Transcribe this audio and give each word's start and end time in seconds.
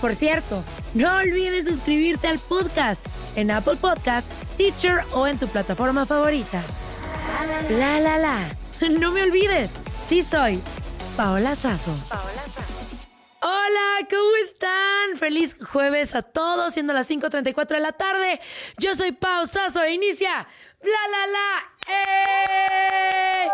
Por 0.00 0.14
cierto, 0.14 0.64
no 0.94 1.14
olvides 1.16 1.66
suscribirte 1.66 2.26
al 2.26 2.38
podcast 2.38 3.04
en 3.36 3.50
Apple 3.50 3.76
Podcast, 3.76 4.26
Stitcher 4.42 5.04
o 5.12 5.26
en 5.26 5.38
tu 5.38 5.46
plataforma 5.46 6.06
favorita. 6.06 6.62
La 7.70 8.00
la 8.00 8.18
la. 8.18 8.38
No 8.98 9.12
me 9.12 9.22
olvides, 9.22 9.72
sí 10.02 10.22
soy 10.22 10.62
Paola 11.16 11.54
Sazo. 11.54 11.94
Hola, 13.42 14.06
¿cómo 14.10 14.36
están? 14.44 15.18
Feliz 15.18 15.56
jueves 15.62 16.14
a 16.14 16.22
todos, 16.22 16.74
siendo 16.74 16.92
las 16.92 17.10
5.34 17.10 17.68
de 17.68 17.80
la 17.80 17.92
tarde. 17.92 18.40
Yo 18.78 18.94
soy 18.94 19.12
Pau 19.12 19.46
Sazo 19.46 19.82
e 19.82 19.92
inicia 19.92 20.46
Bla 20.82 20.92
La 21.10 21.26
La. 21.26 21.94
¡Eh! 21.94 23.48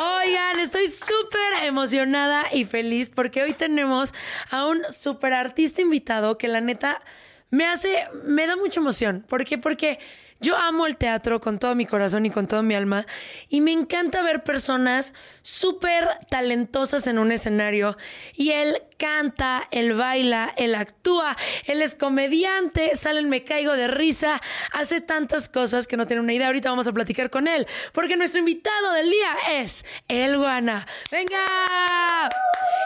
Oigan, 0.00 0.60
estoy 0.60 0.86
súper 0.86 1.64
emocionada 1.64 2.46
y 2.52 2.64
feliz 2.64 3.10
porque 3.14 3.42
hoy 3.42 3.52
tenemos 3.52 4.14
a 4.50 4.66
un 4.66 4.80
súper 4.88 5.34
artista 5.34 5.82
invitado 5.82 6.38
que 6.38 6.48
la 6.48 6.62
neta 6.62 7.02
me 7.50 7.66
hace, 7.66 8.08
me 8.24 8.46
da 8.46 8.56
mucha 8.56 8.80
emoción. 8.80 9.26
¿Por 9.28 9.44
qué? 9.44 9.58
Porque 9.58 9.98
yo 10.40 10.56
amo 10.56 10.86
el 10.86 10.96
teatro 10.96 11.40
con 11.40 11.58
todo 11.58 11.74
mi 11.74 11.84
corazón 11.84 12.24
y 12.24 12.30
con 12.30 12.46
toda 12.46 12.62
mi 12.62 12.74
alma 12.74 13.06
y 13.48 13.60
me 13.60 13.72
encanta 13.72 14.22
ver 14.22 14.42
personas 14.42 15.12
súper 15.42 16.08
talentosas 16.30 17.06
en 17.08 17.18
un 17.18 17.32
escenario 17.32 17.98
y 18.34 18.52
él 18.52 18.80
canta, 18.98 19.66
él 19.70 19.94
baila, 19.94 20.52
él 20.56 20.74
actúa, 20.74 21.36
él 21.64 21.80
es 21.80 21.94
comediante, 21.94 22.94
salen 22.94 23.28
Me 23.28 23.44
Caigo 23.44 23.72
de 23.74 23.88
Risa, 23.88 24.42
hace 24.72 25.00
tantas 25.00 25.48
cosas 25.48 25.86
que 25.86 25.96
no 25.96 26.06
tiene 26.06 26.20
una 26.20 26.34
idea. 26.34 26.48
Ahorita 26.48 26.68
vamos 26.68 26.86
a 26.86 26.92
platicar 26.92 27.30
con 27.30 27.48
él 27.48 27.66
porque 27.92 28.16
nuestro 28.16 28.40
invitado 28.40 28.92
del 28.92 29.10
día 29.10 29.36
es 29.52 29.86
El 30.08 30.36
Guana. 30.36 30.86
¡Venga! 31.10 32.28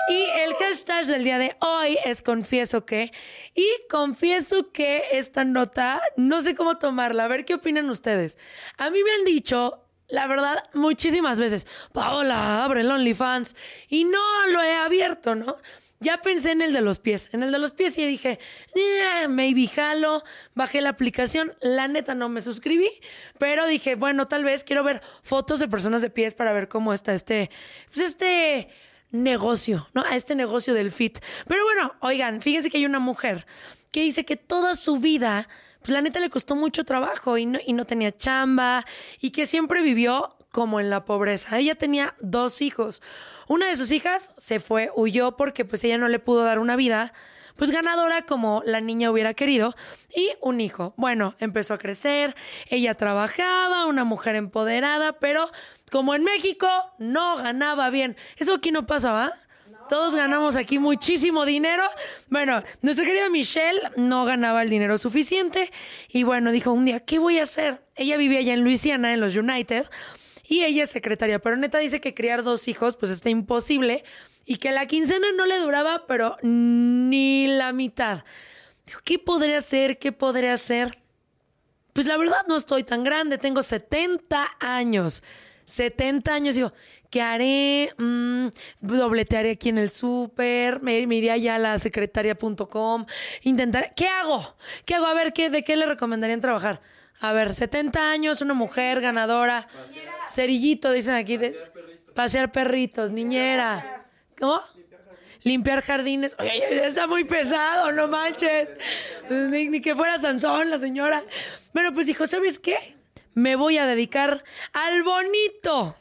Y 0.09 0.25
el 0.41 0.55
hashtag 0.55 1.07
del 1.07 1.25
día 1.25 1.39
de 1.39 1.57
hoy 1.61 1.97
es 2.05 2.23
confieso 2.23 2.85
que. 2.85 3.13
Y 3.55 3.67
confieso 3.89 4.73
que 4.73 5.05
esta 5.13 5.45
nota 5.45 6.03
no 6.17 6.43
sé 6.43 6.55
cómo 6.55 6.79
tomarla. 6.79 7.25
A 7.25 7.29
ver 7.29 7.45
qué 7.45 7.55
opinan 7.55 7.89
ustedes. 7.89 8.37
A 8.79 8.91
mí 8.91 9.03
me 9.03 9.13
han 9.13 9.25
dicho, 9.25 9.87
la 10.09 10.27
verdad, 10.27 10.65
muchísimas 10.75 11.39
veces, 11.39 11.67
Paola, 11.93 12.65
abre 12.65 12.83
el 12.83 12.91
OnlyFans. 12.91 13.57
Y 13.89 14.05
no 14.05 14.47
lo 14.49 14.61
he 14.63 14.75
abierto, 14.75 15.35
¿no? 15.35 15.57
Ya 16.03 16.21
pensé 16.21 16.51
en 16.51 16.63
el 16.63 16.73
de 16.73 16.81
los 16.81 16.99
pies. 16.99 17.31
En 17.33 17.43
el 17.43 17.53
de 17.53 17.59
los 17.59 17.73
pies 17.73 17.97
y 17.97 18.07
dije, 18.07 18.39
eh, 18.75 19.29
maybe 19.29 19.69
jalo. 19.69 20.25
Bajé 20.55 20.81
la 20.81 20.91
aplicación. 20.91 21.55
La 21.61 21.89
neta 21.89 22.15
no 22.15 22.29
me 22.29 22.43
suscribí. 22.43 22.91
Pero 23.39 23.67
dije, 23.67 23.95
bueno, 23.95 24.27
tal 24.27 24.45
vez 24.45 24.65
quiero 24.65 24.83
ver 24.83 25.01
fotos 25.23 25.61
de 25.61 25.69
personas 25.69 26.03
de 26.03 26.11
pies 26.11 26.35
para 26.35 26.53
ver 26.53 26.69
cómo 26.69 26.93
está 26.93 27.15
este. 27.15 27.51
Pues 27.95 28.07
este 28.07 28.69
negocio, 29.13 29.89
¿no? 29.95 30.03
A 30.03 30.17
este 30.17 30.35
negocio 30.35 30.75
del 30.75 30.91
fit. 30.91 31.19
Pero 31.47 31.63
bueno, 31.65 31.95
oigan, 32.01 32.43
fíjense 32.43 32.69
que 32.69 32.79
hay 32.79 32.87
una 32.87 32.99
mujer 32.99 33.47
que 33.93 34.03
dice 34.03 34.25
que 34.25 34.37
toda 34.37 34.75
su 34.75 34.99
vida, 34.99 35.49
pues 35.81 35.91
la 35.91 36.01
neta 36.01 36.19
le 36.19 36.31
costó 36.31 36.57
mucho 36.57 36.85
trabajo 36.85 37.39
y 37.39 37.47
no, 37.47 37.59
y 37.65 37.75
no 37.75 37.85
tenía 37.85 38.11
chamba 38.11 38.85
y 39.21 39.31
que 39.31 39.47
siempre 39.47 39.83
vivió 39.83 40.37
como 40.51 40.81
en 40.81 40.91
la 40.91 41.05
pobreza. 41.05 41.59
Ella 41.59 41.75
tenía 41.75 42.15
dos 42.21 42.61
hijos. 42.61 43.03
Una 43.53 43.69
de 43.69 43.77
sus 43.77 43.93
hijas 43.93 44.31
se 44.39 44.61
fue, 44.61 44.91
huyó 44.97 45.37
porque 45.37 45.67
pues 45.67 45.85
ella 45.85 45.99
no 45.99 46.09
le 46.09 46.19
pudo 46.19 46.43
dar 46.43 46.59
una 46.59 46.75
vida 46.75 47.13
pues 47.55 47.71
ganadora 47.71 48.23
como 48.23 48.63
la 48.65 48.81
niña 48.81 49.11
hubiera 49.11 49.35
querido 49.35 49.77
y 50.09 50.31
un 50.41 50.63
hijo. 50.63 50.95
Bueno, 50.97 51.35
empezó 51.39 51.75
a 51.75 51.79
crecer, 51.79 52.35
ella 52.71 52.95
trabajaba, 52.95 53.85
una 53.85 54.05
mujer 54.05 54.37
empoderada, 54.37 55.19
pero 55.19 55.51
como 55.91 56.15
en 56.15 56.25
México 56.25 56.67
no 56.97 57.37
ganaba 57.37 57.91
bien. 57.91 58.17
Eso 58.39 58.55
aquí 58.55 58.73
no 58.73 58.87
pasaba. 58.87 59.35
Todos 59.91 60.15
ganamos 60.15 60.57
aquí 60.57 60.79
muchísimo 60.79 61.45
dinero. 61.45 61.83
Bueno, 62.31 62.63
nuestra 62.81 63.05
querida 63.05 63.29
Michelle 63.29 63.83
no 63.99 64.25
ganaba 64.25 64.63
el 64.63 64.71
dinero 64.71 64.97
suficiente 64.97 65.71
y 66.09 66.23
bueno, 66.23 66.53
dijo 66.53 66.73
un 66.73 66.87
día, 66.87 67.01
¿qué 67.01 67.19
voy 67.19 67.39
a 67.39 67.43
hacer? 67.43 67.85
Ella 67.97 68.17
vivía 68.17 68.39
allá 68.39 68.55
en 68.55 68.65
Luisiana, 68.65 69.13
en 69.13 69.21
los 69.21 69.37
United, 69.37 69.85
y 70.53 70.63
ella 70.65 70.83
es 70.83 70.91
secretaria, 70.91 71.39
pero 71.39 71.57
neta 71.57 71.79
dice 71.79 72.03
que 72.03 72.13
criar 72.13 72.43
dos 72.43 72.69
hijos 72.69 72.99
pues 72.99 73.11
está 73.11 73.31
imposible 73.31 74.05
y 74.45 74.57
que 74.57 74.71
la 74.71 74.85
quincena 74.85 75.27
no 75.35 75.47
le 75.47 75.59
duraba, 75.59 76.07
pero 76.07 76.37
ni 76.43 77.47
la 77.47 77.73
mitad. 77.73 78.23
Dijo, 78.85 79.01
¿qué 79.03 79.19
podría 79.19 79.57
hacer? 79.57 79.99
¿Qué 79.99 80.13
podría 80.13 80.53
hacer? 80.53 80.99
Pues 81.95 82.07
la 82.07 82.19
verdad 82.19 82.45
no 82.49 82.59
estoy 82.59 82.85
tan 82.85 83.03
grande, 83.03 83.39
tengo 83.39 83.63
70 83.63 84.47
años. 84.61 85.23
70 85.65 86.35
años, 86.35 86.55
digo, 86.55 86.75
¿qué 87.09 87.23
haré? 87.23 87.95
Mm, 87.97 88.49
dobletearé 88.83 89.53
aquí 89.53 89.71
en 89.71 89.79
el 89.79 89.89
súper, 89.89 90.83
me, 90.83 91.07
me, 91.07 91.15
iré 91.17 91.31
allá 91.31 91.55
a 91.55 91.59
la 91.59 91.79
secretaria.com, 91.79 93.07
intentar, 93.41 93.95
¿qué 93.95 94.07
hago? 94.07 94.55
¿Qué 94.85 94.97
hago? 94.97 95.07
A 95.07 95.15
ver, 95.15 95.33
¿qué, 95.33 95.49
¿de 95.49 95.65
qué 95.65 95.77
le 95.77 95.87
recomendarían 95.87 96.43
trabajar? 96.43 96.83
A 97.21 97.33
ver, 97.33 97.55
70 97.55 98.11
años, 98.11 98.41
una 98.41 98.55
mujer 98.55 99.01
ganadora, 99.01 99.69
cerillito, 100.29 100.91
dicen 100.93 101.15
aquí, 101.15 101.37
de, 101.37 101.57
pasear 102.15 102.53
perritos, 102.53 103.11
niñera. 103.11 104.05
¿Cómo? 104.39 104.61
Limpiar 105.43 105.83
jardines. 105.83 106.37
Oye, 106.39 106.87
está 106.87 107.07
muy 107.07 107.25
pesado, 107.25 107.93
no 107.93 108.09
manches. 108.09 108.69
Ni, 109.29 109.69
ni, 109.69 109.81
que 109.81 109.95
fuera 109.95 110.19
Sansón, 110.19 110.71
la 110.71 110.79
señora. 110.79 111.23
Bueno, 111.73 111.93
pues 111.93 112.07
dijo, 112.07 112.27
¿sabes 112.27 112.59
qué? 112.59 112.97
Me 113.35 113.57
voy 113.57 113.79
a 113.79 113.87
dedicar 113.87 114.45
al 114.73 115.03
bonito 115.03 115.97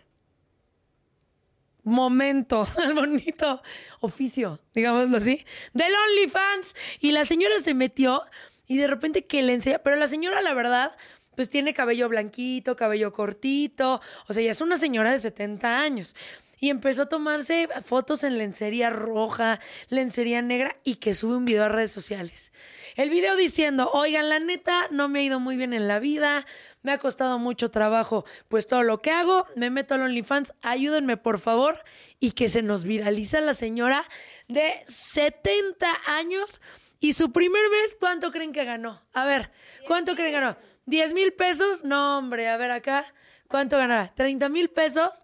momento, 1.84 2.68
al 2.78 2.94
bonito 2.94 3.62
oficio, 4.00 4.60
digámoslo 4.74 5.18
así, 5.18 5.46
del 5.74 5.92
OnlyFans. 5.94 6.76
Y 7.00 7.12
la 7.12 7.26
señora 7.26 7.60
se 7.60 7.74
metió 7.74 8.24
y 8.72 8.78
de 8.78 8.88
repente 8.88 9.26
que 9.26 9.42
le 9.42 9.54
enseña, 9.54 9.80
pero 9.80 9.98
la 9.98 10.08
señora, 10.08 10.40
la 10.40 10.54
verdad, 10.54 10.96
pues 11.36 11.50
tiene 11.50 11.74
cabello 11.74 12.08
blanquito, 12.08 12.78
cabello 12.78 13.12
cortito, 13.12 14.00
o 14.30 14.34
sea, 14.34 14.42
ya 14.42 14.52
es 14.52 14.62
una 14.62 14.78
señora 14.78 15.12
de 15.12 15.20
70 15.20 15.82
años. 15.82 16.16
Y 16.58 16.70
empezó 16.70 17.02
a 17.02 17.10
tomarse 17.10 17.68
fotos 17.84 18.24
en 18.24 18.38
lencería 18.38 18.90
roja, 18.90 19.60
lencería 19.90 20.42
negra 20.42 20.78
y 20.86 20.96
que 20.96 21.16
sube 21.16 21.36
un 21.36 21.44
video 21.44 21.66
a 21.66 21.68
redes 21.68 21.92
sociales. 21.92 22.54
El 22.96 23.10
video 23.10 23.36
diciendo, 23.36 23.90
oigan, 23.92 24.30
la 24.30 24.40
neta, 24.40 24.88
no 24.90 25.10
me 25.10 25.20
ha 25.20 25.24
ido 25.24 25.42
muy 25.42 25.58
bien 25.58 25.74
en 25.74 25.90
la 25.90 26.00
vida, 26.00 26.46
me 26.82 26.94
ha 26.94 26.98
costado 26.98 27.40
mucho 27.40 27.72
trabajo, 27.72 28.24
pues 28.48 28.68
todo 28.68 28.84
lo 28.84 29.02
que 29.02 29.12
hago, 29.12 29.48
me 29.58 29.70
meto 29.70 29.96
al 29.96 30.04
OnlyFans, 30.04 30.54
ayúdenme 30.62 31.18
por 31.18 31.40
favor, 31.40 31.84
y 32.22 32.32
que 32.32 32.48
se 32.48 32.62
nos 32.62 32.86
viraliza 32.86 33.42
la 33.42 33.54
señora 33.54 34.08
de 34.48 34.82
70 34.88 35.90
años 36.06 36.62
y 37.02 37.14
su 37.14 37.32
primer 37.32 37.64
mes, 37.70 37.98
¿cuánto 38.00 38.32
creen 38.32 38.54
que 38.54 38.64
ganó? 38.64 39.02
A 39.12 39.26
ver, 39.26 39.52
¿cuánto 39.88 40.14
creen 40.14 40.30
que 40.30 40.40
ganó? 40.40 40.58
¿10 40.86 41.14
mil 41.16 41.34
pesos? 41.34 41.84
No, 41.84 42.20
hombre, 42.20 42.48
a 42.48 42.58
ver 42.58 42.70
acá, 42.70 43.12
¿cuánto 43.48 43.78
ganará? 43.78 44.14
¿30 44.16 44.50
mil 44.52 44.70
pesos? 44.70 45.24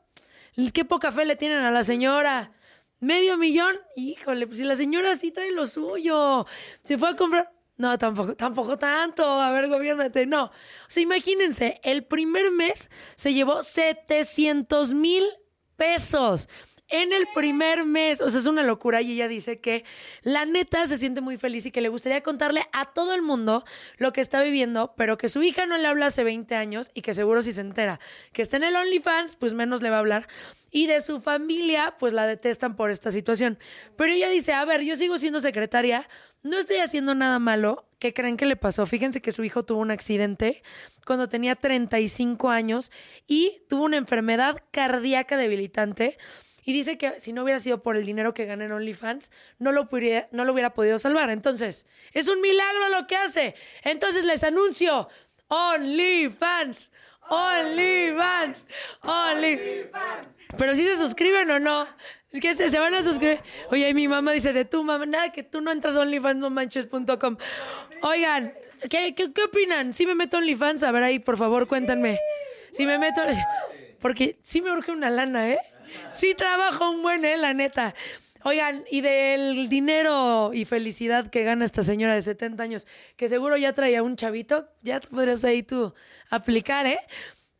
Qué 0.73 0.83
poca 0.85 1.11
fe 1.11 1.23
le 1.25 1.35
tienen 1.35 1.59
a 1.59 1.69
la 1.69 1.83
señora. 1.83 2.51
Medio 2.99 3.37
millón, 3.37 3.79
híjole, 3.95 4.47
pues 4.47 4.57
si 4.57 4.65
la 4.65 4.75
señora 4.75 5.15
sí 5.15 5.31
trae 5.31 5.51
lo 5.51 5.67
suyo, 5.67 6.47
se 6.83 6.97
fue 6.97 7.09
a 7.09 7.15
comprar. 7.15 7.53
No, 7.77 7.95
tampoco, 7.99 8.35
tampoco 8.35 8.79
tanto. 8.79 9.23
A 9.23 9.51
ver, 9.51 9.69
gobiernate. 9.69 10.25
No. 10.25 10.45
O 10.45 10.51
sea, 10.87 11.03
imagínense, 11.03 11.79
el 11.83 12.05
primer 12.05 12.51
mes 12.51 12.89
se 13.15 13.35
llevó 13.35 13.61
700 13.61 14.95
mil 14.95 15.23
pesos 15.75 16.49
en 16.89 17.13
el 17.13 17.27
primer 17.33 17.85
mes. 17.85 18.21
O 18.21 18.29
sea, 18.29 18.39
es 18.39 18.47
una 18.47 18.63
locura. 18.63 19.01
Y 19.01 19.13
ella 19.13 19.27
dice 19.27 19.59
que 19.59 19.83
la 20.21 20.45
neta 20.45 20.85
se 20.87 20.97
siente 20.97 21.21
muy 21.21 21.37
feliz 21.37 21.65
y 21.65 21.71
que 21.71 21.81
le 21.81 21.89
gustaría 21.89 22.21
contarle 22.21 22.65
a 22.73 22.85
todo 22.85 23.13
el 23.13 23.21
mundo 23.21 23.63
lo 23.97 24.13
que 24.13 24.21
está 24.21 24.41
viviendo, 24.41 24.93
pero 24.95 25.17
que 25.17 25.29
su 25.29 25.43
hija 25.43 25.65
no 25.65 25.77
le 25.77 25.87
habla 25.87 26.07
hace 26.07 26.23
20 26.23 26.55
años 26.55 26.91
y 26.93 27.01
que 27.01 27.13
seguro 27.13 27.41
si 27.41 27.53
se 27.53 27.61
entera 27.61 27.99
que 28.31 28.41
está 28.41 28.57
en 28.57 28.63
el 28.63 28.75
OnlyFans, 28.75 29.35
pues 29.35 29.53
menos 29.53 29.81
le 29.81 29.89
va 29.89 29.97
a 29.97 29.99
hablar. 29.99 30.27
Y 30.69 30.87
de 30.87 31.01
su 31.01 31.21
familia, 31.21 31.95
pues 31.97 32.13
la 32.13 32.27
detestan 32.27 32.75
por 32.75 32.91
esta 32.91 33.11
situación. 33.11 33.57
Pero 33.95 34.13
ella 34.13 34.29
dice, 34.29 34.53
a 34.53 34.65
ver, 34.65 34.81
yo 34.81 34.95
sigo 34.95 35.17
siendo 35.17 35.39
secretaria, 35.39 36.07
no 36.43 36.57
estoy 36.57 36.77
haciendo 36.77 37.15
nada 37.15 37.39
malo. 37.39 37.85
¿Qué 37.99 38.13
creen 38.13 38.37
que 38.37 38.45
le 38.45 38.57
pasó? 38.57 38.85
Fíjense 38.85 39.21
que 39.21 39.31
su 39.31 39.43
hijo 39.43 39.63
tuvo 39.63 39.79
un 39.79 39.91
accidente 39.91 40.61
cuando 41.05 41.29
tenía 41.29 41.55
35 41.55 42.49
años 42.49 42.91
y 43.27 43.61
tuvo 43.69 43.85
una 43.85 43.97
enfermedad 43.97 44.61
cardíaca 44.71 45.37
debilitante 45.37 46.17
y 46.67 46.73
dice 46.73 46.97
que 46.97 47.17
si 47.17 47.31
no 47.31 47.43
hubiera 47.43 47.61
sido 47.61 47.81
por 47.81 47.95
el 47.95 48.05
dinero 48.05 48.33
que 48.33 48.43
gana 48.43 48.65
en 48.65 48.73
OnlyFans, 48.73 49.31
no 49.57 49.71
lo, 49.71 49.87
pudiera, 49.87 50.27
no 50.33 50.43
lo 50.43 50.51
hubiera 50.51 50.73
podido 50.73 50.99
salvar. 50.99 51.29
Entonces, 51.29 51.85
es 52.11 52.27
un 52.27 52.41
milagro 52.41 52.89
lo 52.89 53.07
que 53.07 53.15
hace. 53.15 53.55
Entonces 53.83 54.25
les 54.25 54.43
anuncio, 54.43 55.07
OnlyFans, 55.47 56.91
OnlyFans, 57.29 58.65
OnlyFans. 59.01 60.29
Pero 60.57 60.73
si 60.73 60.83
se 60.83 60.97
suscriben 60.97 61.49
o 61.51 61.59
no. 61.59 61.87
Es 62.33 62.41
que 62.41 62.53
se, 62.53 62.77
van 62.77 62.95
a 62.95 63.01
suscribir. 63.01 63.39
Oye, 63.71 63.93
mi 63.93 64.09
mamá 64.09 64.33
dice 64.33 64.51
de 64.51 64.65
tu 64.65 64.83
mamá, 64.83 65.05
nada 65.05 65.31
que 65.31 65.43
tú 65.43 65.61
no 65.61 65.71
entras 65.71 65.95
a 65.95 66.01
OnlyFans, 66.01 66.43
Oigan, 68.01 68.53
¿qué, 68.89 69.15
qué, 69.15 69.31
qué 69.31 69.43
opinan? 69.45 69.93
Si 69.93 70.05
me 70.05 70.15
meto 70.15 70.35
OnlyFans, 70.35 70.83
a 70.83 70.91
ver 70.91 71.03
ahí, 71.03 71.19
por 71.19 71.37
favor, 71.37 71.65
cuéntanme. 71.69 72.19
Si 72.71 72.85
me 72.85 72.99
meto. 72.99 73.21
Porque 74.01 74.37
sí 74.43 74.61
me 74.61 74.69
urge 74.73 74.91
una 74.91 75.09
lana, 75.09 75.49
¿eh? 75.49 75.59
Sí 76.13 76.33
trabajo 76.35 76.89
un 76.89 77.01
buen, 77.01 77.25
¿eh? 77.25 77.37
La 77.37 77.53
neta. 77.53 77.93
Oigan, 78.43 78.85
y 78.89 79.01
del 79.01 79.67
dinero 79.67 80.51
y 80.53 80.65
felicidad 80.65 81.29
que 81.29 81.43
gana 81.43 81.65
esta 81.65 81.83
señora 81.83 82.13
de 82.13 82.21
70 82.21 82.63
años, 82.63 82.87
que 83.15 83.27
seguro 83.27 83.57
ya 83.57 83.73
traía 83.73 84.03
un 84.03 84.15
chavito, 84.15 84.69
ya 84.81 84.99
podrías 85.01 85.43
ahí 85.43 85.63
tú 85.63 85.93
aplicar, 86.29 86.85
¿eh? 86.85 86.99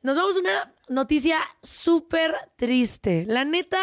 Nos 0.02 0.16
vamos 0.16 0.38
a 0.38 0.40
una 0.40 0.74
noticia 0.88 1.40
súper 1.62 2.36
triste. 2.56 3.26
La 3.28 3.44
neta, 3.44 3.80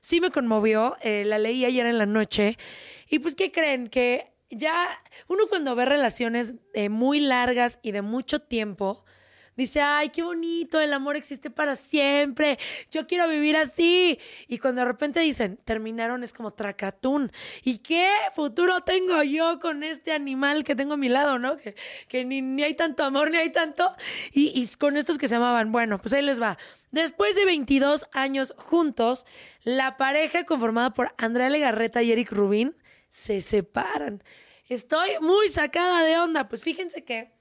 sí 0.00 0.20
me 0.20 0.30
conmovió, 0.30 0.96
eh, 1.00 1.24
la 1.24 1.38
leí 1.38 1.64
ayer 1.64 1.86
en 1.86 1.98
la 1.98 2.06
noche. 2.06 2.58
Y 3.08 3.18
pues, 3.18 3.34
¿qué 3.34 3.50
creen? 3.50 3.88
Que 3.88 4.34
ya 4.50 5.02
uno 5.26 5.46
cuando 5.48 5.74
ve 5.74 5.84
relaciones 5.86 6.54
eh, 6.74 6.88
muy 6.88 7.20
largas 7.20 7.78
y 7.82 7.92
de 7.92 8.02
mucho 8.02 8.40
tiempo, 8.40 9.03
dice, 9.56 9.80
ay, 9.80 10.10
qué 10.10 10.22
bonito, 10.22 10.80
el 10.80 10.92
amor 10.92 11.16
existe 11.16 11.50
para 11.50 11.76
siempre, 11.76 12.58
yo 12.90 13.06
quiero 13.06 13.28
vivir 13.28 13.56
así. 13.56 14.18
Y 14.48 14.58
cuando 14.58 14.80
de 14.82 14.86
repente 14.86 15.20
dicen, 15.20 15.58
terminaron, 15.64 16.22
es 16.22 16.32
como 16.32 16.52
tracatún. 16.52 17.30
¿Y 17.62 17.78
qué 17.78 18.08
futuro 18.34 18.80
tengo 18.82 19.22
yo 19.22 19.58
con 19.60 19.82
este 19.82 20.12
animal 20.12 20.64
que 20.64 20.74
tengo 20.74 20.94
a 20.94 20.96
mi 20.96 21.08
lado, 21.08 21.38
no? 21.38 21.56
Que, 21.56 21.74
que 22.08 22.24
ni, 22.24 22.62
hay 22.62 22.74
tanto 22.74 23.04
amor, 23.04 23.30
ni 23.30 23.38
hay 23.38 23.50
tanto. 23.50 23.94
Y, 24.32 24.52
y 24.60 24.66
con 24.76 24.96
estos 24.96 25.18
que 25.18 25.28
se 25.28 25.36
llamaban, 25.36 25.72
bueno, 25.72 25.98
pues 25.98 26.14
ahí 26.14 26.22
les 26.22 26.40
va. 26.40 26.58
Después 26.90 27.34
de 27.34 27.44
22 27.44 28.06
años 28.12 28.54
juntos, 28.56 29.26
la 29.64 29.96
pareja 29.96 30.44
conformada 30.44 30.92
por 30.92 31.14
Andrea 31.18 31.48
Legarreta 31.48 32.02
y 32.02 32.12
Eric 32.12 32.30
Rubin 32.30 32.76
se 33.08 33.40
separan. 33.40 34.22
Estoy 34.68 35.10
muy 35.20 35.48
sacada 35.48 36.04
de 36.04 36.18
onda. 36.18 36.48
Pues 36.48 36.62
fíjense 36.62 37.04
que 37.04 37.32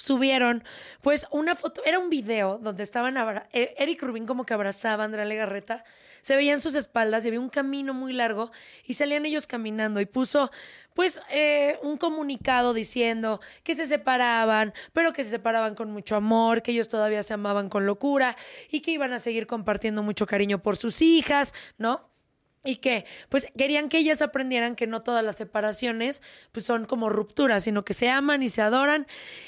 subieron 0.00 0.64
pues 1.02 1.26
una 1.30 1.54
foto, 1.54 1.82
era 1.84 1.98
un 1.98 2.10
video 2.10 2.58
donde 2.58 2.82
estaban 2.82 3.16
e-, 3.52 3.74
Eric 3.78 4.02
Rubin 4.02 4.26
como 4.26 4.44
que 4.44 4.54
abrazaba 4.54 5.02
a 5.02 5.06
Andrea 5.06 5.24
Legarreta, 5.24 5.84
se 6.22 6.36
veían 6.36 6.60
sus 6.60 6.74
espaldas 6.74 7.24
y 7.24 7.28
había 7.28 7.40
un 7.40 7.48
camino 7.48 7.94
muy 7.94 8.12
largo 8.12 8.50
y 8.84 8.94
salían 8.94 9.24
ellos 9.26 9.46
caminando 9.46 10.00
y 10.00 10.06
puso 10.06 10.50
pues 10.94 11.22
eh, 11.30 11.78
un 11.82 11.96
comunicado 11.96 12.74
diciendo 12.74 13.40
que 13.62 13.74
se 13.74 13.86
separaban, 13.86 14.74
pero 14.92 15.12
que 15.12 15.24
se 15.24 15.30
separaban 15.30 15.74
con 15.74 15.90
mucho 15.90 16.16
amor, 16.16 16.62
que 16.62 16.72
ellos 16.72 16.88
todavía 16.88 17.22
se 17.22 17.34
amaban 17.34 17.68
con 17.68 17.86
locura 17.86 18.36
y 18.70 18.80
que 18.80 18.90
iban 18.90 19.12
a 19.12 19.18
seguir 19.18 19.46
compartiendo 19.46 20.02
mucho 20.02 20.26
cariño 20.26 20.62
por 20.62 20.76
sus 20.76 21.00
hijas, 21.00 21.54
¿no? 21.78 22.09
Y 22.62 22.76
que 22.76 23.06
pues 23.28 23.48
querían 23.56 23.88
que 23.88 23.98
ellas 23.98 24.20
aprendieran 24.20 24.76
que 24.76 24.86
no 24.86 25.02
todas 25.02 25.24
las 25.24 25.36
separaciones 25.36 26.20
pues 26.52 26.66
son 26.66 26.84
como 26.84 27.08
rupturas, 27.08 27.64
sino 27.64 27.84
que 27.84 27.94
se 27.94 28.10
aman 28.10 28.42
y 28.42 28.48
se 28.48 28.60
adoran 28.60 29.06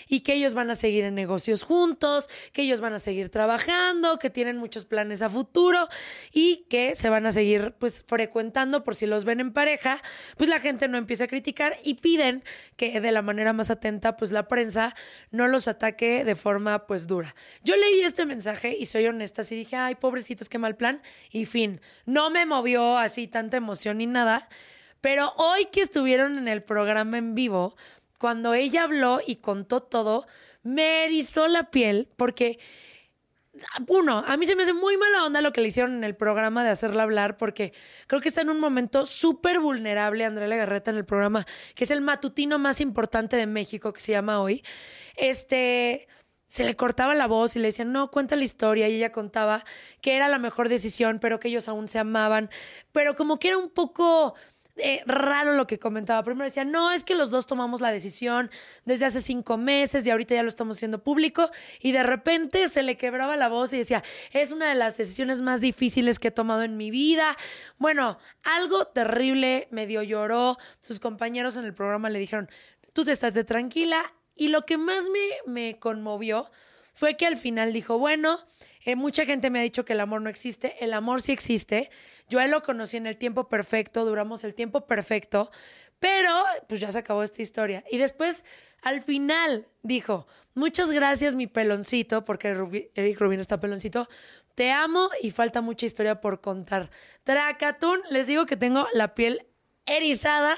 y 0.08 0.20
que 0.20 0.34
ellos 0.34 0.54
van 0.54 0.70
a 0.70 0.74
seguir 0.74 1.04
en 1.04 1.14
negocios 1.14 1.62
juntos, 1.62 2.30
que 2.52 2.62
ellos 2.62 2.80
van 2.80 2.94
a 2.94 2.98
seguir 2.98 3.28
trabajando, 3.28 4.18
que 4.18 4.30
tienen 4.30 4.56
muchos 4.56 4.86
planes 4.86 5.20
a 5.20 5.28
futuro 5.28 5.88
y 6.32 6.64
que 6.70 6.94
se 6.94 7.10
van 7.10 7.26
a 7.26 7.32
seguir 7.32 7.74
pues 7.78 8.04
frecuentando 8.06 8.82
por 8.82 8.94
si 8.94 9.06
los 9.06 9.24
ven 9.24 9.40
en 9.40 9.52
pareja, 9.52 10.00
pues 10.36 10.48
la 10.48 10.60
gente 10.60 10.88
no 10.88 10.96
empieza 10.96 11.24
a 11.24 11.28
criticar 11.28 11.76
y 11.84 11.94
piden 11.94 12.42
que 12.76 13.00
de 13.00 13.12
la 13.12 13.22
manera 13.22 13.52
más 13.52 13.70
atenta 13.70 14.16
pues 14.16 14.32
la 14.32 14.48
prensa 14.48 14.94
no 15.30 15.48
los 15.48 15.68
ataque 15.68 16.24
de 16.24 16.36
forma 16.36 16.86
pues 16.86 17.06
dura. 17.06 17.34
Yo 17.62 17.76
leí 17.76 18.00
este 18.00 18.24
mensaje 18.24 18.76
y 18.78 18.86
soy 18.86 19.06
honesta, 19.06 19.42
y 19.50 19.54
dije, 19.54 19.76
"Ay, 19.76 19.96
pobrecitos, 19.96 20.48
qué 20.48 20.58
mal 20.58 20.76
plan" 20.76 21.02
y 21.30 21.46
fin, 21.46 21.80
no 22.06 22.30
me 22.30 22.46
movió 22.46 23.01
así 23.04 23.28
tanta 23.28 23.56
emoción 23.56 23.98
ni 23.98 24.06
nada. 24.06 24.48
Pero 25.00 25.32
hoy 25.36 25.66
que 25.66 25.82
estuvieron 25.82 26.38
en 26.38 26.48
el 26.48 26.62
programa 26.62 27.18
en 27.18 27.34
vivo, 27.34 27.76
cuando 28.18 28.54
ella 28.54 28.84
habló 28.84 29.20
y 29.26 29.36
contó 29.36 29.82
todo, 29.82 30.26
me 30.62 31.04
erizó 31.04 31.48
la 31.48 31.70
piel 31.70 32.08
porque, 32.16 32.60
uno, 33.88 34.24
a 34.26 34.36
mí 34.36 34.46
se 34.46 34.54
me 34.54 34.62
hace 34.62 34.72
muy 34.72 34.96
mala 34.96 35.24
onda 35.24 35.40
lo 35.42 35.52
que 35.52 35.60
le 35.60 35.68
hicieron 35.68 35.94
en 35.94 36.04
el 36.04 36.14
programa 36.14 36.62
de 36.62 36.70
hacerla 36.70 37.02
hablar 37.02 37.36
porque 37.36 37.72
creo 38.06 38.20
que 38.20 38.28
está 38.28 38.42
en 38.42 38.50
un 38.50 38.60
momento 38.60 39.04
súper 39.06 39.58
vulnerable 39.58 40.24
Andrea 40.24 40.46
Legarreta 40.46 40.92
en 40.92 40.98
el 40.98 41.04
programa, 41.04 41.44
que 41.74 41.84
es 41.84 41.90
el 41.90 42.00
matutino 42.00 42.60
más 42.60 42.80
importante 42.80 43.36
de 43.36 43.46
México 43.46 43.92
que 43.92 44.00
se 44.00 44.12
llama 44.12 44.40
hoy. 44.40 44.62
Este 45.16 46.06
se 46.52 46.64
le 46.64 46.76
cortaba 46.76 47.14
la 47.14 47.26
voz 47.26 47.56
y 47.56 47.60
le 47.60 47.68
decían, 47.68 47.92
no, 47.92 48.10
cuenta 48.10 48.36
la 48.36 48.44
historia. 48.44 48.86
Y 48.86 48.96
ella 48.96 49.10
contaba 49.10 49.64
que 50.02 50.16
era 50.16 50.28
la 50.28 50.38
mejor 50.38 50.68
decisión, 50.68 51.18
pero 51.18 51.40
que 51.40 51.48
ellos 51.48 51.66
aún 51.66 51.88
se 51.88 51.98
amaban. 51.98 52.50
Pero 52.92 53.14
como 53.14 53.38
que 53.38 53.48
era 53.48 53.56
un 53.56 53.70
poco 53.70 54.34
eh, 54.76 55.02
raro 55.06 55.54
lo 55.54 55.66
que 55.66 55.78
comentaba. 55.78 56.22
Primero 56.22 56.44
decía, 56.44 56.66
no, 56.66 56.92
es 56.92 57.04
que 57.04 57.14
los 57.14 57.30
dos 57.30 57.46
tomamos 57.46 57.80
la 57.80 57.90
decisión 57.90 58.50
desde 58.84 59.06
hace 59.06 59.22
cinco 59.22 59.56
meses 59.56 60.06
y 60.06 60.10
ahorita 60.10 60.34
ya 60.34 60.42
lo 60.42 60.50
estamos 60.50 60.76
haciendo 60.76 61.02
público. 61.02 61.50
Y 61.80 61.92
de 61.92 62.02
repente 62.02 62.68
se 62.68 62.82
le 62.82 62.98
quebraba 62.98 63.34
la 63.38 63.48
voz 63.48 63.72
y 63.72 63.78
decía, 63.78 64.04
es 64.32 64.52
una 64.52 64.68
de 64.68 64.74
las 64.74 64.98
decisiones 64.98 65.40
más 65.40 65.62
difíciles 65.62 66.18
que 66.18 66.28
he 66.28 66.32
tomado 66.32 66.64
en 66.64 66.76
mi 66.76 66.90
vida. 66.90 67.34
Bueno, 67.78 68.18
algo 68.42 68.88
terrible, 68.88 69.68
medio 69.70 70.02
lloró. 70.02 70.58
Sus 70.82 71.00
compañeros 71.00 71.56
en 71.56 71.64
el 71.64 71.72
programa 71.72 72.10
le 72.10 72.18
dijeron, 72.18 72.50
tú 72.92 73.06
te 73.06 73.12
estate 73.12 73.42
tranquila, 73.44 74.12
y 74.34 74.48
lo 74.48 74.66
que 74.66 74.78
más 74.78 75.04
me, 75.10 75.52
me 75.52 75.78
conmovió 75.78 76.50
fue 76.94 77.16
que 77.16 77.26
al 77.26 77.36
final 77.36 77.72
dijo, 77.72 77.98
bueno, 77.98 78.38
eh, 78.84 78.96
mucha 78.96 79.24
gente 79.24 79.50
me 79.50 79.60
ha 79.60 79.62
dicho 79.62 79.84
que 79.84 79.92
el 79.92 80.00
amor 80.00 80.22
no 80.22 80.30
existe, 80.30 80.82
el 80.84 80.92
amor 80.92 81.22
sí 81.22 81.32
existe, 81.32 81.90
yo 82.28 82.40
a 82.40 82.46
lo 82.46 82.62
conocí 82.62 82.96
en 82.96 83.06
el 83.06 83.16
tiempo 83.16 83.48
perfecto, 83.48 84.04
duramos 84.04 84.44
el 84.44 84.54
tiempo 84.54 84.86
perfecto, 84.86 85.50
pero 86.00 86.30
pues 86.68 86.80
ya 86.80 86.90
se 86.90 86.98
acabó 86.98 87.22
esta 87.22 87.42
historia. 87.42 87.84
Y 87.90 87.98
después, 87.98 88.44
al 88.82 89.02
final, 89.02 89.68
dijo, 89.82 90.26
muchas 90.54 90.90
gracias 90.90 91.36
mi 91.36 91.46
peloncito, 91.46 92.24
porque 92.24 92.48
Eric 92.94 93.20
Rubin 93.20 93.38
está 93.38 93.60
peloncito, 93.60 94.08
te 94.56 94.72
amo 94.72 95.10
y 95.22 95.30
falta 95.30 95.60
mucha 95.60 95.86
historia 95.86 96.20
por 96.20 96.40
contar. 96.40 96.90
Tracatún, 97.22 98.00
les 98.10 98.26
digo 98.26 98.46
que 98.46 98.56
tengo 98.56 98.88
la 98.92 99.14
piel 99.14 99.46
erizada 99.86 100.56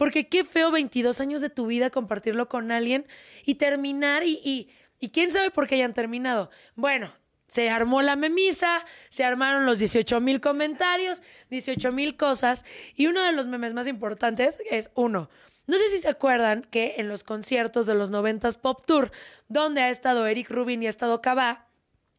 porque 0.00 0.30
qué 0.30 0.44
feo 0.46 0.70
22 0.70 1.20
años 1.20 1.42
de 1.42 1.50
tu 1.50 1.66
vida 1.66 1.90
compartirlo 1.90 2.48
con 2.48 2.72
alguien 2.72 3.06
y 3.44 3.56
terminar 3.56 4.22
y, 4.24 4.70
Y 4.98 5.10
quién 5.10 5.30
sabe 5.30 5.50
por 5.50 5.68
qué 5.68 5.74
hayan 5.74 5.92
terminado. 5.92 6.48
Bueno, 6.74 7.12
se 7.48 7.68
armó 7.68 8.00
la 8.00 8.16
memisa, 8.16 8.82
se 9.10 9.24
armaron 9.24 9.66
los 9.66 9.78
18 9.78 10.18
mil 10.22 10.40
comentarios, 10.40 11.20
18 11.50 11.92
mil 11.92 12.16
cosas. 12.16 12.64
Y 12.94 13.08
uno 13.08 13.22
de 13.22 13.32
los 13.32 13.46
memes 13.46 13.74
más 13.74 13.86
importantes 13.86 14.58
es 14.70 14.90
uno. 14.94 15.28
No 15.66 15.76
sé 15.76 15.90
si 15.90 15.98
se 15.98 16.08
acuerdan 16.08 16.62
que 16.62 16.94
en 16.96 17.08
los 17.08 17.22
conciertos 17.22 17.84
de 17.84 17.94
los 17.94 18.10
90s 18.10 18.58
Pop 18.58 18.82
Tour, 18.86 19.12
donde 19.48 19.82
ha 19.82 19.90
estado 19.90 20.26
Eric 20.26 20.48
Rubin 20.48 20.82
y 20.82 20.86
ha 20.86 20.88
estado 20.88 21.20
Cabá, 21.20 21.66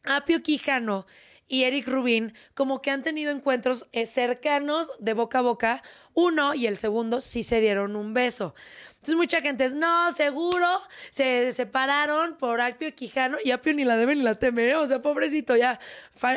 Apio 0.04 0.44
Quijano 0.44 1.08
y 1.52 1.66
Eric 1.66 1.86
Rubin 1.86 2.34
como 2.54 2.82
que 2.82 2.92
han 2.92 3.04
tenido 3.04 3.30
encuentros 3.30 3.86
eh, 3.92 4.06
cercanos 4.06 4.90
de 5.00 5.14
boca 5.14 5.40
a 5.40 5.42
boca. 5.42 5.84
Uno 6.14 6.56
y 6.56 6.66
el 6.66 6.78
segundo 6.78 7.20
sí 7.20 7.44
se 7.44 7.60
dieron 7.60 7.98
un 7.98 8.14
beso. 8.14 8.56
Entonces 8.92 9.16
mucha 9.16 9.42
gente 9.42 9.66
es, 9.66 9.74
no, 9.74 10.14
seguro, 10.14 10.66
se 11.10 11.52
separaron 11.52 12.38
por 12.38 12.62
Apio 12.62 12.96
Quijano 12.96 13.38
y 13.44 13.52
Apio 13.52 13.74
ni 13.74 13.84
la 13.84 13.98
debe 13.98 14.16
ni 14.16 14.22
la 14.22 14.36
teme, 14.36 14.70
¿eh? 14.70 14.76
o 14.78 14.88
sea, 14.88 15.02
pobrecito, 15.02 15.58
ya 15.58 15.78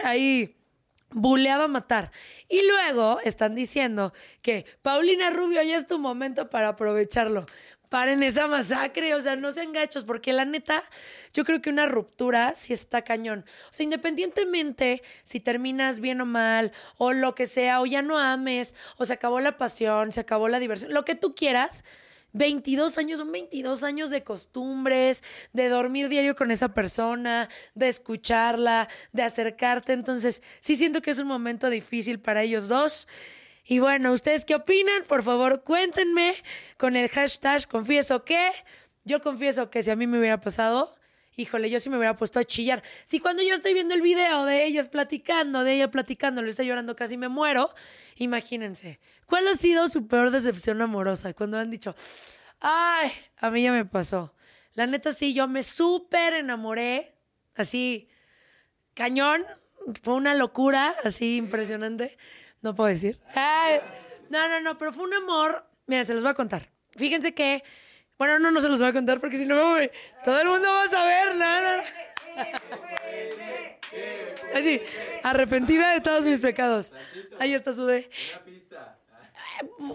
ahí 0.02 0.56
buleaba 1.10 1.64
a 1.64 1.68
matar. 1.68 2.10
Y 2.48 2.66
luego 2.66 3.20
están 3.22 3.54
diciendo 3.54 4.12
que 4.42 4.66
Paulina 4.82 5.30
Rubio 5.30 5.62
ya 5.62 5.76
es 5.76 5.86
tu 5.86 6.00
momento 6.00 6.50
para 6.50 6.70
aprovecharlo. 6.70 7.46
Paren 7.94 8.24
esa 8.24 8.48
masacre, 8.48 9.14
o 9.14 9.20
sea, 9.20 9.36
no 9.36 9.52
sean 9.52 9.72
gachos, 9.72 10.02
porque 10.02 10.32
la 10.32 10.44
neta, 10.44 10.82
yo 11.32 11.44
creo 11.44 11.62
que 11.62 11.70
una 11.70 11.86
ruptura 11.86 12.56
sí 12.56 12.72
está 12.72 13.02
cañón. 13.02 13.44
O 13.70 13.72
sea, 13.72 13.84
independientemente 13.84 15.00
si 15.22 15.38
terminas 15.38 16.00
bien 16.00 16.20
o 16.20 16.26
mal, 16.26 16.72
o 16.98 17.12
lo 17.12 17.36
que 17.36 17.46
sea, 17.46 17.80
o 17.80 17.86
ya 17.86 18.02
no 18.02 18.18
ames, 18.18 18.74
o 18.96 19.06
se 19.06 19.12
acabó 19.12 19.38
la 19.38 19.58
pasión, 19.58 20.10
se 20.10 20.18
acabó 20.18 20.48
la 20.48 20.58
diversión, 20.58 20.92
lo 20.92 21.04
que 21.04 21.14
tú 21.14 21.36
quieras, 21.36 21.84
22 22.32 22.98
años 22.98 23.20
son 23.20 23.30
22 23.30 23.84
años 23.84 24.10
de 24.10 24.24
costumbres, 24.24 25.22
de 25.52 25.68
dormir 25.68 26.08
diario 26.08 26.34
con 26.34 26.50
esa 26.50 26.74
persona, 26.74 27.48
de 27.76 27.86
escucharla, 27.90 28.88
de 29.12 29.22
acercarte. 29.22 29.92
Entonces, 29.92 30.42
sí 30.58 30.74
siento 30.74 31.00
que 31.00 31.12
es 31.12 31.20
un 31.20 31.28
momento 31.28 31.70
difícil 31.70 32.18
para 32.18 32.42
ellos 32.42 32.66
dos. 32.66 33.06
Y 33.64 33.78
bueno, 33.78 34.12
¿ustedes 34.12 34.44
qué 34.44 34.54
opinan? 34.54 35.04
Por 35.04 35.22
favor, 35.22 35.62
cuéntenme 35.62 36.34
con 36.76 36.96
el 36.96 37.08
hashtag 37.08 37.66
confieso 37.66 38.24
que. 38.24 38.50
Yo 39.06 39.20
confieso 39.20 39.70
que 39.70 39.82
si 39.82 39.90
a 39.90 39.96
mí 39.96 40.06
me 40.06 40.18
hubiera 40.18 40.40
pasado, 40.40 40.94
híjole, 41.36 41.68
yo 41.68 41.78
sí 41.78 41.90
me 41.90 41.98
hubiera 41.98 42.16
puesto 42.16 42.38
a 42.38 42.44
chillar. 42.44 42.82
Si 43.04 43.20
cuando 43.20 43.42
yo 43.42 43.54
estoy 43.54 43.74
viendo 43.74 43.94
el 43.94 44.00
video 44.00 44.44
de 44.44 44.64
ellos 44.64 44.88
platicando, 44.88 45.64
de 45.64 45.74
ella 45.74 45.90
platicando, 45.90 46.40
le 46.42 46.50
está 46.50 46.62
llorando, 46.62 46.96
casi 46.96 47.16
me 47.16 47.28
muero, 47.28 47.74
imagínense. 48.16 49.00
¿Cuál 49.26 49.48
ha 49.48 49.54
sido 49.54 49.88
su 49.88 50.06
peor 50.06 50.30
decepción 50.30 50.80
amorosa? 50.80 51.34
Cuando 51.34 51.58
han 51.58 51.70
dicho, 51.70 51.94
ay, 52.60 53.12
a 53.36 53.50
mí 53.50 53.62
ya 53.62 53.72
me 53.72 53.84
pasó. 53.84 54.34
La 54.72 54.86
neta 54.86 55.12
sí, 55.12 55.34
yo 55.34 55.46
me 55.48 55.62
súper 55.62 56.34
enamoré, 56.34 57.14
así, 57.54 58.08
cañón, 58.94 59.44
fue 60.02 60.14
una 60.14 60.34
locura, 60.34 60.94
así 61.04 61.36
impresionante. 61.36 62.16
No 62.64 62.74
puedo 62.74 62.88
decir. 62.88 63.20
Ay, 63.34 63.78
no, 64.30 64.48
no, 64.48 64.58
no, 64.60 64.78
pero 64.78 64.90
fue 64.92 65.04
un 65.04 65.12
amor. 65.12 65.66
Mira, 65.86 66.02
se 66.02 66.14
los 66.14 66.22
voy 66.22 66.30
a 66.32 66.34
contar. 66.34 66.70
Fíjense 66.96 67.34
que, 67.34 67.62
bueno, 68.16 68.38
no, 68.38 68.50
no 68.50 68.58
se 68.62 68.70
los 68.70 68.80
voy 68.80 68.88
a 68.88 68.92
contar 68.94 69.20
porque 69.20 69.36
si 69.36 69.44
no, 69.44 69.54
me 69.56 69.62
voy- 69.62 69.90
todo 70.24 70.40
el 70.40 70.48
mundo 70.48 70.66
va 70.70 70.84
a 70.84 70.88
saber. 70.88 71.34
No, 71.34 71.60
no, 71.60 71.76
no. 71.76 71.82
Así, 74.54 74.80
arrepentida 75.22 75.92
de 75.92 76.00
todos 76.00 76.22
mis 76.22 76.40
pecados. 76.40 76.94
Ahí 77.38 77.52
está 77.52 77.74
su 77.74 77.84
de. 77.84 78.08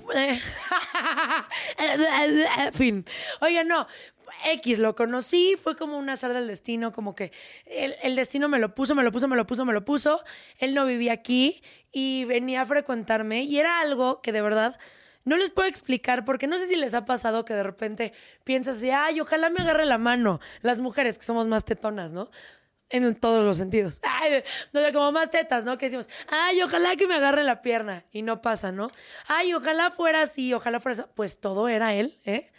fin. 2.73 3.05
Oiga, 3.41 3.63
no. 3.63 3.87
X, 4.45 4.79
lo 4.79 4.95
conocí, 4.95 5.55
fue 5.61 5.75
como 5.75 5.97
un 5.97 6.09
azar 6.09 6.33
del 6.33 6.47
destino, 6.47 6.91
como 6.91 7.15
que 7.15 7.31
el, 7.65 7.95
el 8.01 8.15
destino 8.15 8.49
me 8.49 8.59
lo 8.59 8.75
puso, 8.75 8.95
me 8.95 9.03
lo 9.03 9.11
puso, 9.11 9.27
me 9.27 9.35
lo 9.35 9.45
puso, 9.45 9.65
me 9.65 9.73
lo 9.73 9.85
puso. 9.85 10.23
Él 10.57 10.73
no 10.73 10.85
vivía 10.85 11.13
aquí 11.13 11.61
y 11.91 12.25
venía 12.25 12.61
a 12.61 12.65
frecuentarme 12.65 13.43
y 13.43 13.59
era 13.59 13.79
algo 13.79 14.21
que 14.21 14.31
de 14.31 14.41
verdad 14.41 14.77
no 15.25 15.37
les 15.37 15.51
puedo 15.51 15.67
explicar 15.67 16.25
porque 16.25 16.47
no 16.47 16.57
sé 16.57 16.67
si 16.67 16.75
les 16.75 16.93
ha 16.93 17.05
pasado 17.05 17.45
que 17.45 17.53
de 17.53 17.63
repente 17.63 18.13
piensas 18.43 18.81
ay, 18.83 19.21
ojalá 19.21 19.49
me 19.49 19.61
agarre 19.61 19.85
la 19.85 19.97
mano. 19.97 20.39
Las 20.61 20.79
mujeres 20.79 21.17
que 21.19 21.25
somos 21.25 21.47
más 21.47 21.65
tetonas, 21.65 22.11
¿no? 22.11 22.31
En 22.89 23.13
todos 23.13 23.45
los 23.45 23.57
sentidos. 23.57 24.01
Ay, 24.21 24.43
no 24.73 24.81
sé, 24.81 24.91
como 24.91 25.11
más 25.11 25.29
tetas, 25.29 25.63
¿no? 25.63 25.77
Que 25.77 25.85
decimos, 25.85 26.09
ay, 26.27 26.59
ojalá 26.63 26.95
que 26.95 27.05
me 27.05 27.13
agarre 27.13 27.43
la 27.43 27.61
pierna. 27.61 28.05
Y 28.11 28.23
no 28.23 28.41
pasa, 28.41 28.71
¿no? 28.71 28.89
Ay, 29.27 29.53
ojalá 29.53 29.91
fuera 29.91 30.23
así, 30.23 30.51
ojalá 30.55 30.79
fuera 30.79 31.03
así. 31.03 31.11
Pues 31.13 31.39
todo 31.39 31.67
era 31.67 31.93
él, 31.93 32.19
¿eh? 32.25 32.49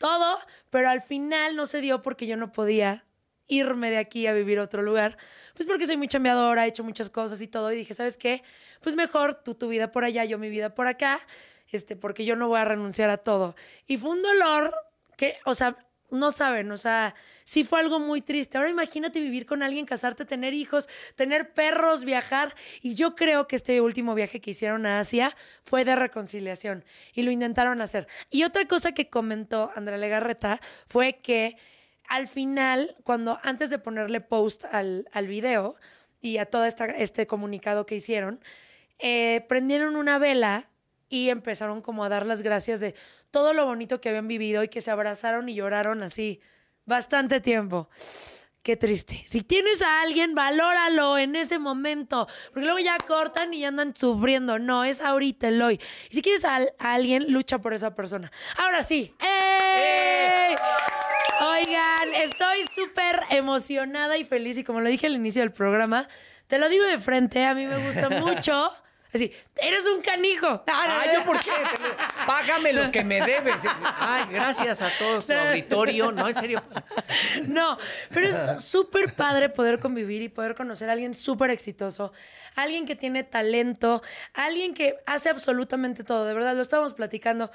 Todo, 0.00 0.38
pero 0.70 0.88
al 0.88 1.02
final 1.02 1.56
no 1.56 1.66
se 1.66 1.82
dio 1.82 2.00
porque 2.00 2.26
yo 2.26 2.38
no 2.38 2.52
podía 2.52 3.04
irme 3.48 3.90
de 3.90 3.98
aquí 3.98 4.26
a 4.26 4.32
vivir 4.32 4.58
a 4.58 4.62
otro 4.62 4.80
lugar. 4.80 5.18
Pues 5.54 5.68
porque 5.68 5.84
soy 5.84 5.98
muy 5.98 6.08
chambeadora, 6.08 6.64
he 6.64 6.70
hecho 6.70 6.82
muchas 6.82 7.10
cosas 7.10 7.42
y 7.42 7.48
todo. 7.48 7.70
Y 7.70 7.76
dije, 7.76 7.92
¿sabes 7.92 8.16
qué? 8.16 8.42
Pues 8.80 8.96
mejor 8.96 9.34
tú 9.44 9.54
tu 9.54 9.68
vida 9.68 9.92
por 9.92 10.04
allá, 10.04 10.24
yo 10.24 10.38
mi 10.38 10.48
vida 10.48 10.74
por 10.74 10.86
acá. 10.86 11.20
Este, 11.68 11.96
porque 11.96 12.24
yo 12.24 12.34
no 12.34 12.48
voy 12.48 12.60
a 12.60 12.64
renunciar 12.64 13.10
a 13.10 13.18
todo. 13.18 13.56
Y 13.86 13.98
fue 13.98 14.12
un 14.12 14.22
dolor 14.22 14.74
que, 15.18 15.36
o 15.44 15.52
sea, 15.52 15.76
no 16.10 16.30
saben, 16.30 16.70
o 16.70 16.76
sea, 16.76 17.14
sí 17.44 17.64
fue 17.64 17.80
algo 17.80 17.98
muy 17.98 18.20
triste. 18.20 18.58
Ahora 18.58 18.70
imagínate 18.70 19.20
vivir 19.20 19.46
con 19.46 19.62
alguien, 19.62 19.86
casarte, 19.86 20.24
tener 20.24 20.54
hijos, 20.54 20.88
tener 21.16 21.52
perros, 21.52 22.04
viajar. 22.04 22.54
Y 22.80 22.94
yo 22.94 23.14
creo 23.14 23.48
que 23.48 23.56
este 23.56 23.80
último 23.80 24.14
viaje 24.14 24.40
que 24.40 24.50
hicieron 24.50 24.86
a 24.86 25.00
Asia 25.00 25.36
fue 25.64 25.84
de 25.84 25.96
reconciliación 25.96 26.84
y 27.12 27.22
lo 27.22 27.30
intentaron 27.30 27.80
hacer. 27.80 28.06
Y 28.30 28.44
otra 28.44 28.66
cosa 28.66 28.92
que 28.92 29.08
comentó 29.08 29.72
Andrea 29.74 29.98
Legarreta 29.98 30.60
fue 30.88 31.18
que 31.22 31.56
al 32.08 32.26
final, 32.26 32.96
cuando 33.04 33.38
antes 33.42 33.70
de 33.70 33.78
ponerle 33.78 34.20
post 34.20 34.64
al, 34.70 35.08
al 35.12 35.28
video 35.28 35.76
y 36.20 36.38
a 36.38 36.46
todo 36.46 36.64
esta, 36.64 36.86
este 36.86 37.26
comunicado 37.26 37.86
que 37.86 37.96
hicieron, 37.96 38.40
eh, 38.98 39.44
prendieron 39.48 39.96
una 39.96 40.18
vela 40.18 40.68
y 41.08 41.30
empezaron 41.30 41.82
como 41.82 42.04
a 42.04 42.08
dar 42.08 42.24
las 42.24 42.42
gracias 42.42 42.80
de 42.80 42.94
todo 43.30 43.52
lo 43.52 43.66
bonito 43.66 44.00
que 44.00 44.08
habían 44.08 44.28
vivido 44.28 44.62
y 44.62 44.68
que 44.68 44.80
se 44.80 44.90
abrazaron 44.90 45.48
y 45.48 45.54
lloraron 45.54 46.02
así 46.02 46.40
bastante 46.84 47.40
tiempo. 47.40 47.88
Qué 48.62 48.76
triste. 48.76 49.24
Si 49.26 49.40
tienes 49.40 49.80
a 49.80 50.02
alguien, 50.02 50.34
valóralo 50.34 51.16
en 51.16 51.34
ese 51.34 51.58
momento. 51.58 52.28
Porque 52.52 52.66
luego 52.66 52.78
ya 52.78 52.98
cortan 52.98 53.54
y 53.54 53.60
ya 53.60 53.68
andan 53.68 53.96
sufriendo. 53.96 54.58
No, 54.58 54.84
es 54.84 55.00
ahorita 55.00 55.48
el 55.48 55.62
hoy. 55.62 55.80
Y 56.10 56.14
si 56.14 56.20
quieres 56.20 56.44
a, 56.44 56.56
a 56.56 56.92
alguien, 56.92 57.32
lucha 57.32 57.60
por 57.60 57.72
esa 57.72 57.94
persona. 57.94 58.30
Ahora 58.58 58.82
sí. 58.82 59.14
¡Ey! 59.18 60.56
Oigan, 61.40 62.14
estoy 62.16 62.66
súper 62.74 63.22
emocionada 63.30 64.18
y 64.18 64.26
feliz. 64.26 64.58
Y 64.58 64.64
como 64.64 64.82
lo 64.82 64.90
dije 64.90 65.06
al 65.06 65.14
inicio 65.14 65.40
del 65.40 65.52
programa, 65.52 66.06
te 66.46 66.58
lo 66.58 66.68
digo 66.68 66.84
de 66.84 66.98
frente, 66.98 67.46
a 67.46 67.54
mí 67.54 67.64
me 67.64 67.78
gusta 67.78 68.10
mucho. 68.20 68.74
Así, 69.12 69.32
eres 69.56 69.86
un 69.86 70.00
canijo. 70.02 70.62
Ah, 70.68 71.04
¿yo 71.12 71.24
por 71.24 71.40
qué? 71.40 71.50
Págame 72.26 72.72
lo 72.72 72.90
que 72.92 73.02
me 73.02 73.20
debes. 73.20 73.62
Ay, 73.98 74.24
gracias 74.30 74.80
a 74.82 74.90
todo 74.98 75.22
tu 75.22 75.32
auditorio. 75.32 76.12
No, 76.12 76.28
en 76.28 76.36
serio. 76.36 76.62
No, 77.48 77.76
pero 78.10 78.28
es 78.28 78.64
súper 78.64 79.14
padre 79.14 79.48
poder 79.48 79.80
convivir 79.80 80.22
y 80.22 80.28
poder 80.28 80.54
conocer 80.54 80.88
a 80.88 80.92
alguien 80.92 81.14
súper 81.14 81.50
exitoso, 81.50 82.12
alguien 82.54 82.86
que 82.86 82.94
tiene 82.94 83.24
talento, 83.24 84.02
alguien 84.32 84.74
que 84.74 84.98
hace 85.06 85.28
absolutamente 85.28 86.04
todo. 86.04 86.24
De 86.24 86.34
verdad, 86.34 86.54
lo 86.54 86.62
estábamos 86.62 86.94
platicando. 86.94 87.50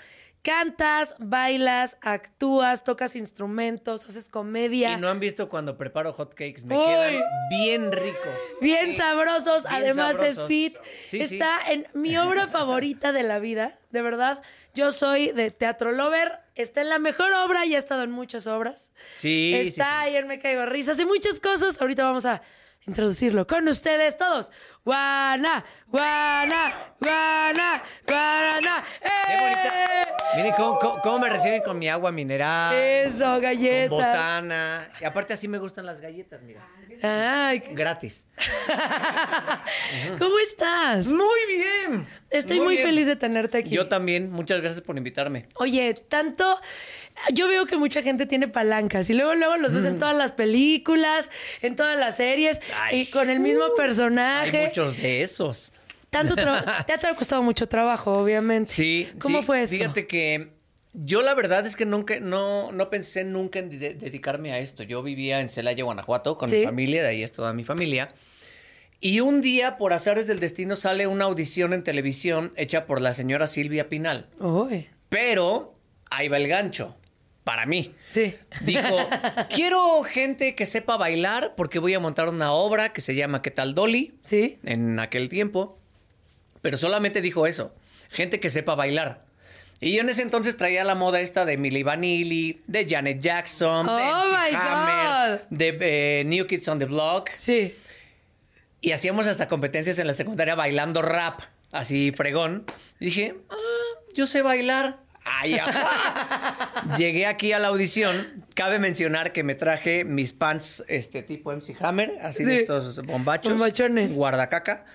Cantas, 0.45 1.15
bailas, 1.17 1.97
actúas, 2.01 2.83
tocas 2.83 3.15
instrumentos, 3.15 4.05
haces 4.05 4.29
comedia. 4.29 4.91
Y 4.91 5.01
no 5.01 5.07
han 5.09 5.19
visto 5.19 5.49
cuando 5.49 5.75
preparo 5.75 6.13
hotcakes. 6.13 6.65
Me 6.65 6.77
Uy. 6.77 6.85
quedan 6.85 7.23
bien 7.49 7.91
ricos. 7.91 8.35
Bien 8.61 8.91
Sí. 8.91 8.99
sabrosos, 8.99 9.63
Bien 9.63 9.73
además 9.75 10.21
es 10.21 10.45
fit. 10.45 10.77
Sí, 11.07 11.25
sí. 11.25 11.33
Está 11.33 11.57
en 11.71 11.87
mi 11.95 12.15
obra 12.17 12.45
favorita 12.47 13.11
de 13.11 13.23
la 13.23 13.39
vida, 13.39 13.79
de 13.89 14.03
verdad. 14.03 14.43
Yo 14.75 14.91
soy 14.91 15.31
de 15.31 15.49
Teatro 15.49 15.91
Lover, 15.91 16.33
está 16.53 16.81
en 16.81 16.89
la 16.89 16.99
mejor 16.99 17.31
obra 17.43 17.65
y 17.65 17.73
ha 17.73 17.79
estado 17.79 18.03
en 18.03 18.11
muchas 18.11 18.45
obras. 18.45 18.91
Sí, 19.15 19.51
Está 19.55 20.07
en 20.09 20.27
Me 20.27 20.37
Caigo 20.37 20.67
Risas 20.67 20.99
y 20.99 21.05
muchas 21.05 21.39
cosas. 21.39 21.81
Ahorita 21.81 22.03
vamos 22.03 22.25
a 22.27 22.43
introducirlo 22.87 23.47
con 23.47 23.67
ustedes 23.67 24.17
todos. 24.17 24.51
Guana, 24.83 25.63
guana, 25.87 26.93
guana, 26.99 27.83
guana. 28.07 28.83
Qué 29.01 29.33
¡Eh! 29.33 29.39
bonita. 29.41 29.73
Miren 30.35 30.53
cómo, 30.57 30.79
cómo- 30.79 31.01
cómo 31.01 31.19
me 31.19 31.29
reciben 31.29 31.61
con 31.63 31.79
mi 31.79 31.87
agua 31.89 32.11
mineral. 32.11 32.73
Eso, 32.75 33.23
Con 33.25 33.41
galletas. 33.41 33.89
botana. 33.89 34.89
Y 34.99 35.05
aparte 35.05 35.33
así 35.33 35.47
me 35.47 35.57
gustan 35.57 35.85
las 35.85 35.99
galletas, 36.01 36.41
mira. 36.41 36.67
Ay, 37.01 37.63
Gratis. 37.71 38.27
¿cómo 40.19 40.37
estás? 40.39 41.07
Muy 41.07 41.39
bien. 41.47 42.07
Estoy 42.29 42.59
muy, 42.59 42.75
bien. 42.75 42.87
feliz 42.87 43.07
de 43.07 43.15
tenerte 43.15 43.59
aquí. 43.59 43.69
Yo 43.71 43.87
también. 43.87 44.31
Muchas 44.31 44.61
gracias 44.61 44.81
por 44.81 44.97
invitarme. 44.97 45.47
Oye, 45.55 45.93
tanto. 45.93 46.59
Yo 47.33 47.47
veo 47.47 47.65
que 47.65 47.77
mucha 47.77 48.01
gente 48.01 48.25
tiene 48.25 48.47
palancas 48.49 49.09
y 49.09 49.13
luego 49.13 49.35
luego 49.35 49.55
los 49.57 49.73
ves 49.73 49.85
en 49.85 49.99
todas 49.99 50.15
las 50.17 50.33
películas, 50.33 51.31
en 51.61 51.75
todas 51.77 51.97
las 51.97 52.17
series 52.17 52.61
Ay. 52.77 53.01
y 53.01 53.05
con 53.05 53.29
el 53.29 53.39
mismo 53.39 53.63
Hay 53.63 53.71
personaje. 53.77 54.67
muchos 54.67 54.97
de 54.97 55.21
esos. 55.21 55.71
Tanto 56.09 56.35
te 56.85 56.93
ha 56.93 57.15
costado 57.15 57.41
mucho 57.41 57.67
trabajo, 57.67 58.13
obviamente. 58.13 58.71
Sí. 58.71 59.09
¿Cómo 59.19 59.39
sí. 59.39 59.45
fue 59.45 59.63
esto? 59.63 59.75
Fíjate 59.77 60.07
que 60.07 60.54
Yo 60.97 61.21
la 61.21 61.33
verdad 61.33 61.65
es 61.65 61.75
que 61.75 61.85
nunca, 61.85 62.19
no, 62.19 62.71
no 62.71 62.89
pensé 62.89 63.23
nunca 63.25 63.59
en 63.59 63.79
de- 63.79 63.93
dedicarme 63.95 64.53
a 64.53 64.59
esto. 64.59 64.83
Yo 64.83 65.03
vivía 65.03 65.41
en 65.41 65.49
Celaya, 65.49 65.83
Guanajuato, 65.83 66.37
con 66.37 66.47
Sí. 66.49 66.57
mi 66.59 66.65
familia, 66.65 67.01
de 67.03 67.09
ahí 67.09 67.23
es 67.23 67.31
toda 67.33 67.51
mi 67.53 67.63
familia. 67.63 68.13
Y 69.01 69.19
un 69.19 69.41
día, 69.41 69.77
por 69.77 69.91
azares 69.93 70.25
del 70.25 70.39
destino, 70.39 70.75
sale 70.75 71.05
una 71.05 71.25
audición 71.25 71.73
en 71.73 71.83
televisión 71.83 72.51
hecha 72.55 72.85
por 72.85 73.01
la 73.01 73.13
señora 73.13 73.47
Silvia 73.47 73.89
Pinal. 73.89 74.27
Pero 75.09 75.73
ahí 76.09 76.27
va 76.29 76.37
el 76.37 76.47
gancho, 76.47 76.95
para 77.43 77.65
mí. 77.65 77.93
Sí. 78.09 78.33
Dijo, 78.61 78.81
quiero 79.53 80.01
gente 80.03 80.55
que 80.55 80.65
sepa 80.65 80.97
bailar 80.97 81.53
porque 81.57 81.79
voy 81.79 81.93
a 81.93 81.99
montar 81.99 82.29
una 82.29 82.51
obra 82.53 82.93
que 82.93 83.01
se 83.01 83.15
llama 83.15 83.41
¿Qué 83.41 83.51
tal 83.51 83.75
Dolly? 83.75 84.17
Sí. 84.21 84.59
En 84.63 84.99
aquel 84.99 85.27
tiempo. 85.29 85.77
Pero 86.61 86.77
solamente 86.77 87.21
dijo 87.21 87.45
eso, 87.47 87.75
gente 88.09 88.39
que 88.39 88.49
sepa 88.49 88.75
bailar. 88.75 89.24
Y 89.85 89.93
yo 89.93 90.01
en 90.01 90.09
ese 90.09 90.23
entonces 90.23 90.57
traía 90.57 90.83
la 90.83 90.95
moda 90.95 91.21
esta 91.21 91.45
de 91.45 91.57
Milli 91.57 91.83
Vanilli, 91.83 92.59
de 92.65 92.87
Janet 92.89 93.19
Jackson, 93.21 93.85
de 93.85 93.91
Oh, 93.91 94.23
MC 94.25 94.55
Hammer, 94.55 95.39
God. 95.41 95.47
de 95.51 95.77
eh, 95.79 96.23
New 96.25 96.47
Kids 96.47 96.67
on 96.69 96.79
the 96.79 96.85
Block. 96.85 97.29
Sí. 97.37 97.75
Y 98.81 98.93
hacíamos 98.93 99.27
hasta 99.27 99.47
competencias 99.47 99.99
en 99.99 100.07
la 100.07 100.13
secundaria 100.13 100.55
bailando 100.55 101.03
rap, 101.03 101.41
así 101.71 102.11
fregón. 102.13 102.65
Y 102.99 103.05
dije, 103.05 103.35
ah, 103.51 103.55
yo 104.15 104.25
sé 104.25 104.41
bailar. 104.41 104.97
Ay. 105.25 105.57
Llegué 106.97 107.25
aquí 107.25 107.51
a 107.51 107.59
la 107.59 107.69
audición. 107.69 108.45
Cabe 108.53 108.79
mencionar 108.79 109.33
que 109.33 109.43
me 109.43 109.55
traje 109.55 110.05
mis 110.05 110.31
pants 110.33 110.83
este 110.87 111.23
tipo 111.23 111.51
MC 111.51 111.75
Hammer, 111.79 112.19
así 112.21 112.43
de 112.43 112.61
estos 112.61 113.03
bombachos. 113.05 113.51
Bombachones. 113.51 114.15
Guardacaca. 114.15 114.85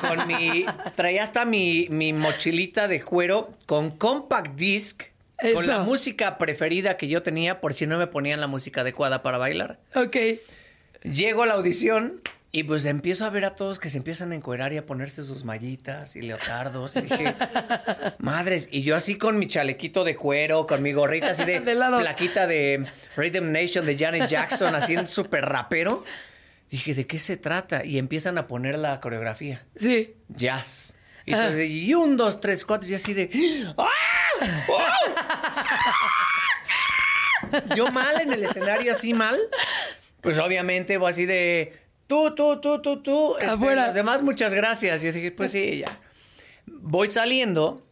Con 0.00 0.26
mi. 0.26 0.64
Traía 0.94 1.22
hasta 1.22 1.44
mi, 1.44 1.88
mi 1.90 2.12
mochilita 2.12 2.88
de 2.88 3.02
cuero 3.02 3.50
con 3.66 3.90
compact 3.90 4.54
disc. 4.54 5.02
Con 5.54 5.66
la 5.68 5.80
música 5.80 6.36
preferida 6.36 6.96
que 6.96 7.06
yo 7.06 7.22
tenía, 7.22 7.60
por 7.60 7.72
si 7.72 7.86
no 7.86 7.96
me 7.96 8.08
ponían 8.08 8.40
la 8.40 8.48
música 8.48 8.80
adecuada 8.80 9.22
para 9.22 9.38
bailar. 9.38 9.78
Ok. 9.94 10.16
Llego 11.04 11.44
a 11.44 11.46
la 11.46 11.54
audición 11.54 12.20
y 12.50 12.62
pues 12.62 12.86
empiezo 12.86 13.26
a 13.26 13.30
ver 13.30 13.44
a 13.44 13.54
todos 13.54 13.78
que 13.78 13.90
se 13.90 13.98
empiezan 13.98 14.32
a 14.32 14.34
encuerar 14.34 14.72
y 14.72 14.78
a 14.78 14.86
ponerse 14.86 15.22
sus 15.22 15.44
mallitas 15.44 16.16
y 16.16 16.22
leotardos. 16.22 16.96
Y 16.96 17.02
dije, 17.02 17.34
madres, 18.18 18.68
y 18.70 18.82
yo 18.82 18.96
así 18.96 19.18
con 19.18 19.38
mi 19.38 19.46
chalequito 19.46 20.02
de 20.02 20.16
cuero, 20.16 20.66
con 20.66 20.82
mi 20.82 20.92
gorrita 20.92 21.30
así 21.30 21.44
de, 21.44 21.60
De 21.68 21.74
plaquita 21.74 22.46
de 22.46 22.86
Rhythm 23.16 23.52
Nation 23.52 23.84
de 23.84 23.98
Janet 23.98 24.28
Jackson, 24.28 24.74
así 24.74 24.94
en 24.94 25.06
súper 25.06 25.44
rapero. 25.44 26.04
Dije, 26.70 26.94
¿de 26.94 27.06
qué 27.06 27.18
se 27.18 27.36
trata? 27.36 27.84
Y 27.84 27.98
empiezan 27.98 28.38
a 28.38 28.46
poner 28.46 28.78
la 28.78 29.00
coreografía. 29.00 29.66
Sí. 29.76 30.14
Jazz. 30.28 30.94
Y, 31.26 31.34
entonces, 31.34 31.68
y 31.68 31.92
un, 31.94 32.16
dos, 32.16 32.40
tres, 32.40 32.64
cuatro, 32.64 32.88
y 32.88 32.94
así 32.94 33.12
de. 33.12 33.30
¡Ah! 33.76 33.88
¡Oh! 34.68 34.78
Yo 37.76 37.90
mal 37.90 38.20
en 38.20 38.32
el 38.32 38.44
escenario, 38.44 38.92
así 38.92 39.12
mal. 39.12 39.38
Pues 40.22 40.38
obviamente 40.38 40.96
voy 40.96 41.10
así 41.10 41.26
de. 41.26 41.87
Tú, 42.08 42.34
tú, 42.34 42.58
tú, 42.60 42.80
tú, 42.82 43.02
tú. 43.02 43.34
este, 43.36 43.46
Afuera. 43.46 43.86
los 43.86 43.94
demás, 43.94 44.22
muchas 44.22 44.54
gracias. 44.54 45.02
Yo 45.02 45.12
dije, 45.12 45.30
pues 45.30 45.52
sí, 45.52 45.78
ya. 45.78 46.00
Voy 46.66 47.10
saliendo 47.10 47.86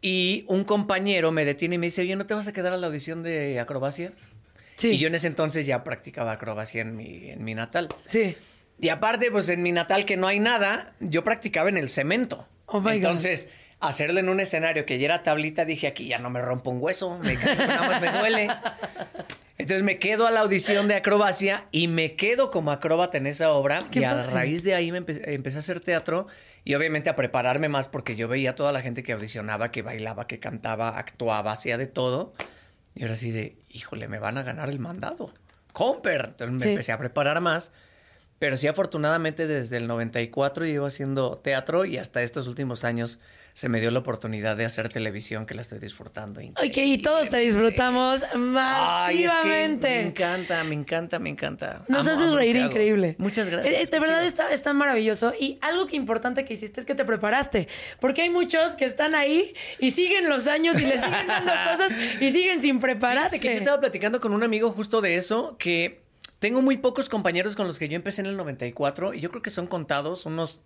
y 0.00 0.44
un 0.48 0.64
compañero 0.64 1.32
me 1.32 1.44
detiene 1.44 1.74
y 1.76 1.78
me 1.78 1.86
dice, 1.86 2.02
oye, 2.02 2.14
¿no 2.14 2.26
te 2.26 2.34
vas 2.34 2.46
a 2.46 2.52
quedar 2.52 2.74
a 2.74 2.76
la 2.76 2.86
audición 2.86 3.22
de 3.22 3.58
acrobacia? 3.58 4.12
Sí. 4.76 4.90
Y 4.90 4.98
yo 4.98 5.08
en 5.08 5.14
ese 5.14 5.26
entonces 5.26 5.66
ya 5.66 5.82
practicaba 5.82 6.32
acrobacia 6.32 6.82
en 6.82 6.94
mi, 6.94 7.30
en 7.30 7.42
mi 7.42 7.54
natal. 7.54 7.88
Sí. 8.04 8.36
Y 8.78 8.90
aparte, 8.90 9.30
pues 9.30 9.48
en 9.48 9.62
mi 9.62 9.72
natal 9.72 10.04
que 10.04 10.16
no 10.16 10.28
hay 10.28 10.38
nada, 10.38 10.94
yo 11.00 11.24
practicaba 11.24 11.68
en 11.70 11.78
el 11.78 11.88
cemento. 11.88 12.46
Oh, 12.66 12.80
my 12.80 12.90
God. 12.90 12.94
Entonces, 12.96 13.48
hacerlo 13.80 14.20
en 14.20 14.28
un 14.28 14.40
escenario 14.40 14.84
que 14.84 14.98
ya 14.98 15.06
era 15.06 15.22
tablita, 15.22 15.64
dije 15.64 15.86
aquí 15.86 16.06
ya 16.06 16.18
no 16.18 16.28
me 16.28 16.42
rompo 16.42 16.70
un 16.70 16.82
hueso, 16.82 17.18
me 17.18 17.34
caigo, 17.36 17.64
nada 17.64 17.88
más 17.88 18.00
me 18.00 18.10
duele. 18.12 18.48
Entonces 19.58 19.82
me 19.82 19.98
quedo 19.98 20.26
a 20.26 20.30
la 20.30 20.40
audición 20.40 20.86
de 20.88 20.94
acrobacia 20.94 21.66
y 21.72 21.88
me 21.88 22.14
quedo 22.14 22.50
como 22.50 22.70
acróbata 22.70 23.16
en 23.18 23.26
esa 23.26 23.50
obra. 23.50 23.84
Y 23.92 24.04
a 24.04 24.10
padre. 24.12 24.30
raíz 24.32 24.62
de 24.62 24.74
ahí 24.74 24.92
me 24.92 24.98
empecé, 24.98 25.34
empecé 25.34 25.58
a 25.58 25.60
hacer 25.60 25.80
teatro 25.80 26.28
y 26.64 26.74
obviamente 26.74 27.10
a 27.10 27.16
prepararme 27.16 27.68
más 27.68 27.88
porque 27.88 28.14
yo 28.14 28.28
veía 28.28 28.50
a 28.50 28.54
toda 28.54 28.70
la 28.72 28.82
gente 28.82 29.02
que 29.02 29.12
audicionaba, 29.12 29.70
que 29.72 29.82
bailaba, 29.82 30.26
que 30.28 30.38
cantaba, 30.38 30.96
actuaba, 30.98 31.50
hacía 31.52 31.76
de 31.76 31.86
todo. 31.88 32.32
Y 32.94 33.02
ahora 33.02 33.16
sí 33.16 33.32
de, 33.32 33.56
híjole, 33.68 34.06
me 34.08 34.18
van 34.20 34.38
a 34.38 34.44
ganar 34.44 34.68
el 34.70 34.78
mandado. 34.78 35.34
Comper. 35.72 36.26
Entonces 36.30 36.54
me 36.54 36.60
Sí. 36.60 36.68
empecé 36.70 36.92
a 36.92 36.98
preparar 36.98 37.40
más. 37.40 37.72
Pero 38.38 38.56
sí, 38.56 38.68
afortunadamente, 38.68 39.48
desde 39.48 39.76
el 39.78 39.88
94 39.88 40.64
llevo 40.66 40.86
haciendo 40.86 41.38
teatro 41.38 41.84
y 41.84 41.98
hasta 41.98 42.22
estos 42.22 42.46
últimos 42.46 42.84
años 42.84 43.18
se 43.58 43.68
me 43.68 43.80
dio 43.80 43.90
la 43.90 43.98
oportunidad 43.98 44.56
de 44.56 44.64
hacer 44.64 44.88
televisión 44.88 45.44
que 45.44 45.52
la 45.52 45.62
estoy 45.62 45.80
disfrutando. 45.80 46.40
Ok, 46.40 46.76
y 46.76 46.98
todos 46.98 47.28
te 47.28 47.38
disfrutamos 47.38 48.22
Ay, 48.22 49.24
es 49.24 49.32
que 49.32 49.36
masivamente. 49.36 49.88
me 49.88 50.06
encanta, 50.06 50.62
me 50.62 50.74
encanta, 50.76 51.18
me 51.18 51.30
encanta. 51.30 51.84
Nos 51.88 52.06
Amo, 52.06 52.16
haces 52.16 52.28
amo 52.28 52.36
reír 52.36 52.54
increíble. 52.54 53.16
Muchas 53.18 53.50
gracias. 53.50 53.74
Eh, 53.74 53.78
de 53.80 53.90
qué 53.90 53.98
verdad 53.98 54.24
está, 54.24 54.52
está 54.52 54.74
maravilloso. 54.74 55.32
Y 55.40 55.58
algo 55.60 55.88
que 55.88 55.96
importante 55.96 56.44
que 56.44 56.54
hiciste 56.54 56.78
es 56.78 56.86
que 56.86 56.94
te 56.94 57.04
preparaste. 57.04 57.66
Porque 57.98 58.22
hay 58.22 58.30
muchos 58.30 58.76
que 58.76 58.84
están 58.84 59.16
ahí 59.16 59.52
y 59.80 59.90
siguen 59.90 60.28
los 60.28 60.46
años 60.46 60.80
y 60.80 60.84
les 60.84 61.00
siguen 61.00 61.26
dando 61.26 61.50
cosas 61.72 61.90
y 62.20 62.30
siguen 62.30 62.62
sin 62.62 62.78
prepararse. 62.78 63.40
Que 63.40 63.54
yo 63.54 63.58
estaba 63.58 63.80
platicando 63.80 64.20
con 64.20 64.34
un 64.34 64.44
amigo 64.44 64.70
justo 64.70 65.00
de 65.00 65.16
eso, 65.16 65.56
que 65.58 66.02
tengo 66.38 66.62
muy 66.62 66.76
pocos 66.76 67.08
compañeros 67.08 67.56
con 67.56 67.66
los 67.66 67.80
que 67.80 67.88
yo 67.88 67.96
empecé 67.96 68.20
en 68.20 68.26
el 68.28 68.36
94 68.36 69.14
y 69.14 69.20
yo 69.20 69.30
creo 69.30 69.42
que 69.42 69.50
son 69.50 69.66
contados 69.66 70.26
unos 70.26 70.60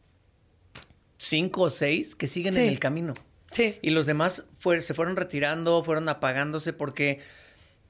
cinco 1.23 1.63
o 1.63 1.71
seis 1.71 2.15
que 2.17 2.27
siguen 2.27 2.57
en 2.57 2.69
el 2.69 2.79
camino. 2.81 3.15
Sí. 3.51 3.79
Y 3.83 3.91
los 3.91 4.07
demás 4.07 4.45
fue- 4.59 4.81
se 4.81 4.95
fueron 4.95 5.17
retirando, 5.17 5.85
fueron 5.85 6.09
apagándose 6.09 6.73
porque, 6.73 7.21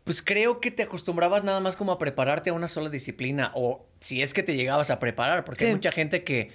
pues 0.05 0.21
creo 0.23 0.61
que 0.61 0.71
te 0.71 0.83
acostumbrabas 0.83 1.45
nada 1.45 1.61
más 1.61 1.77
como 1.77 1.93
a 1.93 1.99
prepararte 1.99 2.51
a 2.51 2.53
una 2.53 2.69
sola 2.69 2.91
disciplina 2.91 3.53
o 3.55 3.87
si 4.01 4.23
es 4.23 4.35
que 4.35 4.43
te 4.43 4.55
llegabas 4.57 4.91
a 4.91 4.99
preparar, 4.99 5.45
porque 5.45 5.67
hay 5.67 5.73
mucha 5.75 5.93
gente 5.93 6.25
que, 6.25 6.51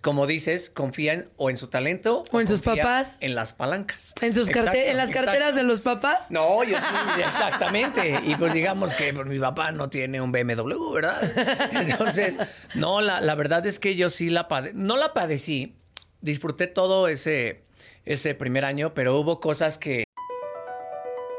como 0.00 0.26
dices, 0.26 0.70
confía 0.70 1.12
en- 1.12 1.28
o 1.36 1.50
en 1.50 1.56
su 1.56 1.66
talento 1.68 2.24
O 2.32 2.40
en 2.40 2.46
sus 2.46 2.62
papás. 2.62 3.18
En 3.20 3.34
las 3.34 3.52
palancas. 3.52 4.14
En, 4.20 4.32
sus 4.32 4.48
Exacto, 4.48 4.78
en 4.78 4.96
las 4.96 5.10
carteras 5.10 5.54
de 5.56 5.64
los 5.64 5.80
papás. 5.80 6.30
No, 6.30 6.62
yo 6.64 6.76
sí, 6.78 7.20
exactamente. 7.26 8.20
Y 8.24 8.36
pues 8.36 8.52
digamos 8.52 8.94
que 8.94 9.12
pues, 9.12 9.26
mi 9.26 9.38
papá 9.38 9.72
no 9.72 9.90
tiene 9.90 10.20
un 10.20 10.30
BMW, 10.32 10.92
¿verdad? 10.94 11.20
Entonces, 11.72 12.36
no, 12.74 13.00
la, 13.00 13.20
la 13.20 13.34
verdad 13.34 13.66
es 13.66 13.78
que 13.78 13.96
yo 13.96 14.08
sí 14.08 14.30
la 14.30 14.46
padecí. 14.48 14.74
No 14.78 14.96
la 14.96 15.12
padecí. 15.12 15.74
Disfruté 16.22 16.66
todo 16.72 17.06
ese, 17.06 17.62
ese 18.04 18.34
primer 18.34 18.64
año, 18.64 18.94
pero 18.94 19.18
hubo 19.18 19.40
cosas 19.40 19.78
que 19.78 20.04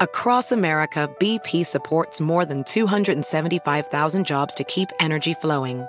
Across 0.00 0.52
America, 0.52 1.08
BP 1.18 1.64
supports 1.64 2.20
more 2.20 2.44
than 2.44 2.64
275,000 2.64 4.26
jobs 4.26 4.52
to 4.54 4.64
keep 4.64 4.90
energy 5.00 5.34
flowing. 5.34 5.86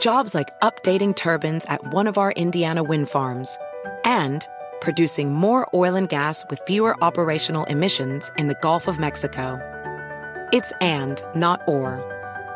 Jobs 0.00 0.34
like 0.34 0.48
updating 0.60 1.14
turbines 1.14 1.66
at 1.66 1.92
one 1.92 2.06
of 2.06 2.16
our 2.16 2.32
Indiana 2.32 2.82
wind 2.82 3.10
farms 3.10 3.56
and 4.04 4.48
producing 4.80 5.32
more 5.32 5.68
oil 5.74 5.94
and 5.94 6.08
gas 6.08 6.42
with 6.48 6.58
fewer 6.66 6.96
operational 7.04 7.64
emissions 7.64 8.30
in 8.38 8.48
the 8.48 8.56
Gulf 8.62 8.88
of 8.88 8.98
Mexico. 8.98 9.60
It's 10.52 10.72
and, 10.80 11.22
not 11.34 11.60
or. 11.68 12.09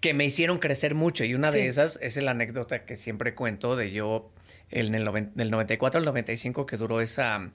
Que 0.00 0.14
me 0.14 0.24
hicieron 0.24 0.58
crecer 0.58 0.94
mucho. 0.94 1.24
Y 1.24 1.34
una 1.34 1.52
Sí. 1.52 1.58
de 1.58 1.66
esas 1.68 1.98
es 2.02 2.16
la 2.22 2.30
anécdota 2.32 2.84
que 2.84 2.96
siempre 2.96 3.34
cuento 3.34 3.76
de 3.76 3.92
yo 3.92 4.30
en 4.70 4.94
el 4.94 5.04
noven- 5.04 5.32
del 5.34 5.50
94 5.50 5.98
al 5.98 6.04
95 6.06 6.64
que 6.66 6.76
duró 6.76 7.00
esa, 7.00 7.50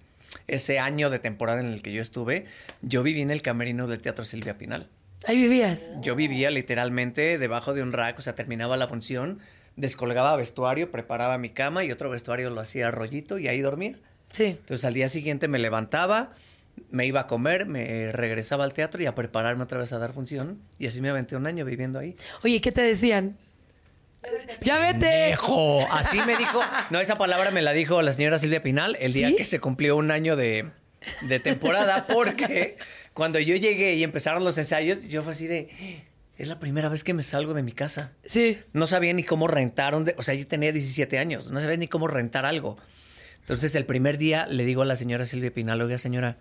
ese 0.47 0.79
año 0.79 1.09
de 1.09 1.19
temporada 1.19 1.59
en 1.61 1.67
el 1.67 1.81
que 1.81 1.91
yo 1.93 2.01
estuve. 2.01 2.45
Yo 2.81 3.03
viví 3.03 3.21
en 3.21 3.31
el 3.31 3.41
camerino 3.41 3.87
del 3.87 4.01
Teatro 4.01 4.25
Silvia 4.25 4.57
Pinal. 4.57 4.87
Ahí 5.25 5.37
vivías. 5.37 5.91
Yo 6.01 6.15
vivía 6.15 6.51
literalmente 6.51 7.37
debajo 7.39 7.73
de 7.73 7.81
un 7.81 7.93
rack, 7.93 8.19
o 8.19 8.21
sea, 8.21 8.35
terminaba 8.35 8.77
la 8.77 8.87
función, 8.87 9.39
descolgaba 9.75 10.35
vestuario, 10.35 10.91
preparaba 10.91 11.37
mi 11.37 11.49
cama 11.49 11.83
y 11.83 11.91
otro 11.91 12.09
vestuario 12.09 12.49
lo 12.49 12.61
hacía 12.61 12.91
rollito 12.91 13.39
y 13.39 13.47
ahí 13.47 13.61
dormía. 13.61 13.95
Sí. 14.31 14.45
Entonces 14.59 14.85
al 14.85 14.93
día 14.93 15.07
siguiente 15.07 15.47
me 15.47 15.57
levantaba, 15.57 16.33
me 16.91 17.05
iba 17.05 17.21
a 17.21 17.27
comer, 17.27 17.65
me 17.65 18.11
regresaba 18.11 18.63
al 18.63 18.73
teatro 18.73 19.01
y 19.01 19.05
a 19.05 19.15
prepararme 19.15 19.63
otra 19.63 19.77
vez 19.79 19.91
a 19.93 19.99
dar 19.99 20.13
función. 20.13 20.59
Y 20.79 20.87
así 20.87 21.01
me 21.01 21.09
aventé 21.09 21.35
un 21.35 21.45
año 21.47 21.65
viviendo 21.65 21.99
ahí. 21.99 22.15
Oye, 22.43 22.61
¿qué 22.61 22.71
te 22.71 22.81
decían? 22.81 23.37
¡Ya 24.61 24.79
vete! 24.79 25.37
Así 25.91 26.19
me 26.25 26.35
dijo. 26.35 26.59
No, 26.89 26.99
esa 26.99 27.17
palabra 27.17 27.51
me 27.51 27.61
la 27.61 27.73
dijo 27.73 28.01
la 28.01 28.11
señora 28.11 28.39
Silvia 28.39 28.63
Pinal 28.63 28.97
el 28.99 29.13
día 29.13 29.29
¿Sí? 29.29 29.35
que 29.35 29.45
se 29.45 29.59
cumplió 29.59 29.95
un 29.97 30.09
año 30.11 30.35
de, 30.35 30.71
de 31.27 31.39
temporada, 31.39 32.07
porque 32.07 32.77
cuando 33.13 33.39
yo 33.39 33.55
llegué 33.55 33.93
y 33.95 34.03
empezaron 34.03 34.43
los 34.43 34.57
ensayos, 34.57 34.99
yo 35.07 35.21
fue 35.23 35.33
así 35.33 35.45
de. 35.47 36.03
Es 36.37 36.47
la 36.47 36.59
primera 36.59 36.89
vez 36.89 37.03
que 37.03 37.13
me 37.13 37.23
salgo 37.23 37.53
de 37.53 37.63
mi 37.63 37.71
casa. 37.71 38.11
Sí. 38.25 38.57
No 38.73 38.87
sabía 38.87 39.13
ni 39.13 39.23
cómo 39.23 39.47
rentar. 39.47 39.95
un 39.95 40.03
de- 40.05 40.15
O 40.17 40.23
sea, 40.23 40.33
yo 40.33 40.45
tenía 40.47 40.71
17 40.71 41.17
años. 41.19 41.49
No 41.49 41.61
sabía 41.61 41.77
ni 41.77 41.87
cómo 41.87 42.07
rentar 42.07 42.45
algo. 42.45 42.77
Entonces, 43.41 43.75
el 43.75 43.85
primer 43.85 44.17
día 44.17 44.47
le 44.47 44.65
digo 44.65 44.81
a 44.81 44.85
la 44.85 44.95
señora 44.95 45.25
Silvia 45.25 45.53
Pinal, 45.53 45.79
oiga, 45.81 45.97
señora, 45.99 46.35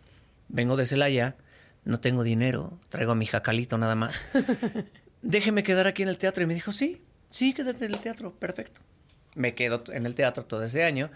vengo 0.49 0.77
de 0.77 0.87
Celaya, 0.87 1.37
no 1.85 2.01
tengo 2.01 2.23
dinero, 2.23 2.79
traigo 2.89 3.13
a 3.13 3.15
mi 3.15 3.27
jacalito 3.27 3.77
nada 3.79 3.95
más. 3.95 4.29
Déjeme 5.23 5.63
quedar 5.63 5.87
aquí 5.87 6.03
en 6.03 6.09
el 6.09 6.19
teatro. 6.19 6.43
Y 6.43 6.47
me 6.47 6.55
dijo, 6.55 6.73
sí, 6.73 7.03
sí, 7.31 7.53
quédate 7.55 7.87
en 7.87 7.95
el 7.95 8.01
teatro, 8.01 8.33
perfecto. 8.35 8.81
Me 9.35 9.55
quedo 9.55 9.83
en 9.93 10.07
el 10.07 10.15
teatro 10.15 10.45
todo 10.45 10.63
ese 10.65 10.85
año. 10.85 11.11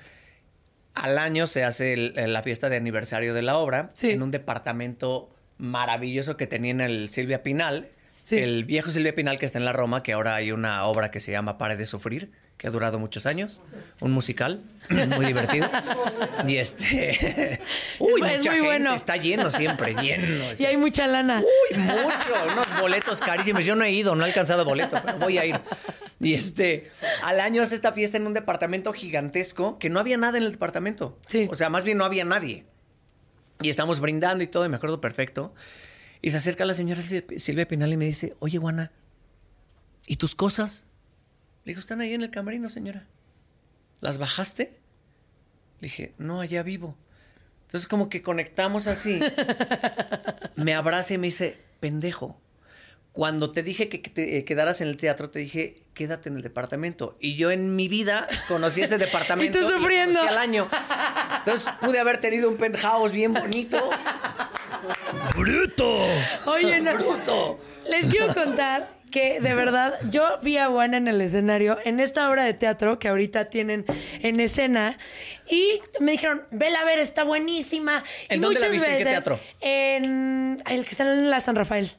Al 0.95 1.19
año 1.19 1.47
se 1.47 1.65
hace 1.65 1.93
el- 1.93 2.33
la 2.33 2.43
fiesta 2.43 2.69
de 2.69 2.77
aniversario 2.77 3.35
de 3.35 3.43
la 3.43 3.57
obra 3.57 3.91
Sí. 3.95 4.11
en 4.11 4.23
un 4.23 4.31
departamento 4.31 5.31
maravilloso 5.59 6.37
que 6.37 6.47
tenía 6.47 6.71
en 6.73 6.81
el 6.81 7.11
Silvia 7.11 7.43
Pinal. 7.43 7.89
Sí. 8.23 8.39
El 8.39 8.65
viejo 8.65 8.91
Silvia 8.91 9.15
Pinal 9.15 9.39
que 9.39 9.47
está 9.47 9.59
en 9.59 9.65
la 9.65 9.73
Roma, 9.73 10.03
que 10.03 10.13
ahora 10.13 10.35
hay 10.35 10.53
una 10.53 10.85
obra 10.85 11.11
que 11.11 11.21
se 11.21 11.33
llama 11.33 11.57
Pare 11.59 11.77
de 11.77 11.87
Sufrir, 11.87 12.33
que 12.59 12.67
ha 12.67 12.71
durado 12.71 12.99
muchos 12.99 13.25
años. 13.27 13.63
Un 14.01 14.11
musical 14.11 14.61
muy 14.91 15.27
divertido. 15.27 15.71
Y 16.47 16.57
este. 16.57 17.61
Uy, 18.01 18.21
Es- 18.21 18.39
mucha 18.39 18.51
muy 18.51 18.59
gente, 18.59 18.61
bueno. 18.63 18.95
Está 18.95 19.17
lleno 19.17 19.51
siempre, 19.51 19.95
lleno. 19.95 20.45
Y 20.59 20.65
hay 20.65 20.77
mucha 20.77 21.07
lana. 21.07 21.41
Uy, 21.41 21.79
mucho, 21.79 22.53
unos 22.53 22.81
boletos 22.81 23.21
carísimos. 23.21 23.65
Yo 23.65 23.77
no 23.77 23.85
he 23.85 23.93
ido, 23.93 24.15
no 24.17 24.25
he 24.25 24.29
alcanzado 24.29 24.65
boleto, 24.65 25.01
pero 25.05 25.19
voy 25.19 25.39
a 25.39 25.47
ir. 25.47 25.61
Y 26.21 26.35
este, 26.35 26.91
al 27.23 27.39
año 27.41 27.63
hace 27.63 27.77
esta 27.77 27.93
fiesta 27.93 28.17
en 28.17 28.27
un 28.27 28.35
departamento 28.35 28.93
gigantesco 28.93 29.79
que 29.79 29.89
no 29.89 30.01
había 30.01 30.17
nada 30.17 30.37
en 30.39 30.45
el 30.45 30.51
departamento. 30.53 31.17
Sí. 31.27 31.47
O 31.51 31.55
sea, 31.55 31.71
más 31.71 31.85
bien 31.85 31.97
no 31.97 32.05
había 32.05 32.25
nadie. 32.25 32.65
Y 33.63 33.69
estamos 33.71 34.01
brindando 34.01 34.43
y 34.43 34.49
todo, 34.49 34.67
y 34.67 34.69
me 34.69 34.77
acuerdo 34.77 35.01
perfecto. 35.01 35.55
Y 36.23 36.31
se 36.33 36.39
acerca 36.39 36.65
la 36.65 36.75
señora 36.75 37.01
Sil- 37.07 37.39
Silvia 37.39 37.69
Pinal 37.69 37.93
y 37.93 37.97
me 37.97 38.05
dice, 38.07 38.35
oye, 38.41 38.59
Juana, 38.59 38.91
¿y 40.09 40.17
tus 40.17 40.35
cosas? 40.35 40.85
Le 41.69 41.73
digo, 41.73 41.81
están 41.81 42.01
ahí 42.01 42.15
en 42.15 42.23
el 42.23 42.31
camerino, 42.31 42.71
señora. 42.71 43.05
¿Las 44.01 44.17
bajaste? 44.17 44.79
Le 45.81 45.89
dije, 45.89 46.15
no, 46.17 46.41
allá 46.41 46.63
vivo. 46.63 46.97
Entonces 47.67 47.87
como 47.87 48.09
que 48.09 48.23
conectamos 48.23 48.87
así. 48.87 49.21
me 50.57 50.73
abraza 50.73 51.13
y 51.13 51.19
me 51.19 51.27
dice, 51.27 51.59
pendejo. 51.79 52.41
Cuando 53.13 53.51
te 53.51 53.63
dije 53.63 53.91
que 53.91 53.99
te 53.99 54.39
eh, 54.39 54.45
quedaras 54.47 54.81
en 54.81 54.89
el 54.89 54.97
teatro, 54.97 55.29
te 55.29 55.41
dije, 55.41 55.83
quédate 55.93 56.31
en 56.31 56.37
el 56.37 56.43
departamento. 56.43 57.19
Y 57.21 57.37
yo 57.37 57.51
en 57.51 57.77
mi 57.77 57.87
vida 57.87 58.27
conocí 58.49 58.81
ese 58.81 58.97
departamento. 58.99 59.59
Y 59.59 59.63
tú 59.63 59.69
sufriendo. 59.69 60.23
al 60.23 60.39
año. 60.39 60.71
Entonces 61.37 61.71
pude 61.83 61.99
haber 61.99 62.19
tenido 62.19 62.49
un 62.49 62.57
penthouse 62.57 63.13
bien 63.13 63.35
bonito. 63.35 63.91
¡Bruto! 65.37 66.07
Oye, 66.47 66.81
no. 66.81 66.95
¡Bruto! 66.95 67.61
Les 67.91 68.07
quiero 68.07 68.33
contar 68.33 68.98
que 69.09 69.41
de 69.41 69.55
verdad 69.55 69.95
yo 70.11 70.39
vi 70.43 70.57
a 70.59 70.69
Juana 70.69 70.97
en 70.97 71.09
el 71.09 71.21
escenario 71.21 71.79
en 71.85 72.01
esta 72.01 72.29
obra 72.31 72.45
de 72.45 72.55
teatro 72.55 72.99
que 72.99 73.09
ahorita 73.09 73.47
tienen 73.47 73.85
en 74.21 74.41
escena 74.41 74.99
y 75.49 75.81
me 76.01 76.13
dijeron, 76.13 76.43
vela 76.51 76.81
a 76.81 76.85
ver, 76.85 76.99
está 76.99 77.25
buenísima. 77.25 78.05
¿En 78.29 78.39
y 78.39 78.43
dónde 78.43 78.61
la 78.61 78.67
muchas 78.67 78.73
viste? 78.73 78.87
¿En 78.87 78.99
qué 78.99 79.05
veces 79.05 79.25
teatro? 79.25 79.41
En 79.61 80.63
el 80.71 80.85
que 80.85 80.91
está 80.91 81.05
en 81.05 81.31
la 81.31 81.41
San 81.41 81.57
Rafael, 81.57 81.93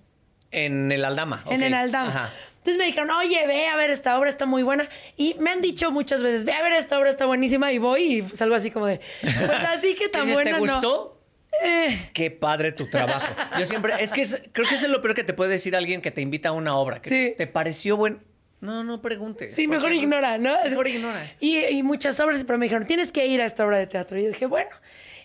En 0.52 0.91
el 0.91 1.06
Aldama. 1.06 1.43
en 1.50 1.63
el 1.63 1.74
Aldama. 1.74 2.10
Ajá. 2.10 2.34
Entonces 2.58 2.78
me 2.78 2.86
dijeron, 2.86 3.10
oye, 3.12 3.48
ve 3.48 3.67
a 3.67 3.76
ver, 3.78 3.89
esta 3.89 4.19
obra 4.19 4.30
está 4.30 4.45
muy 4.45 4.63
buena. 4.63 4.89
Y 5.15 5.36
me 5.39 5.50
han 5.50 5.62
dicho 5.62 5.91
muchas 5.91 6.22
veces, 6.22 6.43
ve 6.43 6.52
a 6.52 6.62
ver, 6.62 6.74
esta 6.74 7.00
obra 7.00 7.10
está 7.10 7.26
buenísima. 7.26 7.72
Y 7.72 7.78
voy 7.78 8.02
y 8.04 8.36
salgo 8.36 8.54
así 8.54 8.69
como 8.69 8.86
de, 8.86 9.00
pues 9.22 9.63
así 9.76 9.95
que 9.95 10.10
tan 10.10 10.32
buena 10.34 10.60
¿Te 10.60 10.65
no. 10.65 11.18
Eh, 11.63 12.09
Qué 12.13 12.31
padre 12.31 12.71
tu 12.71 12.89
trabajo. 12.89 13.25
Yo 13.59 13.65
siempre, 13.65 13.93
es 13.99 14.13
que 14.13 14.21
es- 14.21 14.41
creo 14.51 14.67
que 14.67 14.75
eso 14.75 14.85
es 14.85 14.91
lo 14.91 15.01
peor 15.01 15.15
que 15.15 15.23
te 15.23 15.33
puede 15.33 15.51
decir 15.51 15.75
alguien 15.75 16.01
que 16.01 16.12
te 16.12 16.21
invita 16.21 16.49
a 16.49 16.51
una 16.53 16.75
obra. 16.75 17.01
Que 17.01 17.09
Sí. 17.09 17.33
¿Te 17.38 17.47
pareció 17.47 17.97
buen? 17.97 18.23
No, 18.62 18.83
no 18.83 19.01
preguntes. 19.01 19.55
Sí, 19.55 19.67
mejor 19.67 19.93
ignora, 19.93 20.38
¿no? 20.38 20.53
Mejor 20.65 20.88
ignora. 20.88 21.31
Y, 21.39 21.57
y 21.65 21.81
muchas 21.83 22.19
obras, 22.19 22.43
pero 22.45 22.59
me 22.59 22.65
dijeron, 22.65 22.85
tienes 22.85 23.12
que 23.12 23.25
ir 23.25 23.41
a 23.41 23.45
esta 23.45 23.65
obra 23.65 23.77
de 23.77 23.88
teatro. 23.88 24.19
Y 24.19 24.23
yo 24.23 24.27
dije, 24.29 24.45
bueno. 24.45 24.69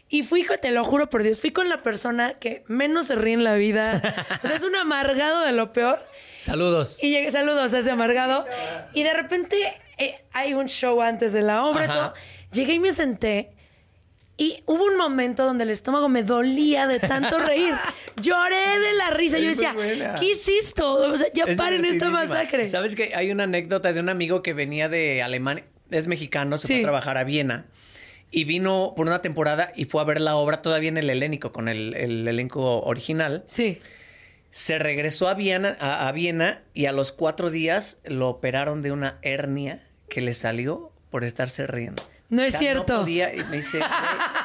Y 0.08 0.22
fui, 0.22 0.46
te 0.60 0.70
lo 0.70 0.84
juro 0.84 1.08
por 1.08 1.22
Dios, 1.22 1.40
fui 1.40 1.50
con 1.50 1.68
la 1.68 1.82
persona 1.82 2.34
que 2.34 2.62
menos 2.68 3.06
se 3.06 3.16
ríe 3.16 3.32
en 3.34 3.42
la 3.42 3.54
vida. 3.54 4.00
O 4.44 4.46
sea, 4.46 4.54
es 4.56 4.62
un 4.62 4.76
amargado 4.76 5.42
de 5.44 5.52
lo 5.52 5.72
peor. 5.72 6.04
Saludos. 6.38 7.02
Y 7.02 7.10
llegué, 7.10 7.30
saludos 7.30 7.72
a 7.74 7.78
ese 7.78 7.90
amargado. 7.90 8.46
Y 8.92 9.02
de 9.02 9.12
repente 9.14 9.56
eh, 9.98 10.20
hay 10.32 10.54
un 10.54 10.66
show 10.68 11.00
antes 11.00 11.32
de 11.32 11.42
la 11.42 11.64
obra. 11.64 11.86
todo. 11.86 12.14
Llegué 12.52 12.74
y 12.74 12.78
me 12.80 12.92
senté. 12.92 13.50
Y 14.36 14.62
hubo 14.66 14.84
un 14.86 14.96
momento 14.96 15.44
donde 15.44 15.62
el 15.62 15.70
estómago 15.70 16.08
me 16.08 16.24
dolía 16.24 16.86
de 16.88 16.98
tanto 16.98 17.38
reír. 17.38 17.72
Lloré 18.22 18.78
de 18.80 18.94
la 18.94 19.10
risa. 19.10 19.38
Yo 19.38 19.50
Es 19.50 19.58
decía. 19.58 20.14
¿qué 20.18 20.30
hiciste? 20.30 20.82
O 20.82 21.16
sea, 21.16 21.28
ya 21.32 21.44
Es 21.44 21.56
paren 21.56 21.84
esta 21.84 22.10
masacre. 22.10 22.68
¿Sabes 22.68 22.96
que 22.96 23.14
Hay 23.14 23.30
una 23.30 23.44
anécdota 23.44 23.92
de 23.92 24.00
un 24.00 24.08
amigo 24.08 24.42
que 24.42 24.52
venía 24.52 24.88
de 24.88 25.22
Alemania, 25.22 25.64
es 25.90 26.08
mexicano, 26.08 26.58
se 26.58 26.66
fue 26.66 26.78
a 26.78 26.82
trabajar 26.82 27.16
a 27.16 27.24
Viena 27.24 27.66
y 28.32 28.42
vino 28.44 28.94
por 28.96 29.06
una 29.06 29.22
temporada 29.22 29.72
y 29.76 29.84
fue 29.84 30.00
a 30.00 30.04
ver 30.04 30.20
la 30.20 30.34
obra 30.34 30.62
todavía 30.62 30.88
en 30.88 30.96
el 30.96 31.08
helénico 31.10 31.52
con 31.52 31.68
el, 31.68 31.94
el 31.94 32.26
elenco 32.26 32.82
original. 32.82 33.44
Sí. 33.46 33.78
Se 34.50 34.78
regresó 34.80 35.28
a 35.28 35.34
Viena, 35.34 35.76
a, 35.78 36.08
a 36.08 36.12
Viena 36.12 36.62
y 36.74 36.86
a 36.86 36.92
los 36.92 37.12
cuatro 37.12 37.50
días 37.50 37.98
lo 38.04 38.28
operaron 38.28 38.82
de 38.82 38.90
una 38.90 39.18
hernia 39.22 39.86
que 40.08 40.20
le 40.20 40.34
salió 40.34 40.90
por 41.10 41.22
estarse 41.22 41.66
riendo. 41.68 42.02
No 42.30 42.42
es 42.42 42.56
cierto. 42.58 42.92
No 42.94 43.00
podía, 43.00 43.34
y 43.34 43.44
me 43.44 43.56
dice, 43.56 43.78
"Güey, 43.78 43.90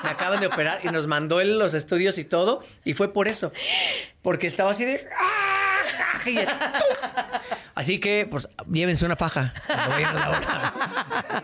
me 0.03 0.09
acaban 0.09 0.39
de 0.39 0.47
operar 0.47 0.79
y 0.83 0.89
nos 0.89 1.07
mandó 1.07 1.39
él 1.41 1.57
los 1.57 1.73
estudios 1.73 2.17
y 2.17 2.25
todo 2.25 2.63
y 2.83 2.93
fue 2.93 3.13
por 3.13 3.27
eso. 3.27 3.51
Porque 4.21 4.47
estaba 4.47 4.71
así 4.71 4.85
de... 4.85 5.05
"Ah", 5.17 5.68
Así 7.75 7.99
que, 7.99 8.27
pues, 8.29 8.49
llévense 8.71 9.05
una 9.05 9.15
faja. 9.15 9.53
cuando 9.67 9.89
vayan 9.89 10.17
a 10.17 10.19
la 10.19 10.29
obra. 10.29 11.43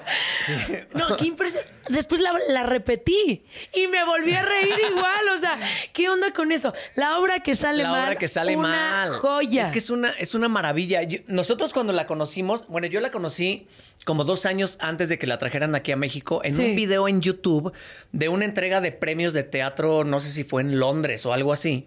No, 0.94 1.18
qué 1.18 1.26
impresionante. 1.28 1.74
Después 1.90 2.20
la, 2.20 2.34
la 2.50 2.64
repetí 2.64 3.44
y 3.74 3.88
me 3.88 4.04
volví 4.04 4.34
a 4.34 4.42
reír 4.44 4.74
igual. 4.90 5.30
O 5.36 5.40
sea, 5.40 5.58
¿qué 5.94 6.10
onda 6.10 6.32
con 6.34 6.52
eso? 6.52 6.74
La 6.96 7.20
obra 7.20 7.40
que 7.40 7.56
sale 7.56 7.84
la 7.84 7.90
mal. 7.90 8.04
obra 8.08 8.16
que 8.18 8.28
sale 8.28 8.58
una 8.58 8.68
mal. 8.70 9.20
Joya. 9.20 9.66
Es 9.68 9.72
que 9.72 9.80
es 9.80 9.90
una, 9.90 10.10
es 10.12 10.36
una 10.36 10.50
maravilla. 10.50 11.04
Yo- 11.04 11.20
nosotros 11.28 11.74
cuando 11.74 11.94
la 11.94 12.06
conocimos, 12.06 12.66
bueno, 12.68 12.88
yo 12.88 13.00
la 13.02 13.12
conocí 13.12 13.68
como 14.04 14.24
dos 14.24 14.46
años 14.46 14.78
antes 14.82 15.10
de 15.10 15.18
que 15.20 15.28
la 15.28 15.38
trajeran 15.38 15.74
aquí 15.76 15.92
a 15.92 15.96
México 15.96 16.42
en 16.44 16.54
Sí. 16.56 16.66
un 16.70 16.76
video 16.76 17.08
en 17.08 17.22
YouTube 17.22 17.72
de 18.12 18.30
una 18.30 18.46
entrega 18.46 18.82
de 18.82 18.92
premios 18.92 19.34
de 19.34 19.44
teatro, 19.44 20.04
no 20.04 20.20
sé 20.20 20.32
si 20.32 20.44
fue 20.44 20.62
en 20.64 20.80
Londres 20.80 21.26
o 21.26 21.34
algo 21.34 21.54
así. 21.54 21.86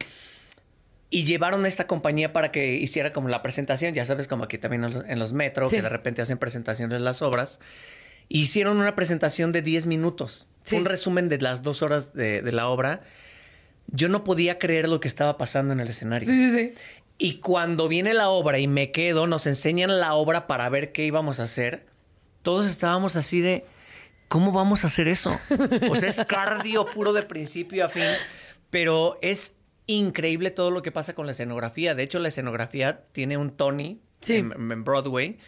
Y 1.10 1.24
llevaron 1.24 1.64
a 1.64 1.68
esta 1.68 1.86
compañía 1.86 2.32
para 2.32 2.52
que 2.52 2.74
hiciera 2.74 3.12
como 3.12 3.28
la 3.28 3.40
presentación, 3.42 3.94
ya 3.94 4.04
sabes, 4.04 4.28
como 4.28 4.44
aquí 4.44 4.58
también 4.58 4.84
en 4.84 4.92
los- 4.92 5.04
en 5.06 5.18
los 5.18 5.32
metros, 5.32 5.70
Sí. 5.70 5.76
que 5.76 5.82
de 5.82 5.88
repente 5.88 6.20
hacen 6.22 6.36
presentaciones 6.38 6.98
de 6.98 7.04
las 7.04 7.22
obras. 7.22 7.60
Hicieron 8.28 8.76
una 8.76 8.94
presentación 8.94 9.52
de 9.52 9.62
10 9.62 9.86
minutos, 9.86 10.48
Sí. 10.64 10.76
un 10.76 10.84
resumen 10.84 11.28
de 11.30 11.38
las 11.38 11.62
dos 11.62 11.80
horas 11.82 12.12
de, 12.12 12.42
de 12.42 12.52
la 12.52 12.68
obra. 12.68 13.00
Yo 13.86 14.10
no 14.10 14.22
podía 14.22 14.58
creer 14.58 14.86
lo 14.88 15.00
que 15.00 15.08
estaba 15.08 15.38
pasando 15.38 15.72
en 15.72 15.80
el 15.80 15.88
escenario. 15.88 16.28
Sí, 16.28 16.50
sí, 16.50 16.54
sí. 16.54 16.72
Y 17.16 17.40
cuando 17.40 17.88
viene 17.88 18.12
la 18.12 18.28
obra 18.28 18.58
y 18.58 18.66
me 18.68 18.92
quedo, 18.92 19.26
nos 19.26 19.46
enseñan 19.46 19.98
la 19.98 20.12
obra 20.14 20.46
para 20.46 20.68
ver 20.68 20.92
qué 20.92 21.04
íbamos 21.06 21.40
a 21.40 21.44
hacer. 21.44 21.86
Todos 22.42 22.68
estábamos 22.68 23.16
así 23.16 23.40
de, 23.40 23.64
¿cómo 24.28 24.52
vamos 24.52 24.84
a 24.84 24.88
hacer 24.88 25.08
eso? 25.08 25.40
O 25.90 25.96
sea, 25.96 26.10
es 26.10 26.22
cardio 26.28 26.84
puro 26.84 27.14
de 27.14 27.22
principio 27.22 27.86
a 27.86 27.88
fin, 27.88 28.04
pero 28.70 29.18
es 29.22 29.54
increíble 29.88 30.52
todo 30.52 30.70
lo 30.70 30.82
que 30.82 30.92
pasa 30.92 31.14
con 31.14 31.26
la 31.26 31.32
escenografía. 31.32 31.96
De 31.96 32.04
hecho, 32.04 32.20
la 32.20 32.28
escenografía 32.28 33.00
tiene 33.12 33.36
un 33.36 33.50
Tony 33.50 34.00
Sí. 34.20 34.36
en, 34.36 34.52
en 34.52 34.84
Broadway, 34.84 35.38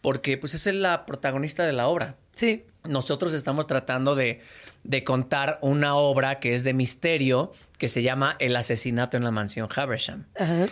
porque 0.00 0.36
pues 0.38 0.54
es 0.54 0.66
la 0.74 1.04
protagonista 1.06 1.64
de 1.66 1.72
la 1.72 1.88
obra. 1.88 2.16
Sí. 2.34 2.64
Nosotros 2.84 3.32
estamos 3.32 3.66
tratando 3.66 4.14
de, 4.14 4.40
de 4.84 5.04
contar 5.04 5.58
una 5.62 5.94
obra 5.96 6.38
que 6.40 6.54
es 6.54 6.64
de 6.64 6.74
misterio, 6.74 7.52
que 7.78 7.88
se 7.88 8.02
llama 8.02 8.36
El 8.40 8.56
asesinato 8.56 9.16
en 9.16 9.24
la 9.24 9.30
mansión 9.30 9.68
Haversham. 9.74 10.26
Ajá. 10.38 10.66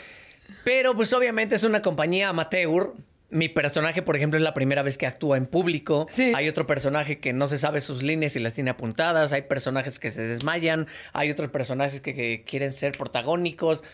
Pero 0.65 0.95
pues 0.95 1.13
obviamente 1.13 1.55
es 1.55 1.65
una 1.65 1.81
compañía 1.83 2.29
amateur. 2.29 2.93
Mi 3.33 3.49
personaje, 3.49 4.03
por 4.03 4.15
ejemplo, 4.17 4.37
es 4.39 4.43
la 4.45 4.55
primera 4.55 4.83
vez 4.83 4.99
que 4.99 5.07
actúa 5.07 5.37
en 5.37 5.47
público. 5.47 6.07
Sí. 6.11 6.33
Hay 6.37 6.49
otro 6.49 6.67
personaje 6.67 7.19
que 7.19 7.33
no 7.33 7.49
se 7.49 7.59
sabe 7.59 7.81
sus 7.81 8.03
líneas 8.03 8.37
y 8.37 8.41
las 8.41 8.53
tiene 8.55 8.71
apuntadas. 8.71 9.33
Hay 9.33 9.43
personajes 9.43 9.99
que 9.99 10.11
se 10.11 10.23
desmayan. 10.23 10.87
Hay 11.15 11.31
otros 11.31 11.51
personajes 11.51 12.01
que, 12.01 12.15
que 12.15 12.45
quieren 12.47 12.71
ser 12.71 12.93
protagónicos. 12.93 13.85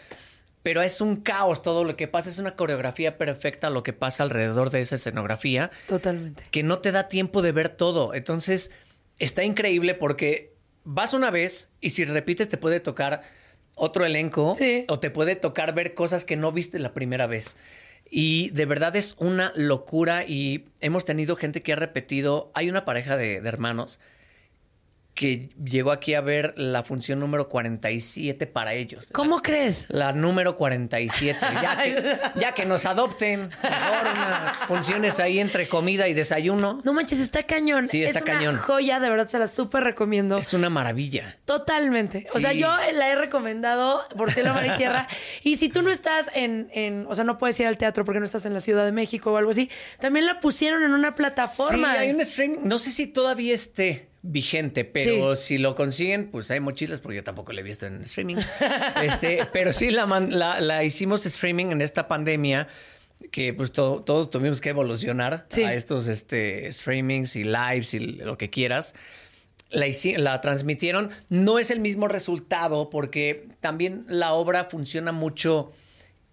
Pero 0.65 0.83
es 0.83 1.01
un 1.01 1.17
caos 1.23 1.63
todo 1.63 1.85
lo 1.85 1.97
que 1.97 2.09
pasa. 2.09 2.29
Es 2.29 2.39
una 2.39 2.57
coreografía 2.57 3.17
perfecta 3.17 3.71
lo 3.71 3.83
que 3.85 3.93
pasa 3.93 4.25
alrededor 4.25 4.71
de 4.71 4.81
esa 4.81 4.97
escenografía 4.97 5.71
Totalmente. 5.87 6.43
que 6.51 6.63
no 6.65 6.81
te 6.81 6.91
da 6.93 7.09
tiempo 7.09 7.41
de 7.41 7.53
ver 7.53 7.69
todo. 7.69 8.13
Entonces, 8.15 8.73
está 9.21 9.45
increíble 9.45 9.95
porque 9.95 10.53
vas 10.83 11.15
una 11.15 11.31
vez 11.31 11.71
y 11.81 11.91
si 11.91 12.05
repites 12.05 12.49
te 12.49 12.57
puede 12.57 12.81
tocar 12.81 13.21
otro 13.77 14.05
elenco 14.05 14.55
Sí. 14.57 14.85
o 14.89 14.99
te 14.99 15.11
puede 15.11 15.37
tocar 15.37 15.75
ver 15.75 15.95
cosas 15.95 16.25
que 16.25 16.35
no 16.37 16.51
viste 16.51 16.81
la 16.81 16.93
primera 16.93 17.29
vez. 17.29 17.57
Y 18.11 18.51
de 18.51 18.67
verdad 18.67 18.97
es 18.97 19.15
una 19.19 19.53
locura 19.55 20.25
y 20.25 20.67
hemos 20.81 21.05
tenido 21.05 21.37
gente 21.37 21.63
que 21.63 21.73
ha 21.73 21.77
repetido, 21.77 22.51
hay 22.55 22.71
una 22.71 22.85
pareja 22.85 23.17
de, 23.17 23.41
de 23.41 23.49
hermanos 23.49 24.01
que 25.19 25.49
llegó 25.65 25.91
aquí 25.91 26.15
a 26.15 26.21
ver 26.21 26.55
la 26.57 26.85
función 26.85 27.19
número 27.19 27.49
47 27.49 28.47
para 28.47 28.75
ellos. 28.75 29.09
¿Cómo 29.13 29.43
crees? 29.43 29.87
La 29.89 30.13
número 30.13 30.57
47. 30.57 31.39
Ya 31.61 31.77
que, 31.77 32.19
ya 32.41 32.53
que 32.53 32.65
nos 32.65 32.87
adopten. 32.87 33.49
Mejor 33.63 34.13
unas 34.13 34.57
funciones 34.69 35.19
ahí 35.19 35.41
entre 35.41 35.69
comida 35.69 36.07
y 36.07 36.15
desayuno. 36.15 36.81
No 36.85 36.93
manches, 36.93 37.19
está 37.19 37.43
cañón. 37.43 37.89
Sí, 37.89 38.05
está 38.05 38.21
es 38.21 38.25
una 38.25 38.33
cañón. 38.33 38.57
joya, 38.59 39.01
de 39.01 39.11
verdad 39.11 39.27
se 39.27 39.41
la 39.41 39.49
súper 39.49 39.83
recomiendo. 39.83 40.39
Es 40.39 40.55
una 40.55 40.71
maravilla. 40.71 41.37
Totalmente. 41.47 42.25
O 42.33 42.39
sea, 42.39 42.53
yo 42.53 42.69
la 42.95 43.09
he 43.11 43.17
recomendado 43.17 44.07
por 44.17 44.31
cielo, 44.31 44.55
mar 44.55 44.67
y 44.67 44.77
tierra. 44.77 45.09
Y 45.43 45.57
si 45.57 45.69
tú 45.69 45.83
no 45.83 45.91
estás 45.91 46.31
en, 46.35 46.71
en- 46.73 47.07
o 47.09 47.15
sea, 47.17 47.25
no 47.25 47.39
puedes 47.39 47.59
ir 47.59 47.67
al 47.67 47.77
teatro 47.77 48.05
porque 48.05 48.21
no 48.21 48.25
estás 48.25 48.47
en 48.47 48.55
la 48.55 48.61
Ciudad 48.61 48.85
de 48.85 48.93
México 48.93 49.33
o 49.33 49.37
algo 49.37 49.51
así, 49.51 49.69
también 49.99 50.27
la 50.27 50.39
pusieron 50.39 50.85
en 50.85 50.93
una 50.93 51.17
plataforma. 51.17 51.93
Sí, 51.95 51.99
hay 51.99 52.11
un 52.13 52.21
streaming. 52.21 52.59
No 52.63 52.79
sé 52.79 52.93
si 52.93 53.09
todavía 53.09 53.53
esté 53.55 54.07
vigente, 54.23 54.85
pero 54.85 55.37
si 55.37 55.59
lo 55.59 55.75
consiguen, 55.77 56.31
pues 56.31 56.51
hay 56.51 56.61
mochilas, 56.61 57.01
porque 57.01 57.17
yo 57.17 57.25
tampoco 57.25 57.53
lo 57.53 57.61
he 57.61 57.63
visto 57.63 57.87
en 57.87 58.03
streaming. 58.03 58.37
este, 59.03 59.47
pero 59.53 59.73
sí 59.73 59.91
la, 59.91 60.07
la, 60.07 60.61
la 60.61 60.85
hicimos 60.85 61.25
streaming 61.27 61.67
en 61.67 61.81
esta 61.83 62.09
pandemia. 62.09 62.69
Que 63.33 63.53
pues 63.53 63.73
to- 63.73 64.05
todos 64.07 64.31
tuvimos 64.31 64.61
que 64.61 64.69
evolucionar 64.69 65.47
Sí. 65.51 65.65
a 65.65 65.75
estos 65.75 66.07
este, 66.07 66.73
streamings 66.73 67.35
y 67.35 67.43
lives 67.43 67.93
y 67.95 67.99
lo 67.99 68.39
que 68.39 68.49
quieras. 68.49 68.95
La, 69.71 69.87
la 70.19 70.41
transmitieron. 70.41 71.11
No 71.29 71.59
es 71.59 71.73
el 71.73 71.81
mismo 71.81 72.07
resultado 72.07 72.91
porque 72.91 73.49
también 73.61 74.05
la 74.09 74.35
obra 74.35 74.69
funciona 74.71 75.11
mucho 75.11 75.73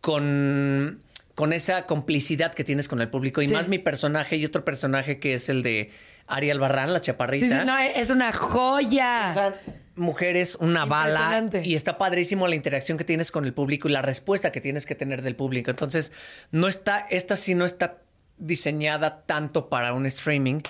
con, 0.02 1.02
con 1.34 1.54
esa 1.54 1.86
complicidad 1.88 2.54
que 2.54 2.64
tienes 2.64 2.88
con 2.88 3.02
el 3.02 3.10
público. 3.10 3.42
Y 3.42 3.48
Sí. 3.48 3.54
más 3.56 3.68
mi 3.68 3.80
personaje 3.80 4.38
y 4.38 4.46
otro 4.46 4.64
personaje 4.64 5.20
que 5.20 5.34
es 5.34 5.50
el 5.50 5.64
de 5.64 5.90
Ari 6.28 6.50
Albarrán, 6.52 6.92
la 6.94 7.02
chaparrita. 7.02 7.46
Sí, 7.46 7.52
sí, 7.52 7.66
no, 7.66 7.78
es 7.78 8.10
una 8.10 8.32
joya. 8.34 9.32
Esa 9.32 9.56
mujer 9.96 10.36
es 10.38 10.56
una 10.56 10.86
bala 10.86 11.12
Impresionante. 11.20 11.64
y 11.66 11.76
está 11.76 11.98
padrísimo 11.98 12.48
la 12.48 12.56
interacción 12.56 12.98
que 12.98 13.04
tienes 13.06 13.32
con 13.32 13.46
el 13.46 13.54
público 13.54 13.88
y 13.88 13.92
la 13.92 14.02
respuesta 14.02 14.52
que 14.52 14.60
tienes 14.62 14.86
que 14.86 14.96
tener 14.96 15.22
del 15.22 15.36
público. 15.36 15.72
Entonces, 15.72 16.12
no 16.52 16.68
está, 16.68 17.08
esta 17.10 17.36
sí 17.36 17.56
no 17.56 17.64
está 17.66 18.00
diseñada 18.38 19.22
tanto 19.26 19.70
para 19.70 19.94
un 19.94 20.06
streaming, 20.06 20.62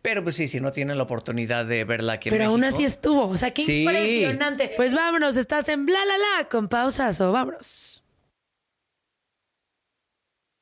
pero 0.00 0.24
pues 0.24 0.34
sí, 0.34 0.48
si 0.48 0.58
no 0.60 0.72
tienen 0.72 0.96
la 0.96 1.04
oportunidad 1.04 1.64
de 1.64 1.84
verla 1.84 2.14
aquí 2.14 2.28
en 2.28 2.34
Pero 2.36 2.50
aún 2.50 2.64
así 2.64 2.84
estuvo. 2.84 3.28
O 3.28 3.36
sea, 3.36 3.52
qué 3.52 3.64
Sí. 3.64 3.82
impresionante. 3.82 4.72
Pues 4.76 4.92
vámonos, 4.92 5.36
estás 5.36 5.68
en 5.68 5.86
bla 5.86 5.98
la 6.04 6.14
la 6.40 6.48
con 6.48 6.68
pausas 6.68 7.20
o 7.20 7.30
vámonos. 7.30 8.01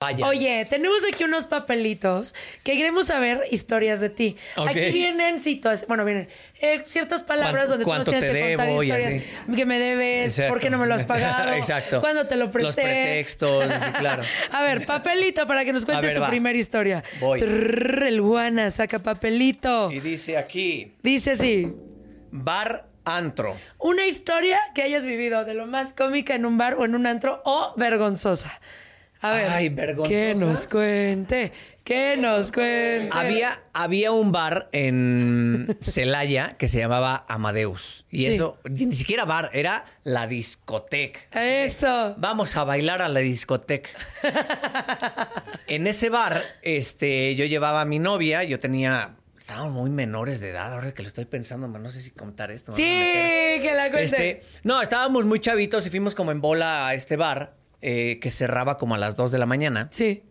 Vaya. 0.03 0.27
Oye, 0.27 0.65
tenemos 0.71 1.03
aquí 1.13 1.25
unos 1.25 1.45
papelitos 1.45 2.35
que 2.65 2.75
queremos 2.79 3.09
saber 3.09 3.43
historias 3.51 4.01
de 4.01 4.09
ti. 4.09 4.35
Aquí 4.57 4.91
vienen 4.93 5.39
situaciones, 5.39 5.87
bueno, 5.89 6.07
vienen 6.07 6.27
eh, 6.63 6.83
ciertas 6.87 7.23
palabras 7.23 7.69
¿Cuán- 7.69 7.79
donde 7.81 7.85
tú 7.85 7.91
nos 7.91 8.05
tienes 8.07 8.21
te 8.23 8.33
que 8.33 8.49
contar 8.57 8.67
debo 8.67 8.83
historias 8.83 9.09
así? 9.47 9.55
que 9.57 9.67
me 9.67 9.79
debes, 9.79 10.31
Exacto. 10.39 10.55
por 10.55 10.61
qué 10.63 10.71
no 10.71 10.79
me 10.79 10.87
lo 10.87 10.95
has 10.95 11.05
pagado, 11.05 11.53
Exacto. 11.55 12.01
cuándo 12.01 12.27
te 12.27 12.37
lo 12.37 12.49
presté. 12.51 12.81
Los 12.83 12.91
pretextos, 12.91 13.65
sí, 13.67 13.93
claro. 13.99 14.23
A 14.53 14.63
ver, 14.63 14.87
papelito 14.87 15.47
para 15.47 15.67
que 15.67 15.75
nos 15.75 15.85
cuente 15.85 16.07
ver, 16.07 16.15
su 16.15 16.23
va. 16.23 16.29
primera 16.31 16.57
historia. 16.59 17.05
Voy. 17.21 17.39
Trrr, 17.41 18.05
el 18.05 18.23
guana 18.23 18.71
saca 18.71 19.01
papelito. 19.01 19.93
Y 19.93 20.01
dice 20.01 20.39
aquí, 20.39 20.95
Dice 21.03 21.33
así. 21.33 21.75
bar 22.31 22.87
antro. 23.05 23.55
Una 23.79 24.07
historia 24.07 24.59
que 24.75 24.83
hayas 24.83 25.05
vivido 25.05 25.45
de 25.45 25.53
lo 25.53 25.67
más 25.67 25.93
cómica 25.93 26.35
en 26.35 26.47
un 26.47 26.57
bar 26.57 26.77
o 26.77 26.87
en 26.87 26.95
un 26.95 27.07
antro 27.07 27.43
o 27.45 27.75
vergonzosa. 27.77 28.59
A 29.23 29.33
ver. 29.33 29.47
Ay, 29.51 29.69
vergonzosa. 29.69 30.09
Que 30.09 30.35
nos 30.35 30.67
cuente. 30.67 31.53
Que 31.85 32.17
nos 32.17 32.53
cuente. 32.53 33.09
Había, 33.13 33.63
había 33.73 34.13
un 34.13 34.33
bar 34.33 34.69
en 34.73 35.77
Celaya 35.81 36.51
que 36.57 36.69
se 36.69 36.79
llamaba 36.79 37.25
Amadeus. 37.29 38.07
Y 38.11 38.23
Sí. 38.25 38.27
eso, 38.29 38.59
ni 38.65 38.93
siquiera 38.93 39.25
bar, 39.25 39.51
era 39.53 39.85
la 40.05 40.27
discoteca. 40.27 41.21
Eso. 41.33 42.15
Vamos 42.19 42.57
a 42.57 42.65
bailar 42.65 43.03
a 43.03 43.09
la 43.09 43.21
discoteca. 43.21 43.91
en 45.67 45.87
ese 45.87 46.09
bar, 46.11 46.43
este, 46.63 47.35
yo 47.35 47.45
llevaba 47.45 47.81
a 47.83 47.85
mi 47.85 47.99
novia, 47.99 48.45
yo 48.45 48.59
tenía. 48.59 49.17
Estábamos 49.37 49.73
muy 49.73 49.91
menores 49.91 50.41
de 50.41 50.51
edad, 50.51 50.73
ahora 50.75 50.93
que 50.93 51.03
lo 51.03 51.09
estoy 51.09 51.25
pensando, 51.25 51.67
man, 51.67 51.83
no 51.83 51.91
sé 51.91 52.01
si 52.03 52.11
contar 52.11 52.51
esto. 52.51 52.73
me 52.73 52.77
Sí, 52.77 52.83
van 52.83 52.93
a 52.93 53.05
meter. 53.05 53.63
que 53.63 53.75
la 53.75 53.91
cuente. 53.91 54.03
Este, 54.05 54.43
no, 54.65 54.83
estábamos 54.83 55.25
muy 55.25 55.41
chavitos 55.41 55.87
y 55.87 55.91
fuimos 55.91 56.15
como 56.15 56.31
en 56.31 56.41
bola 56.43 56.89
a 56.89 56.95
este 56.95 57.17
bar 57.17 57.55
eh, 57.83 58.19
que 58.21 58.31
cerraba 58.31 58.79
como 58.79 58.95
a 58.95 58.99
las 58.99 59.17
2 59.17 59.33
de 59.33 59.39
la 59.39 59.47
mañana. 59.47 59.89
Sí. 59.91 60.25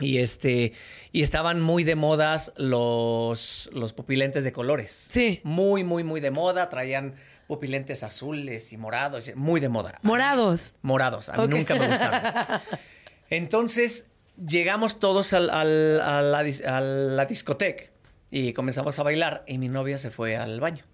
Y 0.00 0.18
este, 0.18 0.72
y 1.12 1.22
estaban 1.22 1.60
muy 1.60 1.84
de 1.84 1.94
modas 1.94 2.52
los, 2.56 3.70
los 3.72 3.92
pupilentes 3.92 4.42
de 4.44 4.52
colores. 4.52 4.90
Sí. 4.90 5.40
Muy, 5.44 5.84
muy, 5.84 6.02
muy 6.02 6.20
de 6.20 6.30
moda. 6.32 6.68
Traían 6.68 7.14
pupilentes 7.46 8.02
azules 8.02 8.72
y 8.72 8.76
morados. 8.76 9.30
Muy 9.36 9.60
de 9.60 9.68
moda. 9.68 9.98
Morados. 10.02 10.74
Morados. 10.82 11.28
A 11.28 11.36
mí 11.36 11.46
nunca 11.48 11.74
me 11.76 11.86
gustaron. 11.88 12.22
Entonces, 13.30 14.06
llegamos 14.44 14.98
todos 14.98 15.32
al- 15.32 15.50
al- 15.50 16.00
a, 16.00 16.22
la, 16.22 16.38
a 16.66 16.80
la 16.80 17.26
discoteca 17.26 17.84
y 18.30 18.52
comenzamos 18.52 18.98
a 18.98 19.02
bailar 19.02 19.44
y 19.46 19.58
mi 19.58 19.68
novia 19.68 19.98
se 19.98 20.10
fue 20.10 20.36
al 20.36 20.60
baño. 20.60 20.84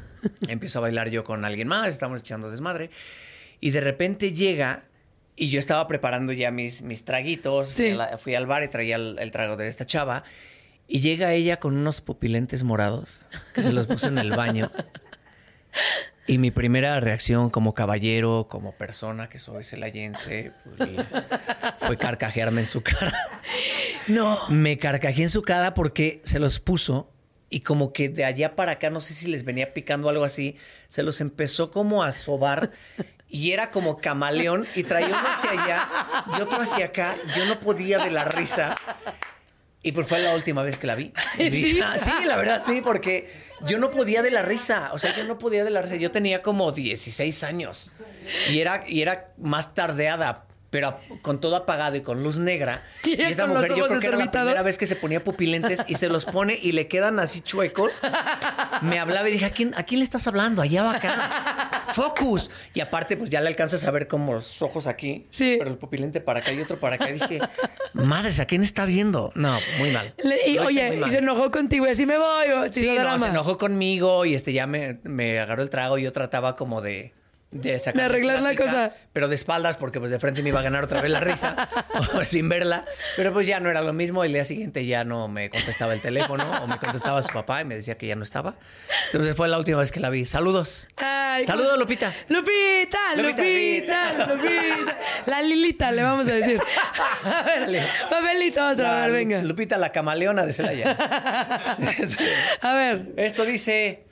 Empiezo 0.48 0.78
a 0.78 0.82
bailar 0.82 1.08
yo 1.10 1.24
con 1.24 1.44
alguien 1.44 1.68
más, 1.68 1.88
estamos 1.88 2.20
echando 2.20 2.50
desmadre 2.50 2.90
y 3.60 3.70
de 3.70 3.80
repente 3.80 4.32
llega 4.32 4.84
y 5.40 5.48
yo 5.48 5.58
estaba 5.58 5.88
preparando 5.88 6.34
ya 6.34 6.50
mis, 6.50 6.82
mis 6.82 7.02
traguitos. 7.06 7.70
Sí. 7.70 7.96
Fui 8.22 8.34
al 8.34 8.46
bar 8.46 8.62
y 8.62 8.68
traía 8.68 8.96
el, 8.96 9.16
el 9.18 9.30
trago 9.30 9.56
de 9.56 9.68
esta 9.68 9.86
chava 9.86 10.22
y 10.86 11.00
llega 11.00 11.32
ella 11.32 11.58
con 11.58 11.78
unos 11.78 12.02
pupilentes 12.02 12.62
morados 12.62 13.22
que 13.54 13.62
se 13.62 13.72
los 13.72 13.86
puso 13.86 14.08
en 14.08 14.18
el 14.18 14.32
baño. 14.32 14.70
Y 16.26 16.36
mi 16.36 16.50
primera 16.50 17.00
reacción 17.00 17.48
como 17.48 17.74
caballero, 17.74 18.48
como 18.50 18.72
persona 18.72 19.30
que 19.30 19.38
soy 19.38 19.64
celayense, 19.64 20.52
pues, 20.76 20.90
fue 21.78 21.96
carcajearme 21.96 22.60
en 22.60 22.66
su 22.66 22.82
cara. 22.82 23.12
No. 24.08 24.38
Me 24.48 24.78
carcajeé 24.78 25.24
en 25.24 25.30
su 25.30 25.42
cara 25.42 25.72
porque 25.72 26.20
se 26.24 26.38
los 26.38 26.60
puso 26.60 27.10
y 27.48 27.60
como 27.60 27.92
que 27.92 28.10
de 28.10 28.24
allá 28.24 28.54
para 28.56 28.72
acá, 28.72 28.90
no 28.90 29.00
sé 29.00 29.14
si 29.14 29.28
les 29.28 29.44
venía 29.44 29.72
picando 29.72 30.08
algo 30.08 30.24
así, 30.24 30.56
se 30.88 31.02
los 31.02 31.20
empezó 31.20 31.70
como 31.70 32.04
a 32.04 32.12
sobar 32.12 32.72
y 33.30 33.52
era 33.52 33.70
como 33.70 33.98
camaleón 33.98 34.66
y 34.74 34.82
traía 34.84 35.08
uno 35.08 35.18
hacia 35.34 35.50
allá 35.50 35.88
y 36.36 36.40
otro 36.42 36.60
hacia 36.60 36.86
acá. 36.86 37.16
Yo 37.36 37.46
no 37.46 37.60
podía 37.60 37.98
de 37.98 38.10
la 38.10 38.24
risa. 38.24 38.76
Y 39.82 39.92
pues 39.92 40.06
fue 40.06 40.18
la 40.18 40.34
última 40.34 40.62
vez 40.62 40.76
que 40.76 40.86
la 40.86 40.94
vi. 40.94 41.12
Y 41.38 41.48
dije, 41.50 41.70
¿Sí? 41.70 41.80
"Ah, 41.82 41.96
sí, 41.96 42.10
la 42.26 42.36
verdad, 42.36 42.62
sí, 42.66 42.80
porque 42.82 43.32
yo 43.66 43.78
no 43.78 43.90
podía 43.90 44.20
de 44.22 44.30
la 44.30 44.42
risa. 44.42 44.90
O 44.92 44.98
sea, 44.98 45.16
yo 45.16 45.24
no 45.24 45.38
podía 45.38 45.64
de 45.64 45.70
la 45.70 45.80
risa. 45.80 45.96
Yo 45.96 46.10
tenía 46.10 46.42
como 46.42 46.72
16 46.72 47.42
años. 47.44 47.90
Y 48.50 48.58
era, 48.60 48.84
y 48.86 49.00
era 49.00 49.32
más 49.38 49.74
tardeada, 49.74 50.44
pero 50.70 50.98
con 51.22 51.40
todo 51.40 51.56
apagado 51.56 51.96
y 51.96 52.00
con 52.02 52.22
luz 52.22 52.38
negra. 52.38 52.82
Y 53.04 53.20
esta 53.20 53.46
mujer 53.46 53.74
yo 53.74 53.86
creo 53.86 54.00
que 54.00 54.06
era 54.06 54.16
la 54.16 54.30
primera 54.30 54.62
vez 54.62 54.78
que 54.78 54.86
se 54.86 54.96
ponía 54.96 55.22
pupilentes 55.22 55.84
y 55.88 55.94
se 55.96 56.08
los 56.08 56.24
pone 56.24 56.58
y 56.60 56.72
le 56.72 56.86
quedan 56.88 57.18
así 57.18 57.40
chuecos. 57.40 58.00
Me 58.82 58.98
hablaba 58.98 59.28
y 59.28 59.32
dije, 59.32 59.46
¿a 59.46 59.50
quién, 59.50 59.74
¿a 59.76 59.82
quién 59.82 59.98
le 59.98 60.04
estás 60.04 60.26
hablando? 60.26 60.62
Allá 60.62 60.84
o 60.86 60.90
acá. 60.90 61.84
¡Focus! 61.92 62.50
Y 62.72 62.80
aparte, 62.80 63.16
pues 63.16 63.30
ya 63.30 63.40
le 63.40 63.48
alcanzas 63.48 63.84
a 63.84 63.90
ver 63.90 64.06
como 64.06 64.34
los 64.34 64.62
ojos 64.62 64.86
aquí. 64.86 65.26
Sí. 65.30 65.56
Pero 65.58 65.70
el 65.70 65.76
pupilente 65.78 66.20
para 66.20 66.40
acá 66.40 66.52
y 66.52 66.60
otro 66.60 66.78
para 66.78 66.94
acá. 66.96 67.10
Y 67.10 67.14
dije, 67.14 67.40
madres, 67.92 68.38
¿a 68.40 68.46
quién 68.46 68.62
está 68.62 68.84
viendo? 68.84 69.32
No, 69.34 69.58
muy 69.78 69.90
mal. 69.90 70.14
Le- 70.22 70.48
y, 70.50 70.58
oye, 70.58 71.00
y 71.04 71.10
se 71.10 71.18
enojó 71.18 71.50
contigo 71.50 71.86
y 71.86 71.90
así 71.90 72.06
me 72.06 72.16
voy. 72.16 72.46
Sí, 72.70 72.86
no, 72.86 72.94
drama. 72.94 73.18
se 73.18 73.28
enojó 73.28 73.58
conmigo 73.58 74.24
y 74.24 74.34
este 74.34 74.52
ya 74.52 74.66
me, 74.66 75.00
me 75.02 75.40
agarró 75.40 75.62
el 75.62 75.70
trago 75.70 75.98
y 75.98 76.04
yo 76.04 76.12
trataba 76.12 76.54
como 76.56 76.80
de... 76.80 77.12
De, 77.52 77.76
sacar 77.80 77.96
De 77.96 78.02
arreglar 78.06 78.40
la 78.42 78.54
cosa. 78.54 78.94
Pero 79.12 79.26
de 79.26 79.34
espaldas 79.34 79.76
porque 79.76 79.98
pues 79.98 80.12
de 80.12 80.20
frente 80.20 80.40
me 80.42 80.50
iba 80.50 80.60
a 80.60 80.62
ganar 80.62 80.84
otra 80.84 81.00
vez 81.02 81.10
la 81.10 81.18
risa 81.18 81.68
o 82.14 82.24
sin 82.24 82.48
verla. 82.48 82.84
Pero 83.16 83.32
pues 83.32 83.46
ya 83.46 83.58
no 83.58 83.68
era 83.70 83.82
lo 83.82 83.92
mismo. 83.92 84.22
El 84.22 84.32
día 84.32 84.44
siguiente 84.44 84.86
ya 84.86 85.02
no 85.02 85.26
me 85.26 85.50
contestaba 85.50 85.92
el 85.92 86.00
teléfono 86.00 86.44
o 86.62 86.66
me 86.68 86.76
contestaba 86.78 87.20
su 87.22 87.32
papá 87.32 87.60
y 87.60 87.64
me 87.64 87.74
decía 87.74 87.98
que 87.98 88.06
ya 88.06 88.14
no 88.14 88.22
estaba. 88.22 88.54
Entonces 89.06 89.34
fue 89.34 89.48
la 89.48 89.58
última 89.58 89.78
vez 89.80 89.90
que 89.90 89.98
la 89.98 90.10
vi. 90.10 90.26
Saludos. 90.26 90.88
Ay, 90.96 91.44
Saludos, 91.44 91.70
¿cómo- 91.72 91.80
Lupita. 91.82 92.14
Lupita, 92.28 92.98
Lupita, 93.16 94.12
Lupita, 94.12 94.26
Lupita. 94.34 94.98
La 95.26 95.42
Lilita, 95.42 95.90
le 95.90 96.02
vamos 96.04 96.28
a 96.28 96.34
decir. 96.34 96.60
A 97.24 97.42
ver, 97.42 97.82
papelito 98.08 98.64
otra, 98.66 98.96
a 98.96 99.00
La 99.00 99.06
ver, 99.08 99.12
venga. 99.12 99.42
Lupita, 99.42 99.76
la 99.76 99.90
camaleona 99.92 100.46
de 100.46 100.52
Celaya. 100.52 100.96
A 102.62 102.74
ver. 102.74 103.12
Esto 103.16 103.44
dice 103.44 104.04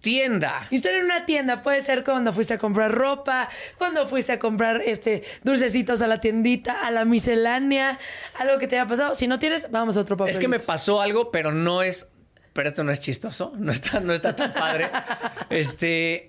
tienda. 0.00 0.66
Historia 0.70 0.98
en 0.98 1.04
una 1.04 1.26
tienda 1.26 1.62
puede 1.62 1.80
ser 1.80 2.04
cuando 2.04 2.32
fuiste 2.32 2.54
a 2.54 2.58
comprar 2.58 2.92
ropa, 2.92 3.48
cuando 3.78 4.06
fuiste 4.06 4.32
a 4.32 4.38
comprar 4.38 4.80
este 4.84 5.24
dulcecitos 5.42 6.00
a 6.02 6.06
la 6.06 6.20
tiendita, 6.20 6.86
a 6.86 6.90
la 6.90 7.04
miscelánea, 7.04 7.98
algo 8.38 8.58
que 8.58 8.68
te 8.68 8.78
haya 8.78 8.88
pasado. 8.88 9.14
Si 9.14 9.26
no 9.26 9.38
tienes, 9.38 9.70
vamos 9.70 9.96
a 9.96 10.00
otro 10.00 10.16
papel. 10.16 10.30
Es 10.32 10.38
que 10.38 10.48
me 10.48 10.60
pasó 10.60 11.00
algo, 11.00 11.30
pero 11.30 11.52
no 11.52 11.82
es 11.82 12.08
pero 12.52 12.70
esto 12.70 12.84
no 12.84 12.90
es 12.90 13.00
chistoso, 13.00 13.52
no 13.58 13.70
está, 13.70 14.00
no 14.00 14.14
está 14.14 14.34
tan 14.34 14.52
padre. 14.54 14.88
Este, 15.50 16.28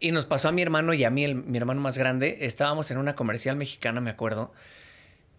y 0.00 0.10
nos 0.12 0.26
pasó 0.26 0.48
a 0.48 0.52
mi 0.52 0.62
hermano 0.62 0.94
y 0.94 1.04
a 1.04 1.10
mí, 1.10 1.24
el- 1.24 1.36
mi 1.36 1.58
hermano 1.58 1.80
más 1.80 1.96
grande. 1.98 2.38
Estábamos 2.40 2.90
en 2.90 2.98
una 2.98 3.14
comercial 3.14 3.54
mexicana, 3.56 4.00
me 4.00 4.10
acuerdo. 4.10 4.52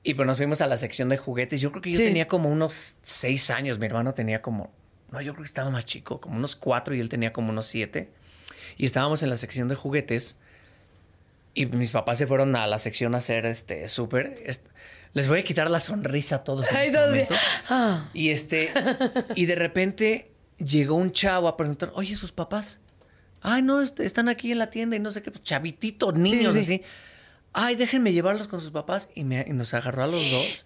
Y 0.03 0.13
pues 0.15 0.25
nos 0.25 0.37
fuimos 0.37 0.61
a 0.61 0.67
la 0.67 0.77
sección 0.77 1.09
de 1.09 1.17
juguetes. 1.17 1.61
Yo 1.61 1.71
creo 1.71 1.81
que 1.81 1.91
yo 1.91 1.97
Sí. 1.97 2.05
tenía 2.05 2.27
como 2.27 2.49
unos 2.49 2.95
seis 3.03 3.49
años. 3.49 3.77
Mi 3.77 3.85
hermano 3.87 4.13
tenía 4.13 4.41
como. 4.41 4.71
No, 5.11 5.21
yo 5.21 5.33
creo 5.33 5.43
que 5.43 5.47
estaba 5.47 5.69
más 5.69 5.85
chico, 5.85 6.21
como 6.21 6.37
unos 6.37 6.55
cuatro 6.55 6.95
y 6.95 6.99
él 6.99 7.09
tenía 7.09 7.33
como 7.33 7.49
unos 7.49 7.65
siete. 7.67 8.09
Y 8.77 8.85
estábamos 8.85 9.23
en 9.23 9.29
la 9.29 9.37
sección 9.37 9.67
de 9.67 9.75
juguetes. 9.75 10.37
Y 11.53 11.65
mis 11.65 11.91
papás 11.91 12.17
se 12.17 12.27
fueron 12.27 12.55
a 12.55 12.65
la 12.67 12.77
sección 12.77 13.13
a 13.13 13.17
hacer 13.17 13.45
este 13.45 13.87
súper. 13.89 14.41
Les 15.13 15.27
voy 15.27 15.39
a 15.39 15.43
quitar 15.43 15.69
la 15.69 15.81
sonrisa 15.81 16.37
a 16.37 16.43
todos 16.45 16.71
en 16.71 16.77
Ay, 16.77 16.87
este 16.87 17.27
ah. 17.69 18.09
Y 18.13 18.29
este, 18.29 18.71
y 19.35 19.45
de 19.45 19.55
repente 19.55 20.31
llegó 20.57 20.95
un 20.95 21.11
chavo 21.11 21.49
a 21.49 21.57
preguntar, 21.57 21.91
oye, 21.95 22.15
sus 22.15 22.31
papás. 22.31 22.79
Ay, 23.41 23.61
no, 23.63 23.81
est- 23.81 23.99
están 23.99 24.29
aquí 24.29 24.51
en 24.53 24.59
la 24.59 24.69
tienda 24.69 24.95
y 24.95 24.99
no 24.99 25.11
sé 25.11 25.21
qué, 25.21 25.31
pues, 25.31 25.43
chavititos, 25.43 26.13
niños, 26.15 26.53
sí. 26.53 26.59
así. 26.59 26.81
Ay, 27.51 27.75
déjenme 27.75 28.13
llevarlos 28.13 28.47
con 28.47 28.61
sus 28.61 28.71
papás. 28.71 29.09
Y, 29.13 29.25
me- 29.25 29.43
y 29.45 29.51
nos 29.51 29.73
agarró 29.73 30.03
a 30.03 30.07
los 30.07 30.31
dos 30.31 30.65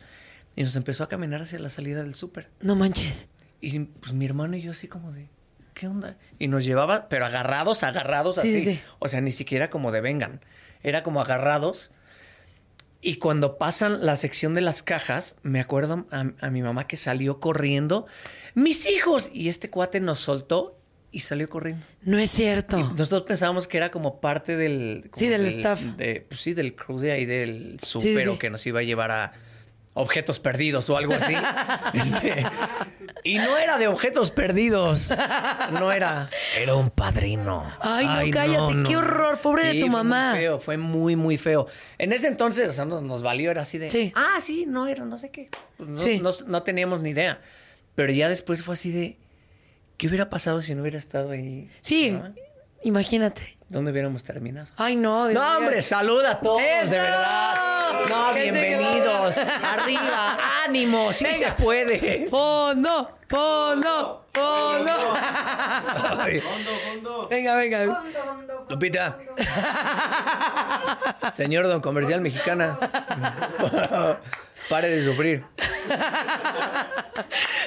y 0.56 0.62
nos 0.62 0.76
empezó 0.76 1.04
a 1.04 1.10
caminar 1.10 1.42
hacia 1.42 1.58
la 1.58 1.70
salida 1.72 2.04
del 2.04 2.14
súper. 2.14 2.50
No 2.62 2.76
manches. 2.76 3.28
Y 3.66 3.80
pues 3.80 4.14
mi 4.14 4.26
hermano 4.26 4.56
y 4.56 4.62
yo 4.62 4.72
así 4.72 4.88
como 4.88 5.12
de, 5.12 5.28
¿qué 5.74 5.88
onda? 5.88 6.18
Y 6.38 6.48
nos 6.48 6.66
llevaba, 6.66 7.10
pero 7.10 7.26
agarrados, 7.26 7.82
agarrados 7.84 8.36
Sí, 8.36 8.42
así. 8.50 8.60
sí, 8.62 8.74
sí. 8.76 8.80
O 9.00 9.08
sea, 9.08 9.22
ni 9.22 9.32
siquiera 9.32 9.70
como 9.72 9.92
de 9.92 10.02
vengan. 10.02 10.40
Era 10.84 11.02
como 11.02 11.20
agarrados. 11.20 11.92
Y 13.02 13.16
cuando 13.18 13.58
pasan 13.58 14.06
la 14.06 14.16
sección 14.16 14.54
de 14.54 14.62
las 14.62 14.82
cajas, 14.84 15.36
me 15.44 15.60
acuerdo 15.60 16.06
a, 16.12 16.26
a 16.42 16.50
mi 16.50 16.62
mamá 16.62 16.88
que 16.88 16.98
salió 16.98 17.40
corriendo, 17.40 18.06
mis 18.56 18.88
hijos. 18.88 19.30
Y 19.34 19.48
este 19.50 19.70
cuate 19.70 20.00
nos 20.00 20.20
soltó 20.20 20.80
y 21.12 21.22
salió 21.22 21.48
corriendo. 21.50 21.86
No 22.02 22.18
es 22.18 22.30
cierto. 22.32 22.78
Nosotros 22.78 23.22
pensábamos 23.24 23.68
que 23.68 23.78
era 23.78 23.90
como 23.90 24.20
parte 24.22 24.58
del... 24.58 25.10
como 25.12 25.20
Sí, 25.20 25.28
del 25.28 25.46
staff. 25.46 25.82
de- 25.82 26.26
pues 26.28 26.42
sí, 26.42 26.54
del 26.54 26.76
crew 26.76 27.00
de 27.00 27.12
ahí 27.14 27.26
del 27.26 27.80
súper 27.82 28.26
sí. 28.26 28.38
que 28.38 28.50
nos 28.50 28.66
iba 28.68 28.80
a 28.80 28.84
llevar 28.84 29.12
a 29.12 29.32
objetos 29.96 30.40
perdidos 30.40 30.90
o 30.92 30.98
algo 30.98 31.14
así. 31.14 31.34
Este, 31.94 32.46
y 33.24 33.38
no 33.38 33.58
era 33.58 33.78
de 33.80 33.88
objetos 33.88 34.30
perdidos. 34.30 35.12
No 35.72 35.92
era... 35.92 36.30
Era 36.60 36.76
un 36.76 36.90
padrino. 36.92 37.72
Ay, 37.80 38.30
no, 38.30 38.32
cállate, 38.32 38.84
qué 38.88 38.98
horror, 38.98 39.40
pobre 39.40 39.64
de 39.66 39.74
tu 39.76 39.80
fue 39.80 39.90
muy 39.90 39.96
mamá. 39.96 40.34
feo, 40.36 40.60
fue 40.60 40.78
muy, 40.78 41.16
muy 41.16 41.38
feo. 41.38 41.68
En 41.98 42.14
ese 42.14 42.28
entonces 42.28 42.70
o 42.70 42.72
sea, 42.74 42.86
nos, 42.86 43.02
nos 43.02 43.24
valió, 43.24 43.50
era 43.50 43.64
así 43.64 43.78
de... 43.80 43.90
Sí. 43.90 44.12
Ah, 44.16 44.38
sí, 44.42 44.66
no 44.68 44.88
era, 44.88 45.06
no 45.06 45.18
sé 45.18 45.32
qué. 45.32 45.50
Pues 45.78 45.90
no, 45.90 45.98
Sí. 45.98 46.22
no, 46.46 46.62
teníamos 46.64 47.00
ni 47.02 47.10
idea. 47.12 47.40
Pero 47.96 48.12
ya 48.12 48.30
después 48.30 48.62
fue 48.64 48.74
así 48.76 48.92
de... 48.92 49.18
¿Qué 49.98 50.08
hubiera 50.08 50.30
pasado 50.30 50.62
si 50.62 50.76
no 50.76 50.82
hubiera 50.82 50.98
estado 50.98 51.32
ahí? 51.32 51.70
Sí, 51.82 52.20
imagínate. 52.84 53.55
¿Dónde 53.68 53.92
hubiéramos 53.92 54.24
terminado? 54.24 54.68
Ay, 54.78 54.96
no. 54.96 55.28
Dios 55.28 55.42
No, 55.44 55.58
hombre, 55.58 55.82
saluda 55.82 56.32
a 56.32 56.40
todos, 56.40 56.62
¡Eso! 56.62 56.92
de 56.92 56.98
verdad. 56.98 57.54
No, 58.10 58.34
bienvenidos. 58.34 59.38
Arriba, 59.38 60.38
ánimo, 60.66 61.12
sí 61.12 61.24
Venga. 61.26 61.38
se 61.38 61.52
puede. 61.54 62.28
Fondo, 62.30 63.18
fondo, 63.28 64.26
fondo. 64.32 64.92
Ay, 66.20 66.44
Venga, 67.30 67.56
venga. 67.56 68.04
Lupita. 68.70 69.18
Señor 71.34 71.68
don 71.68 71.82
comercial 71.82 72.22
mexicana. 72.22 72.78
Pare 74.70 74.90
de 74.90 75.04
sufrir. 75.04 75.44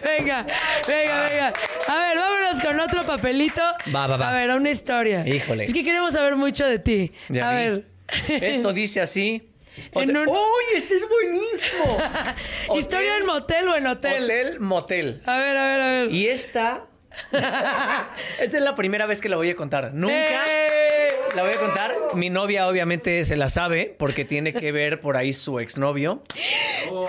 Venga, 0.03 0.47
venga, 0.87 1.21
venga. 1.23 1.53
A 1.89 1.97
ver, 1.97 2.17
vámonos 2.19 2.61
con 2.61 2.79
otro 2.81 3.05
papelito. 3.05 3.63
Va, 3.95 4.07
va, 4.07 4.17
va. 4.17 4.31
A 4.31 4.33
ver, 4.35 4.51
a 4.51 4.57
una 4.57 4.71
historia. 4.71 5.27
Híjole. 5.27 5.65
Es 5.65 5.73
que 5.73 5.83
queremos 5.85 6.13
saber 6.13 6.37
mucho 6.37 6.67
de 6.67 6.79
ti. 6.79 7.13
A 7.43 7.51
ver. 7.55 7.85
Esto 8.29 8.73
dice 8.73 9.01
así. 9.01 9.45
En 9.93 10.11
Hotel- 10.11 10.17
un- 10.17 10.29
¡Uy, 10.29 10.65
este 10.77 10.97
es 10.97 11.05
buenísimo! 11.09 11.99
¿Historia 12.81 13.17
en 13.19 13.27
motel 13.27 13.69
o 13.69 13.77
en 13.77 13.87
hotel? 13.87 14.25
Hotel, 14.25 14.59
motel. 14.61 15.23
A 15.25 15.37
ver, 15.39 15.57
a 15.57 15.65
ver, 15.69 15.81
a 15.81 15.87
ver. 15.87 16.13
Y 16.13 16.27
esta. 16.27 16.85
esta 17.33 18.57
es 18.57 18.63
la 18.63 18.75
primera 18.75 19.07
vez 19.07 19.21
que 19.21 19.29
la 19.29 19.37
voy 19.37 19.51
a 19.51 19.57
contar. 19.57 19.93
Nunca. 19.95 20.15
¡Eh! 20.15 21.11
La 21.37 21.43
voy 21.43 21.53
a 21.53 21.59
contar. 21.59 21.95
Mi 22.15 22.31
novia 22.31 22.67
obviamente 22.69 23.23
se 23.25 23.37
la 23.37 23.49
sabe 23.51 23.95
porque 23.99 24.25
tiene 24.25 24.53
que 24.53 24.73
ver 24.73 25.01
por 25.01 25.17
ahí 25.17 25.33
su 25.33 25.61
exnovio. 25.61 26.23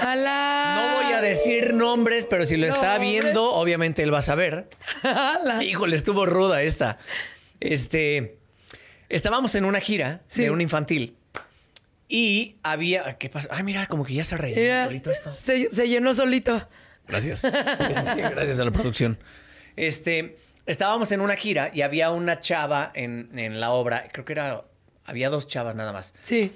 ¡Ala! 0.01 0.75
No 0.75 1.03
voy 1.03 1.13
a 1.13 1.21
decir 1.21 1.73
nombres, 1.73 2.25
pero 2.29 2.45
si 2.45 2.57
lo 2.57 2.67
está 2.67 2.93
Nombres. 2.99 3.23
viendo, 3.23 3.51
obviamente 3.53 4.03
él 4.03 4.13
va 4.13 4.19
a 4.19 4.23
saber. 4.23 4.69
¡Ala! 5.03 5.63
Híjole, 5.63 5.95
estuvo 5.95 6.25
ruda 6.25 6.61
esta. 6.63 6.97
Este. 7.59 8.37
Estábamos 9.07 9.55
en 9.55 9.65
una 9.65 9.79
gira 9.79 10.21
Sí. 10.27 10.43
de 10.43 10.51
un 10.51 10.61
infantil. 10.61 11.15
Y 12.07 12.57
había. 12.63 13.17
¿Qué 13.17 13.29
pasa? 13.29 13.49
Ay, 13.51 13.63
mira, 13.63 13.87
como 13.87 14.03
que 14.03 14.13
ya 14.15 14.23
se 14.23 14.35
rellenó 14.35 14.85
solito 14.85 15.11
esto. 15.11 15.31
se, 15.31 15.71
se 15.71 15.87
llenó 15.87 16.13
solito. 16.13 16.67
Gracias. 17.07 17.41
Gracias 17.43 18.59
a 18.59 18.65
la 18.65 18.71
producción. 18.71 19.17
Este, 19.75 20.37
estábamos 20.65 21.11
en 21.11 21.21
una 21.21 21.35
gira 21.35 21.71
y 21.73 21.81
había 21.81 22.11
una 22.11 22.39
chava 22.39 22.91
en, 22.93 23.29
en 23.37 23.59
la 23.59 23.71
obra. 23.71 24.07
Creo 24.11 24.25
que 24.25 24.33
era. 24.33 24.63
Había 25.05 25.29
dos 25.29 25.47
chavas 25.47 25.75
nada 25.75 25.91
más. 25.93 26.13
Sí. 26.21 26.51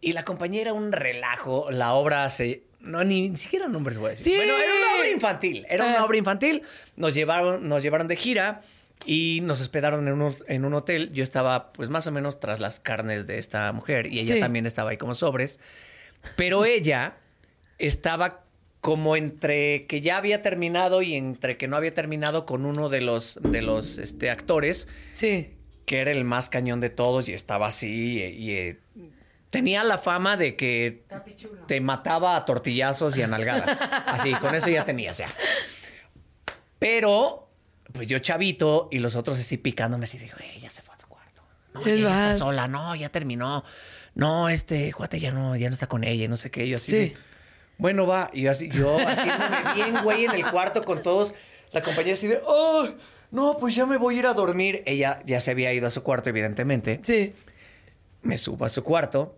Y 0.00 0.12
la 0.12 0.24
compañía 0.24 0.60
era 0.60 0.72
un 0.72 0.92
relajo. 0.92 1.70
La 1.70 1.94
obra 1.94 2.28
se. 2.28 2.62
No, 2.80 3.02
ni, 3.02 3.30
ni 3.30 3.36
siquiera 3.38 3.66
nombres 3.66 3.96
voy 3.96 4.08
a 4.08 4.10
decir. 4.10 4.32
Sí. 4.32 4.36
Bueno, 4.36 4.58
era 4.58 4.74
una 4.74 4.96
obra 4.98 5.08
infantil. 5.08 5.66
Era 5.70 5.84
una 5.86 5.98
Ah. 6.00 6.04
obra 6.04 6.18
infantil. 6.18 6.62
Nos 6.96 7.14
llevaron, 7.14 7.66
nos 7.66 7.82
llevaron 7.82 8.08
de 8.08 8.16
gira 8.16 8.60
y 9.06 9.40
nos 9.42 9.60
hospedaron 9.62 10.06
en 10.06 10.20
un, 10.20 10.36
en 10.48 10.64
un 10.66 10.74
hotel. 10.74 11.10
Yo 11.12 11.22
estaba, 11.22 11.72
pues, 11.72 11.88
más 11.88 12.06
o 12.06 12.12
menos 12.12 12.40
tras 12.40 12.60
las 12.60 12.80
carnes 12.80 13.26
de 13.26 13.38
esta 13.38 13.72
mujer 13.72 14.06
y 14.06 14.20
ella 14.20 14.34
Sí. 14.34 14.40
también 14.40 14.66
estaba 14.66 14.90
ahí 14.90 14.98
como 14.98 15.14
sobres. 15.14 15.60
Pero 16.36 16.66
ella 16.66 17.16
estaba 17.78 18.43
como 18.84 19.16
entre 19.16 19.86
que 19.86 20.02
ya 20.02 20.18
había 20.18 20.42
terminado 20.42 21.00
y 21.00 21.14
entre 21.14 21.56
que 21.56 21.68
no 21.68 21.76
había 21.78 21.94
terminado 21.94 22.44
con 22.44 22.66
uno 22.66 22.90
de 22.90 23.00
los, 23.00 23.38
de 23.42 23.62
los 23.62 23.96
este, 23.96 24.28
actores 24.28 24.88
Sí. 25.12 25.54
que 25.86 26.00
era 26.00 26.10
el 26.10 26.24
más 26.24 26.50
cañón 26.50 26.80
de 26.80 26.90
todos 26.90 27.26
y 27.30 27.32
estaba 27.32 27.68
así 27.68 28.18
y, 28.18 28.22
y, 28.22 28.50
eh, 28.52 28.80
tenía 29.48 29.84
la 29.84 29.96
fama 29.96 30.36
de 30.36 30.54
que 30.54 31.04
te 31.66 31.80
mataba 31.80 32.36
a 32.36 32.44
tortillazos 32.44 33.16
y 33.16 33.22
a 33.22 33.26
nalgadas. 33.26 33.80
Así, 34.06 34.32
con 34.34 34.54
eso 34.54 34.68
ya 34.68 34.84
tenías 34.84 35.16
ya. 35.16 35.32
Pero, 36.78 37.48
pues 37.92 38.06
yo 38.08 38.18
chavito 38.18 38.88
y 38.92 38.98
los 38.98 39.16
otros 39.16 39.38
así 39.38 39.56
picándome 39.56 40.04
así, 40.04 40.18
digo, 40.18 40.36
"Ey, 40.40 40.60
ya 40.60 40.68
se 40.70 40.82
fue 40.82 40.94
a 40.94 40.98
su 41.00 41.06
cuarto. 41.06 41.42
No, 41.72 41.86
ella 41.86 41.94
ya 42.08 42.30
está 42.32 42.38
sola, 42.44 42.68
no, 42.68 42.94
ya 42.96 43.08
terminó. 43.08 43.64
No, 44.14 44.48
este 44.50 44.92
cuate 44.92 45.18
ya 45.18 45.30
no, 45.30 45.56
ya 45.56 45.68
no 45.68 45.72
está 45.72 45.86
con 45.86 46.04
ella, 46.04 46.24
y 46.24 46.28
no 46.28 46.36
sé 46.36 46.50
qué. 46.50 46.68
Yo 46.68 46.76
así, 46.76 46.90
Sí. 46.90 46.96
de, 46.98 47.16
bueno, 47.78 48.06
va. 48.06 48.30
Y 48.32 48.42
yo 48.42 48.50
así, 48.50 48.68
yo 48.68 48.96
haciéndome 48.98 49.74
bien, 49.74 50.02
güey, 50.02 50.24
en 50.24 50.32
el 50.32 50.50
cuarto 50.50 50.84
con 50.84 51.02
todos. 51.02 51.34
La 51.72 51.82
compañía 51.82 52.12
así 52.14 52.28
de, 52.28 52.40
oh, 52.46 52.88
no, 53.32 53.56
pues 53.58 53.74
ya 53.74 53.84
me 53.84 53.96
voy 53.96 54.16
a 54.16 54.18
ir 54.20 54.26
a 54.26 54.32
dormir. 54.34 54.82
Ella 54.86 55.20
ya 55.26 55.40
se 55.40 55.50
había 55.50 55.72
ido 55.72 55.86
a 55.86 55.90
su 55.90 56.02
cuarto, 56.02 56.30
evidentemente. 56.30 57.00
Sí. 57.02 57.34
Me 58.22 58.38
subo 58.38 58.64
a 58.64 58.68
su 58.68 58.84
cuarto. 58.84 59.36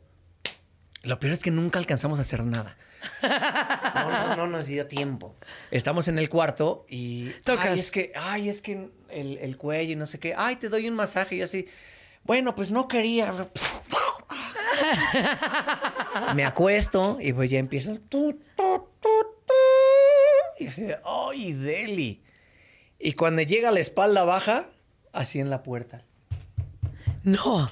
Lo 1.03 1.19
peor 1.19 1.33
es 1.33 1.41
que 1.41 1.51
nunca 1.51 1.79
alcanzamos 1.79 2.19
a 2.19 2.23
hacer 2.23 2.45
nada. 2.45 2.77
No, 3.23 4.11
no, 4.11 4.37
no 4.37 4.47
nos 4.49 4.67
dio 4.67 4.87
tiempo. 4.87 5.35
Estamos 5.71 6.09
en 6.09 6.19
el 6.19 6.29
cuarto 6.29 6.85
y. 6.89 7.31
Tocas. 7.45 7.67
Ay, 7.67 7.79
es 7.79 7.91
que, 7.91 8.13
ay, 8.15 8.49
es 8.49 8.61
que 8.61 8.91
el, 9.09 9.39
el 9.39 9.57
cuello 9.57 9.93
y 9.93 9.97
no 9.97 10.07
sé 10.07 10.19
qué. 10.19 10.35
Ay, 10.37 10.57
te 10.57 10.69
doy 10.69 10.89
un 10.89 10.95
masaje. 10.95 11.37
Y 11.37 11.39
yo 11.39 11.45
así. 11.45 11.69
Bueno, 12.27 12.55
pues 12.55 12.71
no 12.71 12.89
quería. 12.89 13.49
Me 16.35 16.45
acuesto 16.45 17.19
y 17.21 17.33
pues 17.33 17.51
ya 17.51 17.59
empiezo. 17.59 17.95
Y 20.59 20.67
así 20.67 20.83
de, 20.83 20.99
¡ay, 21.05 21.53
Deli! 21.53 22.23
Y 22.99 23.13
cuando 23.13 23.43
llega 23.43 23.69
a 23.69 23.73
la 23.73 23.81
espalda 23.81 24.25
baja, 24.25 24.71
así 25.13 25.39
en 25.39 25.51
la 25.51 25.63
puerta. 25.63 26.03
No. 27.23 27.71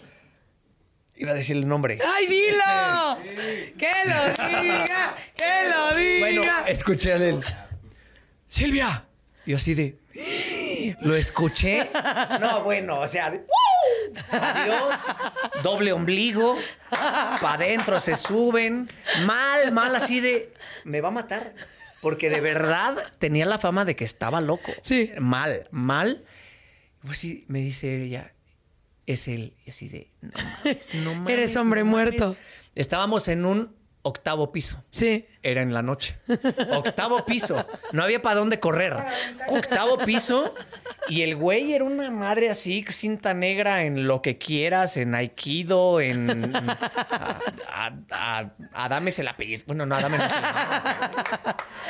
Iba 1.17 1.33
a 1.33 1.35
decir 1.35 1.57
el 1.57 1.67
nombre. 1.67 1.99
¡Ay, 2.05 2.27
dilo! 2.27 3.19
¡Que 3.79 3.93
lo 4.07 4.25
diga! 4.51 5.14
¡Que 5.37 5.68
lo 5.68 5.97
diga! 5.97 6.20
Bueno, 6.20 6.43
escuché 6.66 7.12
a 7.12 7.16
él. 7.16 7.41
Silvia. 8.47 9.07
Yo 9.47 9.57
así 9.57 9.74
de. 9.74 9.99
Lo 11.01 11.16
escuché. 11.16 11.91
No, 12.41 12.62
bueno, 12.62 13.01
o 13.01 13.09
sea, 13.09 13.31
de, 13.31 13.39
¡uh! 13.39 13.64
Adiós, 14.31 14.95
doble 15.62 15.93
ombligo, 15.93 16.57
para 16.91 17.55
adentro 17.55 18.01
se 18.01 18.17
suben, 18.17 18.91
mal, 19.27 19.73
mal, 19.73 19.95
así 19.97 20.21
de, 20.21 20.53
me 20.85 21.01
va 21.01 21.09
a 21.09 21.12
matar, 21.12 21.55
porque 22.01 22.31
de 22.31 22.41
verdad 22.41 22.97
tenía 23.19 23.47
la 23.47 23.59
fama 23.59 23.85
de 23.85 23.97
que 23.97 24.05
estaba 24.05 24.41
loco. 24.41 24.73
Sí. 24.83 25.11
Mal, 25.19 25.69
mal. 25.71 26.25
Y 27.03 27.11
así 27.11 27.45
me 27.49 27.61
dice 27.61 28.03
ella, 28.03 28.33
es 29.07 29.29
él, 29.29 29.55
y 29.67 29.71
así 29.71 29.89
de, 29.89 30.11
no 30.21 30.31
mames, 30.33 30.95
no 30.95 31.15
mames, 31.15 31.33
Eres 31.33 31.57
hombre 31.57 31.85
no 31.85 31.91
muerto. 31.91 32.37
Estábamos 32.75 33.29
en 33.29 33.45
un 33.45 33.84
octavo 34.07 34.52
piso. 34.52 34.84
Sí. 34.90 35.26
Era 35.42 35.61
en 35.62 35.74
la 35.74 35.82
noche. 35.82 36.16
Octavo 36.70 37.24
piso. 37.24 37.66
No 37.92 38.02
había 38.02 38.22
para 38.22 38.36
dónde 38.36 38.61
correr. 38.61 38.94
Octavo 39.48 39.98
piso. 39.98 40.55
Y 41.09 41.22
el 41.22 41.36
güey 41.36 41.72
era 41.72 41.84
una 41.84 42.11
madre 42.11 42.48
así, 42.50 42.84
cinta 42.90 43.34
negra 43.34 43.82
en 43.82 44.07
lo 44.07 44.22
que 44.22 44.38
quieras, 44.38 44.96
en 44.96 45.14
Aikido, 45.14 46.00
en. 46.00 46.55
A, 46.55 47.40
a, 47.68 48.38
a- 48.38 48.52
Adame 48.72 49.11
se 49.11 49.22
la 49.22 49.36
pellizco. 49.36 49.66
Bueno, 49.68 49.84
no, 49.86 49.96
Adame 49.96 50.18
no 50.18 50.28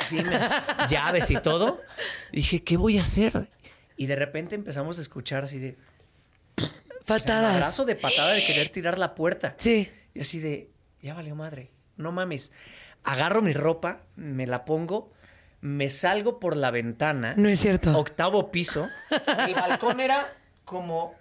se 0.01 0.23
la 0.23 0.79
me- 0.79 0.87
llaves 0.87 1.29
y 1.31 1.35
todo. 1.37 1.81
Dije, 2.31 2.63
¿qué 2.63 2.77
voy 2.77 2.97
a 2.97 3.01
hacer? 3.01 3.49
Y 3.97 4.07
de 4.07 4.15
repente 4.15 4.55
empezamos 4.55 4.97
a 4.99 5.01
escuchar 5.01 5.43
así 5.45 5.59
de. 5.59 5.77
Patadas. 7.05 7.55
Abrazo 7.55 7.85
de 7.85 7.95
patada 7.95 8.31
de 8.33 8.45
querer 8.45 8.69
tirar 8.69 8.97
la 8.97 9.15
puerta. 9.15 9.53
Sí. 9.57 9.91
Y 10.13 10.21
así 10.21 10.39
de, 10.39 10.71
ya 11.01 11.13
valió 11.13 11.35
madre, 11.35 11.69
no 11.97 12.11
mames. 12.11 12.51
Agarro 13.03 13.41
mi 13.41 13.53
ropa, 13.53 14.01
me 14.15 14.47
la 14.47 14.65
pongo, 14.65 15.11
me 15.61 15.89
salgo 15.89 16.39
por 16.39 16.57
la 16.57 16.71
ventana. 16.71 17.33
No 17.37 17.49
es 17.49 17.59
cierto. 17.59 17.97
Octavo 17.97 18.51
piso. 18.51 18.87
El 19.47 19.53
balcón 19.55 19.99
era 19.99 20.33
como, 20.65 21.13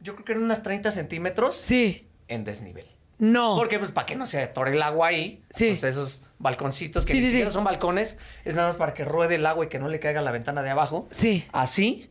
yo 0.00 0.14
creo 0.14 0.24
que 0.24 0.32
eran 0.32 0.44
unas 0.44 0.62
30 0.62 0.90
centímetros 0.90 1.56
Sí. 1.56 2.08
en 2.28 2.44
desnivel. 2.44 2.86
No. 3.18 3.54
Porque, 3.56 3.78
pues, 3.78 3.92
para 3.92 4.04
que 4.06 4.16
no 4.16 4.26
se 4.26 4.42
atore 4.42 4.72
el 4.72 4.82
agua 4.82 5.08
ahí. 5.08 5.44
Sí. 5.50 5.76
pues, 5.78 5.84
esos 5.84 6.24
balconcitos 6.40 7.04
que 7.04 7.12
Sí, 7.12 7.18
ni 7.18 7.24
sí, 7.24 7.30
siquiera 7.30 7.50
sí. 7.50 7.54
son 7.54 7.62
balcones, 7.62 8.18
es 8.44 8.56
nada 8.56 8.66
más 8.66 8.76
para 8.76 8.94
que 8.94 9.04
ruede 9.04 9.36
el 9.36 9.46
agua 9.46 9.64
y 9.66 9.68
que 9.68 9.78
no 9.78 9.88
le 9.88 10.00
caiga 10.00 10.20
la 10.22 10.32
ventana 10.32 10.62
de 10.64 10.70
abajo. 10.70 11.06
Sí. 11.12 11.46
Así, 11.52 12.10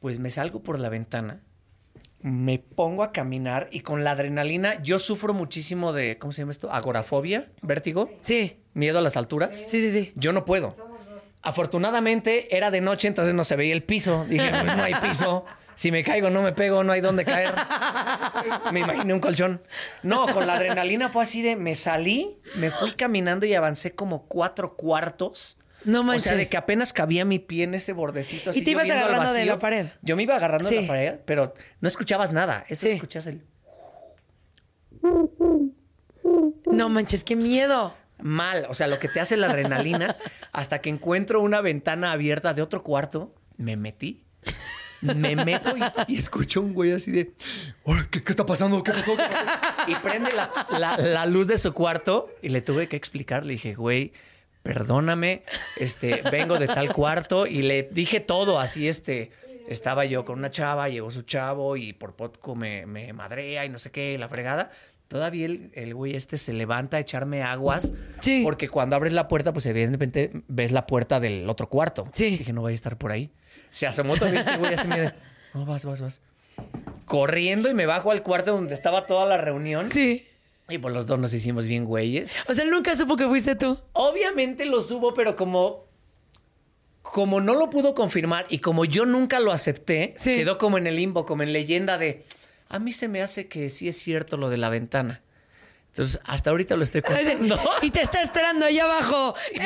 pues 0.00 0.18
me 0.18 0.30
salgo 0.30 0.64
por 0.64 0.80
la 0.80 0.88
ventana, 0.88 1.40
me 2.22 2.58
pongo 2.58 3.02
a 3.02 3.12
caminar 3.12 3.68
y 3.72 3.80
con 3.80 4.04
la 4.04 4.12
adrenalina, 4.12 4.80
yo 4.82 4.98
sufro 4.98 5.34
muchísimo 5.34 5.92
de, 5.92 6.18
¿cómo 6.18 6.32
se 6.32 6.42
llama 6.42 6.52
esto? 6.52 6.70
Agorafobia, 6.72 7.48
vértigo, 7.62 8.10
Sí. 8.20 8.58
miedo 8.74 8.98
a 8.98 9.02
las 9.02 9.16
alturas. 9.16 9.56
Sí, 9.68 9.80
sí, 9.80 9.90
sí. 9.90 10.12
Yo 10.14 10.32
no 10.32 10.44
puedo. 10.44 10.76
Afortunadamente 11.42 12.56
era 12.56 12.70
de 12.70 12.80
noche, 12.80 13.08
entonces 13.08 13.34
no 13.34 13.44
se 13.44 13.56
veía 13.56 13.74
el 13.74 13.82
piso. 13.82 14.24
Dije, 14.28 14.48
pues 14.50 14.76
no 14.76 14.82
hay 14.82 14.94
piso. 14.94 15.44
Si 15.74 15.90
me 15.90 16.04
caigo, 16.04 16.30
no 16.30 16.42
me 16.42 16.52
pego, 16.52 16.84
no 16.84 16.92
hay 16.92 17.00
dónde 17.00 17.24
caer. 17.24 17.52
Me 18.72 18.80
imaginé 18.80 19.12
un 19.12 19.20
colchón. 19.20 19.60
No, 20.02 20.26
con 20.28 20.46
la 20.46 20.54
adrenalina 20.54 21.08
fue 21.08 21.24
así 21.24 21.42
de 21.42 21.56
me 21.56 21.74
salí, 21.74 22.38
me 22.56 22.70
fui 22.70 22.92
caminando 22.92 23.46
y 23.46 23.54
avancé 23.54 23.92
como 23.94 24.26
cuatro 24.26 24.76
cuartos. 24.76 25.58
No 25.84 26.00
O 26.00 26.02
manches. 26.02 26.24
sea, 26.24 26.36
de 26.36 26.46
que 26.48 26.56
apenas 26.56 26.92
cabía 26.92 27.24
mi 27.24 27.38
pie 27.38 27.64
en 27.64 27.74
ese 27.74 27.92
bordecito. 27.92 28.50
Así, 28.50 28.60
Y 28.60 28.64
te 28.64 28.70
ibas 28.72 28.88
agarrando 28.90 29.32
de 29.32 29.44
la 29.46 29.58
pared. 29.58 29.86
Yo 30.02 30.16
me 30.16 30.22
iba 30.22 30.36
agarrando 30.36 30.68
de 30.68 30.82
la 30.82 30.86
pared, 30.88 31.14
pero 31.24 31.54
no 31.80 31.88
escuchabas 31.88 32.32
nada. 32.32 32.64
Eso 32.68 32.82
Sí. 32.86 32.92
escuchas 32.92 33.26
el 33.26 33.42
No 36.70 36.88
manches, 36.88 37.24
qué 37.24 37.36
miedo. 37.36 37.94
mal. 38.18 38.66
O 38.68 38.74
sea, 38.74 38.86
lo 38.86 38.98
que 39.00 39.08
te 39.08 39.18
hace 39.20 39.36
la 39.36 39.48
adrenalina. 39.48 40.16
hasta 40.52 40.80
que 40.80 40.90
encuentro 40.90 41.40
una 41.40 41.60
ventana 41.60 42.12
abierta 42.12 42.54
de 42.54 42.62
otro 42.62 42.82
cuarto, 42.82 43.34
me 43.56 43.76
metí. 43.76 44.24
Me 45.00 45.34
meto 45.34 45.74
y, 45.76 45.82
y 46.14 46.16
escucho 46.16 46.60
un 46.60 46.74
güey 46.74 46.92
así 46.92 47.10
de. 47.10 47.32
¿Qué, 48.12 48.22
qué 48.22 48.30
está 48.32 48.46
pasando? 48.46 48.84
¿Qué 48.84 48.92
pasó? 48.92 49.16
¿Qué 49.16 49.22
pasó? 49.24 49.90
Y 49.90 49.96
prende 49.96 50.30
la, 50.32 50.48
la- 50.78 50.96
la 50.98 51.26
luz 51.26 51.48
de 51.48 51.58
su 51.58 51.72
cuarto 51.74 52.30
y 52.40 52.50
le 52.50 52.62
tuve 52.62 52.86
que 52.88 52.94
explicar. 52.94 53.44
Le 53.44 53.54
dije, 53.54 53.74
güey, 53.74 54.12
perdóname, 54.62 55.42
este, 55.76 56.22
vengo 56.30 56.58
de 56.58 56.66
tal 56.66 56.92
cuarto 56.92 57.46
y 57.46 57.62
le 57.62 57.88
dije 57.90 58.20
todo 58.20 58.58
así, 58.58 58.88
este. 58.88 59.30
Estaba 59.68 60.04
yo 60.04 60.24
con 60.24 60.40
una 60.40 60.50
chava, 60.50 60.88
llegó 60.88 61.10
su 61.10 61.22
chavo 61.22 61.76
y 61.76 61.92
por 61.92 62.14
poco 62.14 62.56
me, 62.56 62.84
me 62.84 63.12
madrea 63.12 63.64
y 63.64 63.68
no 63.68 63.78
sé 63.78 63.90
qué, 63.90 64.18
la 64.18 64.28
fregada. 64.28 64.70
Todavía 65.06 65.46
el, 65.46 65.70
el 65.74 65.94
güey 65.94 66.16
este 66.16 66.36
se 66.36 66.52
levanta 66.52 66.96
a 66.96 67.00
echarme 67.00 67.42
aguas. 67.42 67.92
Sí. 68.20 68.42
Porque 68.42 68.68
cuando 68.68 68.96
abres 68.96 69.12
la 69.12 69.28
puerta, 69.28 69.52
pues 69.52 69.64
evidentemente 69.66 70.30
ves 70.48 70.72
la 70.72 70.86
puerta 70.86 71.20
del 71.20 71.48
otro 71.48 71.68
cuarto. 71.68 72.08
Sí. 72.12 72.38
Dije, 72.38 72.52
no 72.52 72.62
vaya 72.62 72.72
a 72.72 72.74
estar 72.74 72.98
por 72.98 73.12
ahí. 73.12 73.30
Se 73.70 73.86
asomó 73.86 74.16
todavía 74.16 74.40
este 74.40 74.56
güey 74.56 74.74
así 74.74 74.88
me 74.88 75.12
no, 75.54 75.66
vas, 75.66 75.84
vas, 75.84 76.00
vas. 76.00 76.20
Corriendo 77.04 77.68
y 77.68 77.74
me 77.74 77.86
bajo 77.86 78.10
al 78.10 78.22
cuarto 78.22 78.52
donde 78.52 78.74
estaba 78.74 79.06
toda 79.06 79.26
la 79.26 79.36
reunión. 79.36 79.88
Sí. 79.88 80.26
Y 80.72 80.78
pues 80.78 80.94
los 80.94 81.06
dos 81.06 81.18
nos 81.18 81.32
hicimos 81.34 81.66
bien 81.66 81.84
güeyes. 81.84 82.34
O 82.48 82.54
sea, 82.54 82.64
él 82.64 82.70
nunca 82.70 82.94
supo 82.94 83.16
que 83.16 83.26
fuiste 83.28 83.54
tú. 83.56 83.78
Obviamente 83.92 84.64
lo 84.64 84.80
subo, 84.82 85.12
pero 85.14 85.36
como. 85.36 85.84
Como 87.02 87.40
no 87.40 87.54
lo 87.54 87.68
pudo 87.68 87.94
confirmar 87.94 88.46
y 88.48 88.60
como 88.60 88.84
yo 88.84 89.04
nunca 89.06 89.40
lo 89.40 89.50
acepté, 89.52 90.14
Sí. 90.16 90.36
quedó 90.36 90.56
como 90.56 90.78
en 90.78 90.86
el 90.86 90.94
limbo, 90.96 91.26
como 91.26 91.42
en 91.42 91.52
leyenda 91.52 91.98
de. 91.98 92.24
A 92.68 92.78
mí 92.78 92.92
se 92.92 93.08
me 93.08 93.20
hace 93.22 93.48
que 93.48 93.68
sí 93.70 93.88
es 93.88 93.98
cierto 93.98 94.36
lo 94.36 94.48
de 94.48 94.56
la 94.56 94.68
ventana. 94.70 95.20
Entonces, 95.88 96.20
hasta 96.24 96.50
ahorita 96.50 96.74
lo 96.76 96.84
estoy 96.84 97.02
contando. 97.02 97.60
Y 97.82 97.90
te 97.90 98.00
está 98.00 98.22
esperando 98.22 98.64
allá 98.64 98.84
abajo. 98.84 99.34
¡Eh! 99.52 99.60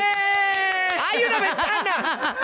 ¡Hay 1.13 1.23
una 1.29 1.41
ventana! 1.41 2.37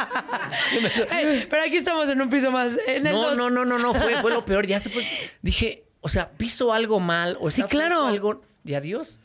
Pero 1.51 1.63
aquí 1.63 1.77
estamos 1.77 2.09
en 2.09 2.21
un 2.21 2.29
piso 2.29 2.51
más. 2.53 2.79
En 2.87 3.07
el 3.07 3.13
No, 3.15 3.23
dos. 3.31 3.39
no, 3.39 3.51
no, 3.51 3.65
no, 3.65 3.79
no, 3.79 3.95
fue, 3.95 4.21
fue 4.21 4.31
lo 4.31 4.45
peor. 4.45 4.67
Ya 4.67 4.79
se 4.79 4.91
fue. 4.91 5.05
Dije, 5.41 5.85
o 6.01 6.09
sea, 6.09 6.31
piso 6.31 6.73
algo 6.73 7.01
mal 7.01 7.39
o 7.41 7.51
Sí, 7.51 7.63
claro. 7.65 8.07
algo. 8.07 8.43
Y 8.65 8.75
adiós. 8.75 9.19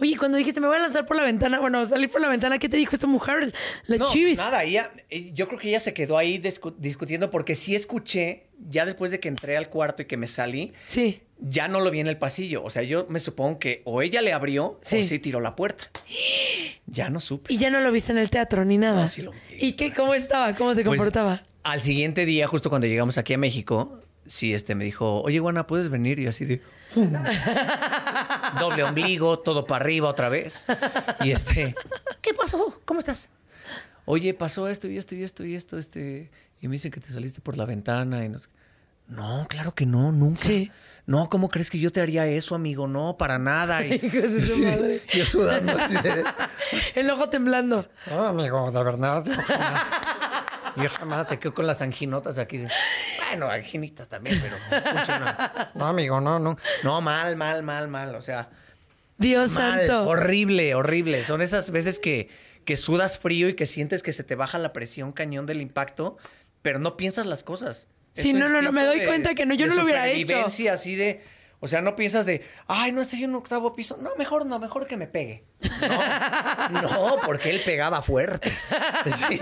Oye, 0.00 0.18
cuando 0.18 0.36
dijiste 0.36 0.60
me 0.60 0.66
voy 0.66 0.76
a 0.76 0.80
lanzar 0.80 1.06
por 1.06 1.16
la 1.16 1.22
ventana, 1.24 1.58
bueno, 1.60 1.82
salir 1.86 2.10
por 2.10 2.20
la 2.20 2.28
ventana, 2.28 2.58
¿qué 2.58 2.68
te 2.68 2.76
dijo 2.76 2.94
esta 2.94 3.06
mujer? 3.06 3.52
La 3.86 3.96
No, 3.96 4.10
chivis. 4.12 4.36
nada, 4.36 4.64
ella, 4.64 4.90
eh, 5.08 5.30
yo 5.32 5.46
creo 5.48 5.58
que 5.58 5.68
ella 5.70 5.80
se 5.80 5.94
quedó 5.94 6.18
ahí 6.18 6.38
discu- 6.38 6.74
discutiendo 6.76 7.30
porque 7.30 7.54
sí 7.54 7.74
escuché, 7.74 8.48
ya 8.68 8.84
después 8.84 9.10
de 9.10 9.18
que 9.20 9.28
entré 9.28 9.56
al 9.56 9.70
cuarto 9.70 10.02
y 10.02 10.04
que 10.04 10.18
me 10.18 10.28
salí, 10.28 10.72
Sí. 10.84 11.22
ya 11.40 11.68
no 11.68 11.80
lo 11.80 11.90
vi 11.90 12.00
en 12.00 12.06
el 12.06 12.18
pasillo. 12.18 12.62
O 12.64 12.68
sea, 12.70 12.82
yo 12.82 13.06
me 13.08 13.18
supongo 13.18 13.58
que 13.58 13.80
o 13.86 14.02
ella 14.02 14.20
le 14.20 14.32
abrió 14.34 14.78
Sí. 14.82 15.00
o 15.00 15.02
sí 15.04 15.18
tiró 15.18 15.40
la 15.40 15.56
puerta. 15.56 15.84
Ya 16.86 17.08
no 17.08 17.20
supe. 17.20 17.52
Y 17.54 17.56
ya 17.56 17.70
no 17.70 17.80
lo 17.80 17.90
viste 17.92 18.12
en 18.12 18.18
el 18.18 18.28
teatro 18.28 18.64
ni 18.66 18.76
nada. 18.76 19.02
No, 19.02 19.08
sí 19.08 19.22
lo 19.22 19.30
vi. 19.32 19.38
¿Y 19.58 19.72
qué? 19.72 19.92
¿Cómo 19.94 20.12
estaba? 20.14 20.54
¿Cómo 20.54 20.74
se 20.74 20.84
Pues, 20.84 20.98
comportaba? 20.98 21.42
al 21.62 21.80
siguiente 21.80 22.26
día, 22.26 22.46
justo 22.46 22.68
cuando 22.68 22.86
llegamos 22.88 23.16
aquí 23.16 23.32
a 23.32 23.38
México, 23.38 24.00
sí, 24.26 24.52
este 24.52 24.74
me 24.74 24.84
dijo, 24.84 25.22
oye, 25.22 25.38
Guana, 25.38 25.66
¿puedes 25.66 25.88
venir? 25.88 26.18
Y 26.18 26.24
yo 26.24 26.28
así 26.28 26.44
de... 26.44 26.60
Doble 28.60 28.84
ombligo, 28.84 29.38
todo 29.38 29.66
para 29.66 29.84
arriba 29.84 30.08
otra 30.08 30.28
vez. 30.28 30.66
Y 31.20 31.30
este, 31.30 31.74
¿qué 32.20 32.34
pasó? 32.34 32.80
¿Cómo 32.84 33.00
estás? 33.00 33.30
Oye, 34.04 34.34
pasó 34.34 34.68
esto 34.68 34.88
y 34.88 34.98
esto 34.98 35.14
y 35.14 35.22
esto 35.22 35.44
y 35.44 35.54
esto, 35.54 35.78
este... 35.78 36.30
Y 36.60 36.68
me 36.68 36.72
dicen 36.72 36.90
que 36.90 37.00
te 37.00 37.10
saliste 37.12 37.40
por 37.40 37.56
la 37.56 37.64
ventana 37.64 38.24
y 38.24 38.28
no 38.28 38.38
No, 39.08 39.46
claro 39.48 39.74
que 39.74 39.86
no, 39.86 40.12
nunca. 40.12 40.40
Sí. 40.40 40.70
No, 41.04 41.28
¿cómo 41.28 41.48
crees 41.48 41.68
que 41.68 41.78
yo 41.80 41.90
te 41.90 42.00
haría 42.00 42.26
eso, 42.26 42.54
amigo? 42.54 42.86
No, 42.86 43.16
para 43.18 43.38
nada. 43.38 43.84
Y- 43.86 43.94
Hijos 43.94 44.32
de 44.32 44.46
su 44.46 44.58
madre. 44.64 45.02
Yo 45.12 45.24
sudando 45.24 45.72
así 45.76 45.94
de... 45.94 46.24
El 46.94 47.10
ojo 47.10 47.28
temblando. 47.28 47.88
No, 48.08 48.22
amigo, 48.24 48.70
de 48.70 48.84
verdad. 48.84 49.24
yo 49.24 49.34
jamás. 49.42 49.86
Yo 50.76 50.88
jamás 50.88 51.28
se 51.28 51.38
quedó 51.38 51.52
con 51.54 51.66
las 51.66 51.82
anginotas 51.82 52.38
aquí. 52.38 52.58
de- 52.58 52.68
Bueno, 53.28 53.48
anginitas 53.50 54.08
también, 54.08 54.40
pero 54.40 54.56
funciona. 54.94 55.70
No, 55.74 55.86
amigo, 55.86 56.20
no, 56.20 56.38
no. 56.38 56.56
No, 56.84 57.00
mal, 57.00 57.36
mal, 57.36 57.62
mal, 57.62 57.88
mal. 57.88 58.14
O 58.14 58.22
sea, 58.22 58.48
Dios 59.18 59.50
mal, 59.52 59.80
santo. 59.80 60.08
horrible, 60.08 60.74
horrible. 60.74 61.24
Son 61.24 61.42
esas 61.42 61.70
veces 61.70 61.98
que, 61.98 62.30
que 62.64 62.76
sudas 62.76 63.18
frío 63.18 63.48
y 63.48 63.54
que 63.54 63.66
sientes 63.66 64.02
que 64.02 64.12
se 64.12 64.24
te 64.24 64.34
baja 64.36 64.56
la 64.58 64.72
presión 64.72 65.12
cañón 65.12 65.46
del 65.46 65.60
impacto, 65.60 66.16
pero 66.62 66.78
no 66.78 66.96
piensas 66.96 67.26
las 67.26 67.42
cosas. 67.42 67.88
Sí, 68.14 68.32
no, 68.32 68.48
no, 68.48 68.60
no, 68.62 68.72
me 68.72 68.84
doy 68.84 69.04
cuenta 69.04 69.34
que 69.34 69.46
no, 69.46 69.54
yo 69.54 69.66
no 69.66 69.74
lo 69.74 69.84
hubiera 69.84 70.06
hecho. 70.08 70.44
así 70.70 70.96
de... 70.96 71.22
O 71.64 71.68
sea, 71.68 71.80
no 71.80 71.94
piensas 71.94 72.26
de, 72.26 72.44
ay, 72.66 72.90
no 72.90 73.00
estoy 73.02 73.22
en 73.22 73.30
un 73.30 73.36
octavo 73.36 73.72
piso. 73.76 73.96
No, 74.00 74.10
mejor 74.18 74.46
no, 74.46 74.58
mejor 74.58 74.88
que 74.88 74.96
me 74.96 75.06
pegue. 75.06 75.44
No, 76.72 76.82
no, 76.82 77.16
porque 77.24 77.50
él 77.50 77.62
pegaba 77.64 78.02
fuerte. 78.02 78.52
Sí, 79.28 79.38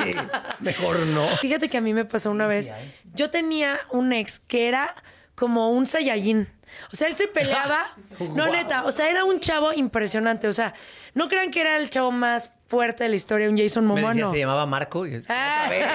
mejor 0.60 0.98
no. 0.98 1.26
Fíjate 1.38 1.70
que 1.70 1.78
a 1.78 1.80
mí 1.80 1.94
me 1.94 2.04
pasó 2.04 2.30
una 2.30 2.46
vez. 2.46 2.74
Yo 3.14 3.30
tenía 3.30 3.80
un 3.90 4.12
ex 4.12 4.38
que 4.38 4.68
era 4.68 4.94
como 5.34 5.70
un 5.70 5.86
Saiyajin. 5.86 6.46
O 6.92 6.96
sea, 6.96 7.08
él 7.08 7.16
se 7.16 7.26
peleaba. 7.26 7.96
No, 8.34 8.52
neta. 8.52 8.84
O 8.84 8.92
sea, 8.92 9.08
era 9.08 9.24
un 9.24 9.40
chavo 9.40 9.72
impresionante. 9.72 10.46
O 10.46 10.52
sea, 10.52 10.74
no 11.14 11.26
crean 11.28 11.50
que 11.50 11.62
era 11.62 11.78
el 11.78 11.88
chavo 11.88 12.12
más 12.12 12.52
fuerte 12.70 13.02
de 13.02 13.10
la 13.10 13.16
historia, 13.16 13.50
un 13.50 13.58
Jason 13.58 13.82
Me 13.84 13.88
Momoa, 13.94 14.10
decía, 14.10 14.24
no. 14.26 14.30
se 14.30 14.38
llamaba 14.38 14.64
Marco. 14.64 15.04
Y, 15.06 15.16
Ah. 15.28 15.64
"Otra 15.64 15.68
vez, 15.70 15.86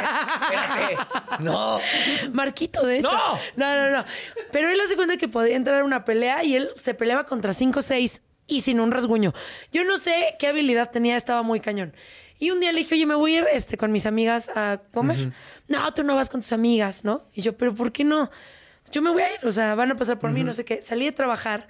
espérate. 0.42 1.44
No. 1.44 1.80
Marquito, 2.34 2.86
de 2.86 2.98
hecho. 3.00 3.10
¡No! 3.12 3.40
No, 3.56 3.76
no, 3.90 3.98
no. 3.98 4.06
Pero 4.52 4.70
él 4.70 4.80
hace 4.82 4.96
cuenta 4.98 5.16
que 5.18 5.28
podía 5.30 5.56
entrar 5.56 5.82
a 5.82 5.84
una 5.86 6.04
pelea 6.04 6.44
y 6.44 6.56
él 6.56 6.70
se 6.76 6.94
peleaba 6.94 7.26
contra 7.26 7.54
5 7.54 7.80
o 7.80 7.82
6 7.82 8.22
y 8.48 8.60
sin 8.60 8.80
un 8.82 8.92
rasguño. 8.92 9.34
Yo 9.72 9.86
no 9.86 9.98
sé 9.98 10.36
qué 10.38 10.48
habilidad 10.48 10.92
tenía, 10.92 11.16
estaba 11.16 11.42
muy 11.44 11.62
cañón. 11.62 11.96
Y 12.38 12.52
un 12.52 12.60
día 12.60 12.74
le 12.74 12.80
dije, 12.80 12.96
oye, 12.96 13.06
me 13.06 13.16
voy 13.16 13.36
a 13.36 13.40
ir 13.40 13.48
este, 13.54 13.78
con 13.78 13.94
mis 13.94 14.06
amigas 14.06 14.50
a 14.54 14.82
comer. 14.94 15.32
No, 15.70 15.94
tú 15.94 16.04
no 16.04 16.16
vas 16.16 16.30
con 16.30 16.42
tus 16.42 16.52
amigas, 16.52 17.06
¿no? 17.06 17.24
Y 17.34 17.42
yo, 17.42 17.56
pero 17.58 17.74
¿por 17.74 17.94
qué 17.94 18.04
no? 18.04 18.30
Yo 18.92 19.02
me 19.02 19.10
voy 19.10 19.22
a 19.22 19.34
ir, 19.34 19.40
o 19.48 19.52
sea, 19.54 19.74
van 19.76 19.92
a 19.92 19.96
pasar 19.96 20.20
por 20.20 20.32
mí, 20.32 20.44
no 20.44 20.54
sé 20.54 20.66
qué. 20.66 20.82
Salí 20.82 21.06
de 21.06 21.14
trabajar 21.14 21.68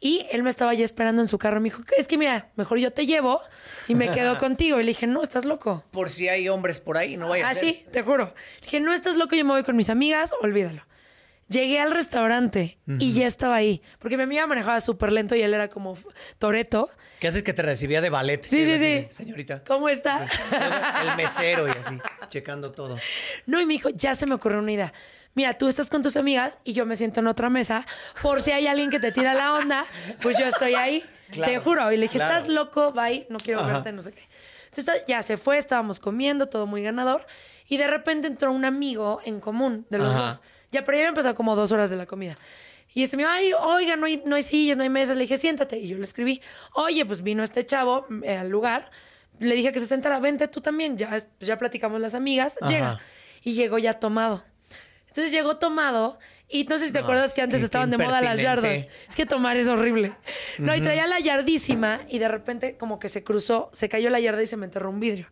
y 0.00 0.26
él 0.32 0.42
me 0.42 0.50
estaba 0.50 0.72
ya 0.74 0.84
esperando 0.84 1.20
en 1.22 1.28
su 1.28 1.38
carro. 1.38 1.60
Me 1.60 1.64
dijo, 1.68 1.82
es 1.96 2.08
que 2.08 2.16
mira, 2.18 2.48
mejor 2.56 2.78
yo 2.78 2.90
te 2.92 3.06
llevo 3.06 3.40
y 3.86 3.94
me 3.94 4.08
quedo 4.10 4.38
contigo. 4.38 4.80
Y 4.80 4.82
le 4.84 4.88
dije, 4.88 5.06
no, 5.06 5.22
estás 5.22 5.44
loco. 5.44 5.84
Por 5.90 6.08
si 6.08 6.28
hay 6.28 6.48
hombres 6.48 6.80
por 6.80 6.96
ahí, 6.96 7.16
no 7.16 7.28
vaya 7.28 7.46
a 7.46 7.50
Ah, 7.50 7.54
ser. 7.54 7.62
sí, 7.64 7.84
te 7.92 8.02
juro. 8.02 8.32
Le 8.60 8.60
dije, 8.62 8.80
no 8.80 8.92
estás 8.92 9.16
loco, 9.16 9.36
yo 9.36 9.44
me 9.44 9.52
voy 9.52 9.62
con 9.62 9.76
mis 9.76 9.90
amigas, 9.90 10.32
olvídalo. 10.40 10.86
Llegué 11.48 11.80
al 11.80 11.90
restaurante 11.90 12.78
y 12.86 13.12
ya 13.12 13.26
estaba 13.26 13.56
ahí. 13.56 13.82
Porque 13.98 14.16
mi 14.16 14.22
amiga 14.22 14.46
manejaba 14.46 14.80
súper 14.80 15.10
lento 15.10 15.34
y 15.34 15.42
él 15.42 15.52
era 15.52 15.66
como 15.68 15.96
Toreto. 16.38 16.88
¿Qué 17.18 17.26
haces 17.26 17.42
que 17.42 17.52
te 17.52 17.62
recibía 17.62 18.00
de 18.00 18.08
ballet? 18.08 18.40
Sí, 18.44 18.64
sí, 18.64 18.78
de, 18.78 19.08
sí. 19.10 19.14
Señorita. 19.16 19.64
¿Cómo 19.66 19.88
está? 19.88 20.26
El 21.02 21.16
mesero 21.16 21.66
y 21.66 21.72
así, 21.72 21.98
checando 22.28 22.70
todo. 22.70 22.96
No, 23.46 23.60
y 23.60 23.66
me 23.66 23.72
dijo, 23.74 23.90
ya 23.90 24.14
se 24.14 24.26
me 24.26 24.36
ocurrió 24.36 24.60
una 24.60 24.70
idea. 24.72 24.92
Mira, 25.34 25.54
tú 25.54 25.68
estás 25.68 25.90
con 25.90 26.02
tus 26.02 26.16
amigas 26.16 26.58
y 26.64 26.72
yo 26.72 26.86
me 26.86 26.96
siento 26.96 27.20
en 27.20 27.28
otra 27.28 27.50
mesa. 27.50 27.86
Por 28.22 28.42
si 28.42 28.50
hay 28.50 28.66
alguien 28.66 28.90
que 28.90 28.98
te 28.98 29.12
tira 29.12 29.34
la 29.34 29.54
onda, 29.54 29.86
pues 30.20 30.38
yo 30.38 30.46
estoy 30.46 30.74
ahí. 30.74 31.04
Claro, 31.30 31.52
te 31.52 31.58
juro. 31.60 31.92
Y 31.92 31.96
le 31.96 32.02
dije, 32.02 32.18
claro. 32.18 32.34
estás 32.34 32.48
loco, 32.48 32.92
bye, 32.92 33.26
no 33.30 33.38
quiero 33.38 33.60
Ajá. 33.60 33.74
verte, 33.74 33.92
no 33.92 34.02
sé 34.02 34.12
qué. 34.12 34.28
Entonces 34.66 35.04
ya 35.06 35.22
se 35.22 35.36
fue, 35.36 35.58
estábamos 35.58 36.00
comiendo, 36.00 36.48
todo 36.48 36.66
muy 36.66 36.82
ganador. 36.82 37.26
Y 37.68 37.76
de 37.76 37.86
repente 37.86 38.26
entró 38.26 38.50
un 38.50 38.64
amigo 38.64 39.20
en 39.24 39.40
común 39.40 39.86
de 39.90 39.98
los 39.98 40.12
Ajá. 40.14 40.26
dos. 40.26 40.42
Ya, 40.72 40.84
pero 40.84 40.96
ya 40.96 41.02
habían 41.02 41.14
pasado 41.14 41.34
como 41.36 41.54
dos 41.54 41.70
horas 41.72 41.90
de 41.90 41.96
la 41.96 42.06
comida. 42.06 42.36
Y 42.92 43.04
este 43.04 43.16
me 43.16 43.22
dijo, 43.22 43.32
ay, 43.32 43.52
oiga, 43.52 43.94
no 43.96 44.06
hay, 44.06 44.22
no 44.26 44.34
hay 44.34 44.42
sillas, 44.42 44.76
no 44.76 44.82
hay 44.82 44.88
mesas. 44.88 45.16
Le 45.16 45.22
dije, 45.22 45.36
siéntate. 45.36 45.78
Y 45.78 45.88
yo 45.88 45.96
le 45.98 46.04
escribí, 46.04 46.42
oye, 46.74 47.06
pues 47.06 47.22
vino 47.22 47.44
este 47.44 47.64
chavo 47.64 48.06
eh, 48.24 48.36
al 48.36 48.48
lugar. 48.48 48.90
Le 49.38 49.54
dije 49.54 49.72
que 49.72 49.78
se 49.78 49.86
sentara, 49.86 50.18
vente 50.18 50.48
tú 50.48 50.60
también. 50.60 50.96
Ya, 50.98 51.16
ya 51.38 51.56
platicamos 51.56 52.00
las 52.00 52.14
amigas. 52.14 52.58
Ajá. 52.60 52.70
Llega. 52.70 53.00
Y 53.42 53.54
llegó 53.54 53.78
ya 53.78 53.94
tomado. 54.00 54.44
Entonces 55.10 55.32
llegó 55.32 55.56
tomado. 55.58 56.18
Y 56.52 56.64
no 56.64 56.78
sé 56.78 56.86
si 56.88 56.92
te 56.92 56.98
acuerdas 56.98 57.32
que 57.32 57.42
antes 57.42 57.62
estaban 57.62 57.90
de 57.90 57.98
moda 57.98 58.20
las 58.20 58.40
yardas. 58.40 58.86
Es 59.08 59.14
que 59.14 59.24
tomar 59.24 59.56
es 59.56 59.68
horrible. 59.68 60.14
No, 60.58 60.74
y 60.74 60.80
traía 60.80 61.06
la 61.06 61.20
yardísima 61.20 62.00
y 62.08 62.18
de 62.18 62.26
repente 62.26 62.76
como 62.76 62.98
que 62.98 63.08
se 63.08 63.22
cruzó, 63.22 63.70
se 63.72 63.88
cayó 63.88 64.10
la 64.10 64.18
yarda 64.18 64.42
y 64.42 64.48
se 64.48 64.56
me 64.56 64.66
enterró 64.66 64.90
un 64.90 64.98
vidrio. 64.98 65.28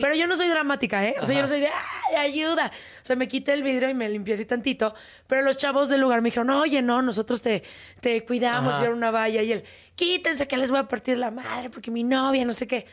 Pero 0.00 0.16
yo 0.16 0.26
no 0.26 0.34
soy 0.34 0.48
dramática, 0.48 1.06
¿eh? 1.06 1.14
O 1.20 1.24
sea, 1.24 1.36
yo 1.36 1.42
no 1.42 1.46
soy 1.46 1.60
de, 1.60 1.68
¡ay, 1.68 2.16
ayuda! 2.32 2.72
O 3.00 3.04
sea, 3.06 3.14
me 3.14 3.28
quité 3.28 3.52
el 3.52 3.62
vidrio 3.62 3.88
y 3.88 3.94
me 3.94 4.08
limpié 4.08 4.34
así 4.34 4.44
tantito. 4.44 4.92
Pero 5.28 5.42
los 5.42 5.56
chavos 5.56 5.88
del 5.88 6.00
lugar 6.00 6.20
me 6.20 6.30
dijeron, 6.30 6.50
oye, 6.50 6.82
no, 6.82 7.00
nosotros 7.00 7.42
te, 7.42 7.62
te 8.00 8.24
cuidamos, 8.24 8.70
Ajá. 8.70 8.78
hicieron 8.78 8.98
una 8.98 9.12
valla. 9.12 9.42
Y 9.42 9.52
él, 9.52 9.64
quítense 9.94 10.48
que 10.48 10.56
les 10.56 10.72
voy 10.72 10.80
a 10.80 10.88
partir 10.88 11.16
la 11.16 11.30
madre 11.30 11.70
porque 11.70 11.92
mi 11.92 12.02
novia, 12.02 12.44
no 12.44 12.52
sé 12.52 12.66
qué. 12.66 12.86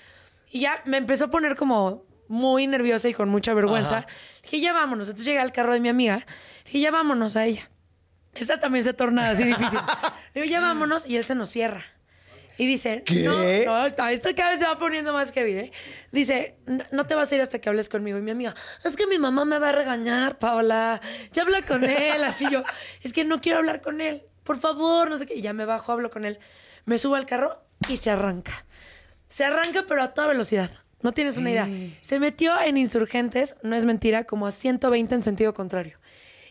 Y 0.51 0.59
ya 0.59 0.83
me 0.85 0.97
empezó 0.97 1.25
a 1.25 1.29
poner 1.31 1.55
como 1.55 2.05
muy 2.33 2.67
nerviosa 2.67 3.07
y 3.07 3.13
con 3.13 3.29
mucha 3.29 3.53
vergüenza. 3.53 3.99
Ajá. 3.99 4.07
Dije, 4.43 4.59
ya 4.59 4.73
vámonos. 4.73 5.07
Entonces 5.07 5.25
llegué 5.27 5.39
al 5.39 5.51
carro 5.53 5.73
de 5.73 5.79
mi 5.79 5.89
amiga. 5.89 6.25
Dije, 6.65 6.79
ya 6.81 6.91
vámonos 6.91 7.35
a 7.35 7.45
ella. 7.45 7.69
Esta 8.33 8.59
también 8.59 8.83
se 8.83 8.93
torna 8.93 9.29
así 9.29 9.43
difícil. 9.43 9.79
Le 10.33 10.41
digo, 10.41 10.51
ya 10.51 10.59
vámonos. 10.59 11.05
Y 11.07 11.15
él 11.17 11.23
se 11.23 11.35
nos 11.35 11.49
cierra. 11.49 11.85
Y 12.57 12.67
dice, 12.67 13.03
no, 13.25 13.37
no, 13.65 13.85
esto 14.09 14.29
cada 14.35 14.51
vez 14.51 14.59
se 14.59 14.65
va 14.65 14.77
poniendo 14.77 15.11
más 15.11 15.31
heavy, 15.31 15.53
¿eh? 15.53 15.71
Dice, 16.11 16.55
"No- 16.67 16.83
no 16.91 17.07
te 17.07 17.15
vas 17.15 17.31
a 17.31 17.35
ir 17.35 17.41
hasta 17.41 17.57
que 17.59 17.67
hables 17.67 17.89
conmigo. 17.89 18.17
Y 18.19 18.21
mi 18.21 18.29
amiga, 18.29 18.53
es 18.83 18.95
que 18.95 19.07
mi 19.07 19.17
mamá 19.17 19.43
me 19.43 19.57
va 19.57 19.69
a 19.69 19.71
regañar, 19.71 20.37
Paola. 20.37 21.01
Ya 21.31 21.41
habla 21.41 21.63
con 21.63 21.83
él. 21.83 22.23
Así 22.23 22.45
yo, 22.51 22.61
es 23.01 23.11
que 23.11 23.23
no 23.25 23.41
quiero 23.41 23.57
hablar 23.59 23.81
con 23.81 24.01
él. 24.01 24.23
Por 24.43 24.57
favor, 24.59 25.09
no 25.09 25.17
sé 25.17 25.25
qué. 25.25 25.33
Y 25.35 25.41
ya 25.41 25.53
me 25.53 25.65
bajo, 25.65 25.91
hablo 25.93 26.11
con 26.11 26.25
él. 26.25 26.37
Me 26.85 26.97
subo 26.99 27.15
al 27.15 27.25
carro 27.25 27.63
y 27.89 27.97
se 27.97 28.11
arranca. 28.11 28.65
Se 29.27 29.43
arranca, 29.45 29.85
pero 29.87 30.03
a 30.03 30.13
toda 30.13 30.27
velocidad. 30.27 30.69
No 31.03 31.11
tienes 31.11 31.37
una 31.37 31.51
idea. 31.51 31.69
Se 32.01 32.19
metió 32.19 32.59
en 32.61 32.77
insurgentes, 32.77 33.55
no 33.61 33.75
es 33.75 33.85
mentira, 33.85 34.23
como 34.23 34.47
a 34.47 34.51
120 34.51 35.13
en 35.15 35.21
sentido 35.23 35.53
contrario. 35.53 35.99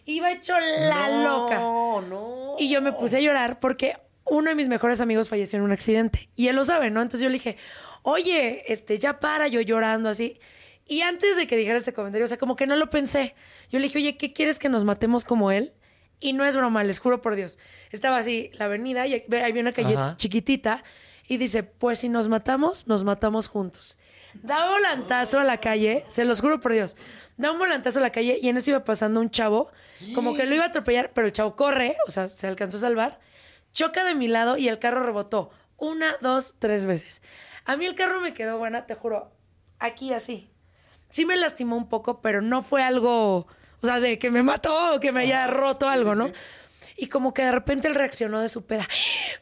Iba 0.05 0.31
hecho 0.31 0.55
la 0.59 1.23
loca. 1.25 1.59
No, 1.59 2.03
no. 2.03 2.57
Y 2.59 2.69
yo 2.69 2.83
me 2.83 2.93
puse 2.93 3.17
a 3.17 3.21
llorar 3.21 3.61
porque 3.61 3.97
uno 4.25 4.51
de 4.51 4.55
mis 4.55 4.69
mejores 4.69 5.01
amigos 5.01 5.29
falleció 5.29 5.59
en 5.59 5.65
un 5.65 5.73
accidente. 5.73 6.29
Y 6.37 6.49
él 6.49 6.57
lo 6.57 6.65
sabe, 6.65 6.91
¿no? 6.91 7.01
Entonces 7.03 7.23
yo 7.23 7.29
le 7.29 7.35
dije, 7.35 7.57
oye, 8.03 8.71
este, 8.73 8.99
ya 8.99 9.19
para, 9.19 9.49
yo 9.49 9.61
llorando 9.61 10.09
así. 10.09 10.39
Y 10.87 11.01
antes 11.03 11.37
de 11.37 11.47
que 11.47 11.57
dijera 11.57 11.77
este 11.77 11.93
comentario, 11.93 12.25
o 12.25 12.29
sea, 12.29 12.39
como 12.39 12.57
que 12.57 12.67
no 12.67 12.77
lo 12.77 12.91
pensé. 12.91 13.35
Yo 13.71 13.79
le 13.79 13.85
dije, 13.85 13.99
oye, 13.99 14.17
¿qué 14.17 14.33
quieres 14.33 14.59
que 14.59 14.69
nos 14.69 14.85
matemos 14.85 15.25
como 15.25 15.51
él? 15.51 15.73
Y 16.21 16.35
no 16.35 16.45
es 16.45 16.57
broma, 16.57 16.85
les 16.85 16.99
juro 16.99 17.23
por 17.23 17.35
Dios. 17.35 17.59
Estaba 17.91 18.19
así 18.19 18.51
la 18.55 18.67
avenida 18.67 19.07
y 19.07 19.25
había 19.43 19.61
una 19.63 19.73
calle 19.73 19.95
Ajá. 19.95 20.17
chiquitita 20.17 20.85
y 21.27 21.37
dice, 21.37 21.63
pues 21.63 22.01
si 22.01 22.09
nos 22.09 22.29
matamos, 22.29 22.87
nos 22.87 23.05
matamos 23.05 23.49
juntos. 23.49 23.99
Da 24.35 24.68
volantazo 24.68 25.39
a 25.39 25.45
la 25.45 25.59
calle, 25.59 26.05
se 26.09 26.24
los 26.24 26.41
juro 26.41 26.61
por 26.61 26.72
Dios. 26.72 26.97
Da 27.37 27.53
un 27.53 27.59
volantazo 27.59 27.99
a 27.99 28.03
la 28.03 28.11
calle 28.11 28.39
y 28.41 28.49
en 28.49 28.57
eso 28.57 28.70
iba 28.70 28.85
pasando 28.85 29.20
un 29.20 29.30
chavo, 29.30 29.70
como 30.14 30.35
que 30.35 30.47
lo 30.47 30.55
iba 30.55 30.64
a 30.64 30.68
atropellar, 30.68 31.12
pero 31.12 31.26
el 31.26 31.33
chavo 31.33 31.57
corre, 31.57 31.97
o 32.07 32.11
sea, 32.11 32.28
se 32.28 32.47
alcanzó 32.47 32.76
a 32.78 32.80
salvar, 32.80 33.20
choca 33.72 34.05
de 34.05 34.14
mi 34.14 34.28
lado 34.28 34.57
y 34.57 34.68
el 34.68 34.78
carro 34.78 35.05
rebotó. 35.05 35.51
Una, 35.76 36.16
dos, 36.20 36.55
tres 36.59 36.85
veces. 36.85 37.22
A 37.64 37.76
mí 37.76 37.87
el 37.87 37.95
carro 37.95 38.20
me 38.20 38.35
quedó 38.35 38.59
buena, 38.59 38.87
te 38.87 38.95
juro, 38.95 39.33
aquí 39.78 40.12
así. 40.12 40.51
Sí 41.09 41.26
me 41.26 41.37
lastimó 41.37 41.76
un 41.76 41.89
poco, 41.89 42.20
pero 42.20 42.41
no 42.43 42.62
fue 42.62 42.83
algo, 42.83 43.47
o 43.80 43.87
sea, 43.87 44.01
de 44.01 44.18
que 44.18 44.30
me 44.30 44.43
mató 44.43 44.95
o 44.95 45.01
que 45.01 45.12
me 45.12 45.22
haya 45.22 45.47
roto 45.47 45.89
algo, 45.89 46.14
¿no? 46.14 46.30
Y 46.97 47.09
como 47.09 47.35
que 47.35 47.43
de 47.43 47.53
repente 47.53 47.89
él 47.89 47.95
reaccionó 47.95 48.41
de 48.41 48.49
su 48.49 48.64
peda. 48.64 48.89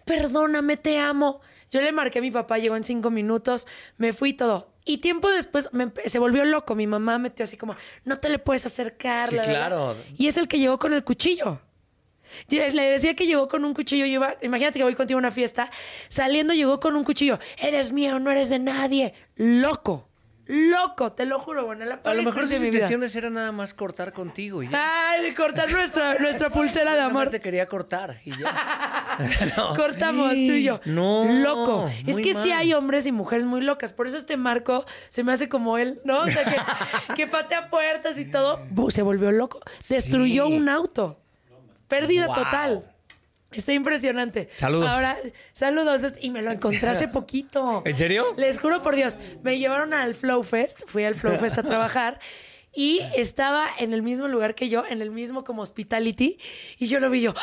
Perdóname, 0.04 0.76
te 0.76 0.98
amo. 0.98 1.40
Yo 1.70 1.80
le 1.80 1.92
marqué 1.92 2.18
a 2.18 2.22
mi 2.22 2.30
papá, 2.30 2.58
llegó 2.58 2.76
en 2.76 2.84
cinco 2.84 3.10
minutos, 3.10 3.66
me 3.96 4.12
fui 4.12 4.32
todo. 4.32 4.69
Y 4.84 4.98
tiempo 4.98 5.30
después 5.30 5.68
me 5.72 5.92
se 6.06 6.18
volvió 6.18 6.44
loco. 6.44 6.74
Mi 6.74 6.86
mamá 6.86 7.18
metió 7.18 7.44
así 7.44 7.56
como, 7.56 7.76
no 8.04 8.18
te 8.18 8.28
le 8.28 8.38
puedes 8.38 8.66
acercar. 8.66 9.28
Sí, 9.28 9.36
la, 9.36 9.42
la, 9.42 9.48
la". 9.52 9.58
claro. 9.58 9.96
Y 10.16 10.26
es 10.26 10.36
el 10.36 10.48
que 10.48 10.58
llegó 10.58 10.78
con 10.78 10.92
el 10.94 11.04
cuchillo. 11.04 11.60
Yo 12.48 12.60
le 12.68 12.82
decía 12.84 13.14
que 13.14 13.26
llegó 13.26 13.48
con 13.48 13.64
un 13.64 13.74
cuchillo. 13.74 14.06
Yo 14.06 14.12
iba, 14.12 14.36
imagínate 14.42 14.78
que 14.78 14.84
voy 14.84 14.94
contigo 14.94 15.18
a 15.18 15.20
una 15.20 15.30
fiesta. 15.30 15.70
Saliendo 16.08 16.54
llegó 16.54 16.80
con 16.80 16.96
un 16.96 17.04
cuchillo. 17.04 17.38
Eres 17.58 17.92
mío, 17.92 18.18
no 18.18 18.30
eres 18.30 18.48
de 18.48 18.58
nadie. 18.58 19.14
Loco. 19.36 20.09
Loco, 20.52 21.12
te 21.12 21.26
lo 21.26 21.38
juro, 21.38 21.64
bueno, 21.64 21.84
la 21.84 22.00
A 22.02 22.12
lo 22.14 22.24
mejor 22.24 22.48
sus 22.48 22.60
intenciones 22.60 23.14
eran 23.14 23.34
nada 23.34 23.52
más 23.52 23.72
cortar 23.72 24.12
contigo 24.12 24.64
y 24.64 24.68
ya. 24.68 25.10
Ay, 25.12 25.32
cortar 25.34 25.70
nuestra, 25.70 26.14
nuestra 26.18 26.50
pulsera 26.50 26.94
de 26.96 27.02
amor. 27.02 27.28
te 27.28 27.40
quería 27.40 27.66
cortar 27.68 28.20
y 28.24 28.32
ya. 28.36 29.06
No. 29.56 29.74
Cortamos 29.76 30.30
tú 30.30 30.36
y 30.36 30.62
yo. 30.64 30.80
No, 30.86 31.24
Loco. 31.24 31.88
Es 32.06 32.16
que 32.16 32.34
sí 32.34 32.48
mal. 32.48 32.58
hay 32.58 32.72
hombres 32.72 33.06
y 33.06 33.12
mujeres 33.12 33.44
muy 33.44 33.60
locas. 33.60 33.92
Por 33.92 34.06
eso 34.08 34.16
este 34.16 34.36
Marco 34.36 34.84
se 35.08 35.22
me 35.24 35.32
hace 35.32 35.48
como 35.48 35.78
él, 35.78 36.00
¿no? 36.04 36.20
O 36.20 36.26
sea, 36.26 36.42
que, 36.44 37.14
que 37.14 37.26
patea 37.26 37.68
puertas 37.70 38.18
y 38.18 38.24
todo. 38.24 38.58
Se 38.88 39.02
volvió 39.02 39.30
loco. 39.30 39.60
Destruyó 39.88 40.46
Sí. 40.46 40.52
un 40.54 40.68
auto. 40.68 41.20
Pérdida 41.86 42.26
Wow. 42.26 42.34
total. 42.36 42.89
Está 43.52 43.72
impresionante. 43.72 44.48
Saludos. 44.54 44.88
Ahora, 44.88 45.16
saludos. 45.52 46.02
Y 46.20 46.30
me 46.30 46.42
lo 46.42 46.52
encontré 46.52 46.88
hace 46.88 47.08
poquito. 47.12 47.82
¿En 47.84 47.96
serio? 47.96 48.32
Les 48.36 48.58
juro 48.58 48.82
por 48.82 48.94
Dios. 48.94 49.18
Me 49.42 49.58
llevaron 49.58 49.92
al 49.92 50.14
Flow 50.14 50.42
Fest. 50.42 50.82
Fui 50.86 51.04
al 51.04 51.14
Flow 51.14 51.36
Fest 51.38 51.58
a 51.58 51.62
trabajar. 51.62 52.20
Y 52.72 53.00
estaba 53.16 53.66
en 53.78 53.92
el 53.92 54.02
mismo 54.02 54.28
lugar 54.28 54.54
que 54.54 54.68
yo, 54.68 54.84
en 54.88 55.02
el 55.02 55.10
mismo 55.10 55.42
como 55.42 55.62
hospitality. 55.62 56.38
Y 56.78 56.86
yo 56.86 57.00
lo 57.00 57.10
vi 57.10 57.22
yo. 57.22 57.34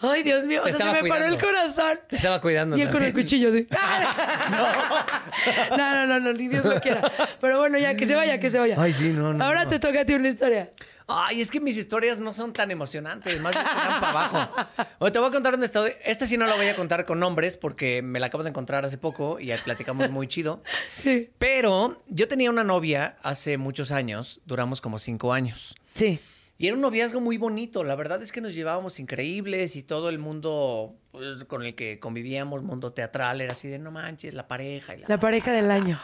Ay, 0.00 0.22
Dios 0.22 0.44
mío. 0.44 0.62
O 0.64 0.68
sea, 0.68 0.78
se 0.94 1.02
me 1.02 1.08
paró 1.08 1.24
el 1.24 1.38
corazón. 1.38 1.98
Te 2.08 2.14
estaba 2.14 2.40
cuidando 2.40 2.76
Y 2.76 2.82
él 2.82 2.90
con 2.90 3.02
el 3.02 3.12
cuchillo, 3.12 3.50
sí. 3.50 3.66
no. 4.50 5.76
no, 5.76 6.06
no, 6.06 6.20
no, 6.20 6.32
ni 6.32 6.46
Dios 6.46 6.64
lo 6.64 6.80
quiera. 6.80 7.02
Pero 7.40 7.58
bueno, 7.58 7.78
ya, 7.78 7.96
que 7.96 8.06
se 8.06 8.14
vaya, 8.14 8.38
que 8.38 8.48
se 8.50 8.60
vaya. 8.60 8.76
Ay, 8.78 8.92
sí, 8.92 9.10
no, 9.10 9.34
no, 9.34 9.44
Ahora 9.44 9.64
no. 9.64 9.70
te 9.70 9.80
toca 9.80 10.02
a 10.02 10.04
ti 10.04 10.14
una 10.14 10.28
historia. 10.28 10.70
Ay, 11.10 11.40
es 11.40 11.50
que 11.50 11.58
mis 11.58 11.78
historias 11.78 12.18
no 12.20 12.34
son 12.34 12.52
tan 12.52 12.70
emocionantes, 12.70 13.40
más 13.40 13.54
bien 13.54 13.64
tiran 13.64 14.00
para 14.00 14.10
abajo. 14.10 14.66
Bueno, 15.00 15.12
te 15.12 15.18
voy 15.18 15.28
a 15.28 15.32
contar 15.32 15.52
dónde 15.52 15.64
estoy. 15.64 15.92
Esta 16.04 16.26
sí 16.26 16.36
no 16.36 16.46
la 16.46 16.54
voy 16.54 16.66
a 16.66 16.76
contar 16.76 17.06
con 17.06 17.18
nombres 17.18 17.56
porque 17.56 18.02
me 18.02 18.20
la 18.20 18.26
acabo 18.26 18.44
de 18.44 18.50
encontrar 18.50 18.84
hace 18.84 18.98
poco 18.98 19.40
y 19.40 19.50
platicamos 19.64 20.10
muy 20.10 20.28
chido. 20.28 20.62
Sí. 20.96 21.30
Pero 21.38 22.02
yo 22.08 22.28
tenía 22.28 22.50
una 22.50 22.62
novia 22.62 23.16
hace 23.22 23.56
muchos 23.56 23.90
años, 23.90 24.40
duramos 24.44 24.82
como 24.82 24.98
cinco 24.98 25.32
años. 25.32 25.74
Sí. 25.94 26.20
Y 26.58 26.66
era 26.66 26.74
un 26.74 26.82
noviazgo 26.82 27.20
muy 27.20 27.38
bonito. 27.38 27.84
La 27.84 27.94
verdad 27.94 28.20
es 28.20 28.30
que 28.30 28.42
nos 28.42 28.52
llevábamos 28.52 29.00
increíbles 29.00 29.76
y 29.76 29.84
todo 29.84 30.10
el 30.10 30.18
mundo 30.18 30.94
pues, 31.12 31.44
con 31.44 31.64
el 31.64 31.74
que 31.74 31.98
convivíamos, 32.00 32.62
mundo 32.62 32.92
teatral, 32.92 33.40
era 33.40 33.52
así 33.52 33.68
de 33.68 33.78
no 33.78 33.92
manches, 33.92 34.34
la 34.34 34.46
pareja. 34.46 34.94
Y 34.94 34.98
la... 34.98 35.08
La 35.08 35.18
pareja 35.18 35.52
del 35.52 35.70
año. 35.70 35.98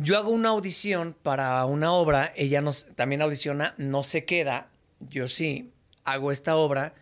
Yo 0.00 0.16
hago 0.16 0.30
una 0.30 0.50
audición 0.50 1.14
para 1.22 1.64
una 1.66 1.92
obra, 1.92 2.32
ella 2.36 2.60
nos, 2.60 2.86
también 2.94 3.20
audiciona, 3.20 3.74
no 3.78 4.02
se 4.04 4.24
queda, 4.24 4.68
yo 5.00 5.26
sí, 5.28 5.72
hago 6.04 6.30
esta 6.32 6.54
obra 6.56 6.94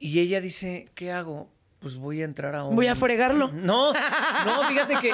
y 0.00 0.18
ella 0.18 0.40
dice, 0.40 0.88
¿qué 0.96 1.12
hago? 1.12 1.48
Pues 1.78 1.96
voy 1.96 2.20
a 2.22 2.24
entrar 2.24 2.54
a 2.56 2.64
un... 2.64 2.74
Voy 2.74 2.88
a 2.88 2.94
fregarlo. 2.96 3.48
No, 3.54 3.92
no, 3.92 4.62
fíjate 4.68 4.96
que 5.00 5.12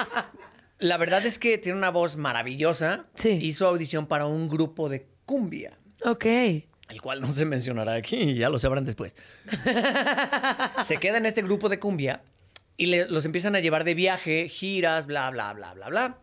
la 0.79 0.97
verdad 0.97 1.23
es 1.25 1.37
que 1.37 1.57
tiene 1.59 1.77
una 1.77 1.91
voz 1.91 2.17
maravillosa. 2.17 3.05
Sí. 3.13 3.37
Hizo 3.41 3.67
audición 3.67 4.07
para 4.07 4.25
un 4.25 4.49
grupo 4.49 4.89
de 4.89 5.05
cumbia, 5.25 5.77
Ok. 6.03 6.25
el 6.25 7.01
cual 7.03 7.21
no 7.21 7.31
se 7.31 7.45
mencionará 7.45 7.93
aquí, 7.93 8.33
ya 8.33 8.49
lo 8.49 8.57
sabrán 8.57 8.83
después. 8.85 9.15
se 10.83 10.97
queda 10.97 11.17
en 11.17 11.25
este 11.27 11.41
grupo 11.43 11.69
de 11.69 11.79
cumbia 11.79 12.21
y 12.77 12.87
le- 12.87 13.07
los 13.09 13.25
empiezan 13.25 13.55
a 13.55 13.59
llevar 13.59 13.83
de 13.83 13.93
viaje, 13.93 14.47
giras, 14.49 15.05
bla, 15.05 15.29
bla, 15.29 15.53
bla, 15.53 15.73
bla, 15.73 15.89
bla. 15.89 16.17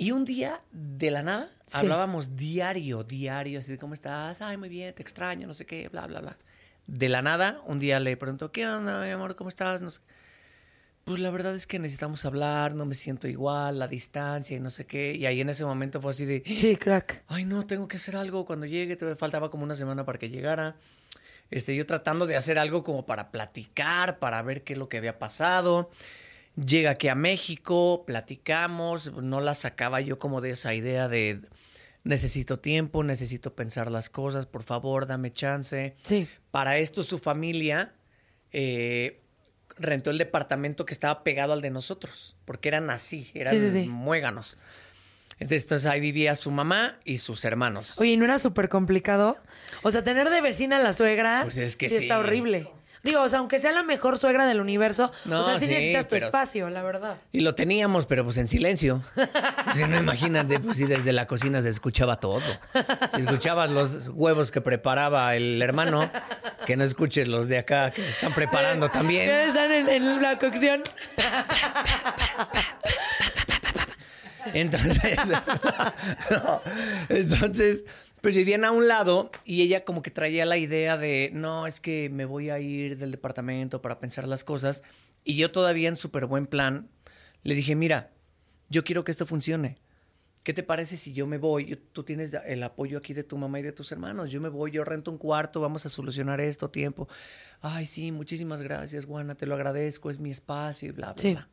Y 0.00 0.12
un 0.12 0.24
día, 0.24 0.62
de 0.72 1.10
la 1.10 1.22
nada, 1.22 1.50
Sí. 1.66 1.76
hablábamos 1.76 2.34
diario, 2.34 3.04
diario, 3.04 3.58
así 3.58 3.70
de 3.72 3.76
cómo 3.76 3.92
estás, 3.92 4.40
ay, 4.40 4.56
muy 4.56 4.70
bien, 4.70 4.94
te 4.94 5.02
extraño, 5.02 5.46
no 5.46 5.52
sé 5.52 5.66
qué, 5.66 5.88
bla, 5.90 6.06
bla, 6.06 6.20
bla. 6.20 6.38
De 6.86 7.10
la 7.10 7.20
nada, 7.20 7.60
un 7.66 7.78
día 7.78 8.00
le 8.00 8.16
pregunto, 8.16 8.50
¿qué 8.50 8.66
onda, 8.66 9.04
mi 9.04 9.10
amor? 9.10 9.36
¿Cómo 9.36 9.50
estás? 9.50 9.82
No 9.82 9.90
sé. 9.90 10.00
pues 11.04 11.18
la 11.18 11.30
verdad 11.30 11.54
es 11.54 11.66
que 11.66 11.78
necesitamos 11.78 12.24
hablar, 12.24 12.74
no 12.74 12.84
me 12.86 12.94
siento 12.94 13.26
igual, 13.28 13.78
la 13.78 13.88
distancia 13.88 14.56
y 14.56 14.60
no 14.60 14.70
sé 14.70 14.86
qué. 14.86 15.14
Y 15.16 15.26
ahí 15.26 15.40
en 15.40 15.48
ese 15.50 15.64
momento 15.64 16.00
fue 16.00 16.12
así 16.12 16.24
de, 16.24 16.42
Sí, 16.46 16.76
crack. 16.76 17.24
ay 17.28 17.44
no, 17.44 17.66
tengo 17.66 17.86
que 17.88 17.96
hacer 17.96 18.16
algo 18.16 18.46
cuando 18.46 18.64
llegue, 18.66 18.96
todavía 18.96 19.16
faltaba 19.16 19.50
como 19.50 19.64
una 19.64 19.74
semana 19.74 20.04
para 20.04 20.18
que 20.18 20.28
llegara. 20.30 20.76
Este, 21.50 21.74
yo 21.76 21.84
tratando 21.84 22.26
de 22.26 22.36
hacer 22.36 22.58
algo 22.58 22.84
como 22.84 23.04
para 23.06 23.30
platicar, 23.32 24.18
para 24.18 24.40
ver 24.42 24.62
qué 24.62 24.74
es 24.74 24.78
lo 24.78 24.88
que 24.88 24.98
había 24.98 25.18
pasado. 25.18 25.90
Llega 26.56 26.90
aquí 26.90 27.08
a 27.08 27.14
México, 27.14 28.04
platicamos, 28.06 29.12
no 29.14 29.40
la 29.40 29.54
sacaba 29.54 30.00
yo 30.00 30.18
como 30.18 30.40
de 30.40 30.50
esa 30.50 30.74
idea 30.74 31.08
de 31.08 31.40
necesito 32.04 32.58
tiempo, 32.58 33.02
necesito 33.04 33.54
pensar 33.54 33.90
las 33.90 34.10
cosas, 34.10 34.46
por 34.46 34.62
favor, 34.62 35.06
dame 35.06 35.32
chance. 35.32 35.94
Sí. 36.02 36.28
Para 36.50 36.78
esto 36.78 37.02
su 37.02 37.18
familia 37.18 37.92
eh, 38.52 39.20
rentó 39.78 40.10
el 40.10 40.18
departamento 40.18 40.84
que 40.84 40.92
estaba 40.92 41.22
pegado 41.22 41.52
al 41.52 41.60
de 41.60 41.70
nosotros, 41.70 42.36
porque 42.44 42.68
eran 42.68 42.90
así, 42.90 43.30
eran 43.34 43.54
Sí, 43.54 43.60
sí, 43.60 43.70
sí. 43.70 43.88
muéganos. 43.88 44.58
Entonces, 45.38 45.62
entonces 45.62 45.86
ahí 45.86 46.00
vivía 46.00 46.34
su 46.34 46.50
mamá 46.50 46.98
y 47.04 47.18
sus 47.18 47.44
hermanos. 47.46 47.98
Oye, 47.98 48.10
¿y 48.10 48.16
¿no 48.18 48.26
era 48.26 48.38
súper 48.38 48.68
complicado? 48.68 49.38
O 49.82 49.90
sea, 49.90 50.04
tener 50.04 50.28
de 50.28 50.42
vecina 50.42 50.76
a 50.76 50.80
la 50.80 50.92
suegra 50.92 51.42
Pues 51.44 51.56
es 51.56 51.76
que 51.76 51.88
sí, 51.88 51.96
está 51.96 52.18
horrible. 52.18 52.68
Digo, 53.02 53.22
o 53.22 53.28
sea, 53.28 53.38
aunque 53.38 53.58
sea 53.58 53.72
la 53.72 53.82
mejor 53.82 54.18
suegra 54.18 54.44
del 54.46 54.60
universo, 54.60 55.10
No, 55.24 55.40
o 55.40 55.42
sea, 55.44 55.54
sí, 55.54 55.66
sí, 55.66 55.72
necesitas 55.72 56.06
tu 56.06 56.16
pero- 56.16 56.26
espacio, 56.26 56.68
la 56.70 56.82
verdad. 56.82 57.16
Y 57.32 57.40
lo 57.40 57.54
teníamos, 57.54 58.04
pero 58.06 58.24
pues 58.24 58.36
en 58.36 58.46
silencio. 58.48 59.02
Si 59.74 59.84
no, 59.84 59.96
imagínate, 59.96 60.60
pues 60.60 60.76
sí, 60.76 60.84
desde 60.84 61.12
la 61.12 61.26
cocina 61.26 61.62
se 61.62 61.70
escuchaba 61.70 62.20
todo. 62.20 62.42
Si 63.14 63.20
escuchabas 63.22 63.70
los 63.70 64.08
huevos 64.12 64.50
que 64.50 64.60
preparaba 64.60 65.34
el 65.34 65.60
hermano, 65.62 66.10
que 66.66 66.76
no 66.76 66.84
escuches 66.84 67.26
los 67.28 67.48
de 67.48 67.58
acá 67.58 67.90
que 67.90 68.02
se 68.02 68.08
están 68.10 68.32
preparando 68.34 68.90
también. 68.90 69.30
están 69.30 69.72
en, 69.72 69.88
en 69.88 70.20
la 70.22 70.38
cocción. 70.38 70.82
Entonces, 74.54 75.18
no, 76.30 76.62
entonces, 77.08 77.84
pues 78.20 78.34
vivían 78.36 78.64
a 78.64 78.70
un 78.72 78.86
lado 78.88 79.30
y 79.44 79.62
ella 79.62 79.84
como 79.84 80.02
que 80.02 80.10
traía 80.10 80.44
la 80.44 80.56
idea 80.58 80.96
de, 80.96 81.30
no, 81.32 81.66
es 81.66 81.80
que 81.80 82.10
me 82.10 82.24
voy 82.24 82.50
a 82.50 82.58
ir 82.58 82.98
del 82.98 83.10
departamento 83.10 83.80
para 83.82 83.98
pensar 83.98 84.26
las 84.28 84.44
cosas. 84.44 84.82
Y 85.24 85.36
yo 85.36 85.50
todavía 85.50 85.88
en 85.88 85.96
súper 85.96 86.26
buen 86.26 86.46
plan 86.46 86.88
le 87.42 87.54
dije, 87.54 87.74
mira, 87.74 88.10
yo 88.68 88.84
quiero 88.84 89.04
que 89.04 89.10
esto 89.10 89.26
funcione. 89.26 89.78
¿Qué 90.42 90.54
te 90.54 90.62
parece 90.62 90.96
si 90.96 91.12
yo 91.12 91.26
me 91.26 91.36
voy? 91.36 91.66
Yo- 91.66 91.78
tú 91.78 92.02
tienes 92.02 92.32
el 92.46 92.62
apoyo 92.62 92.96
aquí 92.96 93.12
de 93.12 93.24
tu 93.24 93.36
mamá 93.36 93.60
y 93.60 93.62
de 93.62 93.72
tus 93.72 93.92
hermanos. 93.92 94.30
Yo 94.30 94.40
me 94.40 94.48
voy, 94.48 94.70
yo 94.70 94.84
rento 94.84 95.10
un 95.10 95.18
cuarto, 95.18 95.60
vamos 95.60 95.84
a 95.84 95.90
solucionar 95.90 96.40
esto, 96.40 96.70
tiempo. 96.70 97.08
Ay, 97.60 97.84
sí, 97.84 98.10
muchísimas 98.10 98.62
gracias, 98.62 99.04
Juana, 99.04 99.34
te 99.34 99.44
lo 99.44 99.54
agradezco, 99.54 100.08
es 100.08 100.18
mi 100.18 100.30
espacio 100.30 100.88
y 100.88 100.92
bla, 100.92 101.12
bla, 101.12 101.22
Sí. 101.22 101.32
bla. 101.32 101.48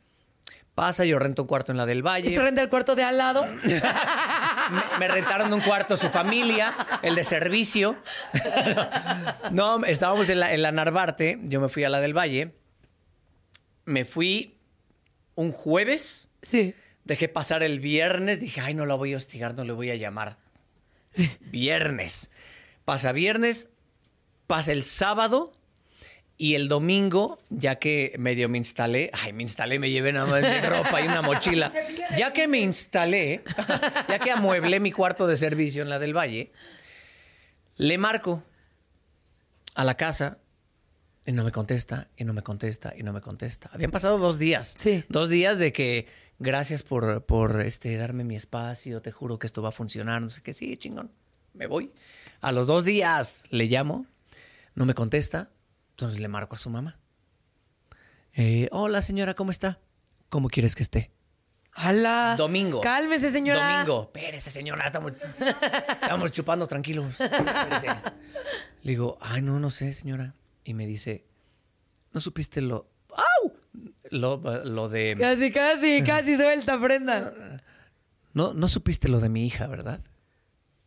Pasa, 0.78 1.06
yo 1.06 1.18
rento 1.18 1.42
un 1.42 1.48
cuarto 1.48 1.72
en 1.72 1.78
la 1.80 1.88
del 1.88 2.04
Valle. 2.06 2.36
Tú 2.36 2.40
renta 2.40 2.62
el 2.62 2.70
cuarto 2.70 2.94
de 2.94 3.04
al 3.04 3.18
lado. 3.18 3.48
Me, 3.64 5.00
me 5.00 5.08
rentaron 5.08 5.52
un 5.52 5.62
cuarto 5.62 5.98
su 5.98 6.08
familia, 6.10 6.72
el 7.02 7.16
de 7.16 7.24
servicio. 7.24 7.98
No, 9.50 9.84
estábamos 9.86 10.30
en 10.30 10.40
la, 10.40 10.54
en 10.54 10.62
la 10.62 10.72
Narvarte, 10.72 11.40
yo 11.46 11.60
me 11.60 11.70
fui 11.70 11.84
a 11.84 11.90
la 11.90 12.00
del 12.00 12.16
Valle. 12.16 12.54
Me 13.86 14.06
fui 14.06 14.60
un 15.34 15.52
jueves, 15.52 16.30
Sí. 16.44 16.76
dejé 17.06 17.28
pasar 17.28 17.64
el 17.64 17.80
viernes, 17.80 18.40
dije, 18.40 18.62
ay, 18.62 18.76
no 18.76 18.86
la 18.86 18.94
voy 18.94 19.16
a 19.16 19.18
hostigar, 19.18 19.56
no 19.56 19.64
le 19.64 19.74
voy 19.74 19.90
a 19.90 19.96
llamar. 19.96 20.38
Sí. 21.12 21.32
Viernes. 21.40 22.30
Pasa 22.86 23.14
viernes, 23.14 23.70
pasa 24.46 24.74
el 24.74 24.84
sábado 24.84 25.57
y 26.38 26.54
el 26.54 26.68
domingo, 26.68 27.40
ya 27.50 27.78
que 27.78 28.14
medio 28.20 28.48
me 28.48 28.60
instalé, 28.60 29.10
ay, 29.14 29.34
me 29.34 29.42
instalé, 29.42 29.80
me 29.80 29.90
llevé 29.90 30.14
nada 30.14 30.28
más 30.28 30.42
mi 30.42 30.62
ropa 30.68 31.02
y 31.02 31.08
una 31.08 31.24
mochila. 31.24 31.72
Ya 32.16 32.32
que 32.32 32.48
me 32.48 32.60
instalé, 32.60 33.44
ya 34.08 34.20
que 34.20 34.32
amueblé 34.32 34.80
mi 34.80 34.92
cuarto 34.92 35.26
de 35.26 35.36
servicio 35.36 35.82
en 35.82 35.90
la 35.90 35.98
del 35.98 36.16
Valle, 36.16 36.52
le 37.78 37.98
marco 37.98 38.44
a 39.74 39.84
la 39.84 39.96
casa 39.96 40.38
y 41.26 41.32
no 41.32 41.44
me 41.44 41.52
contesta, 41.52 42.08
y 42.16 42.24
no 42.24 42.34
me 42.34 42.42
contesta, 42.42 42.94
y 42.96 43.04
no 43.04 43.14
me 43.14 43.22
contesta. 43.22 43.70
Habían 43.74 43.92
pasado 43.92 44.18
dos 44.18 44.40
días. 44.40 44.74
Sí. 44.76 45.04
Dos 45.10 45.30
días 45.30 45.58
de 45.58 45.74
que 45.74 46.06
gracias 46.40 46.84
por, 46.84 47.26
por 47.26 47.62
este, 47.62 47.98
darme 47.98 48.24
mi 48.24 48.36
espacio, 48.36 49.02
te 49.02 49.12
juro 49.12 49.40
que 49.40 49.48
esto 49.48 49.62
va 49.62 49.70
a 49.70 49.74
funcionar, 49.74 50.22
no 50.22 50.30
sé 50.30 50.42
qué, 50.42 50.54
sí, 50.54 50.78
chingón, 50.78 51.12
me 51.54 51.68
voy. 51.68 51.92
A 52.42 52.52
los 52.52 52.68
dos 52.68 52.86
días 52.86 53.44
le 53.50 53.66
llamo, 53.66 54.06
no 54.76 54.86
me 54.86 54.94
contesta, 54.94 55.50
entonces 55.98 56.20
le 56.20 56.28
marco 56.28 56.56
a 56.56 56.60
su 56.60 56.70
mamá. 56.70 57.00
Eh, 58.34 58.70
Hola 58.72 59.02
señora, 59.02 59.34
¿cómo 59.34 59.50
está? 59.50 59.80
¿Cómo 60.30 60.48
quieres 60.48 60.76
que 60.76 60.84
esté? 60.84 61.10
¡Hala! 61.72 62.36
Domingo. 62.38 62.82
Cálmese, 62.82 63.32
señora. 63.32 63.80
Domingo. 63.80 64.04
Espérese, 64.04 64.52
señora. 64.52 64.86
Estamos, 64.86 65.14
estamos 66.02 66.32
chupando 66.32 66.68
tranquilos. 66.68 67.16
Le 68.84 68.92
digo, 68.92 69.18
ay, 69.22 69.42
no, 69.42 69.60
no 69.60 69.72
sé, 69.72 69.92
señora. 69.92 70.36
Y 70.64 70.76
me 70.76 70.86
dice, 70.86 71.26
¿no 72.14 72.22
supiste 72.22 72.62
lo... 72.62 72.92
¡Au! 73.16 73.54
Lo, 74.12 74.38
lo 74.66 74.90
de... 74.90 75.18
Casi, 75.20 75.52
casi, 75.52 76.04
casi 76.04 76.38
suelta, 76.38 76.80
prenda. 76.80 77.64
No, 78.34 78.54
no 78.54 78.68
supiste 78.68 79.10
lo 79.10 79.20
de 79.20 79.30
mi 79.30 79.48
hija, 79.48 79.66
¿verdad? 79.66 80.00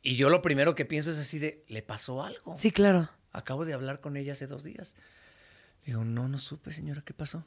Y 0.03 0.15
yo 0.15 0.31
lo 0.31 0.41
primero 0.41 0.77
que 0.77 0.85
pienso 0.85 1.11
es 1.11 1.19
así 1.19 1.41
de, 1.41 1.65
¿le 1.67 1.83
pasó 1.83 2.23
algo? 2.23 2.55
Sí, 2.55 2.71
claro. 2.71 3.11
Acabo 3.33 3.65
de 3.65 3.75
hablar 3.75 4.01
con 4.01 4.17
ella 4.17 4.33
hace 4.33 4.47
dos 4.47 4.65
días. 4.65 4.97
Le 5.83 5.93
digo, 5.93 6.05
no, 6.05 6.29
no 6.29 6.39
supe, 6.39 6.73
señora, 6.73 7.03
¿qué 7.05 7.15
pasó? 7.15 7.45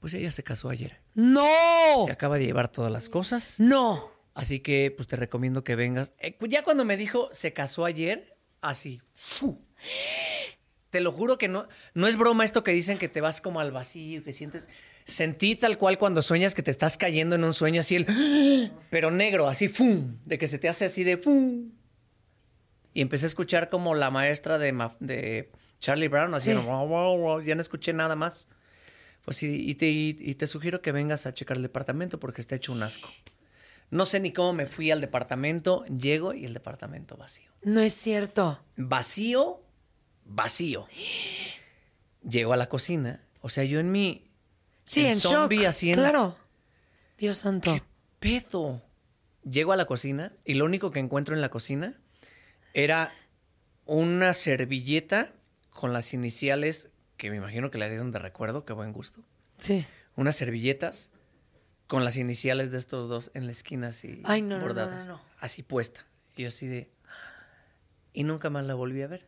Pues 0.00 0.14
ella 0.14 0.30
se 0.30 0.42
casó 0.42 0.70
ayer. 0.70 0.98
¡No! 1.14 2.04
Se 2.06 2.12
acaba 2.12 2.38
de 2.38 2.46
llevar 2.46 2.72
todas 2.72 2.90
las 2.90 3.08
cosas. 3.08 3.60
¡No! 3.60 4.10
Así 4.34 4.60
que 4.60 4.92
pues 4.96 5.06
te 5.08 5.16
recomiendo 5.16 5.64
que 5.64 5.76
vengas. 5.76 6.14
Eh, 6.18 6.36
ya 6.48 6.64
cuando 6.64 6.84
me 6.84 6.96
dijo 6.96 7.28
se 7.32 7.52
casó 7.52 7.84
ayer, 7.84 8.36
así. 8.62 9.02
¡fu! 9.12 9.62
Te 10.90 11.00
lo 11.00 11.12
juro 11.12 11.38
que 11.38 11.46
no, 11.46 11.68
no 11.94 12.08
es 12.08 12.16
broma 12.16 12.44
esto 12.44 12.64
que 12.64 12.72
dicen 12.72 12.98
que 12.98 13.08
te 13.08 13.20
vas 13.20 13.40
como 13.40 13.60
al 13.60 13.70
vacío, 13.70 14.24
que 14.24 14.32
sientes. 14.32 14.68
Sentí 15.04 15.54
tal 15.54 15.78
cual 15.78 15.98
cuando 15.98 16.22
sueñas 16.22 16.54
que 16.54 16.62
te 16.62 16.70
estás 16.70 16.96
cayendo 16.96 17.36
en 17.36 17.44
un 17.44 17.52
sueño 17.52 17.80
así, 17.80 17.96
el, 17.96 18.72
pero 18.90 19.10
negro, 19.10 19.46
así, 19.46 19.68
¡fum! 19.68 20.16
De 20.24 20.38
que 20.38 20.48
se 20.48 20.58
te 20.58 20.68
hace 20.68 20.86
así 20.86 21.04
de 21.04 21.16
¡fum! 21.16 21.70
Y 22.92 23.02
empecé 23.02 23.26
a 23.26 23.28
escuchar 23.28 23.68
como 23.68 23.94
la 23.94 24.10
maestra 24.10 24.58
de, 24.58 24.72
Ma- 24.72 24.96
de 25.00 25.50
Charlie 25.78 26.08
Brown, 26.08 26.38
Sí. 26.40 26.52
"Wow, 26.54 26.86
wow, 26.88 27.16
wow", 27.18 27.40
ya 27.40 27.54
no 27.54 27.60
escuché 27.60 27.92
nada 27.92 28.16
más. 28.16 28.48
Pues 29.24 29.36
sí, 29.36 29.64
y 29.68 29.74
te, 29.76 29.86
y- 29.86 30.16
y 30.18 30.34
te 30.34 30.46
sugiero 30.46 30.80
que 30.82 30.92
vengas 30.92 31.26
a 31.26 31.34
checar 31.34 31.56
el 31.56 31.62
departamento 31.62 32.18
porque 32.18 32.40
está 32.40 32.54
hecho 32.56 32.72
un 32.72 32.82
asco. 32.82 33.08
No 33.90 34.06
sé 34.06 34.20
ni 34.20 34.32
cómo 34.32 34.52
me 34.52 34.66
fui 34.66 34.90
al 34.90 35.00
departamento, 35.00 35.84
llego 35.86 36.32
y 36.32 36.44
el 36.44 36.54
departamento 36.54 37.16
vacío. 37.16 37.50
No 37.62 37.80
es 37.80 37.92
cierto. 37.92 38.60
Vacío, 38.76 39.62
vacío. 40.24 40.86
Llego 42.22 42.52
a 42.52 42.56
la 42.56 42.68
cocina, 42.68 43.20
o 43.40 43.48
sea, 43.48 43.64
yo 43.64 43.80
en 43.80 43.90
mi... 43.92 44.30
Sí, 44.84 45.00
en 45.00 45.12
en, 45.12 45.16
zombie, 45.18 45.58
shock. 45.70 45.82
en- 45.84 45.94
Claro. 45.94 46.36
Dios 47.18 47.38
santo. 47.38 47.72
¿Qué 47.72 47.82
pedo? 48.18 48.82
Llego 49.44 49.72
a 49.72 49.76
la 49.76 49.86
cocina 49.86 50.32
y 50.44 50.54
lo 50.54 50.64
único 50.64 50.90
que 50.90 50.98
encuentro 51.00 51.34
en 51.34 51.40
la 51.40 51.48
cocina 51.50 51.99
era 52.74 53.12
una 53.84 54.34
servilleta 54.34 55.32
con 55.70 55.92
las 55.92 56.12
iniciales 56.14 56.90
que 57.16 57.30
me 57.30 57.36
imagino 57.36 57.70
que 57.70 57.78
le 57.78 57.88
dieron 57.88 58.10
de 58.12 58.18
recuerdo, 58.18 58.64
qué 58.64 58.72
buen 58.72 58.92
gusto. 58.92 59.22
Sí. 59.58 59.86
Unas 60.16 60.36
servilletas 60.36 61.10
con 61.86 62.04
las 62.04 62.16
iniciales 62.16 62.70
de 62.70 62.78
estos 62.78 63.08
dos 63.08 63.30
en 63.34 63.46
la 63.46 63.52
esquina 63.52 63.88
así 63.88 64.22
Ay, 64.24 64.42
no, 64.42 64.48
no, 64.50 64.56
no, 64.58 64.62
bordadas, 64.62 65.06
no, 65.06 65.14
no. 65.14 65.20
así 65.40 65.62
puesta. 65.62 66.06
Y 66.36 66.42
yo 66.42 66.48
así 66.48 66.66
de 66.66 66.90
y 68.12 68.24
nunca 68.24 68.50
más 68.50 68.64
la 68.64 68.74
volví 68.74 69.02
a 69.02 69.06
ver. 69.06 69.26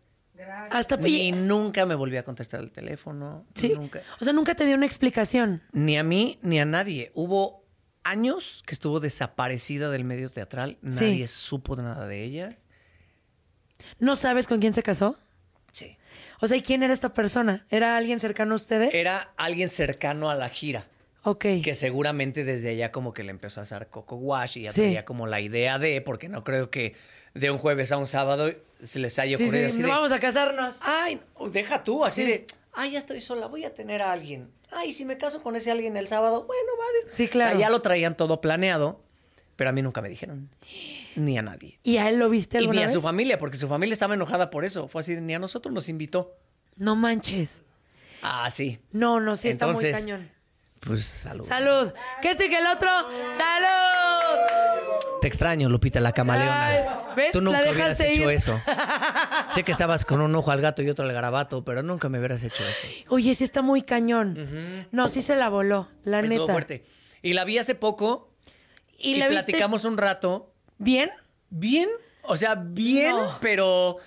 Hasta 0.71 0.97
Ni 0.97 1.31
nunca 1.31 1.87
me 1.87 1.95
volví 1.95 2.17
a 2.17 2.25
contestar 2.25 2.61
el 2.61 2.73
teléfono, 2.73 3.47
Sí. 3.55 3.75
nunca. 3.77 4.03
O 4.21 4.25
sea, 4.25 4.33
nunca 4.33 4.55
te 4.55 4.65
dio 4.67 4.75
una 4.77 4.87
explicación. 4.87 5.63
Ni 5.73 5.97
a 5.99 6.03
mí 6.03 6.39
ni 6.43 6.59
a 6.59 6.65
nadie. 6.65 7.13
Hubo 7.15 7.65
años 8.03 8.63
que 8.67 8.75
estuvo 8.75 8.99
desaparecida 8.99 9.91
del 9.91 10.05
medio 10.05 10.31
teatral. 10.31 10.79
Sí. 10.89 11.05
Nadie 11.05 11.29
supo 11.29 11.77
nada 11.77 12.07
de 12.07 12.25
ella. 12.25 12.59
¿No 13.99 14.17
sabes 14.17 14.47
con 14.47 14.61
quién 14.61 14.75
se 14.75 14.83
casó? 14.83 15.17
Sí. 15.73 15.97
O 16.41 16.47
sea, 16.47 16.57
¿y 16.57 16.63
quién 16.63 16.83
era 16.83 16.93
esta 16.93 17.13
persona? 17.15 17.65
¿Era 17.71 17.97
alguien 17.97 18.19
cercano 18.21 18.53
a 18.55 18.57
ustedes? 18.57 18.93
Era 18.95 19.33
alguien 19.37 19.69
cercano 19.69 20.29
a 20.31 20.35
la 20.35 20.49
gira. 20.49 20.87
Ok. 21.25 21.45
Que 21.63 21.75
seguramente 21.75 22.43
desde 22.45 22.71
allá 22.71 22.91
como 22.91 23.15
que 23.15 23.23
le 23.23 23.31
empezó 23.31 23.61
a 23.61 23.63
hacer 23.63 23.87
coco 23.89 24.17
wash 24.17 24.59
y 24.59 24.63
ya 24.63 24.73
Sí. 24.73 24.83
tenía 24.83 25.05
como 25.05 25.27
la 25.29 25.41
idea 25.41 25.79
de, 25.79 26.01
porque 26.01 26.29
no 26.29 26.43
creo 26.43 26.69
que 26.71 26.97
de 27.35 27.51
un 27.53 27.59
jueves 27.59 27.93
a 27.93 27.97
un 27.97 28.09
sábado 28.09 28.53
se 28.83 28.99
les 28.99 29.19
haya 29.21 29.37
Sí, 29.37 29.45
ocurrido 29.45 29.69
sí, 29.69 29.75
así 29.75 29.83
no 29.83 29.87
de, 29.87 29.93
vamos 29.95 30.11
a 30.13 30.19
casarnos. 30.19 30.81
ay, 30.83 31.21
deja 31.53 31.85
tú, 31.85 32.05
así 32.05 32.25
de, 32.25 32.45
ay, 32.73 32.91
ya 32.93 32.99
estoy 32.99 33.21
sola, 33.21 33.47
voy 33.47 33.65
a 33.65 33.73
tener 33.73 34.03
a 34.03 34.11
alguien. 34.13 34.51
Ay, 34.73 34.93
si 34.93 35.05
me 35.05 35.17
caso 35.17 35.43
con 35.43 35.55
ese 35.55 35.71
alguien 35.71 35.97
el 35.97 36.09
sábado, 36.09 36.45
bueno, 36.45 36.73
vale. 36.77 37.13
Sí, 37.15 37.29
claro. 37.29 37.53
O 37.53 37.59
sea, 37.59 37.61
ya 37.69 37.71
lo 37.71 37.81
traían 37.83 38.17
todo 38.17 38.41
planeado, 38.41 39.01
pero 39.55 39.71
a 39.71 39.73
mí 39.73 39.81
nunca 39.81 40.03
me 40.03 40.09
dijeron. 40.09 40.51
Ni 41.17 41.37
a 41.39 41.43
nadie. 41.43 41.79
¿Y 41.83 41.99
a 41.99 42.09
él 42.09 42.19
lo 42.19 42.29
viste 42.31 42.61
Y 42.61 42.67
ni 42.69 42.79
a 42.79 42.83
vez? 42.83 42.93
su 42.93 43.01
familia, 43.01 43.39
porque 43.39 43.59
su 43.59 43.69
familia 43.69 43.93
estaba 43.93 44.15
enojada 44.15 44.51
por 44.51 44.65
eso. 44.65 44.89
Fue 44.89 45.01
así, 45.01 45.17
ni 45.21 45.35
a 45.35 45.39
nosotros 45.39 45.73
nos 45.75 45.89
invitó. 45.89 46.37
No 46.77 46.97
manches. 46.97 47.61
Ah, 48.23 48.49
sí. 48.51 48.79
No, 48.93 49.21
no, 49.21 49.37
sí 49.37 49.49
está 49.49 49.67
muy 49.67 49.75
Entonces, 49.77 49.99
cañón. 49.99 50.31
Pues 50.81 51.05
salud. 51.05 51.45
Salud. 51.45 51.93
¿Qué 52.21 52.31
estoy 52.31 52.49
que 52.49 52.59
el 52.59 52.67
otro? 52.67 52.89
¡Salud! 53.37 55.21
Te 55.21 55.29
extraño, 55.29 55.69
Lupita, 55.69 56.01
la 56.01 56.13
camaleona. 56.13 56.67
Ay, 56.67 56.85
¿ves? 57.15 57.33
Tú 57.33 57.41
La 57.41 57.45
nunca 57.45 57.71
hubieras 57.71 58.01
hecho 58.01 58.31
eso. 58.31 58.61
sé 59.53 59.63
que 59.63 59.71
estabas 59.71 60.05
con 60.05 60.21
un 60.21 60.35
ojo 60.35 60.51
al 60.51 60.61
gato 60.61 60.83
y 60.83 60.91
otro 60.91 61.05
al 61.05 61.13
garabato, 61.13 61.65
pero 61.65 61.83
nunca 61.85 62.09
me 62.09 62.19
hubieras 62.19 62.43
hecho 62.43 62.65
eso. 62.65 62.87
Oye, 63.09 63.35
sí 63.35 63.45
está 63.45 63.63
muy 63.63 63.83
cañón. 63.83 64.89
No, 64.91 65.09
sí 65.09 65.23
se 65.23 65.37
la 65.37 65.49
voló, 65.49 65.89
la 66.05 66.21
Estuvo 66.21 66.41
neta. 66.41 66.53
fuerte. 66.53 66.85
Y 67.23 67.35
la 67.35 67.45
vi 67.45 67.59
hace 67.59 67.77
poco 67.77 68.33
¿Y, 68.99 69.15
y, 69.15 69.17
la 69.19 69.29
viste 69.29 69.45
platicamos 69.45 69.85
un 69.85 69.97
rato. 69.99 70.52
Bien? 70.79 71.11
Bien, 71.51 71.89
o 72.23 72.37
sea, 72.37 72.55
bien, 72.55 73.11
No. 73.11 73.39
pero 73.41 73.99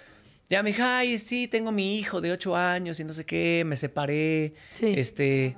ya 0.49 0.63
me 0.63 0.71
dijo, 0.71 0.83
ay, 0.85 1.17
sí, 1.17 1.47
tengo 1.47 1.71
mi 1.71 1.97
hijo 1.99 2.21
de 2.21 2.31
ocho 2.31 2.55
años 2.55 2.99
y 2.99 3.03
no 3.03 3.13
sé 3.13 3.25
qué, 3.25 3.63
me 3.65 3.75
separé. 3.75 4.53
Sí. 4.71 4.93
Este. 4.97 5.57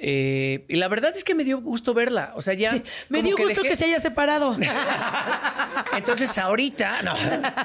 eh, 0.00 0.64
y 0.68 0.76
la 0.76 0.86
verdad 0.88 1.12
es 1.16 1.24
que 1.24 1.34
me 1.34 1.42
dio 1.44 1.60
gusto 1.60 1.92
verla. 1.92 2.32
O 2.36 2.42
sea, 2.42 2.54
ya. 2.54 2.72
Sí. 2.72 2.82
Me 3.08 3.20
dio 3.22 3.36
gusto 3.36 3.62
dejé- 3.62 3.68
que 3.70 3.76
se 3.76 3.84
haya 3.86 3.98
separado. 4.00 4.56
Entonces 5.96 6.36
ahorita, 6.38 7.02
no, 7.02 7.12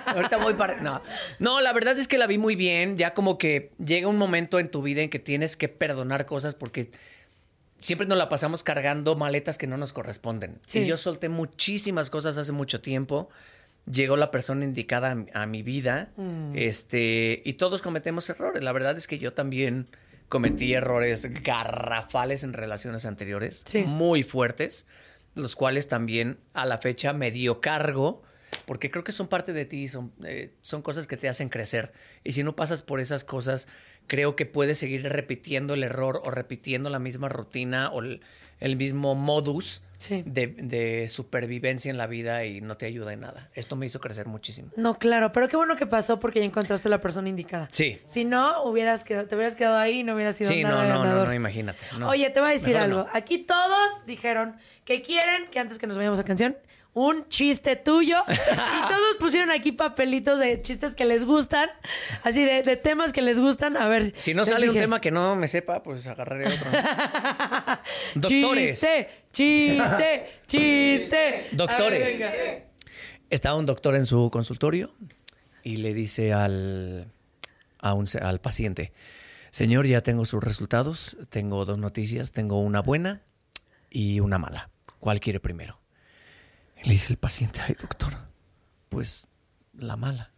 ahorita 0.07 0.37
voy 0.37 0.53
para, 0.55 0.77
no, 0.81 1.01
no, 1.39 1.61
la 1.61 1.73
verdad 1.73 1.97
es 1.97 2.07
que 2.07 2.17
la 2.17 2.27
vi 2.27 2.37
muy 2.37 2.55
bien, 2.55 2.97
ya 2.97 3.13
como 3.13 3.37
que 3.37 3.71
llega 3.83 4.07
un 4.07 4.17
momento 4.17 4.59
en 4.59 4.69
tu 4.69 4.81
vida 4.81 5.01
en 5.01 5.09
que 5.09 5.19
tienes 5.19 5.55
que 5.57 5.69
perdonar 5.69 6.25
cosas 6.25 6.55
porque 6.55 6.89
siempre 7.83 8.07
nos 8.07 8.17
la 8.17 8.29
pasamos 8.29 8.63
cargando 8.63 9.15
maletas 9.15 9.57
que 9.57 9.67
no 9.67 9.77
nos 9.77 9.91
corresponden. 9.93 10.59
Sí. 10.65 10.79
Y 10.79 10.85
yo 10.87 10.97
solté 10.97 11.29
muchísimas 11.29 12.09
cosas 12.09 12.37
hace 12.37 12.51
mucho 12.51 12.81
tiempo. 12.81 13.29
Llegó 13.91 14.15
la 14.15 14.31
persona 14.31 14.63
indicada 14.63 15.11
a, 15.11 15.15
mi- 15.15 15.27
a 15.33 15.45
mi 15.45 15.61
vida, 15.63 16.11
Mm. 16.15 16.53
este, 16.55 17.41
y 17.43 17.53
todos 17.53 17.81
cometemos 17.81 18.29
errores. 18.29 18.63
La 18.63 18.71
verdad 18.71 18.95
es 18.95 19.07
que 19.07 19.17
yo 19.19 19.33
también 19.33 19.87
cometí 20.29 20.73
errores 20.73 21.27
garrafales 21.43 22.43
en 22.43 22.53
relaciones 22.53 23.05
anteriores, 23.05 23.63
Sí. 23.67 23.83
muy 23.85 24.23
fuertes, 24.23 24.87
los 25.35 25.55
cuales 25.55 25.87
también 25.87 26.37
a 26.53 26.65
la 26.65 26.77
fecha 26.77 27.11
me 27.13 27.29
dio 27.31 27.59
cargo, 27.59 28.23
porque 28.65 28.89
creo 28.91 29.03
que 29.03 29.11
son 29.11 29.27
parte 29.27 29.51
de 29.51 29.65
ti, 29.65 29.87
son, 29.87 30.13
eh, 30.23 30.53
son 30.61 30.81
cosas 30.81 31.07
que 31.07 31.17
te 31.17 31.27
hacen 31.27 31.49
crecer. 31.49 31.91
Y 32.23 32.31
si 32.33 32.43
no 32.43 32.55
pasas 32.55 32.83
por 32.83 32.99
esas 32.99 33.23
cosas, 33.23 33.67
creo 34.07 34.35
que 34.35 34.45
puedes 34.45 34.77
seguir 34.77 35.03
repitiendo 35.03 35.73
el 35.73 35.83
error 35.83 36.21
o 36.23 36.31
repitiendo 36.31 36.89
la 36.89 36.99
misma 36.99 37.29
rutina 37.29 37.89
o 37.91 38.01
el, 38.01 38.21
el 38.59 38.75
mismo 38.75 39.15
modus 39.15 39.81
Sí. 39.99 40.21
de, 40.25 40.47
de 40.47 41.07
supervivencia 41.07 41.89
en 41.89 41.97
la 41.97 42.07
vida 42.07 42.43
y 42.43 42.59
no 42.59 42.75
te 42.75 42.85
ayuda 42.85 43.13
en 43.13 43.21
nada. 43.21 43.49
Esto 43.53 43.77
me 43.77 43.85
hizo 43.85 44.01
crecer 44.01 44.27
muchísimo. 44.27 44.69
No, 44.75 44.99
claro, 44.99 45.31
pero 45.31 45.47
qué 45.47 45.55
bueno 45.55 45.77
que 45.77 45.87
pasó 45.87 46.19
porque 46.19 46.39
ya 46.39 46.45
encontraste 46.45 46.89
la 46.89 46.99
persona 46.99 47.29
indicada. 47.29 47.69
Sí. 47.71 48.01
Si 48.03 48.25
no, 48.25 48.63
hubieras 48.63 49.05
quedado, 49.05 49.27
te 49.29 49.35
hubieras 49.35 49.55
quedado 49.55 49.77
ahí 49.77 50.01
y 50.01 50.03
no 50.03 50.13
hubieras 50.15 50.35
sido 50.35 50.51
Sí, 50.51 50.61
nada 50.61 50.83
no, 50.89 51.05
no, 51.05 51.15
no, 51.15 51.25
no, 51.25 51.33
imagínate. 51.33 51.79
no. 51.97 52.09
Oye, 52.09 52.29
te 52.31 52.41
voy 52.41 52.49
a 52.49 52.51
decir 52.51 52.73
Mejor 52.73 52.81
algo. 52.83 52.97
no. 53.03 53.07
Aquí 53.13 53.37
todos 53.37 54.05
dijeron 54.05 54.57
que 54.83 55.01
quieren 55.01 55.49
que 55.51 55.59
antes 55.59 55.79
que 55.79 55.87
nos 55.87 55.95
vayamos 55.95 56.19
a 56.19 56.25
canción, 56.25 56.57
un 56.93 57.27
chiste 57.29 57.75
tuyo. 57.75 58.17
y 58.27 58.87
todos 58.87 59.15
pusieron 59.19 59.51
aquí 59.51 59.71
papelitos 59.71 60.39
de 60.39 60.61
chistes 60.61 60.93
que 60.95 61.05
les 61.05 61.23
gustan, 61.25 61.69
así 62.23 62.43
de, 62.45 62.61
de 62.63 62.75
temas 62.77 63.13
que 63.13 63.21
les 63.21 63.39
gustan. 63.39 63.77
A 63.77 63.87
ver. 63.87 64.13
Si 64.17 64.33
no 64.33 64.45
sale 64.45 64.69
un 64.69 64.75
tema 64.75 65.01
que 65.01 65.11
no 65.11 65.35
me 65.35 65.47
sepa, 65.47 65.81
pues 65.83 66.05
agarraré 66.07 66.47
otro. 66.47 66.69
Doctores. 68.15 68.79
Chiste, 68.79 69.09
chiste, 69.31 70.25
chiste. 70.47 71.47
Doctores. 71.51 72.19
Ver. 72.19 72.67
Estaba 73.29 73.55
un 73.55 73.65
doctor 73.65 73.95
en 73.95 74.05
su 74.05 74.29
consultorio 74.31 74.93
y 75.63 75.77
le 75.77 75.93
dice 75.93 76.33
al, 76.33 77.11
a 77.79 77.93
un 77.93 78.05
se- 78.05 78.19
al 78.19 78.39
paciente, 78.39 78.93
señor, 79.49 79.87
ya 79.87 80.01
tengo 80.01 80.25
sus 80.25 80.43
resultados, 80.43 81.17
tengo 81.29 81.65
dos 81.65 81.79
noticias, 81.79 82.31
tengo 82.31 82.59
una 82.61 82.81
buena 82.81 83.23
y 83.89 84.19
una 84.19 84.37
mala. 84.37 84.69
¿Cuál 84.99 85.19
quiere 85.19 85.39
primero? 85.39 85.79
Y 86.83 86.87
le 86.87 86.93
dice 86.93 87.13
el 87.13 87.17
paciente, 87.19 87.61
ay 87.61 87.75
doctor, 87.79 88.13
pues 88.89 89.27
la 89.73 89.95
mala. 89.97 90.31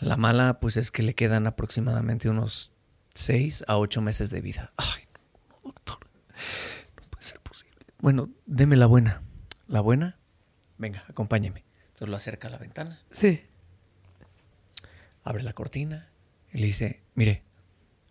La 0.00 0.16
mala 0.16 0.60
pues 0.60 0.76
es 0.76 0.90
que 0.90 1.02
le 1.02 1.14
quedan 1.14 1.46
aproximadamente 1.46 2.28
unos 2.28 2.72
seis 3.14 3.64
a 3.68 3.78
ocho 3.78 4.00
meses 4.02 4.30
de 4.30 4.40
vida. 4.40 4.72
Ay, 4.76 5.04
no, 5.50 5.70
doctor, 5.72 5.98
no 7.00 7.08
puede 7.08 7.22
ser 7.24 7.40
posible. 7.40 7.74
Bueno, 7.98 8.28
deme 8.46 8.76
la 8.76 8.86
buena. 8.86 9.22
¿La 9.68 9.80
buena? 9.80 10.18
Venga, 10.78 11.04
acompáñeme. 11.08 11.64
Entonces 11.88 12.08
lo 12.08 12.16
acerca 12.16 12.48
a 12.48 12.50
la 12.50 12.58
ventana, 12.58 13.00
Sí. 13.10 13.44
abre 15.24 15.42
la 15.44 15.52
cortina 15.52 16.10
y 16.52 16.58
le 16.58 16.66
dice, 16.66 17.00
mire, 17.14 17.44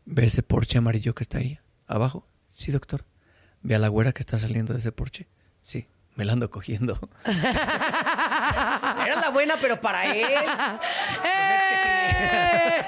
¿ve 0.05 0.25
ese 0.25 0.43
porche 0.43 0.77
amarillo 0.77 1.13
que 1.13 1.23
está 1.23 1.39
ahí 1.39 1.59
abajo? 1.87 2.25
Sí, 2.47 2.71
doctor. 2.71 3.05
¿Ve 3.63 3.75
a 3.75 3.79
la 3.79 3.89
güera 3.89 4.13
que 4.13 4.21
está 4.21 4.39
saliendo 4.39 4.73
de 4.73 4.79
ese 4.79 4.91
porche? 4.91 5.27
Sí, 5.61 5.87
me 6.15 6.25
la 6.25 6.33
ando 6.33 6.49
cogiendo. 6.51 6.99
Era 7.25 9.15
la 9.21 9.29
buena, 9.29 9.55
pero 9.61 9.79
para 9.79 10.05
él. 10.05 10.27
¡Eh! 11.23 12.83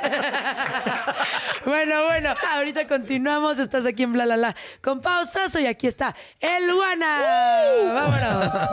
bueno, 1.66 2.04
bueno, 2.06 2.34
ahorita 2.52 2.88
continuamos. 2.88 3.60
Estás 3.60 3.86
aquí 3.86 4.04
en 4.04 4.14
Bla 4.14 4.26
La 4.26 4.38
La 4.38 4.56
con 4.82 5.02
pausazo 5.02 5.60
y 5.60 5.68
aquí 5.68 5.88
está 5.88 6.16
el 6.40 6.68
Luana. 6.68 7.20
Vámonos. 7.94 8.54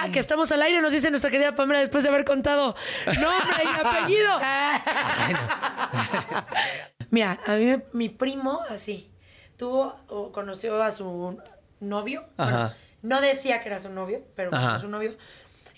Ah, 0.00 0.10
que 0.12 0.20
estamos 0.20 0.52
al 0.52 0.62
aire, 0.62 0.80
nos 0.80 0.92
dice 0.92 1.10
nuestra 1.10 1.28
querida 1.28 1.56
Pamela 1.56 1.80
después 1.80 2.04
de 2.04 2.08
haber 2.10 2.24
contado 2.24 2.76
nombre 3.06 3.64
y 3.64 3.66
apellido. 3.84 4.38
Mira, 7.10 7.40
a 7.44 7.54
mí 7.54 7.64
me- 7.64 7.82
mi 7.94 8.08
primo, 8.08 8.60
así, 8.70 9.10
tuvo 9.58 9.96
o 10.08 10.32
conoció 10.32 10.82
a 10.82 10.90
su 10.90 11.38
novio. 11.80 12.24
Bueno, 12.36 12.52
Ajá. 12.56 12.76
no 13.02 13.20
decía 13.20 13.60
que 13.60 13.68
era 13.68 13.78
su 13.78 13.90
novio, 13.90 14.22
pero 14.34 14.50
conoció 14.50 14.74
a 14.74 14.78
su 14.78 14.88
novio. 14.88 15.14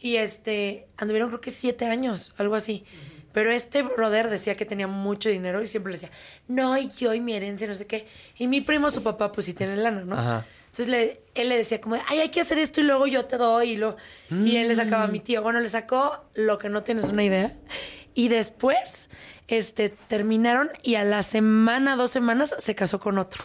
Y 0.00 0.16
este, 0.16 0.86
anduvieron 0.96 1.28
creo 1.28 1.40
que 1.40 1.50
siete 1.50 1.86
años, 1.86 2.32
algo 2.38 2.54
así. 2.54 2.84
Pero 3.32 3.52
este 3.52 3.82
brother 3.82 4.28
decía 4.28 4.56
que 4.56 4.64
tenía 4.64 4.86
mucho 4.88 5.28
dinero 5.28 5.62
y 5.62 5.68
siempre 5.68 5.92
le 5.92 5.98
decía, 6.00 6.10
no, 6.48 6.76
y 6.76 6.90
yo 6.92 7.14
y 7.14 7.20
mi 7.20 7.32
herencia, 7.34 7.66
no 7.68 7.74
sé 7.74 7.86
qué. 7.86 8.08
Y 8.36 8.48
mi 8.48 8.60
primo, 8.60 8.90
su 8.90 9.02
papá, 9.02 9.30
pues 9.30 9.46
sí 9.46 9.54
tiene 9.54 9.76
lana, 9.76 10.04
¿no? 10.04 10.16
Ajá. 10.18 10.44
Entonces 10.66 10.88
le- 10.88 11.20
él 11.34 11.48
le 11.48 11.56
decía 11.56 11.80
como, 11.80 11.96
ay, 12.08 12.20
hay 12.20 12.28
que 12.30 12.40
hacer 12.40 12.58
esto 12.58 12.80
y 12.80 12.84
luego 12.84 13.06
yo 13.06 13.26
te 13.26 13.36
doy. 13.36 13.70
Y, 13.72 13.76
lo, 13.76 13.96
y 14.30 14.56
él 14.56 14.66
le 14.68 14.74
sacaba 14.74 15.04
a 15.04 15.06
mi 15.08 15.20
tío. 15.20 15.42
Bueno, 15.42 15.60
le 15.60 15.68
sacó 15.68 16.24
lo 16.34 16.58
que 16.58 16.68
no 16.68 16.82
tienes 16.82 17.08
una 17.08 17.22
idea. 17.22 17.54
Y 18.14 18.28
después 18.28 19.10
este, 19.48 19.90
terminaron 19.90 20.70
y 20.82 20.96
a 20.96 21.04
la 21.04 21.22
semana, 21.22 21.94
dos 21.96 22.10
semanas, 22.10 22.54
se 22.58 22.74
casó 22.74 22.98
con 23.00 23.18
otro. 23.18 23.44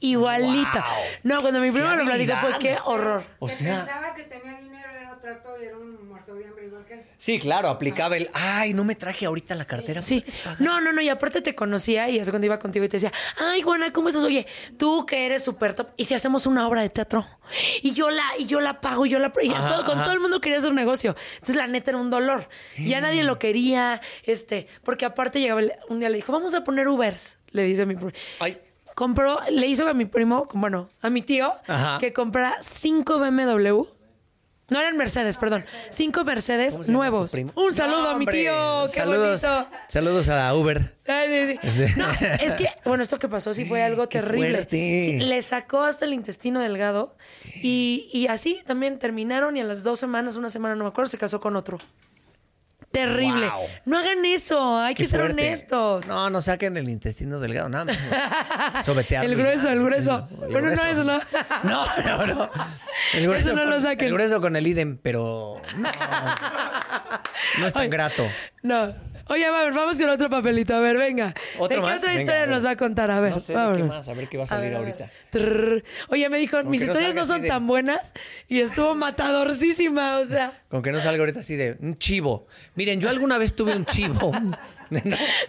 Igualita. 0.00 0.84
No, 1.22 1.40
cuando 1.42 1.60
mi 1.60 1.70
primo 1.70 1.88
me 1.88 1.96
lo 1.96 2.04
platicó 2.04 2.36
fue 2.36 2.58
qué 2.58 2.78
horror. 2.84 3.24
O 3.38 3.48
sea, 3.48 3.84
pensaba 3.84 4.14
que 4.14 4.22
tenía 4.24 4.58
dinero, 4.58 4.88
era 4.90 5.12
otro 5.14 5.30
actor 5.30 5.58
y 5.62 5.66
era 5.66 5.76
un 5.76 6.08
muerto 6.08 6.34
de 6.34 6.46
hambre 6.46 6.66
igual 6.66 6.84
que 6.86 6.94
él. 6.94 7.02
sí, 7.18 7.38
claro, 7.38 7.68
aplicaba 7.68 8.16
el, 8.16 8.30
ay, 8.32 8.72
no 8.72 8.84
me 8.84 8.94
traje 8.94 9.26
ahorita 9.26 9.54
la 9.54 9.64
cartera. 9.66 10.00
Sí. 10.00 10.20
¿puedes 10.20 10.38
pagar?" 10.38 10.60
No, 10.60 10.80
no, 10.80 10.92
no. 10.92 11.00
Y 11.02 11.08
aparte 11.10 11.42
te 11.42 11.54
conocía 11.54 12.08
y 12.08 12.18
hace 12.18 12.30
cuando 12.30 12.46
iba 12.46 12.58
contigo 12.58 12.84
y 12.84 12.88
te 12.88 12.96
decía, 12.96 13.12
ay, 13.38 13.60
Juana, 13.62 13.92
¿cómo 13.92 14.08
estás? 14.08 14.24
Oye, 14.24 14.46
tú 14.78 15.04
que 15.06 15.26
eres 15.26 15.44
súper 15.44 15.74
top. 15.74 15.88
¿Y 15.96 16.04
si 16.04 16.14
hacemos 16.14 16.46
una 16.46 16.66
obra 16.66 16.80
de 16.82 16.88
teatro? 16.90 17.26
Y 17.82 17.92
yo 17.92 18.10
la, 18.10 18.24
y 18.38 18.46
yo 18.46 18.60
la 18.60 18.80
pago, 18.80 19.04
y 19.06 19.10
yo 19.10 19.18
la... 19.18 19.32
y 19.42 19.50
Ajá, 19.50 19.68
todo- 19.68 19.84
con 19.84 19.96
ajá. 19.96 20.04
todo 20.04 20.14
el 20.14 20.20
mundo 20.20 20.40
quería 20.40 20.58
hacer 20.58 20.70
un 20.70 20.76
negocio. 20.76 21.14
Entonces, 21.34 21.56
la 21.56 21.66
neta 21.66 21.90
era 21.90 21.98
un 21.98 22.08
dolor. 22.10 22.48
Ya 22.78 23.00
nadie 23.00 23.22
lo 23.24 23.38
quería, 23.38 24.00
este... 24.24 24.66
Porque 24.82 25.04
aparte 25.04 25.40
llegaba... 25.40 25.60
el- 25.60 25.72
Un 25.88 26.00
día 26.00 26.08
le 26.08 26.16
dijo, 26.16 26.32
vamos 26.32 26.54
a 26.54 26.64
poner 26.64 26.88
Ubers. 26.88 27.36
Le 27.50 27.64
dice 27.64 27.82
a 27.82 27.86
mi 27.86 27.96
primo. 27.96 28.12
Ay, 28.38 28.58
Compró... 29.00 29.38
Le 29.50 29.66
hizo 29.66 29.88
a 29.88 29.94
mi 29.94 30.04
primo, 30.04 30.46
bueno, 30.52 30.90
a 31.00 31.08
mi 31.08 31.22
tío, 31.22 31.50
Ajá. 31.66 31.96
que 31.98 32.12
comprara 32.12 32.58
cinco 32.60 33.18
BMW... 33.18 33.84
No 34.68 34.78
eran 34.78 34.98
Mercedes, 34.98 35.38
perdón. 35.38 35.64
Cinco 35.88 36.22
Mercedes 36.22 36.74
¿cómo 36.74 36.84
se 36.84 36.92
llama 36.92 36.98
tu 37.06 37.10
nuevos. 37.10 37.32
primo? 37.32 37.52
Un 37.56 37.74
saludo 37.74 38.10
a 38.10 38.18
mi 38.18 38.24
hombre, 38.24 38.42
tío. 38.42 38.82
¡Qué 38.82 39.00
saludos, 39.00 39.42
bonito! 39.42 39.68
Saludos 39.88 40.28
a 40.28 40.54
Uber. 40.54 40.94
Ay, 41.08 41.58
sí, 41.62 41.68
sí. 41.70 41.94
No, 41.96 42.06
es 42.40 42.54
que, 42.56 42.68
bueno, 42.84 43.02
esto 43.02 43.18
que 43.18 43.26
pasó 43.28 43.54
sí 43.54 43.64
fue 43.64 43.82
algo 43.82 44.06
Qué 44.10 44.20
terrible. 44.20 44.58
fuerte. 44.58 45.00
Sí, 45.04 45.12
le 45.18 45.40
sacó 45.40 45.82
hasta 45.82 46.04
el 46.04 46.12
intestino 46.12 46.60
delgado 46.60 47.16
y, 47.62 48.10
y 48.12 48.26
así 48.28 48.60
también 48.66 48.98
terminaron 48.98 49.56
y 49.56 49.60
a 49.60 49.64
las 49.64 49.82
dos 49.82 49.98
semanas, 49.98 50.36
una 50.36 50.50
semana, 50.50 50.76
no 50.76 50.84
me 50.84 50.90
acuerdo, 50.90 51.08
se 51.08 51.16
casó 51.16 51.40
con 51.40 51.56
otro. 51.56 51.78
Terrible. 52.92 53.48
Wow. 53.48 53.66
No 53.84 53.98
hagan 53.98 54.24
eso, 54.24 54.78
hay 54.80 54.94
Qué 54.94 55.04
que 55.04 55.08
ser 55.10 55.20
fuerte. 55.20 55.42
honestos. 55.42 56.06
No, 56.08 56.28
no 56.28 56.40
saquen 56.40 56.76
el 56.76 56.88
intestino 56.88 57.38
delgado, 57.38 57.68
nada 57.68 57.84
más. 57.84 58.84
Sobetearlo 58.84 59.30
El 59.30 59.36
grueso, 59.38 59.68
el 59.68 59.84
grueso. 59.84 60.28
el 60.42 60.50
Bueno, 60.50 60.70
no, 60.70 60.82
eso 60.84 61.04
no. 61.04 61.20
No, 61.62 61.84
no, 62.04 62.26
no. 62.26 62.50
El 63.14 63.22
grueso 63.28 63.48
Eso 63.50 63.56
no 63.56 63.64
lo 63.64 63.80
saquen. 63.80 64.08
El 64.08 64.14
grueso 64.14 64.40
con 64.40 64.56
el 64.56 64.66
idem, 64.66 64.98
pero 65.00 65.62
no. 65.76 65.88
No 67.60 67.66
es 67.68 67.72
tan 67.74 67.90
grato. 67.90 68.26
No. 68.62 68.92
Oye, 69.32 69.44
a 69.46 69.50
ver, 69.52 69.72
vamos 69.72 69.96
con 69.96 70.08
otro 70.08 70.28
papelito. 70.28 70.74
A 70.74 70.80
ver, 70.80 70.96
venga. 70.96 71.32
¿Otro 71.58 71.68
¿De 71.68 71.74
qué 71.76 71.80
más? 71.80 71.98
otra 71.98 72.08
Venga, 72.10 72.20
historia 72.20 72.42
a 72.42 72.46
ver. 72.46 72.54
nos 72.54 72.64
va 72.66 72.70
a 72.70 72.76
contar? 72.76 73.10
A 73.10 73.20
ver, 73.20 73.32
No 73.32 73.40
sé, 73.40 73.52
¿de 73.52 73.58
qué 73.58 73.64
vámonos. 73.64 73.88
más? 73.96 74.08
A 74.08 74.12
ver 74.14 74.28
qué 74.28 74.36
va 74.38 74.44
a 74.44 74.46
salir 74.46 74.70
ver, 74.70 74.78
ahorita. 74.78 75.10
Trrr. 75.30 75.84
Oye, 76.08 76.28
me 76.28 76.38
dijo, 76.38 76.62
mis 76.64 76.80
que 76.80 76.86
no 76.86 76.92
historias 76.92 77.10
salga 77.12 77.20
no 77.22 77.26
son 77.26 77.42
de- 77.42 77.48
tan 77.48 77.66
buenas 77.66 78.12
y 78.48 78.60
estuvo 78.60 78.94
matadorcísima, 78.96 80.18
o 80.18 80.24
sea. 80.24 80.52
Con 80.68 80.82
que 80.82 80.92
no 80.92 81.00
salga 81.00 81.20
ahorita 81.20 81.40
así 81.40 81.56
de 81.56 81.76
un 81.80 81.96
chivo. 81.98 82.46
Miren, 82.74 83.00
yo 83.00 83.08
alguna 83.08 83.38
vez 83.38 83.54
tuve 83.54 83.74
un 83.76 83.84
chivo. 83.86 84.32
No, 84.90 85.00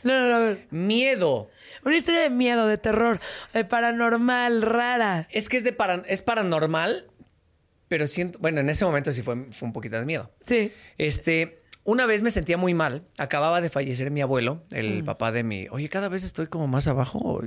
no, 0.03 0.29
no, 0.29 0.35
a 0.35 0.39
ver. 0.39 0.67
Miedo. 0.69 1.49
Una 1.83 1.97
historia 1.97 2.19
de 2.21 2.29
miedo, 2.29 2.67
de 2.67 2.77
terror, 2.77 3.19
de 3.55 3.65
paranormal, 3.65 4.61
rara. 4.61 5.27
Es 5.31 5.49
que 5.49 5.57
es 5.57 5.63
de 5.63 5.73
para- 5.73 6.03
es 6.05 6.21
paranormal, 6.21 7.07
pero 7.87 8.05
siento, 8.05 8.37
bueno, 8.37 8.59
en 8.61 8.69
ese 8.69 8.85
momento 8.85 9.11
sí 9.11 9.23
fue, 9.23 9.47
fue 9.51 9.65
un 9.65 9.73
poquito 9.73 9.95
de 9.97 10.05
miedo. 10.05 10.29
Sí. 10.43 10.71
Este, 10.99 11.60
una 11.83 12.05
vez 12.05 12.21
me 12.21 12.31
sentía 12.31 12.57
muy 12.57 12.73
mal. 12.73 13.03
Acababa 13.17 13.61
de 13.61 13.69
fallecer 13.69 14.11
mi 14.11 14.21
abuelo, 14.21 14.63
Mm. 14.71 14.75
el 14.75 15.03
papá 15.03 15.31
de 15.31 15.43
mi. 15.43 15.67
Oye, 15.71 15.89
cada 15.89 16.09
vez 16.09 16.23
estoy 16.23 16.47
como 16.47 16.67
más 16.67 16.87
abajo 16.87 17.17
o, 17.19 17.41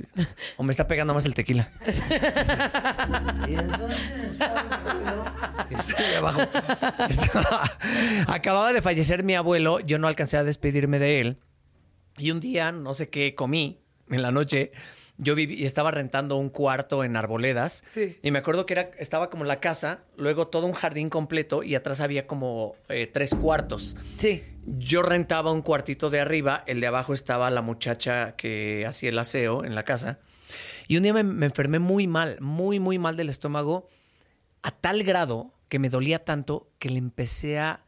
o 0.57 0.63
me 0.63 0.71
está 0.71 0.87
pegando 0.87 1.13
más 1.13 1.25
el 1.25 1.33
tequila. 1.35 1.71
Estoy 5.69 6.15
abajo. 6.17 6.41
Estaba- 7.09 7.71
Acababa 8.27 8.73
de 8.73 8.81
fallecer 8.81 9.23
mi 9.23 9.35
abuelo, 9.35 9.79
yo 9.79 9.97
no 9.97 10.07
alcancé 10.07 10.37
a 10.37 10.43
despedirme 10.43 10.99
de 10.99 11.21
él. 11.21 11.37
Y 12.17 12.31
un 12.31 12.39
día, 12.39 12.71
no 12.71 12.93
sé 12.93 13.09
qué 13.09 13.35
comí 13.35 13.81
en 14.09 14.21
la 14.21 14.31
noche. 14.31 14.71
Yo 15.17 15.33
viví 15.35 15.55
y 15.55 15.65
estaba 15.65 15.91
rentando 15.91 16.35
un 16.35 16.49
cuarto 16.49 17.03
en 17.03 17.15
Arboledas. 17.15 17.83
Sí. 17.87 18.17
Y 18.21 18.31
me 18.31 18.39
acuerdo 18.39 18.65
que 18.65 18.73
era, 18.73 18.91
estaba 18.99 19.29
como 19.29 19.45
la 19.45 19.59
casa, 19.59 20.03
luego 20.17 20.47
todo 20.47 20.67
un 20.67 20.73
jardín 20.73 21.09
completo 21.09 21.63
y 21.63 21.75
atrás 21.75 22.01
había 22.01 22.27
como 22.27 22.75
eh, 22.89 23.07
tres 23.07 23.33
cuartos. 23.33 23.95
Sí. 24.17 24.43
Yo 24.65 25.01
rentaba 25.03 25.51
un 25.51 25.61
cuartito 25.61 26.09
de 26.09 26.19
arriba, 26.19 26.63
el 26.67 26.81
de 26.81 26.87
abajo 26.87 27.13
estaba 27.13 27.49
la 27.49 27.61
muchacha 27.61 28.35
que 28.35 28.85
hacía 28.85 29.09
el 29.09 29.19
aseo 29.19 29.63
en 29.63 29.75
la 29.75 29.83
casa. 29.83 30.19
Y 30.87 30.97
un 30.97 31.03
día 31.03 31.13
me, 31.13 31.23
me 31.23 31.45
enfermé 31.45 31.79
muy 31.79 32.07
mal, 32.07 32.37
muy, 32.41 32.79
muy 32.79 32.99
mal 32.99 33.15
del 33.15 33.29
estómago, 33.29 33.87
a 34.63 34.71
tal 34.71 35.03
grado 35.03 35.53
que 35.69 35.79
me 35.79 35.89
dolía 35.89 36.23
tanto 36.23 36.71
que 36.79 36.89
le 36.89 36.97
empecé 36.97 37.59
a... 37.59 37.85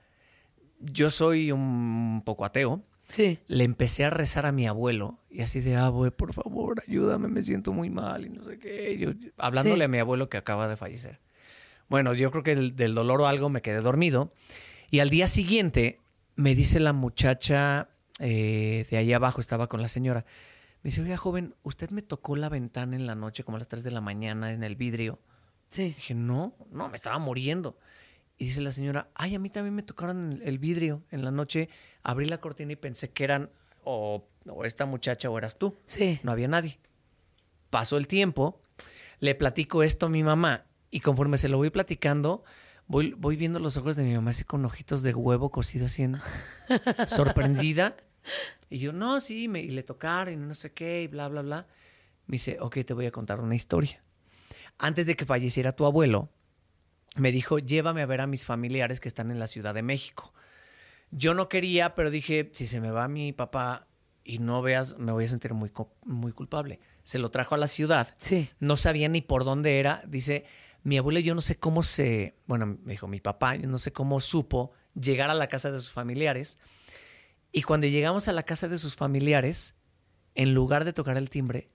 Yo 0.79 1.09
soy 1.09 1.51
un 1.51 2.21
poco 2.23 2.45
ateo. 2.45 2.83
Sí. 3.07 3.39
Le 3.47 3.63
empecé 3.63 4.03
a 4.05 4.09
rezar 4.09 4.45
a 4.45 4.51
mi 4.51 4.67
abuelo 4.67 5.17
y 5.29 5.41
así 5.41 5.61
de, 5.61 5.75
abue, 5.75 6.11
por 6.11 6.33
favor, 6.33 6.83
ayúdame, 6.87 7.27
me 7.29 7.41
siento 7.41 7.71
muy 7.71 7.89
mal 7.89 8.25
y 8.25 8.29
no 8.29 8.43
sé 8.43 8.59
qué. 8.59 8.97
Yo, 8.97 9.11
hablándole 9.37 9.77
Sí. 9.77 9.81
a 9.83 9.87
mi 9.87 9.99
abuelo 9.99 10.29
que 10.29 10.37
acaba 10.37 10.67
de 10.67 10.75
fallecer. 10.75 11.19
Bueno, 11.89 12.13
yo 12.13 12.31
creo 12.31 12.43
que 12.43 12.55
del, 12.55 12.75
del 12.75 12.93
dolor 12.95 13.21
o 13.21 13.27
algo 13.27 13.49
me 13.49 13.61
quedé 13.61 13.79
dormido. 13.81 14.33
Y 14.91 14.99
al 14.99 15.09
día 15.09 15.27
siguiente 15.27 15.99
me 16.35 16.53
dice 16.53 16.79
la 16.81 16.91
muchacha 16.93 17.89
eh, 18.19 18.85
de 18.89 18.97
ahí 18.97 19.13
abajo, 19.13 19.39
estaba 19.41 19.67
con 19.67 19.81
la 19.81 19.87
señora. 19.87 20.25
Me 20.83 20.89
dice, 20.89 21.01
oiga, 21.01 21.17
joven, 21.17 21.55
¿usted 21.63 21.89
me 21.91 22.01
tocó 22.01 22.35
la 22.35 22.49
ventana 22.49 22.95
en 22.95 23.07
la 23.07 23.15
noche 23.15 23.43
como 23.43 23.55
a 23.57 23.59
las 23.59 23.67
3 23.67 23.83
de 23.83 23.91
la 23.91 24.01
mañana 24.01 24.51
en 24.51 24.63
el 24.63 24.75
vidrio? 24.75 25.19
Sí. 25.69 25.93
Dije, 25.95 26.13
no, 26.13 26.55
no, 26.71 26.89
me 26.89 26.95
estaba 26.95 27.17
muriendo. 27.19 27.77
Y 28.37 28.45
dice 28.45 28.61
la 28.61 28.71
señora, 28.71 29.09
ay, 29.15 29.33
a 29.35 29.39
mí 29.39 29.49
también 29.49 29.73
me 29.73 29.81
tocaron 29.81 30.39
el 30.43 30.59
vidrio 30.59 31.03
en 31.09 31.23
la 31.25 31.31
noche. 31.31 31.69
Abrí 32.07 32.25
la 32.25 32.39
cortina 32.39 32.71
y 32.71 32.75
pensé 32.77 33.09
que 33.11 33.23
eran 33.25 33.49
o, 33.83 34.25
o 34.47 34.63
esta 34.65 34.85
muchacha 34.85 35.29
o 35.29 35.37
eras 35.37 35.57
tú. 35.59 35.75
Sí. 35.85 36.19
No 36.23 36.31
había 36.31 36.47
nadie. 36.47 36.79
Pasó 37.69 37.97
el 37.97 38.07
tiempo, 38.07 38.61
le 39.19 39.35
platico 39.35 39.83
esto 39.83 40.05
a 40.05 40.09
mi 40.09 40.23
mamá 40.23 40.65
y 40.89 41.01
conforme 41.01 41.37
se 41.37 41.49
lo 41.49 41.57
voy 41.57 41.69
platicando, 41.69 42.43
voy, 42.87 43.11
voy 43.17 43.35
viendo 43.35 43.59
los 43.59 43.75
ojos 43.75 43.97
de 43.97 44.03
mi 44.03 44.13
mamá 44.13 44.29
así 44.29 44.45
con 44.45 44.63
ojitos 44.63 45.03
de 45.03 45.13
huevo 45.13 45.51
cocido 45.51 45.87
así, 45.87 46.03
en- 46.03 46.21
sorprendida. 47.07 47.97
Y 48.69 48.79
yo, 48.79 48.93
no, 48.93 49.19
sí, 49.19 49.47
me, 49.47 49.59
y 49.59 49.69
le 49.69 49.83
tocaron 49.83 50.33
y 50.33 50.37
no 50.37 50.53
sé 50.53 50.71
qué 50.73 51.03
y 51.03 51.07
bla, 51.07 51.27
bla, 51.27 51.41
bla. 51.41 51.67
Me 52.25 52.33
dice, 52.35 52.57
ok, 52.59 52.77
te 52.85 52.93
voy 52.93 53.05
a 53.05 53.11
contar 53.11 53.39
una 53.41 53.55
historia. 53.55 54.01
Antes 54.77 55.05
de 55.05 55.15
que 55.15 55.25
falleciera 55.25 55.73
tu 55.73 55.85
abuelo, 55.85 56.29
me 57.15 57.31
dijo, 57.31 57.59
llévame 57.59 58.01
a 58.01 58.05
ver 58.05 58.21
a 58.21 58.27
mis 58.27 58.45
familiares 58.45 58.99
que 58.99 59.07
están 59.07 59.31
en 59.31 59.39
la 59.39 59.47
Ciudad 59.47 59.73
de 59.73 59.81
México. 59.81 60.33
Yo 61.11 61.33
no 61.33 61.49
quería, 61.49 61.95
pero 61.95 62.09
dije, 62.11 62.49
si 62.53 62.67
se 62.67 62.81
me 62.81 62.91
va 62.91 63.07
mi 63.07 63.31
papá 63.33 63.87
y 64.23 64.39
no 64.39 64.61
veas, 64.61 64.97
me 64.97 65.11
voy 65.11 65.25
a 65.25 65.27
sentir 65.27 65.53
muy, 65.53 65.71
muy 66.03 66.31
culpable. 66.33 66.79
Se 67.03 67.17
lo 67.19 67.31
trajo 67.31 67.55
a 67.55 67.57
la 67.57 67.67
ciudad. 67.67 68.13
Sí. 68.17 68.49
No 68.59 68.75
sabía 68.77 69.07
ni 69.07 69.21
por 69.21 69.45
dónde 69.45 69.79
era. 69.79 70.03
Dice, 70.07 70.45
mi 70.83 70.97
abuelo 70.97 71.19
yo 71.19 71.33
no 71.33 71.41
sé 71.41 71.57
cómo 71.57 71.81
se, 71.83 72.35
bueno, 72.45 72.77
me 72.83 72.91
dijo 72.91 73.07
mi 73.07 73.21
papá, 73.21 73.55
yo 73.55 73.67
no 73.67 73.77
sé 73.77 73.93
cómo 73.93 74.19
supo 74.19 74.73
llegar 74.99 75.29
a 75.29 75.33
la 75.33 75.47
casa 75.47 75.71
de 75.71 75.77
sus 75.77 75.91
familiares. 75.91 76.59
Y 77.53 77.61
cuando 77.61 77.87
llegamos 77.87 78.27
a 78.27 78.33
la 78.33 78.43
casa 78.43 78.67
de 78.67 78.77
sus 78.77 78.95
familiares, 78.95 79.75
en 80.35 80.53
lugar 80.53 80.83
de 80.83 80.91
tocar 80.93 81.17
el 81.17 81.29
timbre, 81.29 81.69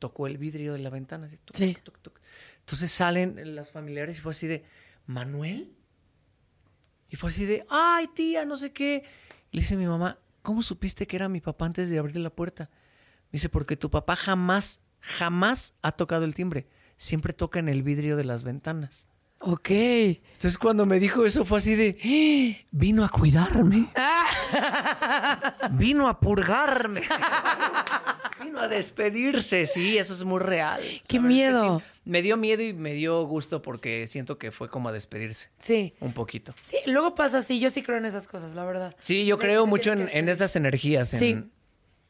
tocó 0.00 0.26
el 0.26 0.36
vidrio 0.38 0.72
de 0.72 0.80
la 0.80 0.90
ventana. 0.90 1.26
así, 1.28 1.36
tuc, 1.38 1.56
Sí. 1.56 1.76
tuc, 1.84 1.98
tuc. 2.02 2.20
Entonces 2.58 2.90
salen 2.90 3.54
las 3.54 3.70
familiares 3.70 4.18
y 4.18 4.20
fue 4.20 4.30
así 4.30 4.48
de, 4.48 4.64
¿Manuel? 5.06 5.72
Y 7.12 7.16
fue 7.16 7.28
así 7.28 7.44
de, 7.44 7.66
ay, 7.68 8.08
tía, 8.08 8.46
no 8.46 8.56
sé 8.56 8.72
qué. 8.72 9.04
Le 9.50 9.60
dice 9.60 9.76
mi 9.76 9.86
mamá, 9.86 10.18
¿cómo 10.40 10.62
supiste 10.62 11.06
que 11.06 11.16
era 11.16 11.28
mi 11.28 11.42
papá 11.42 11.66
antes 11.66 11.90
de 11.90 11.98
abrir 11.98 12.16
la 12.16 12.30
puerta? 12.30 12.70
Me 13.30 13.32
dice, 13.32 13.50
porque 13.50 13.76
tu 13.76 13.90
papá 13.90 14.16
jamás, 14.16 14.80
jamás 14.98 15.74
ha 15.82 15.92
tocado 15.92 16.24
el 16.24 16.34
timbre. 16.34 16.66
Siempre 16.96 17.34
toca 17.34 17.58
en 17.58 17.68
el 17.68 17.82
vidrio 17.82 18.16
de 18.16 18.24
las 18.24 18.44
ventanas. 18.44 19.08
Ok. 19.44 19.70
Entonces 19.70 20.56
cuando 20.58 20.86
me 20.86 20.98
dijo 20.98 21.24
eso 21.26 21.44
fue 21.44 21.58
así 21.58 21.74
de, 21.74 21.96
"¡Ah! 22.02 22.66
vino 22.70 23.04
a 23.04 23.08
cuidarme. 23.08 23.88
vino 25.72 26.08
a 26.08 26.18
purgarme. 26.20 27.02
vino 28.44 28.60
a 28.60 28.68
despedirse. 28.68 29.66
Sí, 29.66 29.98
eso 29.98 30.14
es 30.14 30.24
muy 30.24 30.40
real. 30.40 30.80
¡Qué 31.06 31.18
La 31.18 31.22
verdad 31.24 31.38
es 31.38 31.44
que 31.46 31.52
miedo! 31.52 31.78
sí. 31.80 31.84
Me 32.04 32.22
dio 32.22 32.36
miedo 32.36 32.62
y 32.62 32.72
me 32.72 32.94
dio 32.94 33.22
gusto 33.24 33.62
porque 33.62 34.06
siento 34.08 34.36
que 34.38 34.50
fue 34.50 34.68
como 34.68 34.88
a 34.88 34.92
despedirse. 34.92 35.50
Sí. 35.58 35.94
Un 36.00 36.12
poquito. 36.12 36.52
Sí, 36.64 36.78
luego 36.86 37.14
pasa 37.14 37.38
así. 37.38 37.60
Yo 37.60 37.70
sí 37.70 37.82
creo 37.82 37.98
en 37.98 38.06
esas 38.06 38.26
cosas, 38.26 38.54
la 38.54 38.64
verdad. 38.64 38.94
Sí, 38.98 39.24
yo 39.24 39.38
creo 39.38 39.66
mucho 39.66 39.92
en, 39.92 40.28
estas 40.28 40.56
energías. 40.56 41.12
en- 41.14 41.18
Sí. 41.18 41.44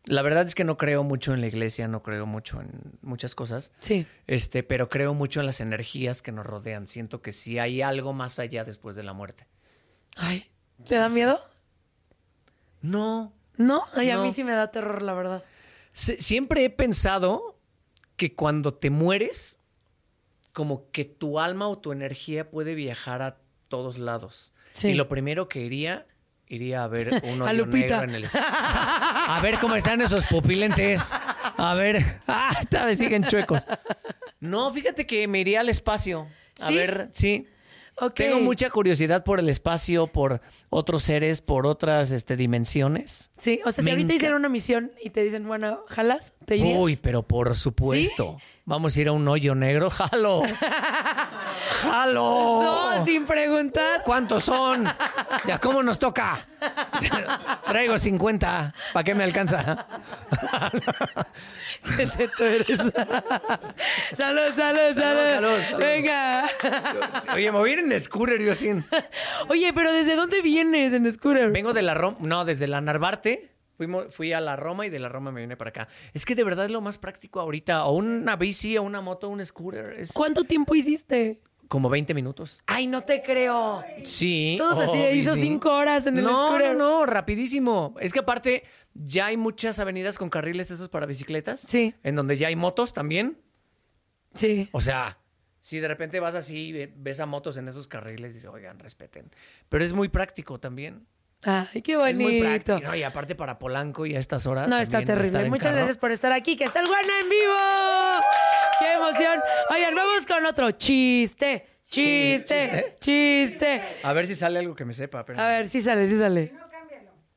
La 0.04 0.22
verdad 0.22 0.46
es 0.46 0.54
que 0.54 0.64
no 0.64 0.76
creo 0.76 1.04
mucho 1.04 1.32
en 1.32 1.40
la 1.40 1.46
iglesia, 1.46 1.86
no 1.86 2.02
creo 2.02 2.26
mucho 2.26 2.60
en 2.60 2.98
muchas 3.02 3.34
cosas. 3.34 3.70
Sí. 3.78 4.04
Este, 4.26 4.62
pero 4.62 4.88
creo 4.88 5.14
mucho 5.14 5.40
en 5.40 5.46
las 5.46 5.60
energías 5.60 6.22
que 6.22 6.32
nos 6.32 6.44
rodean. 6.44 6.86
Siento 6.88 7.22
que 7.22 7.32
sí 7.32 7.58
hay 7.58 7.82
algo 7.82 8.12
más 8.12 8.38
allá 8.38 8.64
después 8.64 8.96
de 8.96 9.04
la 9.04 9.12
muerte. 9.12 9.46
Ay, 10.16 10.50
¿te 10.84 10.96
da 10.96 11.08
miedo? 11.08 11.40
No. 12.80 13.32
No, 13.56 13.84
ay, 13.94 14.10
a 14.10 14.18
mí 14.18 14.32
sí 14.32 14.44
me 14.44 14.52
da 14.52 14.70
terror, 14.70 15.02
la 15.02 15.14
verdad. 15.14 15.44
Siempre 15.92 16.64
he 16.64 16.70
pensado 16.70 17.58
que 18.16 18.34
cuando 18.34 18.74
te 18.74 18.90
mueres, 18.90 19.58
como 20.52 20.90
que 20.90 21.04
tu 21.04 21.38
alma 21.38 21.68
o 21.68 21.78
tu 21.78 21.92
energía 21.92 22.50
puede 22.50 22.74
viajar 22.74 23.22
a 23.22 23.38
todos 23.68 23.98
lados. 23.98 24.52
Sí. 24.72 24.88
Y 24.88 24.94
lo 24.94 25.08
primero 25.08 25.48
que 25.48 25.60
iría, 25.60 26.06
iría 26.54 26.84
a 26.84 26.88
ver 26.88 27.22
un 27.24 27.42
A 27.48 27.52
Lupita. 27.52 28.00
negro 28.00 28.02
en 28.02 28.14
el. 28.24 28.26
A 28.34 29.40
ver 29.42 29.58
cómo 29.58 29.74
están 29.76 30.00
esos 30.00 30.24
pupilentes. 30.26 31.12
A 31.56 31.74
ver. 31.74 32.20
Ah, 32.28 32.86
vez 32.86 32.98
siguen 32.98 33.24
chuecos. 33.24 33.62
No, 34.40 34.72
fíjate 34.72 35.06
que 35.06 35.26
me 35.28 35.40
iría 35.40 35.60
al 35.60 35.68
espacio. 35.68 36.28
A 36.60 36.66
¿Sí? 36.68 36.76
ver, 36.76 37.08
sí. 37.12 37.46
Tengo 38.14 38.40
mucha 38.40 38.70
curiosidad 38.70 39.22
por 39.22 39.38
el 39.38 39.48
espacio, 39.48 40.06
por 40.06 40.40
otros 40.74 41.02
seres, 41.02 41.42
por 41.42 41.66
otras 41.66 42.12
este, 42.12 42.34
dimensiones. 42.34 43.30
Sí, 43.36 43.60
o 43.64 43.70
sea, 43.70 43.82
si 43.82 43.84
Me 43.84 43.90
ahorita 43.90 44.14
hicieran 44.14 44.38
una 44.38 44.48
misión 44.48 44.92
y 45.02 45.10
te 45.10 45.22
dicen, 45.22 45.46
bueno, 45.46 45.84
¿jalas? 45.86 46.32
¿Te 46.46 46.56
irías? 46.56 46.78
Uy, 46.80 46.98
pero 47.00 47.22
por 47.22 47.54
supuesto. 47.54 48.38
Vamos 48.64 48.96
a 48.96 49.00
ir 49.00 49.08
a 49.08 49.12
un 49.12 49.26
hoyo 49.26 49.54
negro. 49.54 49.90
¡Jalo! 49.90 50.42
¡Jalo! 51.82 52.62
No, 52.62 53.04
sin 53.04 53.24
preguntar. 53.26 54.02
¿Cuántos 54.04 54.44
son? 54.44 54.88
¿Ya 55.46 55.58
cómo 55.58 55.82
nos 55.82 55.98
toca? 55.98 56.46
Traigo 57.66 57.98
50. 57.98 58.74
¿Para 58.92 59.04
qué 59.04 59.14
me 59.14 59.24
alcanza? 59.24 59.84
Qué 61.96 62.06
teto 62.06 62.44
eres. 62.46 62.78
salud, 64.16 64.52
salud, 64.54 64.54
salud, 64.56 64.94
salud, 64.94 65.58
salud. 65.64 65.78
Venga. 65.78 66.48
Oye, 67.34 67.50
me 67.50 67.58
voy 67.58 67.70
a 67.70 67.72
ir 67.72 67.78
en 67.80 68.00
scooter 68.00 68.40
yo 68.40 68.54
sin. 68.54 68.84
Oye, 69.48 69.72
pero 69.72 69.92
¿desde 69.92 70.14
dónde 70.14 70.40
vienes 70.40 70.61
en 70.62 71.12
scooter? 71.12 71.50
Vengo 71.50 71.72
de 71.72 71.82
la 71.82 71.94
Roma, 71.94 72.16
no, 72.20 72.44
desde 72.44 72.66
la 72.66 72.80
Narvarte. 72.80 73.50
Fuimos, 73.76 74.14
fui 74.14 74.32
a 74.32 74.40
la 74.40 74.56
Roma 74.56 74.86
y 74.86 74.90
de 74.90 74.98
la 74.98 75.08
Roma 75.08 75.32
me 75.32 75.40
vine 75.40 75.56
para 75.56 75.70
acá. 75.70 75.88
Es 76.12 76.24
que 76.24 76.34
de 76.34 76.44
verdad 76.44 76.66
es 76.66 76.70
lo 76.70 76.80
más 76.80 76.98
práctico 76.98 77.40
ahorita. 77.40 77.84
O 77.86 77.92
una 77.92 78.36
bici, 78.36 78.76
o 78.76 78.82
una 78.82 79.00
moto, 79.00 79.28
o 79.28 79.30
un 79.30 79.44
scooter. 79.44 79.94
Es 79.98 80.12
¿Cuánto 80.12 80.44
tiempo 80.44 80.74
hiciste? 80.74 81.40
como 81.72 81.88
20 81.88 82.12
minutos. 82.12 82.62
Ay, 82.66 82.86
no 82.86 83.00
te 83.00 83.22
creo. 83.22 83.82
Sí. 84.04 84.56
Todos 84.58 84.78
así 84.78 84.98
obvio, 84.98 85.14
hizo 85.14 85.34
sí. 85.36 85.40
cinco 85.40 85.74
horas 85.74 86.06
en 86.06 86.18
el 86.18 86.24
no, 86.24 86.48
scooter. 86.48 86.76
No, 86.76 87.00
no, 87.00 87.06
rapidísimo. 87.06 87.94
Es 87.98 88.12
que 88.12 88.18
aparte 88.18 88.64
ya 88.92 89.24
hay 89.26 89.38
muchas 89.38 89.78
avenidas 89.78 90.18
con 90.18 90.28
carriles 90.28 90.68
de 90.68 90.74
esos 90.74 90.90
para 90.90 91.06
bicicletas. 91.06 91.60
Sí. 91.60 91.94
En 92.02 92.14
donde 92.14 92.36
ya 92.36 92.48
hay 92.48 92.56
motos 92.56 92.92
también. 92.92 93.38
Sí. 94.34 94.68
O 94.72 94.82
sea, 94.82 95.21
si 95.62 95.78
de 95.78 95.86
repente 95.86 96.18
vas 96.18 96.34
así 96.34 96.66
y 96.68 96.72
ve- 96.72 96.92
ves 96.96 97.20
a 97.20 97.26
motos 97.26 97.56
en 97.56 97.68
esos 97.68 97.86
carriles, 97.86 98.34
dices, 98.34 98.50
oigan, 98.50 98.80
respeten. 98.80 99.30
Pero 99.68 99.84
es 99.84 99.92
muy 99.92 100.08
práctico 100.08 100.58
también. 100.58 101.06
Ay, 101.44 101.82
qué 101.82 101.92
Es 101.92 101.98
bonito. 101.98 102.20
muy 102.20 102.40
práctico. 102.40 102.80
¿no? 102.80 102.94
Y 102.96 103.04
aparte 103.04 103.36
para 103.36 103.60
Polanco 103.60 104.04
y 104.04 104.16
a 104.16 104.18
estas 104.18 104.46
horas. 104.46 104.66
No, 104.68 104.78
está 104.78 105.02
terrible. 105.04 105.48
Muchas 105.48 105.66
carro. 105.66 105.76
gracias 105.76 105.98
por 105.98 106.10
estar 106.10 106.32
aquí, 106.32 106.56
que 106.56 106.64
está 106.64 106.80
el 106.80 106.88
Guana 106.88 107.12
en 107.20 107.28
vivo. 107.28 107.52
¡Qué 108.80 108.92
emoción! 108.94 109.40
Oigan, 109.70 109.94
vamos 109.94 110.26
con 110.26 110.44
otro 110.46 110.72
chiste. 110.72 111.66
Chiste, 111.84 112.96
chiste. 113.00 113.82
A 114.02 114.12
ver 114.12 114.26
si 114.26 114.34
sale 114.34 114.58
algo 114.58 114.74
que 114.74 114.84
me 114.84 114.92
sepa. 114.92 115.24
pero- 115.24 115.40
A 115.40 115.46
ver, 115.48 115.68
sí 115.68 115.80
sale, 115.80 116.08
sí 116.08 116.18
sale. 116.18 116.52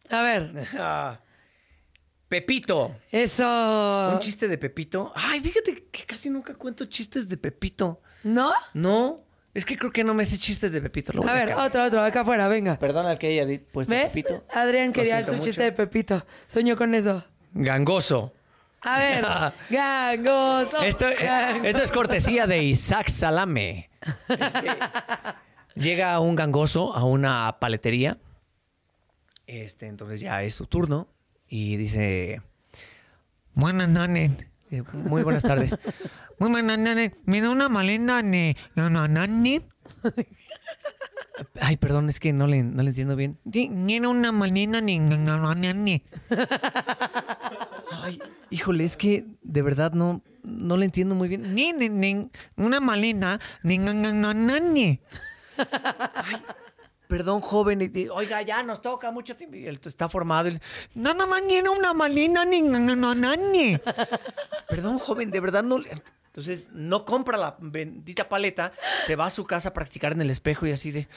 A 0.10 0.22
ver, 0.24 0.52
Ah. 0.80 1.20
Pepito. 2.28 2.96
eso. 3.12 4.10
Un 4.14 4.20
chiste 4.20 4.48
de 4.48 4.58
Pepito. 4.58 5.12
Ay, 5.16 5.40
fíjate 5.42 5.86
que 5.92 6.06
casi 6.06 6.30
nunca 6.30 6.56
cuento 6.56 6.86
chistes 6.86 7.30
de 7.30 7.38
Pepito. 7.38 8.02
¿No? 8.26 8.52
No, 8.74 9.20
es 9.54 9.66
que 9.66 9.78
creo 9.78 9.92
que 9.92 10.04
no 10.04 10.14
me 10.16 10.26
sé 10.26 10.38
chistes 10.40 10.72
de 10.72 10.82
Pepito. 10.82 11.14
lo 11.14 11.22
voy 11.22 11.30
A 11.30 11.34
ver, 11.34 11.44
acabar. 11.44 11.68
otro, 11.68 11.84
otro, 11.86 12.02
acá 12.02 12.22
afuera, 12.22 12.48
venga. 12.48 12.78
Perdón 12.80 13.06
al 13.06 13.20
que 13.20 13.28
haya 13.28 13.46
di- 13.46 13.60
puesto 13.60 13.94
¿Ves? 13.94 14.14
Pepito. 14.14 14.44
Adrián 14.52 14.92
quería 14.92 15.24
su 15.26 15.34
mucho. 15.34 15.44
chiste 15.44 15.62
de 15.62 15.72
Pepito. 15.72 16.26
Soñó 16.48 16.76
con 16.76 16.96
eso. 16.96 17.24
Gangoso. 17.54 18.34
A 18.82 18.98
ver, 19.00 19.24
gangoso. 19.70 20.82
Esto, 20.82 21.08
eh, 21.08 21.16
gangoso. 21.22 21.68
esto 21.68 21.84
es 21.84 21.92
cortesía 21.92 22.48
de 22.48 22.64
Isaac 22.64 23.10
Salame. 23.10 23.90
Este, 24.28 24.68
llega 25.76 26.20
un 26.20 26.36
gangoso 26.36 26.96
a 26.96 27.04
una 27.04 27.58
paletería. 27.60 28.18
Este, 29.48 29.86
entonces 29.88 30.20
ya 30.20 30.42
es 30.44 30.56
su 30.56 30.66
turno. 30.66 31.08
Y 31.48 31.78
dice: 31.78 32.42
Buenas 33.54 33.90
noches. 33.90 34.32
Eh, 34.72 34.82
Muy 34.94 35.22
buenas 35.24 35.44
tardes. 35.44 35.78
Me 37.26 37.42
da 37.42 37.50
una 37.50 37.70
malena 37.70 38.22
ne. 38.22 38.56
Ay, 41.60 41.78
perdón, 41.78 42.10
es 42.10 42.20
que 42.20 42.32
no 42.34 42.48
le, 42.48 42.64
no 42.64 42.82
le 42.82 42.90
entiendo 42.90 43.16
bien. 43.16 43.38
Tiene 43.50 44.08
una 44.08 44.32
malena 44.32 44.80
ni. 44.82 45.00
Ay, 47.92 48.22
híjole, 48.50 48.84
es 48.86 48.96
que 48.98 49.26
de 49.42 49.62
verdad 49.62 49.92
no, 49.94 50.22
no 50.44 50.78
le 50.78 50.86
entiendo 50.86 51.16
muy 51.16 51.28
bien. 51.28 51.54
Ni, 51.54 51.74
ni, 51.74 51.90
ni, 51.90 52.30
una 52.56 52.80
malena, 52.80 53.40
ni, 53.64 53.78
ni. 53.78 55.00
Ay, 55.58 56.38
perdón, 57.08 57.42
joven. 57.42 57.92
Oiga, 58.14 58.42
ya 58.42 58.64
nos 58.64 58.82
toca 58.82 59.12
mucho 59.12 59.36
tiempo. 59.36 59.56
Y 59.58 59.66
él 59.68 59.80
está 59.84 60.08
formado. 60.08 60.50
No, 60.94 61.14
no, 61.14 61.28
ni 61.42 61.60
una 61.60 61.94
malena, 61.94 62.46
ni, 62.46 62.62
ni. 62.62 63.78
Perdón, 64.70 65.00
joven, 65.00 65.32
de 65.32 65.40
verdad 65.40 65.64
no. 65.64 65.80
le- 65.80 66.02
Entonces, 66.36 66.68
no 66.74 67.06
compra 67.06 67.38
la 67.38 67.56
bendita 67.60 68.28
paleta, 68.28 68.74
se 69.06 69.16
va 69.16 69.28
a 69.28 69.30
su 69.30 69.46
casa 69.46 69.70
a 69.70 69.74
practicar 69.74 70.12
en 70.12 70.20
el 70.20 70.30
espejo 70.30 70.68
y 70.68 70.72
así 70.72 70.92
de. 70.92 71.08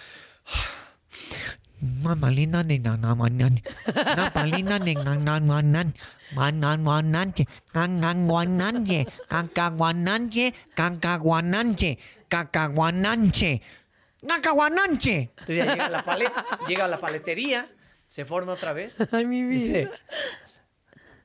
Una 1.82 2.14
malina 2.14 2.62
ni 2.62 2.78
na 2.78 2.96
na 2.96 3.16
manan. 3.16 3.60
Una 3.86 4.32
palina 4.32 4.78
ni 4.78 4.94
na 4.94 5.16
na 5.16 5.40
manan. 5.40 5.92
Manan 6.36 6.84
mananje. 6.84 7.48
Kangan 7.72 8.28
guananje. 8.28 9.08
Kankaguananje. 9.28 10.54
Kankaguananje. 10.76 11.98
Kankaguananje. 12.28 13.62
Kankaguananje. 14.24 15.30
Entonces 15.30 15.56
ya 15.56 15.66
llega 15.66 15.88
la 15.88 16.02
paleta, 16.04 16.44
llega 16.68 16.84
a 16.84 16.88
la 16.88 16.98
paletería, 16.98 17.68
se 18.06 18.24
forma 18.24 18.52
otra 18.52 18.72
vez. 18.72 18.98
Ay, 19.12 19.26
mi 19.26 19.42
vida. 19.42 19.78
Dice, 19.78 19.90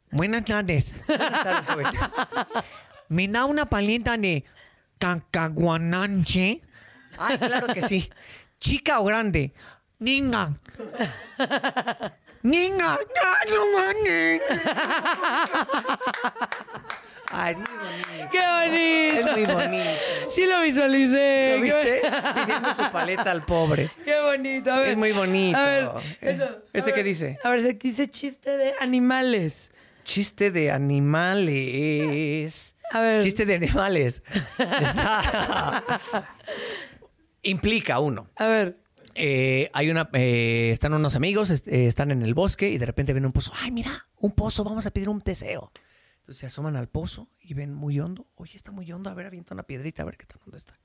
Buenas 0.10 0.46
tardes. 0.46 0.94
Buenas 1.08 1.44
tardes, 1.44 1.68
joven. 1.68 1.88
¿Me 3.10 3.28
da 3.28 3.46
una 3.46 3.66
paleta 3.70 4.18
de 4.18 4.44
cacaguananche? 5.00 6.62
Ay, 7.18 7.38
claro 7.38 7.68
que 7.74 7.82
sí. 7.82 8.10
¿Chica 8.60 9.00
o 9.00 9.06
grande? 9.06 9.54
Niña. 10.00 10.58
Ay, 11.40 12.12
no 13.50 13.66
mames. 13.74 14.42
Ay, 17.36 17.56
muy 17.56 17.66
bonito. 17.66 18.30
¡Qué 18.32 18.40
bonito! 18.40 19.20
Es 19.20 19.26
muy 19.38 19.46
bonito. 19.46 19.90
Sí 20.30 20.46
lo 20.46 20.62
visualicé. 20.62 21.56
¿Lo 21.58 21.64
viste? 21.64 22.02
Pidiendo 22.36 22.74
su 22.74 22.92
paleta 22.92 23.32
al 23.32 23.44
pobre. 23.46 23.90
Qué 24.06 24.20
bonito. 24.22 24.72
A 24.72 24.80
ver. 24.80 24.90
Es 24.90 24.98
muy 24.98 25.12
bonito. 25.14 25.58
A 25.58 25.66
ver, 25.68 25.90
Eh, 26.22 26.32
eso. 26.34 26.46
¿este 26.74 26.92
A 26.92 26.94
qué 26.94 27.00
ver, 27.00 27.06
dice? 27.06 27.40
A 27.44 27.50
ver, 27.50 27.62
se 27.64 27.74
dice 27.74 28.10
chiste 28.12 28.56
de 28.58 28.74
animales. 28.80 29.72
Chiste 30.04 30.52
de 30.52 30.70
animales. 30.72 32.73
A 32.94 33.02
ver. 33.02 33.24
Chiste 33.24 33.46
de 33.46 33.56
animales. 33.56 34.24
Está- 34.60 35.84
Implica 37.42 38.00
uno. 38.00 38.30
A 38.38 38.48
ver. 38.48 38.80
Eh, 39.16 39.70
hay 39.74 39.90
una, 39.92 40.10
eh, 40.14 40.70
están 40.72 40.94
unos 40.94 41.16
amigos, 41.16 41.50
est- 41.50 41.68
eh, 41.68 41.88
están 41.88 42.10
en 42.12 42.22
el 42.24 42.34
bosque 42.34 42.70
y 42.70 42.78
de 42.78 42.86
repente 42.86 43.14
ven 43.14 43.26
un 43.26 43.32
pozo. 43.32 43.52
Ay, 43.60 43.70
mira, 43.72 44.08
un 44.18 44.32
pozo, 44.32 44.64
vamos 44.64 44.86
a 44.88 44.92
pedir 44.92 45.10
un 45.10 45.20
deseo. 45.20 45.72
Entonces 46.22 46.40
se 46.40 46.46
asoman 46.48 46.76
al 46.78 46.88
pozo 46.88 47.30
y 47.42 47.54
ven 47.54 47.74
muy 47.74 48.00
hondo. 48.00 48.28
Oye, 48.36 48.56
está 48.56 48.72
muy 48.72 48.92
hondo. 48.92 49.10
A 49.10 49.14
ver, 49.14 49.26
avienta 49.28 49.54
una 49.54 49.64
piedrita, 49.64 50.02
a 50.04 50.06
ver 50.06 50.18
qué 50.18 50.26
tan 50.26 50.40
hondo 50.46 50.58
está. 50.58 50.80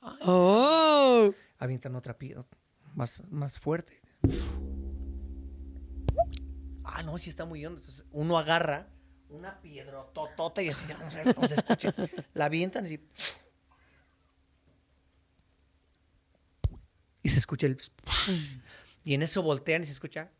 ¡Oh! 0.00 1.32
Avientan 1.58 1.94
otra 1.96 2.16
piedra 2.16 2.44
más, 2.94 3.22
más 3.30 3.58
fuerte. 3.58 4.00
Ah, 6.84 7.02
no, 7.02 7.18
sí 7.18 7.28
está 7.30 7.44
muy 7.44 7.64
hondo. 7.66 7.80
Entonces 7.80 8.06
uno 8.10 8.38
agarra 8.38 8.88
una 9.30 9.60
piedra 9.60 10.04
totota 10.12 10.62
y 10.62 10.68
así, 10.68 10.90
a 10.92 10.96
ver 10.96 11.34
cómo 11.34 11.48
se 11.48 11.54
escucha. 11.54 11.94
La 12.34 12.46
avientan 12.46 12.86
y. 12.86 13.00
Y 17.22 17.28
se 17.28 17.38
escucha 17.38 17.66
el. 17.66 17.78
Y 19.04 19.14
en 19.14 19.22
eso 19.22 19.42
voltean 19.42 19.82
y 19.82 19.86
se 19.86 19.92
escucha. 19.92 20.30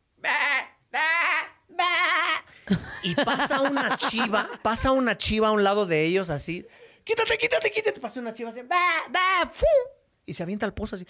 Y 3.02 3.14
pasa 3.14 3.62
una 3.62 3.96
chiva, 3.96 4.48
pasa 4.62 4.90
una 4.90 5.16
chiva 5.16 5.48
a 5.48 5.52
un 5.52 5.64
lado 5.64 5.86
de 5.86 6.04
ellos 6.04 6.30
así. 6.30 6.66
Quítate, 7.04 7.38
quítate, 7.38 7.70
quítate. 7.70 8.00
Pasa 8.00 8.20
una 8.20 8.34
chiva 8.34 8.50
así. 8.50 8.60
Y 10.26 10.34
se 10.34 10.42
avienta 10.42 10.66
al 10.66 10.74
pozo 10.74 10.96
así. 10.96 11.06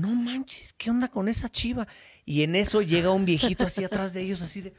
No 0.00 0.08
manches, 0.08 0.72
¿qué 0.72 0.88
onda 0.88 1.08
con 1.08 1.28
esa 1.28 1.50
chiva? 1.50 1.86
Y 2.24 2.42
en 2.42 2.56
eso 2.56 2.80
llega 2.80 3.10
un 3.10 3.26
viejito 3.26 3.66
así 3.66 3.84
atrás 3.84 4.14
de 4.14 4.22
ellos, 4.22 4.40
así 4.40 4.62
de. 4.62 4.72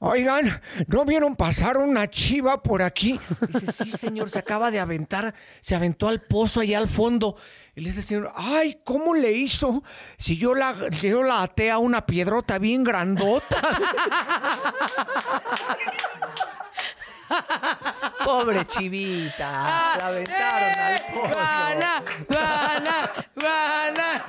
Oigan, 0.00 0.60
¿no 0.86 1.06
vieron 1.06 1.34
pasar 1.34 1.78
una 1.78 2.10
chiva 2.10 2.62
por 2.62 2.82
aquí? 2.82 3.18
Dice, 3.48 3.72
sí, 3.72 3.90
señor, 3.92 4.28
se 4.28 4.38
acaba 4.38 4.70
de 4.70 4.80
aventar, 4.80 5.34
se 5.60 5.74
aventó 5.74 6.08
al 6.08 6.20
pozo 6.20 6.60
allá 6.60 6.76
al 6.76 6.90
fondo. 6.90 7.36
Y 7.74 7.80
le 7.80 7.88
dice, 7.88 8.02
señor, 8.02 8.32
ay, 8.36 8.82
¿cómo 8.84 9.14
le 9.14 9.32
hizo? 9.32 9.82
Si 10.18 10.36
yo 10.36 10.54
la, 10.54 10.74
yo 11.00 11.22
la 11.22 11.42
até 11.42 11.70
a 11.70 11.78
una 11.78 12.04
piedrota 12.04 12.58
bien 12.58 12.84
grandota. 12.84 13.56
Pobre 18.24 18.66
chivita, 18.66 19.96
la 19.98 20.06
aventaron 20.06 20.78
al 20.78 21.02
pozo. 21.12 21.34
¡Guana! 21.34 22.02
¡Guana! 22.28 23.12
¡Guana! 23.34 24.22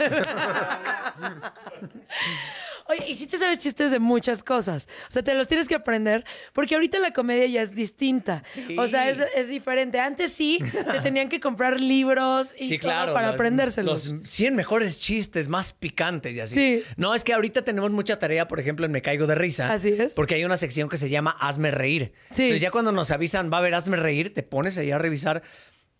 Oye, 2.89 3.05
y 3.11 3.15
si 3.15 3.27
te 3.27 3.37
sabes 3.37 3.59
chistes 3.59 3.91
de 3.91 3.99
muchas 3.99 4.43
cosas. 4.43 4.87
O 5.07 5.11
sea, 5.11 5.21
te 5.23 5.33
los 5.35 5.47
tienes 5.47 5.67
que 5.67 5.75
aprender 5.75 6.25
porque 6.53 6.75
ahorita 6.75 6.99
la 6.99 7.11
comedia 7.13 7.45
ya 7.45 7.61
es 7.61 7.75
distinta. 7.75 8.43
O 8.77 8.87
sea, 8.87 9.09
es, 9.09 9.19
es 9.35 9.47
diferente. 9.47 9.99
Antes 9.99 10.33
sí 10.33 10.59
se 10.91 10.99
tenían 11.01 11.29
que 11.29 11.39
comprar 11.39 11.79
libros 11.79 12.53
y 12.57 12.77
todo 12.79 12.91
para 13.13 13.27
los- 13.27 13.35
aprendérselos. 13.35 14.07
Los 14.07 14.29
100 14.29 14.55
mejores 14.55 14.99
chistes 14.99 15.47
más 15.47 15.73
picantes 15.73 16.35
y 16.35 16.39
así. 16.39 16.55
Sí. 16.55 16.83
No, 16.97 17.13
es 17.13 17.23
que 17.23 17.33
ahorita 17.33 17.61
tenemos 17.63 17.91
mucha 17.91 18.17
tarea, 18.19 18.47
por 18.47 18.59
ejemplo, 18.59 18.85
en 18.85 18.91
Me 18.91 19.01
Caigo 19.01 19.27
de 19.27 19.35
Risa. 19.35 19.71
Así 19.71 19.89
es. 19.89 20.13
Porque 20.13 20.35
hay 20.35 20.43
una 20.43 20.57
sección 20.57 20.89
que 20.89 20.97
se 20.97 21.09
llama 21.09 21.37
Hazme 21.39 21.71
Reír. 21.71 22.13
Sí. 22.31 22.43
Entonces 22.43 22.61
ya 22.61 22.71
cuando 22.71 22.91
nos 22.91 23.11
avisan, 23.11 23.51
va 23.53 23.57
a 23.57 23.59
haber 23.59 23.75
Hazme 23.75 23.97
Reír, 23.97 24.33
te 24.33 24.41
pones 24.41 24.77
ahí 24.79 24.89
a 24.91 24.97
revisar. 24.97 25.43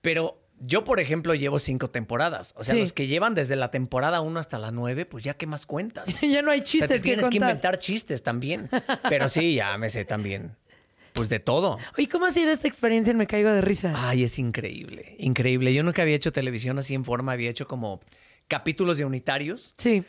Pero 0.02 0.42
yo, 0.62 0.84
por 0.84 1.00
ejemplo, 1.00 1.34
llevo 1.36 1.60
cinco 1.60 1.90
temporadas. 1.90 2.54
O 2.58 2.64
sea, 2.64 2.76
Sí. 2.76 2.82
los 2.82 2.94
que 2.94 3.08
llevan 3.08 3.36
desde 3.36 3.56
la 3.56 3.72
temporada 3.72 4.22
1 4.22 4.40
hasta 4.40 4.58
la 4.60 4.72
9, 4.72 5.06
pues 5.06 5.24
ya 5.24 5.34
qué 5.36 5.48
más 5.48 5.66
cuentas. 5.66 6.06
ya 6.22 6.42
no 6.42 6.52
hay 6.52 6.60
O 6.62 6.64
sea, 6.64 6.72
chistes 6.72 6.90
te 6.90 6.96
que 6.98 7.02
tienes 7.16 7.30
que 7.30 7.38
inventar 7.38 7.80
chistes 7.80 8.24
también. 8.24 8.70
Pero 9.10 9.30
sí, 9.30 9.56
ya 9.56 9.78
me 9.78 9.90
sé 9.90 10.06
también. 10.06 10.56
Pues 11.14 11.28
de 11.28 11.40
todo. 11.40 11.80
Oye, 11.98 12.08
¿cómo 12.08 12.26
ha 12.28 12.32
sido 12.32 12.52
esta 12.52 12.68
experiencia 12.68 13.12
en 13.12 13.18
Me 13.18 13.26
Caigo 13.28 13.50
de 13.50 13.62
Risa? 13.62 13.94
Ay, 13.96 14.24
es 14.24 14.38
increíble, 14.40 15.16
increíble. 15.20 15.74
Yo 15.74 15.84
nunca 15.84 16.04
había 16.04 16.16
hecho 16.16 16.32
televisión 16.32 16.78
así 16.78 16.94
en 16.94 17.04
forma, 17.04 17.32
había 17.34 17.50
hecho 17.50 17.68
como 17.68 18.00
capítulos 18.48 18.98
de 18.98 19.06
unitarios, 19.06 19.74
Sí. 19.78 20.04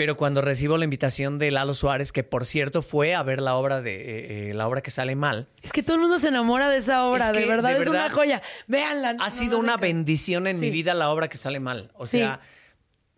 Pero 0.00 0.16
cuando 0.16 0.40
recibo 0.40 0.78
la 0.78 0.84
invitación 0.84 1.38
de 1.38 1.50
Lalo 1.50 1.74
Suárez, 1.74 2.10
que 2.10 2.24
por 2.24 2.46
cierto 2.46 2.80
fue 2.80 3.14
a 3.14 3.22
ver 3.22 3.42
la 3.42 3.54
obra 3.54 3.82
de 3.82 3.96
eh, 3.96 4.48
eh, 4.48 4.54
la 4.54 4.66
obra 4.66 4.80
que 4.80 4.90
sale 4.90 5.14
mal, 5.14 5.46
Es 5.60 5.74
que 5.74 5.82
todo 5.82 5.96
el 5.96 6.00
mundo 6.00 6.18
se 6.18 6.28
enamora 6.28 6.70
de 6.70 6.78
esa 6.78 7.04
obra, 7.04 7.26
Es 7.26 7.32
de 7.36 7.44
verdad, 7.44 7.74
de 7.74 7.82
es 7.82 7.86
una 7.86 8.08
joya. 8.08 8.40
Véanla. 8.66 9.16
ha 9.20 9.28
sido 9.28 9.58
una 9.58 9.76
bendición 9.76 10.46
en 10.46 10.58
mi 10.58 10.70
vida 10.70 10.94
la 10.94 11.10
obra 11.10 11.28
que 11.28 11.36
sale 11.36 11.60
mal. 11.60 11.90
O 11.92 12.06
Sí. 12.06 12.16
sea, 12.16 12.40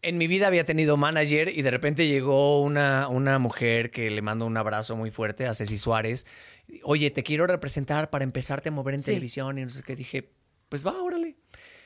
en 0.03 0.19
mi 0.19 0.27
vida 0.27 0.49
había 0.49 0.65
tenido 0.65 0.97
manager 0.97 1.51
y 1.57 1.63
de 1.63 1.71
repente 1.71 2.09
llegó 2.09 2.61
una, 2.61 3.07
una 3.07 3.39
mujer 3.39 3.93
que 3.93 4.11
le 4.11 4.21
mando 4.21 4.45
un 4.45 4.57
abrazo 4.57 4.97
muy 4.97 5.13
fuerte 5.13 5.47
a 5.47 5.55
Ceci 5.55 5.79
Suárez. 5.79 6.27
Oye, 6.83 7.13
te 7.13 7.23
quiero 7.23 7.47
representar 7.47 8.11
para 8.11 8.25
empezarte 8.25 8.71
a 8.71 8.73
mover 8.73 8.95
en 8.95 9.01
Sí. 9.03 9.07
televisión 9.13 9.57
y 9.57 9.63
no 9.63 9.71
sé 9.71 9.85
qué. 9.85 9.95
Dije, 9.95 10.33
pues 10.69 10.85
va, 10.85 11.01
órale. 11.01 11.37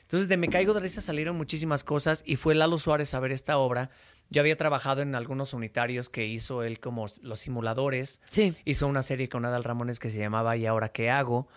Entonces, 0.07 0.29
de 0.29 0.37
Me 0.37 0.49
Caigo 0.49 0.73
de 0.73 0.79
Risa 0.79 1.01
salieron 1.01 1.37
muchísimas 1.37 1.83
cosas 1.83 2.23
y 2.25 2.37
fue 2.37 2.55
Lalo 2.55 2.79
Suárez 2.79 3.13
a 3.13 3.19
ver 3.19 3.33
esta 3.33 3.59
obra. 3.59 3.91
Yo 4.31 4.41
había 4.41 4.57
trabajado 4.57 5.03
en 5.03 5.17
algunos 5.17 5.53
unitarios 5.53 6.09
que 6.09 6.27
hizo 6.27 6.63
él 6.63 6.79
como 6.79 7.07
los 7.23 7.41
simuladores. 7.41 8.21
Sí. 8.31 8.55
Hizo 8.65 8.87
una 8.87 9.03
serie 9.03 9.29
con 9.29 9.45
Adal 9.45 9.65
Ramones 9.65 9.99
que 9.99 10.09
se 10.09 10.19
llamaba 10.19 10.57
¿Y 10.57 10.65
ahora 10.65 10.91
qué 10.91 11.11
hago? 11.11 11.49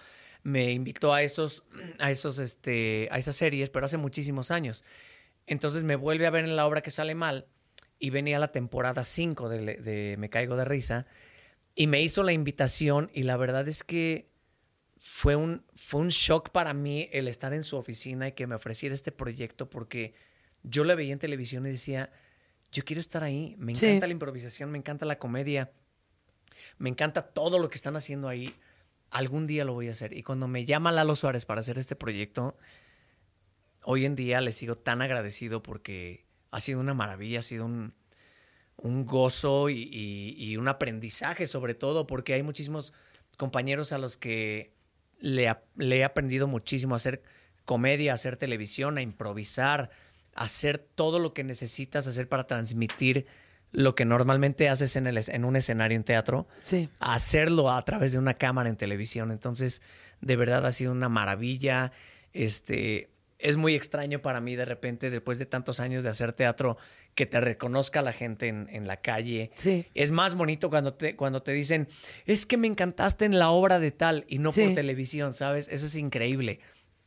Me 0.41 0.71
invitó 0.71 1.13
a 1.13 1.21
esos, 1.21 1.63
a 1.99 2.09
esos, 2.09 2.39
este, 2.39 3.07
a 3.11 3.19
esas 3.19 3.35
series, 3.35 3.69
pero 3.69 3.85
hace 3.85 3.97
muchísimos 3.97 4.49
años. 4.49 4.83
Entonces 5.45 5.83
me 5.83 5.95
vuelve 5.95 6.25
a 6.25 6.31
ver 6.31 6.43
en 6.43 6.55
la 6.55 6.65
obra 6.65 6.81
que 6.81 6.89
sale 6.89 7.13
mal 7.13 7.45
y 7.99 8.09
venía 8.09 8.39
la 8.39 8.51
temporada 8.51 9.03
5 9.03 9.47
de, 9.47 9.75
de 9.75 10.15
Me 10.17 10.29
Caigo 10.31 10.55
de 10.55 10.65
Risa 10.65 11.05
y 11.75 11.87
me 11.87 12.01
hizo 12.01 12.23
la 12.23 12.33
invitación 12.33 13.11
y 13.13 13.23
la 13.23 13.37
verdad 13.37 13.67
es 13.67 13.83
que 13.83 14.28
fue 15.01 15.35
un, 15.37 15.63
fue 15.75 16.01
un 16.01 16.09
shock 16.09 16.49
para 16.49 16.73
mí 16.73 17.07
el 17.13 17.27
estar 17.29 17.53
en 17.53 17.63
su 17.63 17.77
oficina 17.77 18.27
y 18.27 18.31
que 18.33 18.45
me 18.47 18.55
ofreciera 18.55 18.93
este 18.93 19.11
proyecto 19.13 19.69
porque 19.69 20.13
yo 20.63 20.83
la 20.83 20.93
veía 20.93 21.13
en 21.13 21.19
televisión 21.19 21.65
y 21.65 21.69
decía, 21.71 22.11
yo 22.71 22.83
quiero 22.83 22.99
estar 22.99 23.23
ahí, 23.23 23.55
me 23.57 23.73
Sí. 23.75 23.85
encanta 23.85 24.07
la 24.07 24.13
improvisación, 24.13 24.69
me 24.71 24.77
encanta 24.77 25.05
la 25.05 25.17
comedia, 25.17 25.71
me 26.77 26.89
encanta 26.89 27.21
todo 27.21 27.59
lo 27.59 27.69
que 27.69 27.75
están 27.75 27.95
haciendo 27.95 28.27
ahí, 28.27 28.53
algún 29.09 29.47
día 29.47 29.63
lo 29.63 29.73
voy 29.73 29.87
a 29.87 29.91
hacer. 29.91 30.11
Y 30.17 30.21
cuando 30.23 30.47
me 30.49 30.65
llama 30.65 30.91
Lalo 30.91 31.15
Suárez 31.15 31.45
para 31.45 31.61
hacer 31.61 31.79
este 31.79 31.95
proyecto, 31.95 32.57
hoy 33.83 34.05
en 34.05 34.15
día 34.15 34.41
le 34.41 34.51
sigo 34.51 34.77
tan 34.77 35.01
agradecido 35.01 35.63
porque 35.63 36.25
ha 36.51 36.59
sido 36.59 36.79
una 36.81 36.93
maravilla, 36.93 37.39
ha 37.39 37.43
sido 37.43 37.65
un, 37.65 37.93
un 38.75 39.05
gozo 39.05 39.69
y, 39.69 39.83
y- 39.91 40.35
y 40.37 40.57
un 40.57 40.67
aprendizaje 40.67 41.47
sobre 41.47 41.73
todo, 41.73 42.05
porque 42.05 42.33
hay 42.33 42.43
muchísimos 42.43 42.93
compañeros 43.37 43.93
a 43.93 43.97
los 43.97 44.17
que 44.17 44.77
le, 45.19 45.53
le 45.77 45.97
he 45.97 46.03
aprendido 46.03 46.47
muchísimo 46.47 46.95
a 46.95 46.97
hacer 46.97 47.21
comedia, 47.65 48.11
a 48.11 48.15
hacer 48.15 48.37
televisión, 48.37 48.97
a 48.97 49.01
improvisar, 49.01 49.89
a 50.35 50.45
hacer 50.45 50.77
todo 50.77 51.19
lo 51.19 51.33
que 51.33 51.43
necesitas 51.43 52.07
hacer 52.07 52.27
para 52.27 52.47
transmitir 52.47 53.25
lo 53.71 53.93
que 53.93 54.05
normalmente 54.05 54.67
haces 54.69 54.95
en, 54.95 55.05
el, 55.05 55.19
en 55.27 55.45
un 55.45 55.55
escenario 55.55 55.95
en 55.95 56.03
teatro, 56.03 56.47
Sí. 56.63 56.89
a 56.99 57.13
hacerlo 57.13 57.69
a 57.69 57.83
través 57.85 58.13
de 58.13 58.17
una 58.19 58.33
cámara 58.33 58.69
en 58.69 58.75
televisión. 58.77 59.29
Entonces, 59.31 59.83
de 60.21 60.35
verdad 60.35 60.65
ha 60.65 60.71
sido 60.71 60.91
una 60.91 61.09
maravilla. 61.09 61.91
Este, 62.33 63.09
es 63.37 63.57
muy 63.57 63.75
extraño 63.75 64.21
para 64.21 64.41
mí 64.41 64.55
de 64.55 64.65
repente, 64.65 65.09
después 65.11 65.37
de 65.37 65.45
tantos 65.45 65.79
años 65.79 66.03
de 66.03 66.09
hacer 66.09 66.33
teatro, 66.33 66.77
que 67.15 67.25
te 67.25 67.41
reconozca 67.41 68.01
la 68.01 68.13
gente 68.13 68.47
en, 68.47 68.67
en 68.71 68.87
la 68.87 68.97
calle. 68.97 69.51
Sí. 69.55 69.85
Es 69.93 70.11
más 70.11 70.35
bonito 70.35 70.69
cuando 70.69 70.93
te, 70.93 71.15
cuando 71.15 71.41
te 71.43 71.51
dicen, 71.51 71.87
es 72.25 72.45
que 72.45 72.55
me 72.57 72.67
encantaste 72.67 73.25
en 73.25 73.37
la 73.39 73.49
obra 73.49 73.79
de 73.79 73.91
tal 73.91 74.25
y 74.29 74.39
no 74.39 74.51
Sí. 74.51 74.63
por 74.65 74.75
televisión, 74.75 75.33
¿sabes? 75.33 75.67
Eso 75.67 75.85
es 75.85 75.95
increíble. 75.95 76.59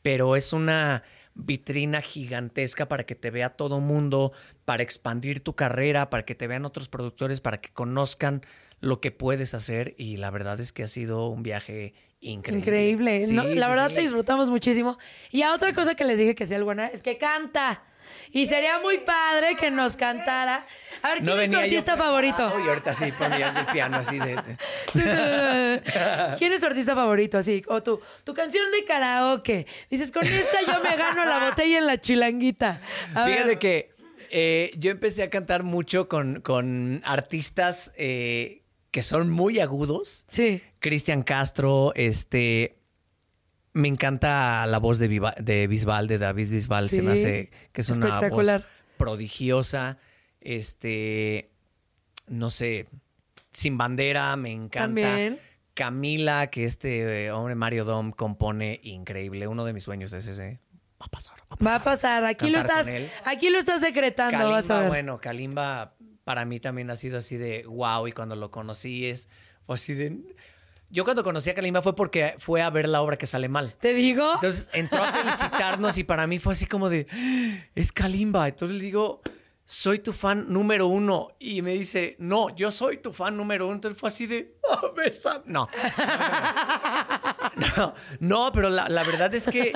Pero 0.02 0.36
es 0.36 0.52
una 0.52 1.02
vitrina 1.34 2.02
gigantesca 2.02 2.88
para 2.88 3.04
que 3.04 3.14
te 3.14 3.30
vea 3.30 3.50
todo 3.50 3.80
mundo, 3.80 4.32
para 4.66 4.82
expandir 4.82 5.40
tu 5.40 5.54
carrera, 5.54 6.10
para 6.10 6.24
que 6.26 6.34
te 6.34 6.46
vean 6.46 6.66
otros 6.66 6.88
productores, 6.90 7.40
para 7.40 7.60
que 7.62 7.70
conozcan 7.72 8.42
lo 8.80 9.00
que 9.00 9.12
puedes 9.12 9.54
hacer. 9.54 9.94
Y 9.96 10.18
la 10.18 10.30
verdad 10.30 10.60
es 10.60 10.72
que 10.72 10.82
ha 10.82 10.86
sido 10.88 11.28
un 11.28 11.42
viaje 11.42 11.94
increíble. 12.20 12.58
Increíble. 12.60 13.22
Sí, 13.22 13.34
¿no? 13.34 13.44
La 13.44 13.68
verdad 13.70 13.90
te 13.90 14.00
disfrutamos 14.02 14.50
muchísimo. 14.50 14.98
Y 15.30 15.40
a 15.42 15.54
otra 15.54 15.72
cosa 15.72 15.94
que 15.94 16.04
les 16.04 16.18
dije 16.18 16.34
que 16.34 16.44
sea 16.44 16.62
buena 16.62 16.88
es 16.88 17.00
que 17.00 17.16
canta. 17.16 17.84
Y 18.30 18.46
sería 18.46 18.78
muy 18.80 18.98
padre 18.98 19.56
que 19.56 19.70
nos 19.70 19.96
cantara. 19.96 20.66
A 21.02 21.14
ver, 21.14 21.22
¿quién 21.22 21.38
es 21.40 21.46
tu 21.46 21.52
yo 21.56 21.60
artista 21.60 21.96
favorito? 21.96 22.60
Y 22.64 22.68
ahorita 22.68 22.94
sí 22.94 23.12
ponías 23.12 23.56
el 23.56 23.66
piano 23.66 23.96
así 23.98 24.18
de... 24.18 24.36
¿Quién 26.38 26.52
es 26.52 26.60
tu 26.60 26.66
artista 26.66 26.94
favorito? 26.94 27.38
Así, 27.38 27.62
o 27.68 27.82
tu, 27.82 28.00
tu 28.24 28.34
canción 28.34 28.70
de 28.70 28.84
karaoke. 28.84 29.66
Dices, 29.90 30.12
con 30.12 30.24
esta 30.26 30.60
yo 30.66 30.82
me 30.82 30.96
gano 30.96 31.24
la 31.24 31.48
botella 31.48 31.78
en 31.78 31.86
la 31.86 32.00
chilanguita. 32.00 32.80
A 33.14 33.26
Fíjate 33.26 33.48
ver. 33.48 33.58
que 33.58 33.94
eh, 34.30 34.70
yo 34.78 34.90
empecé 34.90 35.22
a 35.22 35.30
cantar 35.30 35.62
mucho 35.62 36.08
con, 36.08 36.40
con 36.40 37.02
artistas 37.04 37.92
eh, 37.96 38.62
que 38.90 39.02
son 39.02 39.28
muy 39.30 39.60
agudos. 39.60 40.24
Sí. 40.28 40.62
Cristian 40.78 41.22
Castro, 41.22 41.92
este. 41.94 42.81
Me 43.74 43.88
encanta 43.88 44.66
la 44.66 44.78
voz 44.78 44.98
de, 44.98 45.08
Viva- 45.08 45.34
de 45.38 45.66
Bisbal, 45.66 46.06
de 46.06 46.18
David 46.18 46.50
Bisbal. 46.50 46.90
Se 46.90 47.02
me 47.02 47.12
hace 47.12 47.50
que 47.72 47.80
es 47.80 47.88
una 47.90 48.20
voz 48.28 48.46
prodigiosa. 48.96 49.98
Este. 50.40 51.50
No 52.26 52.50
sé. 52.50 52.86
Sin 53.52 53.78
bandera, 53.78 54.34
me 54.36 54.50
encanta. 54.52 54.84
También. 54.84 55.38
Camila, 55.74 56.48
que 56.48 56.64
este 56.64 57.24
eh, 57.26 57.32
hombre 57.32 57.54
Mario 57.54 57.84
Dom 57.84 58.12
compone 58.12 58.80
increíble. 58.82 59.46
Uno 59.46 59.64
de 59.64 59.72
mis 59.72 59.84
sueños 59.84 60.12
es 60.12 60.26
ese. 60.26 60.60
Va 61.00 61.06
a 61.06 61.08
pasar. 61.08 61.36
Va 61.40 61.44
a 61.44 61.56
pasar. 61.56 61.66
Va 61.66 61.74
a 61.76 61.80
pasar. 61.82 62.24
Aquí 62.26 62.50
lo 62.50 62.58
estás, 62.58 62.86
aquí 63.24 63.48
lo 63.50 63.58
estás 63.58 63.80
decretando, 63.80 64.50
vas 64.50 64.66
a 64.66 64.68
Kalimba, 64.68 64.80
ver. 64.80 64.88
bueno, 64.88 65.20
Kalimba 65.20 65.94
para 66.24 66.44
mí 66.44 66.60
también 66.60 66.90
ha 66.90 66.96
sido 66.96 67.18
así 67.18 67.36
de 67.36 67.64
wow 67.66 68.06
y 68.06 68.12
cuando 68.12 68.36
lo 68.36 68.50
conocí 68.50 69.06
es 69.06 69.28
así 69.66 69.94
de... 69.94 70.18
Yo 70.92 71.04
cuando 71.04 71.24
conocí 71.24 71.48
a 71.48 71.54
Kalimba 71.54 71.80
fue 71.82 71.96
porque 71.96 72.34
fue 72.38 72.60
a 72.62 72.68
ver 72.70 72.86
la 72.88 73.00
obra 73.00 73.16
que 73.16 73.26
sale 73.26 73.48
mal. 73.48 73.74
¿Te 73.80 73.94
digo? 73.94 74.34
Entonces 74.34 74.68
entró 74.74 75.02
a 75.02 75.10
felicitarnos 75.12 75.96
y 75.96 76.04
para 76.04 76.26
mí 76.26 76.38
fue 76.38 76.52
así 76.52 76.66
como 76.66 76.90
de, 76.90 77.06
es 77.74 77.90
Kalimba. 77.92 78.46
Entonces 78.48 78.76
le 78.76 78.84
digo, 78.84 79.22
soy 79.64 80.00
tu 80.00 80.12
fan 80.12 80.52
número 80.52 80.86
uno. 80.88 81.30
Y 81.38 81.62
me 81.62 81.72
dice, 81.72 82.14
no, 82.18 82.54
yo 82.54 82.70
soy 82.70 82.98
tu 82.98 83.10
fan 83.12 83.38
número 83.38 83.64
uno. 83.66 83.76
Entonces 83.76 83.98
fue 83.98 84.08
así 84.08 84.26
de, 84.26 84.54
"Ah, 84.70 84.82
besa-". 84.94 85.42
No. 85.46 85.66
No, 87.76 87.94
no, 88.20 88.52
pero 88.52 88.70
la, 88.70 88.88
la 88.88 89.04
verdad 89.04 89.34
es 89.34 89.46
que 89.46 89.72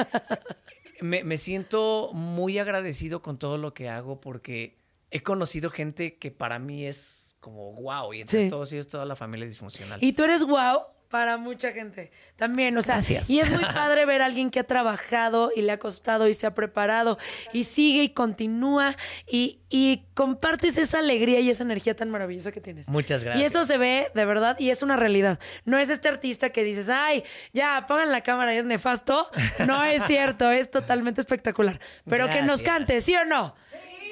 me, 1.00 1.24
me 1.24 1.36
siento 1.36 2.10
muy 2.14 2.58
agradecido 2.58 3.22
con 3.22 3.38
todo 3.38 3.58
lo 3.58 3.74
que 3.74 3.88
hago 3.88 4.20
porque 4.20 4.78
he 5.10 5.22
conocido 5.22 5.70
gente 5.70 6.16
que 6.18 6.30
para 6.30 6.58
mí 6.58 6.86
es 6.86 7.36
como 7.40 7.72
wow. 7.74 8.12
Y 8.14 8.22
entre 8.22 8.44
Sí. 8.44 8.50
todos 8.50 8.72
ellos, 8.72 8.88
toda 8.88 9.04
la 9.04 9.14
familia 9.16 9.46
disfuncional. 9.46 10.02
Y 10.02 10.12
tú 10.12 10.24
eres 10.24 10.42
guau 10.44 10.86
para 11.08 11.36
mucha 11.36 11.72
gente. 11.72 12.10
También, 12.36 12.76
o 12.76 12.82
sea, 12.82 12.96
Gracias. 12.96 13.30
y 13.30 13.40
es 13.40 13.50
muy 13.50 13.64
padre 13.64 14.04
ver 14.06 14.22
a 14.22 14.26
alguien 14.26 14.50
que 14.50 14.60
ha 14.60 14.64
trabajado 14.64 15.50
y 15.54 15.62
le 15.62 15.72
ha 15.72 15.78
costado 15.78 16.28
y 16.28 16.34
se 16.34 16.46
ha 16.46 16.54
preparado 16.54 17.18
y 17.52 17.64
sigue 17.64 18.02
y 18.02 18.08
continúa 18.10 18.96
y, 19.26 19.60
y 19.70 20.04
compartes 20.14 20.78
esa 20.78 20.98
alegría 20.98 21.40
y 21.40 21.50
esa 21.50 21.62
energía 21.62 21.94
tan 21.96 22.10
maravillosa 22.10 22.52
que 22.52 22.60
tienes. 22.60 22.88
Muchas 22.88 23.24
gracias. 23.24 23.42
Y 23.42 23.46
eso 23.46 23.64
se 23.64 23.78
ve 23.78 24.10
de 24.14 24.24
verdad 24.24 24.58
y 24.58 24.70
es 24.70 24.82
una 24.82 24.96
realidad. 24.96 25.38
No 25.64 25.78
es 25.78 25.88
este 25.88 26.08
artista 26.08 26.50
que 26.50 26.62
dices, 26.64 26.88
ay, 26.88 27.24
ya, 27.52 27.84
pongan 27.88 28.12
la 28.12 28.22
cámara 28.22 28.54
y 28.54 28.58
es 28.58 28.64
nefasto. 28.64 29.30
No 29.66 29.82
es 29.84 30.02
cierto, 30.06 30.50
es 30.50 30.70
totalmente 30.70 31.20
espectacular. 31.20 31.80
Pero 32.08 32.28
que 32.28 32.42
nos 32.42 32.62
cante, 32.62 33.00
¿sí 33.00 33.16
o 33.16 33.24
no? 33.24 33.54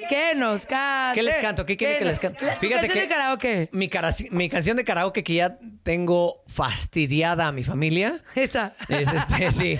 Que 0.09 0.35
nos 0.35 0.65
cante. 0.65 1.15
¿Qué 1.19 1.23
les 1.23 1.37
canto? 1.39 1.65
¿Qué 1.65 1.77
quiere 1.77 1.97
que 1.97 2.05
les 2.05 2.19
cante? 2.19 2.45
La- 2.45 2.59
tu 2.59 2.69
canción 2.69 2.97
de 2.99 3.07
karaoke. 3.07 3.69
Mi, 3.71 3.89
cara- 3.89 4.13
mi 4.31 4.49
canción 4.49 4.77
de 4.77 4.83
karaoke 4.85 5.23
que 5.23 5.33
ya 5.35 5.57
tengo 5.83 6.43
fastidiada 6.47 7.47
a 7.47 7.51
mi 7.51 7.63
familia 7.63 8.21
Esa. 8.35 8.73
es 8.89 9.11
este, 9.11 9.51
sí, 9.51 9.79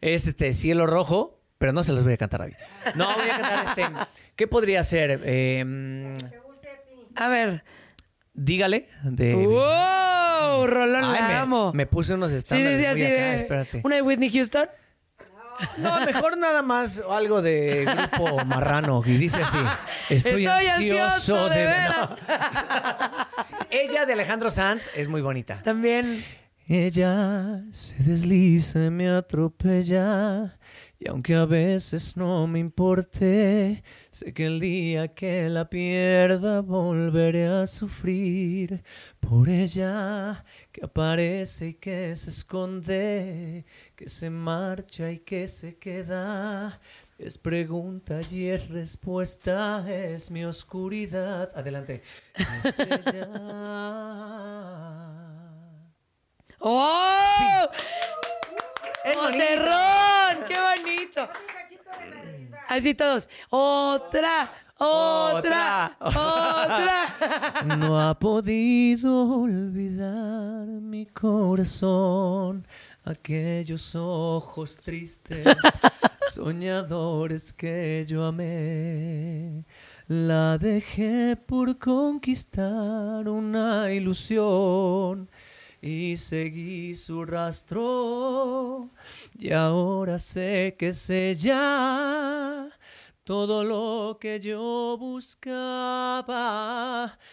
es 0.00 0.26
este 0.26 0.52
Cielo 0.52 0.86
Rojo, 0.86 1.40
pero 1.58 1.72
no 1.72 1.82
se 1.84 1.92
los 1.92 2.04
voy 2.04 2.12
a 2.12 2.16
cantar 2.16 2.42
a 2.42 2.46
mí. 2.46 2.52
No, 2.94 3.12
voy 3.14 3.28
a 3.28 3.38
cantar 3.38 3.64
este. 3.68 3.86
¿Qué 4.36 4.46
podría 4.46 4.82
ser? 4.84 5.20
Eh, 5.24 6.14
A 7.16 7.28
ver. 7.28 7.64
dígale 8.32 8.88
de. 9.02 9.34
¡Wow! 9.34 10.66
Rolón, 10.66 11.04
Ay, 11.04 11.20
la 11.20 11.28
me, 11.28 11.34
amo. 11.34 11.72
me 11.74 11.86
puse 11.86 12.14
unos 12.14 12.30
sí, 12.30 12.36
estándares 12.36 12.76
sí, 12.78 12.82
sí, 12.82 12.86
así 12.86 13.04
acá, 13.04 13.12
de. 13.12 13.34
espérate. 13.36 13.80
¿Una 13.84 13.96
de 13.96 14.02
Whitney 14.02 14.30
Houston? 14.30 14.68
No, 15.78 16.04
mejor 16.04 16.36
nada 16.38 16.62
más 16.62 17.02
algo 17.08 17.42
de 17.42 17.84
grupo 17.84 18.44
marrano 18.44 19.02
y 19.04 19.16
dice 19.16 19.42
así. 19.42 19.58
Estoy, 20.08 20.46
Estoy 20.46 20.66
ansioso, 20.66 21.04
ansioso, 21.04 21.48
de 21.48 21.58
de, 21.58 21.66
veras. 21.66 22.10
Ella 23.70 24.06
de 24.06 24.12
Alejandro 24.12 24.50
Sanz 24.50 24.90
es 24.94 25.08
muy 25.08 25.20
bonita. 25.20 25.60
También. 25.62 26.24
Ella 26.66 27.62
se 27.72 27.96
desliza 28.02 28.84
y 28.86 28.90
me 28.90 29.08
atropella. 29.08 30.56
Y 31.04 31.08
aunque 31.10 31.34
a 31.34 31.44
veces 31.44 32.16
no 32.16 32.46
me 32.46 32.60
importe, 32.60 33.84
sé 34.08 34.32
que 34.32 34.46
el 34.46 34.58
día 34.58 35.08
que 35.08 35.50
la 35.50 35.68
pierda 35.68 36.62
volveré 36.62 37.46
a 37.46 37.66
sufrir 37.66 38.82
por 39.20 39.50
ella 39.50 40.42
que 40.72 40.82
aparece 40.82 41.68
y 41.68 41.74
que 41.74 42.16
se 42.16 42.30
esconde, 42.30 43.66
que 43.94 44.08
se 44.08 44.30
marcha 44.30 45.12
y 45.12 45.18
que 45.18 45.46
se 45.46 45.76
queda. 45.76 46.80
Es 47.18 47.36
pregunta 47.36 48.20
y 48.30 48.46
es 48.46 48.66
respuesta, 48.70 49.84
es 49.86 50.30
mi 50.30 50.46
oscuridad. 50.46 51.50
Adelante. 51.54 52.00
¡Oh! 56.60 57.68
¡Vocerrón! 59.04 60.44
¡Qué 60.48 60.56
bonito! 60.58 61.28
Así 62.68 62.94
todos. 62.94 63.28
Otra, 63.50 64.50
otra, 64.78 65.96
otra. 66.00 67.64
No 67.78 68.00
ha 68.00 68.18
podido 68.18 69.42
olvidar 69.42 70.66
mi 70.66 71.06
corazón 71.06 72.66
aquellos 73.04 73.94
ojos 73.94 74.78
tristes, 74.78 75.46
soñadores 76.32 77.52
que 77.52 78.04
yo 78.08 78.24
amé. 78.24 79.64
La 80.08 80.58
dejé 80.58 81.36
por 81.36 81.78
conquistar 81.78 83.28
una 83.28 83.92
ilusión 83.92 85.30
y 85.84 86.16
seguí 86.16 86.94
su 86.94 87.26
rastro. 87.26 88.88
Y 89.38 89.52
ahora 89.52 90.18
sé 90.18 90.76
que 90.78 90.88
es 90.88 91.10
ella 91.10 92.70
todo 93.22 93.62
lo 93.62 94.16
que 94.18 94.40
yo 94.40 94.96
buscaba. 94.98 96.38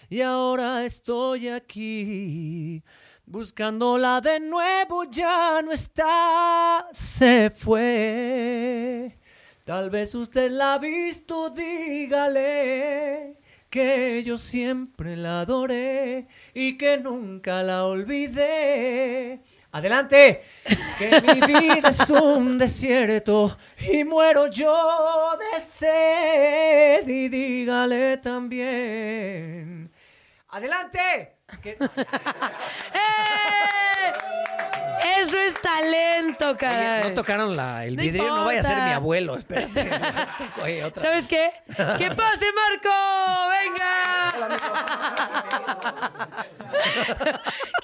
Y 0.10 0.20
ahora 0.20 0.84
estoy 0.84 1.48
aquí 1.48 2.84
buscándola 3.26 4.20
de 4.20 4.42
nuevo. 4.42 5.06
Ya 5.06 5.62
no 5.62 5.72
está 5.72 6.90
se 6.92 7.52
fue. 7.52 9.18
Tal 9.64 9.90
vez 9.90 10.14
usted 10.14 10.52
la 10.52 10.74
ha 10.74 10.78
visto 10.78 11.52
dígale 11.52 13.41
que 13.72 14.22
yo 14.24 14.38
siempre 14.38 15.16
la 15.18 15.42
adoré 15.42 16.28
y 16.54 16.78
que 16.78 16.98
nunca 16.98 17.64
la 17.64 17.86
olvidé 17.86 19.40
Adelante, 19.74 20.44
que 20.98 21.22
mi 21.22 21.40
vida 21.48 21.90
es 21.90 22.10
un 22.10 22.58
desierto 22.58 23.58
y 23.90 24.04
muero 24.04 24.48
yo 24.48 25.38
de 25.38 25.62
sed 25.62 27.08
y 27.08 27.30
dígale 27.30 28.18
también. 28.18 29.90
Adelante. 30.50 31.38
que- 31.64 31.78
¡Eh! 32.94 34.41
Eso 35.20 35.38
es 35.38 35.60
talento, 35.62 36.50
Oye, 36.50 36.58
caray. 36.58 37.04
no 37.10 37.14
tocaron 37.16 37.56
la, 37.56 37.86
el 37.86 37.96
No 37.96 38.04
video, 38.04 38.36
no 38.36 38.46
vaya 38.46 38.60
a 38.60 38.64
ser 38.64 38.78
mi 38.84 38.92
abuelo, 38.92 39.36
espérate. 39.38 39.82
Otra. 40.86 41.02
¿Sabes 41.02 41.28
qué? 41.28 41.50
¡Que 41.98 42.12
pase, 42.12 42.46
Marco! 42.56 42.90
¡Venga! 43.50 44.60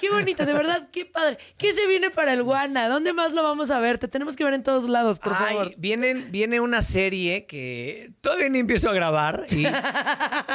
qué 0.00 0.10
bonito, 0.10 0.44
de 0.46 0.52
verdad, 0.52 0.88
qué 0.92 1.04
padre. 1.06 1.38
¿Qué 1.56 1.72
se 1.72 1.86
viene 1.86 2.10
para 2.10 2.32
el 2.32 2.42
Guana? 2.42 2.88
¿Dónde 2.88 3.12
más 3.12 3.32
lo 3.32 3.42
vamos 3.42 3.70
a 3.70 3.78
ver? 3.80 3.98
Te 3.98 4.08
tenemos 4.08 4.36
que 4.36 4.44
ver 4.44 4.54
en 4.54 4.62
todos 4.62 4.88
lados, 4.88 5.18
por 5.18 5.34
Ay, 5.34 5.54
favor. 5.56 5.74
Vienen, 5.76 6.30
viene 6.30 6.60
una 6.60 6.82
serie 6.82 7.46
que 7.46 8.10
todavía 8.20 8.48
ni 8.48 8.58
empiezo 8.60 8.90
a 8.90 8.92
grabar. 8.94 9.44
Y 9.50 9.66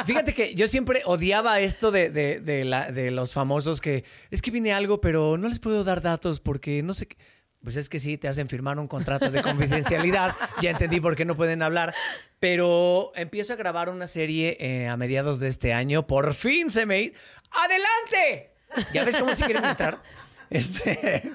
fíjate 0.06 0.34
que 0.34 0.54
yo 0.54 0.66
siempre 0.68 1.02
odiaba 1.04 1.60
esto 1.60 1.90
de, 1.90 2.10
de- 2.10 2.40
de 2.40 2.64
la- 2.64 2.90
de 2.90 3.10
los 3.10 3.32
famosos 3.32 3.80
que 3.80 4.04
es 4.30 4.42
que 4.42 4.50
viene 4.50 4.72
algo, 4.72 5.00
pero 5.00 5.36
no 5.36 5.48
les 5.48 5.58
puedo 5.58 5.84
dar 5.84 6.00
datos 6.02 6.40
porque 6.54 6.84
no 6.84 6.94
sé 6.94 7.08
qué. 7.08 7.16
Pues 7.64 7.76
es 7.76 7.88
que 7.88 7.98
sí, 7.98 8.16
te 8.16 8.28
hacen 8.28 8.48
firmar 8.48 8.78
un 8.78 8.86
contrato 8.86 9.28
de 9.28 9.42
confidencialidad. 9.42 10.36
ya 10.62 10.70
entendí 10.70 11.00
por 11.00 11.16
qué 11.16 11.24
no 11.24 11.36
pueden 11.36 11.62
hablar. 11.62 11.92
Pero 12.38 13.10
empiezo 13.16 13.54
a 13.54 13.56
grabar 13.56 13.88
una 13.88 14.06
serie 14.06 14.56
eh, 14.60 14.86
a 14.86 14.96
mediados 14.96 15.40
de 15.40 15.48
este 15.48 15.72
año. 15.72 16.06
Por 16.06 16.34
fin 16.34 16.70
se 16.70 16.86
me... 16.86 17.12
¡Adelante! 17.50 18.52
¿Ya 18.92 19.02
ves 19.02 19.16
cómo 19.16 19.34
si 19.34 19.42
quieren 19.42 19.64
entrar? 19.64 20.00
Este... 20.50 21.32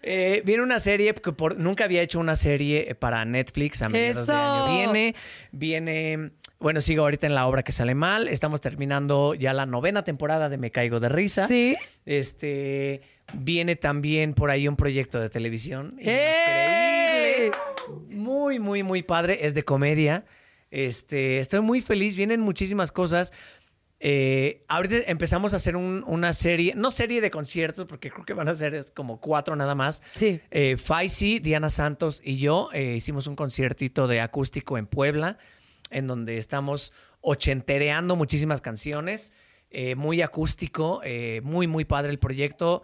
eh, 0.00 0.40
viene 0.46 0.62
una 0.62 0.80
serie 0.80 1.12
que 1.12 1.32
por, 1.32 1.58
nunca 1.58 1.84
había 1.84 2.00
hecho 2.00 2.18
una 2.18 2.36
serie 2.36 2.94
para 2.94 3.26
Netflix 3.26 3.82
a 3.82 3.90
mediados 3.90 4.26
de 4.26 4.32
¡Eso! 4.32 4.42
año. 4.42 4.72
Viene, 4.72 5.14
viene, 5.50 6.30
bueno, 6.60 6.80
sigo 6.80 7.02
ahorita 7.02 7.26
en 7.26 7.34
la 7.34 7.46
obra 7.46 7.62
que 7.62 7.72
sale 7.72 7.94
mal. 7.94 8.28
Estamos 8.28 8.62
terminando 8.62 9.34
ya 9.34 9.52
la 9.52 9.66
novena 9.66 10.04
temporada 10.04 10.48
de 10.48 10.56
Me 10.56 10.70
Caigo 10.70 11.00
de 11.00 11.10
Risa. 11.10 11.46
¿Sí? 11.46 11.76
Este, 12.06 13.02
viene 13.34 13.76
también 13.76 14.34
por 14.34 14.50
ahí 14.50 14.68
un 14.68 14.76
proyecto 14.76 15.20
de 15.20 15.30
televisión. 15.30 15.96
¡Eh! 16.00 17.50
Increíble. 17.50 17.56
Muy, 18.08 18.58
muy, 18.58 18.82
muy 18.82 19.02
padre. 19.02 19.46
Es 19.46 19.54
de 19.54 19.64
comedia. 19.64 20.24
Este, 20.70 21.38
estoy 21.38 21.60
muy 21.60 21.80
feliz. 21.82 22.16
Vienen 22.16 22.40
muchísimas 22.40 22.92
cosas. 22.92 23.32
Eh, 24.04 24.64
ahorita 24.68 24.96
empezamos 25.06 25.52
a 25.52 25.56
hacer 25.56 25.76
un- 25.76 26.02
una 26.08 26.32
serie, 26.32 26.74
no 26.74 26.90
serie 26.90 27.20
de 27.20 27.30
conciertos, 27.30 27.86
porque 27.86 28.10
creo 28.10 28.24
que 28.24 28.32
van 28.34 28.48
a 28.48 28.54
ser 28.54 28.84
como 28.94 29.20
cuatro 29.20 29.54
nada 29.54 29.74
más. 29.76 30.02
Sí. 30.14 30.40
Eh, 30.50 30.76
Faisy, 30.76 31.38
Diana 31.38 31.70
Santos 31.70 32.20
y 32.24 32.38
yo 32.38 32.68
eh, 32.72 32.94
hicimos 32.96 33.28
un 33.28 33.36
conciertito 33.36 34.08
de 34.08 34.20
acústico 34.20 34.76
en 34.76 34.86
Puebla, 34.86 35.38
en 35.90 36.08
donde 36.08 36.38
estamos 36.38 36.92
ochentereando 37.20 38.16
muchísimas 38.16 38.60
canciones, 38.60 39.32
eh, 39.70 39.94
muy 39.94 40.20
acústico, 40.20 41.00
muy, 41.44 41.66
muy 41.68 41.84
padre 41.84 42.10
el 42.10 42.18
proyecto. 42.18 42.82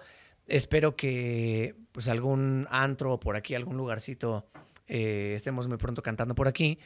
Espero 0.49 0.97
que 0.97 1.75
pues 1.93 2.09
algún 2.09 2.67
antro 2.71 3.21
por 3.21 3.37
aquí, 3.37 3.55
algún 3.55 3.77
lugarcito, 3.77 4.47
eh, 4.87 5.33
estemos 5.37 5.69
muy 5.69 5.77
pronto 5.77 6.03
cantando 6.03 6.35
por 6.35 6.49
aquí. 6.49 6.79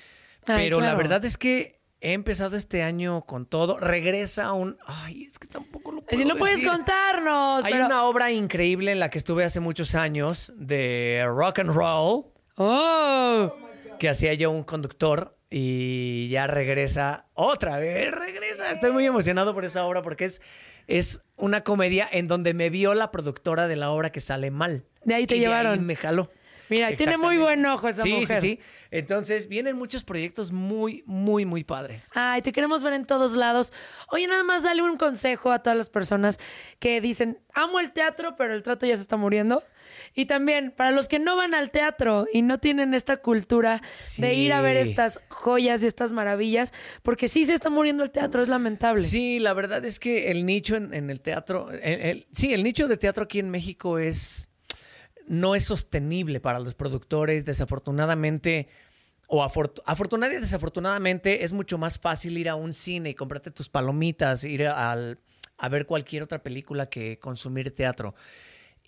Ay, 0.46 0.64
Pero 0.64 0.80
la 0.80 0.94
verdad 0.94 1.24
es 1.24 1.38
que 1.38 1.80
he 2.00 2.12
empezado 2.14 2.56
este 2.56 2.82
año 2.82 3.22
con 3.22 3.46
todo. 3.46 3.78
Regresa 3.78 4.52
un... 4.52 4.76
Ay, 4.86 5.24
es 5.24 5.38
que 5.38 5.46
tampoco 5.46 5.92
lo 5.92 6.02
puedo 6.02 6.20
Si 6.20 6.26
no 6.26 6.34
puedes 6.36 6.66
contarnos. 6.66 7.64
Hay 7.64 7.72
pero- 7.74 7.86
una 7.86 8.04
obra 8.04 8.32
increíble 8.32 8.90
en 8.90 8.98
la 8.98 9.08
que 9.08 9.18
estuve 9.18 9.44
hace 9.44 9.60
muchos 9.60 9.94
años 9.94 10.52
de 10.56 11.24
rock 11.28 11.60
and 11.60 11.70
roll, 11.70 12.24
¡Oh! 12.56 13.54
que 14.00 14.08
hacía 14.08 14.34
yo 14.34 14.50
un 14.50 14.64
conductor 14.64 15.36
y 15.48 16.28
ya 16.28 16.46
regresa, 16.48 17.26
otra 17.34 17.78
vez 17.78 18.10
regresa. 18.10 18.72
Estoy 18.72 18.90
muy 18.90 19.06
emocionado 19.06 19.54
por 19.54 19.64
esa 19.64 19.84
obra 19.84 20.02
porque 20.02 20.24
es, 20.24 20.42
es 20.86 21.20
una 21.36 21.62
comedia 21.64 22.08
en 22.10 22.28
donde 22.28 22.54
me 22.54 22.70
vio 22.70 22.94
la 22.94 23.10
productora 23.10 23.68
de 23.68 23.76
la 23.76 23.90
obra 23.90 24.10
que 24.12 24.20
sale 24.20 24.50
mal. 24.50 24.84
De 25.04 25.14
ahí 25.14 25.26
te 25.26 25.36
Y 25.36 25.40
llevaron. 25.40 25.84
me 25.84 25.96
jaló. 25.96 26.30
Mira, 26.68 26.90
tiene 26.96 27.18
muy 27.18 27.36
buen 27.36 27.66
ojo 27.66 27.88
esa 27.88 28.02
sí, 28.02 28.12
mujer. 28.14 28.40
Sí, 28.40 28.56
sí, 28.56 28.60
Entonces 28.90 29.46
vienen 29.46 29.76
muchos 29.76 30.04
proyectos 30.04 30.52
muy, 30.52 31.02
muy, 31.04 31.44
muy 31.44 31.64
padres. 31.64 32.10
Ay, 32.14 32.40
te 32.40 32.50
queremos 32.52 32.82
ver 32.82 32.94
en 32.94 33.04
todos 33.04 33.34
lados. 33.34 33.74
Oye, 34.08 34.26
nada 34.26 34.42
más 34.42 34.62
dale 34.62 34.80
un 34.82 34.96
consejo 34.96 35.52
a 35.52 35.58
todas 35.62 35.76
las 35.76 35.90
personas 35.90 36.38
que 36.78 37.02
dicen, 37.02 37.40
amo 37.52 37.78
el 37.78 37.92
teatro, 37.92 38.36
pero 38.36 38.54
el 38.54 38.62
trato 38.62 38.86
ya 38.86 38.96
se 38.96 39.02
está 39.02 39.18
muriendo. 39.18 39.62
Y 40.14 40.26
también 40.26 40.72
para 40.76 40.90
los 40.90 41.08
que 41.08 41.18
no 41.18 41.36
van 41.36 41.54
al 41.54 41.70
teatro 41.70 42.26
y 42.32 42.42
no 42.42 42.58
tienen 42.58 42.92
esta 42.94 43.16
cultura 43.18 43.80
de 44.18 44.34
ir 44.34 44.52
a 44.52 44.60
ver 44.60 44.76
estas 44.76 45.20
joyas 45.28 45.82
y 45.82 45.86
estas 45.86 46.12
maravillas, 46.12 46.72
porque 47.02 47.28
sí 47.28 47.44
se 47.46 47.54
está 47.54 47.70
muriendo 47.70 48.02
el 48.04 48.10
teatro, 48.10 48.42
es 48.42 48.48
lamentable. 48.48 49.02
Sí, 49.02 49.38
la 49.38 49.54
verdad 49.54 49.84
es 49.84 49.98
que 49.98 50.30
el 50.30 50.44
nicho 50.44 50.76
en, 50.76 50.92
en 50.92 51.08
el 51.08 51.20
teatro, 51.20 51.70
el- 51.70 51.80
el- 52.00 52.26
sí, 52.32 52.52
el 52.52 52.62
nicho 52.62 52.88
de 52.88 52.96
teatro 52.98 53.24
aquí 53.24 53.38
en 53.38 53.50
México 53.50 53.98
es 53.98 54.48
no 55.28 55.54
es 55.54 55.64
sostenible 55.64 56.40
para 56.40 56.58
los 56.58 56.74
productores, 56.74 57.44
desafortunadamente, 57.44 58.68
o 59.28 59.42
afortu- 59.42 59.82
afortunadamente 59.86 60.38
y 60.38 60.42
desafortunadamente 60.42 61.44
es 61.44 61.52
mucho 61.52 61.78
más 61.78 61.98
fácil 61.98 62.36
ir 62.36 62.48
a 62.48 62.54
un 62.54 62.74
cine 62.74 63.10
y 63.10 63.14
comprarte 63.14 63.50
tus 63.50 63.68
palomitas, 63.68 64.44
ir 64.44 64.66
al- 64.66 65.18
a 65.58 65.68
ver 65.68 65.86
cualquier 65.86 66.24
otra 66.24 66.42
película 66.42 66.86
que 66.90 67.18
consumir 67.18 67.74
teatro. 67.74 68.14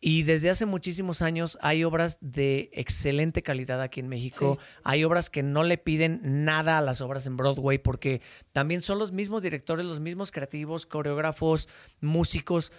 Y 0.07 0.25
desde 0.25 0.51
hace 0.51 0.67
muchísimos 0.67 1.23
años 1.23 1.57
hay 1.63 1.83
obras 1.83 2.19
de 2.21 2.69
excelente 2.75 3.43
calidad 3.43 3.81
aquí 3.81 4.01
en 4.01 4.09
México. 4.09 4.59
Hay 4.83 5.03
obras 5.03 5.31
que 5.31 5.43
no 5.43 5.63
le 5.63 5.79
piden 5.79 6.45
nada 6.45 6.77
a 6.77 6.83
las 6.83 7.01
obras 7.01 7.27
en 7.27 7.39
Broadway 7.39 7.79
porque 7.79 8.21
también 8.53 8.83
son 8.83 8.99
los 8.99 9.13
mismos 9.13 9.43
directores, 9.43 9.87
los 9.87 10.01
mismos 10.01 10.31
creativos, 10.31 10.85
coreógrafos, 10.85 11.71
músicos. 12.03 12.71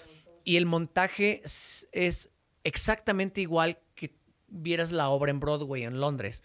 Y 0.43 0.57
el 0.57 0.67
montaje 0.67 1.41
es, 1.43 1.87
es 1.93 2.29
exactamente 2.63 3.41
igual 3.41 3.79
que 3.95 4.15
vieras 4.47 4.91
la 4.91 5.09
obra 5.09 5.31
en 5.31 5.39
Broadway 5.39 5.81
en 5.81 5.99
Londres. 5.99 6.43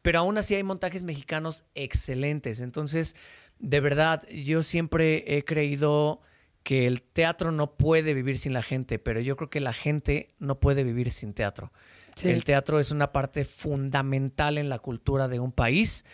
Pero 0.00 0.20
aún 0.20 0.38
así 0.38 0.54
hay 0.54 0.62
montajes 0.62 1.02
mexicanos 1.02 1.66
excelentes. 1.74 2.60
Entonces, 2.60 3.16
de 3.58 3.80
verdad, 3.80 4.26
yo 4.30 4.62
siempre 4.62 5.36
he 5.36 5.44
creído 5.44 6.22
que 6.62 6.86
el 6.86 7.02
teatro 7.02 7.52
no 7.52 7.76
puede 7.76 8.14
vivir 8.14 8.38
sin 8.38 8.52
la 8.52 8.62
gente, 8.62 8.98
pero 8.98 9.20
yo 9.20 9.36
creo 9.36 9.50
que 9.50 9.60
la 9.60 9.72
gente 9.72 10.28
no 10.38 10.60
puede 10.60 10.84
vivir 10.84 11.10
sin 11.10 11.34
teatro. 11.34 11.72
Sí. 12.14 12.28
El 12.28 12.44
teatro 12.44 12.78
es 12.78 12.90
una 12.90 13.12
parte 13.12 13.44
fundamental 13.44 14.58
en 14.58 14.68
la 14.68 14.78
cultura 14.78 15.28
de 15.28 15.40
un 15.40 15.52
país 15.52 16.04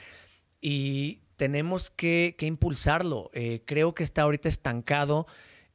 y 0.60 1.20
tenemos 1.36 1.90
que, 1.90 2.34
que 2.38 2.46
impulsarlo. 2.46 3.30
Eh, 3.32 3.62
creo 3.64 3.94
que 3.94 4.02
está 4.02 4.22
ahorita 4.22 4.48
estancado. 4.48 5.26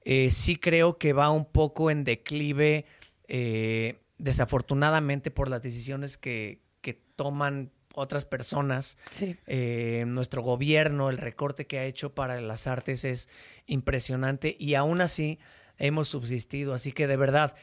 Eh, 0.06 0.30
sí 0.30 0.58
creo 0.58 0.98
que 0.98 1.14
va 1.14 1.30
un 1.30 1.46
poco 1.46 1.90
en 1.90 2.04
declive, 2.04 2.86
eh, 3.28 4.02
desafortunadamente 4.18 5.32
por 5.32 5.50
las 5.50 5.62
decisiones 5.62 6.18
que, 6.18 6.62
que 6.82 6.94
toman 6.94 7.72
otras 7.94 8.26
personas. 8.26 8.98
Sí. 9.12 9.38
Eh, 9.48 10.04
nuestro 10.08 10.42
gobierno, 10.42 11.10
el 11.10 11.18
recorte 11.18 11.66
que 11.68 11.80
ha 11.80 11.86
hecho 11.86 12.14
para 12.14 12.42
las 12.42 12.68
artes 12.68 13.06
es 13.06 13.30
impresionante 13.68 14.56
y 14.60 14.76
aún 14.76 15.00
así 15.02 15.40
hemos 15.78 16.08
subsistido. 16.10 16.74
Así 16.74 16.92
que 16.92 17.08
de 17.08 17.16
verdad, 17.18 17.56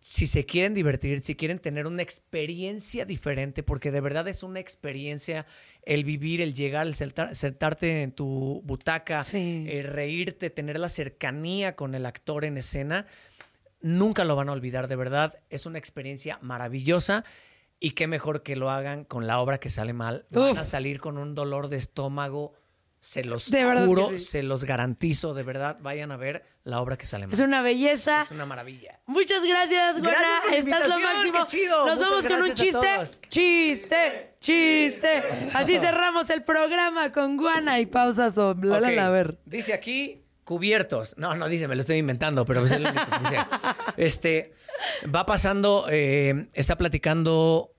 si 0.00 0.26
se 0.28 0.46
quieren 0.46 0.72
divertir, 0.74 1.22
si 1.24 1.34
quieren 1.34 1.58
tener 1.58 1.86
una 1.86 2.02
experiencia 2.02 3.04
diferente, 3.04 3.62
porque 3.62 3.90
de 3.90 4.00
verdad 4.00 4.28
es 4.28 4.42
una 4.44 4.60
experiencia 4.60 5.46
el 5.82 6.04
vivir, 6.04 6.40
el 6.40 6.54
llegar, 6.54 6.86
el 6.86 6.94
sentar- 6.94 7.34
sentarte 7.34 8.02
en 8.02 8.12
tu 8.12 8.62
butaca, 8.64 9.24
Sí. 9.24 9.66
eh, 9.68 9.82
reírte, 9.82 10.50
tener 10.50 10.78
la 10.78 10.88
cercanía 10.88 11.74
con 11.74 11.94
el 11.94 12.06
actor 12.06 12.44
en 12.44 12.56
escena, 12.56 13.06
nunca 13.80 14.24
lo 14.24 14.36
van 14.36 14.48
a 14.48 14.52
olvidar, 14.52 14.86
de 14.88 14.96
verdad, 14.96 15.38
es 15.50 15.66
una 15.66 15.78
experiencia 15.78 16.38
maravillosa. 16.40 17.24
Y 17.78 17.90
qué 17.90 18.06
mejor 18.06 18.42
que 18.42 18.56
lo 18.56 18.70
hagan 18.70 19.04
con 19.04 19.26
la 19.26 19.38
obra 19.40 19.58
que 19.58 19.68
sale 19.68 19.92
mal. 19.92 20.24
Van 20.30 20.52
Uf. 20.52 20.58
a 20.58 20.64
salir 20.64 21.00
con 21.00 21.18
un 21.18 21.34
dolor 21.34 21.68
de 21.68 21.76
estómago. 21.76 22.54
Se 22.98 23.22
los 23.22 23.50
juro, 23.84 24.08
sí. 24.10 24.18
se 24.18 24.42
los 24.42 24.64
garantizo, 24.64 25.34
de 25.34 25.42
verdad. 25.42 25.76
Vayan 25.80 26.10
a 26.10 26.16
ver 26.16 26.44
la 26.64 26.80
obra 26.80 26.96
que 26.96 27.06
sale 27.06 27.26
mal. 27.26 27.34
Es 27.34 27.40
una 27.40 27.62
belleza. 27.62 28.22
Es 28.22 28.30
una 28.30 28.46
maravilla. 28.46 28.98
Muchas 29.06 29.44
gracias, 29.44 30.00
la 30.00 30.42
Estás 30.52 30.88
lo 30.88 30.98
máximo. 30.98 31.38
qué 31.44 31.56
chido. 31.58 31.86
Nos 31.86 31.98
Muchas 31.98 32.10
vamos 32.10 32.26
con 32.26 32.42
un 32.42 32.54
chiste. 32.54 33.28
Chiste, 33.28 34.34
chiste. 34.40 35.22
Así 35.54 35.78
cerramos 35.78 36.30
el 36.30 36.42
programa 36.42 37.12
con 37.12 37.36
Guana 37.36 37.78
y 37.78 37.86
pausas 37.86 38.36
o 38.38 38.54
bla, 38.54 38.78
bla, 38.78 38.88
Ok, 38.88 38.94
bla. 38.94 39.06
A 39.06 39.10
ver. 39.10 39.38
Dice 39.44 39.72
aquí 39.74 40.25
cubiertos. 40.46 41.14
No, 41.18 41.34
no 41.34 41.48
dice, 41.48 41.66
me 41.68 41.74
lo 41.74 41.80
estoy 41.82 41.96
inventando, 41.98 42.46
pero 42.46 42.64
es 42.64 42.70
el 42.72 42.86
único 42.86 43.04
que. 43.28 44.02
Este, 44.02 44.54
va 45.14 45.26
pasando, 45.26 45.86
eh, 45.90 46.48
está 46.54 46.78
platicando 46.78 47.74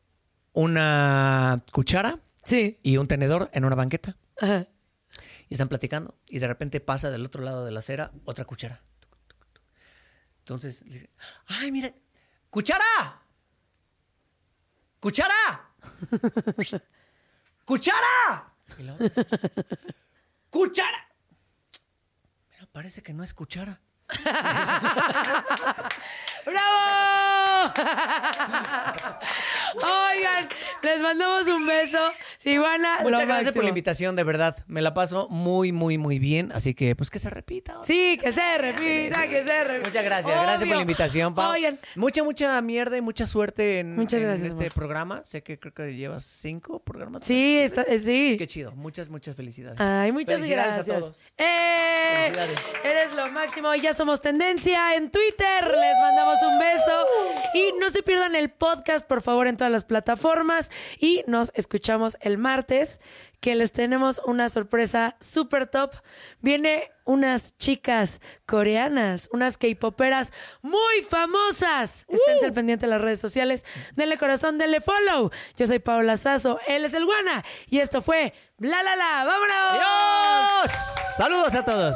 una 0.53 1.63
cuchara 1.71 2.19
Sí. 2.43 2.77
y 2.83 2.97
un 2.97 3.07
tenedor 3.07 3.49
en 3.53 3.63
una 3.65 3.75
banqueta. 3.75 4.17
Ajá. 4.39 4.67
Y 5.49 5.53
están 5.53 5.69
platicando. 5.69 6.15
Y 6.27 6.39
de 6.39 6.47
repente 6.47 6.79
pasa 6.81 7.09
del 7.09 7.25
otro 7.25 7.41
lado 7.41 7.63
de 7.65 7.71
la 7.71 7.79
acera 7.79 8.11
otra 8.25 8.43
cuchara. 8.45 8.81
Entonces, 10.39 10.83
le 10.85 10.93
dije, 10.93 11.09
¡ay, 11.47 11.71
mira! 11.71 11.93
¡Cuchara! 12.49 13.21
¡Cuchara! 14.99 15.71
¡Cuchara! 17.65 18.53
Y 18.77 18.83
la 18.83 18.93
otra, 18.95 19.23
¡Cuchara! 20.49 21.06
Parece 22.77 23.01
que 23.01 23.11
no 23.11 23.23
es 23.23 23.33
cuchara. 23.33 23.81
¡Bravo! 26.45 27.73
Oigan, 29.75 30.49
les 30.81 31.01
mandamos 31.01 31.47
un 31.47 31.65
beso. 31.67 31.97
Lo 32.45 32.61
Muchas 32.61 33.03
gracias 33.03 33.27
máximo. 33.27 33.53
por 33.55 33.63
la 33.63 33.69
invitación, 33.69 34.15
de 34.15 34.23
verdad. 34.23 34.55
Me 34.67 34.81
la 34.81 34.93
paso 34.93 35.27
muy, 35.29 35.73
muy, 35.73 35.97
muy 35.97 36.17
bien. 36.19 36.51
Así 36.53 36.73
que, 36.73 36.95
pues, 36.95 37.09
que 37.09 37.19
se 37.19 37.29
repita. 37.29 37.79
Sí, 37.83 38.17
que 38.21 38.31
se 38.31 38.57
repita, 38.57 39.27
que 39.27 39.43
se 39.43 39.63
repita. 39.65 39.89
Muchas 39.89 40.05
gracias, 40.05 40.41
gracias 40.41 40.67
por 40.67 40.75
la 40.77 40.81
invitación, 40.81 41.35
Pau. 41.35 41.51
Oigan, 41.51 41.77
Mucha, 41.95 42.23
mucha 42.23 42.61
mierda 42.61 42.95
y 42.95 43.01
mucha 43.01 43.27
suerte 43.27 43.79
en, 43.79 43.95
Muchas 43.95 44.21
en 44.21 44.27
gracias, 44.27 44.49
este 44.49 44.71
programa. 44.71 45.21
Sé 45.25 45.43
que 45.43 45.59
creo 45.59 45.73
que 45.73 45.95
llevas 45.95 46.23
cinco 46.23 46.79
programas. 46.79 47.25
sí, 47.25 47.57
está, 47.59 47.81
eh, 47.81 47.99
sí. 47.99 48.35
Qué 48.37 48.47
chido. 48.47 48.71
Muchas, 48.71 49.09
muchas 49.09 49.35
felicidades. 49.35 49.79
Ay, 49.81 50.11
muchas 50.13 50.37
Felicidades 50.37 50.75
gracias. 50.75 50.95
a 50.97 50.99
todos. 51.01 51.17
¡Eh! 51.37 52.31
Felicidades. 52.33 52.59
Eres 52.85 53.13
lo 53.13 53.29
máximo. 53.31 53.75
Y 53.75 53.81
ya 53.81 53.91
somos 53.97 54.21
tendencia 54.21 54.95
en 54.95 55.09
Twitter. 55.09 55.63
Les 55.63 55.97
mandamos 55.99 56.37
un 56.43 56.59
beso. 56.59 57.05
Y 57.55 57.73
no 57.79 57.89
se 57.89 58.03
pierdan 58.03 58.35
el 58.35 58.51
podcast, 58.51 59.07
por 59.07 59.23
favor, 59.23 59.47
en 59.47 59.57
todas 59.57 59.71
las 59.71 59.83
plataformas. 59.85 60.69
Y 60.99 61.23
nos 61.25 61.51
escuchamos 61.55 62.15
el 62.21 62.37
martes, 62.37 62.99
que 63.39 63.55
les 63.55 63.71
tenemos 63.71 64.21
una 64.25 64.49
sorpresa 64.49 65.17
súper 65.19 65.65
top. 65.65 65.93
Viene 66.41 66.91
unas 67.05 67.57
chicas 67.57 68.21
coreanas, 68.45 69.29
unas 69.31 69.57
K-poperas 69.57 70.31
muy 70.61 71.01
famosas. 71.09 72.05
Esténse 72.07 72.45
al 72.45 72.53
pendiente 72.53 72.85
de 72.85 72.91
las 72.91 73.01
redes 73.01 73.19
sociales. 73.19 73.65
Denle 73.95 74.17
corazón, 74.17 74.59
denle 74.59 74.79
follow. 74.79 75.31
Yo 75.57 75.65
soy 75.65 75.79
Paola 75.79 76.17
Sazo, 76.17 76.59
él 76.67 76.85
es 76.85 76.93
el 76.93 77.05
Guana. 77.05 77.43
Y 77.67 77.79
esto 77.79 78.03
fue 78.03 78.33
Bla 78.57 78.83
La 78.83 78.95
La. 78.95 79.25
¡Vámonos! 79.25 79.71
¡Adiós! 79.71 80.71
Saludos 81.17 81.53
a 81.55 81.65
todos. 81.65 81.95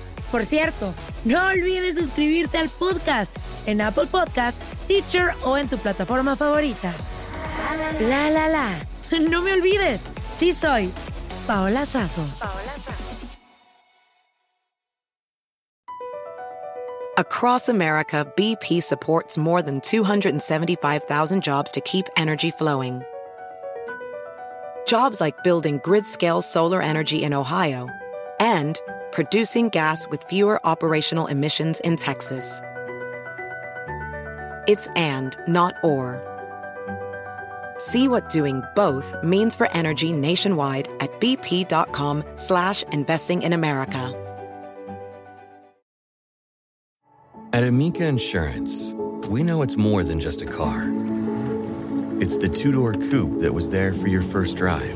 Por 0.31 0.45
cierto, 0.45 0.93
no 1.25 1.45
olvides 1.47 1.95
suscribirte 1.95 2.57
al 2.57 2.69
podcast 2.69 3.35
en 3.65 3.81
Apple 3.81 4.07
Podcast, 4.07 4.57
Stitcher 4.73 5.33
o 5.43 5.57
en 5.57 5.67
tu 5.67 5.77
plataforma 5.77 6.35
favorita. 6.35 6.93
La 7.99 8.29
la 8.29 8.47
la. 8.47 8.69
No 9.29 9.41
me 9.41 9.51
olvides, 9.51 10.07
sí 10.33 10.53
soy 10.53 10.89
Paola 11.45 11.85
Sazo. 11.85 12.23
Across 17.17 17.67
America, 17.67 18.25
BP 18.37 18.81
supports 18.81 19.37
more 19.37 19.61
than 19.61 19.81
275,000 19.81 21.43
jobs 21.43 21.69
to 21.71 21.81
keep 21.81 22.05
energy 22.15 22.51
flowing. 22.51 23.03
Jobs 24.87 25.19
like 25.19 25.43
building 25.43 25.81
grid 25.83 26.05
scale 26.05 26.41
solar 26.41 26.81
energy 26.81 27.23
in 27.23 27.33
Ohio 27.33 27.89
and 28.39 28.79
producing 29.11 29.69
gas 29.69 30.07
with 30.07 30.23
fewer 30.25 30.59
operational 30.65 31.27
emissions 31.27 31.79
in 31.81 31.95
Texas. 31.95 32.61
It's 34.67 34.87
and, 34.95 35.35
not 35.47 35.75
or. 35.83 36.21
See 37.77 38.07
what 38.07 38.29
doing 38.29 38.61
both 38.75 39.15
means 39.23 39.55
for 39.55 39.67
energy 39.71 40.11
nationwide 40.11 40.87
at 40.99 41.09
bp.com 41.19 42.23
slash 42.35 42.83
investing 42.91 43.41
in 43.41 43.53
America. 43.53 44.17
At 47.53 47.63
Amica 47.65 48.05
Insurance, 48.05 48.93
we 49.27 49.43
know 49.43 49.61
it's 49.61 49.75
more 49.75 50.03
than 50.03 50.19
just 50.19 50.41
a 50.41 50.45
car. 50.45 50.89
It's 52.21 52.37
the 52.37 52.47
two 52.47 52.71
door 52.71 52.93
coupe 52.93 53.39
that 53.39 53.53
was 53.53 53.69
there 53.71 53.93
for 53.93 54.07
your 54.07 54.21
first 54.21 54.55
drive, 54.55 54.95